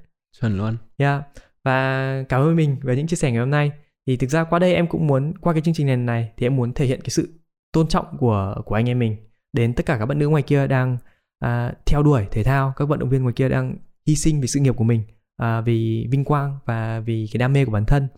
chuẩn 0.41 0.57
luôn 0.59 0.77
Yeah. 0.97 1.23
Và 1.65 2.23
cảm 2.29 2.41
ơn 2.41 2.57
mình 2.57 2.77
về 2.83 2.97
những 2.97 3.07
chia 3.07 3.17
sẻ 3.17 3.31
ngày 3.31 3.41
hôm 3.41 3.51
nay. 3.51 3.71
Thì 4.07 4.17
thực 4.17 4.31
ra 4.31 4.45
qua 4.45 4.59
đây 4.59 4.75
em 4.75 4.87
cũng 4.87 5.07
muốn 5.07 5.35
qua 5.41 5.53
cái 5.53 5.63
chương 5.63 5.75
trình 5.75 5.87
này 5.87 5.97
này 5.97 6.33
thì 6.37 6.47
em 6.47 6.57
muốn 6.57 6.73
thể 6.73 6.87
hiện 6.87 7.01
cái 7.01 7.11
sự 7.11 7.29
tôn 7.73 7.89
trọng 7.89 8.07
của 8.19 8.55
của 8.65 8.75
anh 8.75 8.89
em 8.89 8.99
mình 8.99 9.17
đến 9.53 9.75
tất 9.75 9.87
cả 9.87 9.97
các 9.99 10.07
bạn 10.07 10.19
nữ 10.19 10.29
ngoài 10.29 10.43
kia 10.43 10.67
đang 10.67 10.97
à, 11.39 11.73
theo 11.87 12.03
đuổi 12.03 12.27
thể 12.31 12.43
thao, 12.43 12.73
các 12.77 12.89
vận 12.89 12.99
động 12.99 13.09
viên 13.09 13.23
ngoài 13.23 13.33
kia 13.37 13.49
đang 13.49 13.77
hy 14.07 14.17
sinh 14.17 14.41
vì 14.41 14.47
sự 14.47 14.61
nghiệp 14.61 14.77
của 14.77 14.85
mình, 14.85 15.03
à, 15.39 15.61
vì 15.61 16.07
vinh 16.11 16.25
quang 16.25 16.59
và 16.65 17.01
vì 17.01 17.29
cái 17.33 17.39
đam 17.39 17.53
mê 17.53 17.65
của 17.65 17.73
bản 17.73 17.85
thân. 17.87 18.09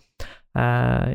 À, 0.52 1.14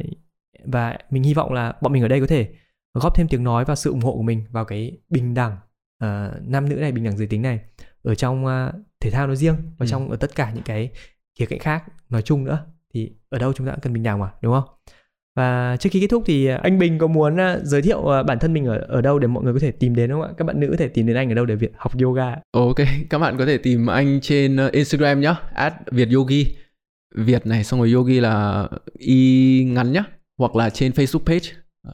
và 0.65 0.97
mình 1.09 1.23
hy 1.23 1.33
vọng 1.33 1.53
là 1.53 1.73
bọn 1.81 1.93
mình 1.93 2.01
ở 2.01 2.07
đây 2.07 2.19
có 2.19 2.27
thể 2.27 2.49
góp 2.93 3.15
thêm 3.15 3.27
tiếng 3.27 3.43
nói 3.43 3.65
và 3.65 3.75
sự 3.75 3.89
ủng 3.89 4.01
hộ 4.01 4.11
của 4.15 4.21
mình 4.21 4.45
vào 4.51 4.65
cái 4.65 4.97
bình 5.09 5.33
đẳng 5.33 5.57
à, 5.99 6.31
nam 6.41 6.69
nữ 6.69 6.75
này, 6.75 6.91
bình 6.91 7.03
đẳng 7.03 7.17
giới 7.17 7.27
tính 7.27 7.41
này 7.41 7.59
ở 8.03 8.15
trong 8.15 8.45
à, 8.45 8.73
thể 8.99 9.11
thao 9.11 9.27
nói 9.27 9.35
riêng 9.35 9.55
và 9.77 9.85
Ừ. 9.85 9.87
trong 9.87 10.09
ở 10.09 10.17
tất 10.17 10.35
cả 10.35 10.51
những 10.51 10.63
cái 10.63 10.89
khía 11.39 11.45
cạnh 11.45 11.59
khác 11.59 11.83
nói 12.09 12.21
chung 12.21 12.43
nữa 12.43 12.65
thì 12.93 13.11
ở 13.29 13.39
đâu 13.39 13.53
chúng 13.53 13.67
ta 13.67 13.73
cũng 13.73 13.81
cần 13.81 13.93
bình 13.93 14.03
đẳng 14.03 14.19
mà 14.19 14.31
đúng 14.41 14.53
không 14.53 14.69
và 15.35 15.77
trước 15.79 15.89
khi 15.91 16.01
kết 16.01 16.07
thúc 16.07 16.23
thì 16.25 16.45
à, 16.45 16.59
anh 16.63 16.79
Bình 16.79 16.97
có 16.97 17.07
muốn 17.07 17.39
à, 17.39 17.59
giới 17.63 17.81
thiệu 17.81 18.07
à, 18.07 18.23
bản 18.23 18.39
thân 18.39 18.53
mình 18.53 18.65
ở 18.65 18.85
ở 18.87 19.01
đâu 19.01 19.19
để 19.19 19.27
mọi 19.27 19.43
người 19.43 19.53
có 19.53 19.59
thể 19.59 19.71
tìm 19.71 19.95
đến 19.95 20.11
không 20.11 20.21
ạ? 20.21 20.29
Các 20.37 20.45
bạn 20.45 20.59
nữ 20.59 20.67
có 20.71 20.77
thể 20.77 20.87
tìm 20.87 21.07
đến 21.07 21.15
anh 21.15 21.31
ở 21.31 21.35
đâu 21.35 21.45
để 21.45 21.55
việc 21.55 21.71
học 21.77 21.91
yoga? 22.03 22.35
ok 22.51 22.75
các 23.09 23.19
bạn 23.19 23.37
có 23.37 23.45
thể 23.45 23.57
tìm 23.57 23.87
anh 23.87 24.21
trên 24.21 24.67
uh, 24.67 24.71
Instagram 24.71 25.21
nhá 25.21 25.35
at 25.53 25.73
Việt 27.15 27.45
này 27.45 27.63
xong 27.63 27.79
rồi 27.79 27.91
Yogi 27.91 28.21
là 28.21 28.67
y 28.97 29.63
ngắn 29.63 29.91
nhá 29.91 30.03
hoặc 30.37 30.55
là 30.55 30.69
trên 30.69 30.91
Facebook 30.91 31.25
page 31.25 31.49
uh, 31.87 31.93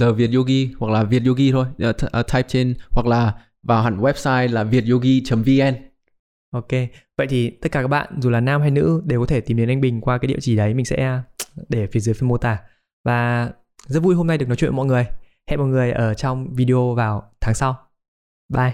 The 0.00 0.12
Việt 0.12 0.30
Yogi 0.34 0.74
hoặc 0.78 0.92
là 0.92 1.04
Việt 1.04 1.22
Yogi 1.26 1.52
thôi 1.52 1.66
uh, 1.74 1.96
th- 1.96 2.20
uh, 2.20 2.26
type 2.32 2.48
trên 2.48 2.74
hoặc 2.90 3.06
là 3.06 3.32
vào 3.62 3.82
hẳn 3.82 4.00
website 4.00 4.52
là 4.52 4.64
vietyogi.vn 4.64 5.74
Ok, 6.50 6.68
vậy 7.18 7.26
thì 7.26 7.50
tất 7.50 7.72
cả 7.72 7.82
các 7.82 7.88
bạn 7.88 8.08
dù 8.20 8.30
là 8.30 8.40
nam 8.40 8.60
hay 8.60 8.70
nữ 8.70 9.02
đều 9.04 9.20
có 9.20 9.26
thể 9.26 9.40
tìm 9.40 9.56
đến 9.56 9.68
anh 9.68 9.80
Bình 9.80 10.00
qua 10.00 10.18
cái 10.18 10.26
địa 10.26 10.38
chỉ 10.40 10.56
đấy 10.56 10.74
mình 10.74 10.84
sẽ 10.84 11.20
để 11.68 11.86
phía 11.86 12.00
dưới 12.00 12.14
phần 12.14 12.28
mô 12.28 12.36
tả. 12.36 12.58
Và 13.04 13.50
rất 13.86 14.02
vui 14.02 14.14
hôm 14.14 14.26
nay 14.26 14.38
được 14.38 14.48
nói 14.48 14.56
chuyện 14.56 14.70
với 14.70 14.76
mọi 14.76 14.86
người. 14.86 15.06
Hẹn 15.50 15.58
mọi 15.58 15.68
người 15.68 15.92
ở 15.92 16.14
trong 16.14 16.54
video 16.54 16.94
vào 16.94 17.22
tháng 17.40 17.54
sau. 17.54 17.76
Bye. 18.48 18.72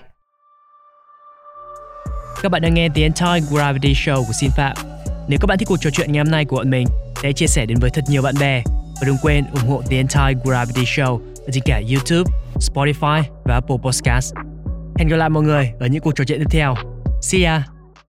Các 2.43 2.49
bạn 2.49 2.63
đang 2.63 2.75
nghe 2.75 2.89
The 2.89 3.03
Entire 3.03 3.41
Gravity 3.51 3.93
Show 3.93 4.17
của 4.17 4.33
Xin 4.41 4.51
Phạm. 4.57 4.77
Nếu 5.29 5.39
các 5.41 5.47
bạn 5.47 5.59
thích 5.59 5.69
cuộc 5.69 5.77
trò 5.81 5.91
chuyện 5.91 6.13
ngày 6.13 6.25
hôm 6.25 6.31
nay 6.31 6.45
của 6.45 6.57
bọn 6.57 6.71
mình, 6.71 6.87
hãy 7.23 7.33
chia 7.33 7.47
sẻ 7.47 7.67
đến 7.67 7.79
với 7.81 7.91
thật 7.91 8.05
nhiều 8.09 8.23
bạn 8.23 8.35
bè. 8.41 8.63
Và 9.01 9.07
đừng 9.07 9.17
quên 9.23 9.45
ủng 9.53 9.71
hộ 9.71 9.83
The 9.91 9.97
Entire 9.97 10.41
Gravity 10.45 10.85
Show 10.85 11.21
ở 11.47 11.51
trên 11.53 11.63
cả 11.67 11.81
YouTube, 11.91 12.31
Spotify 12.55 13.23
và 13.45 13.55
Apple 13.55 13.77
Podcast. 13.83 14.35
Hẹn 14.99 15.09
gặp 15.09 15.17
lại 15.17 15.29
mọi 15.29 15.43
người 15.43 15.73
ở 15.81 15.87
những 15.87 16.03
cuộc 16.03 16.13
trò 16.15 16.25
chuyện 16.25 16.39
tiếp 16.39 16.51
theo. 16.51 16.75
See 17.23 17.45
ya! 17.45 17.78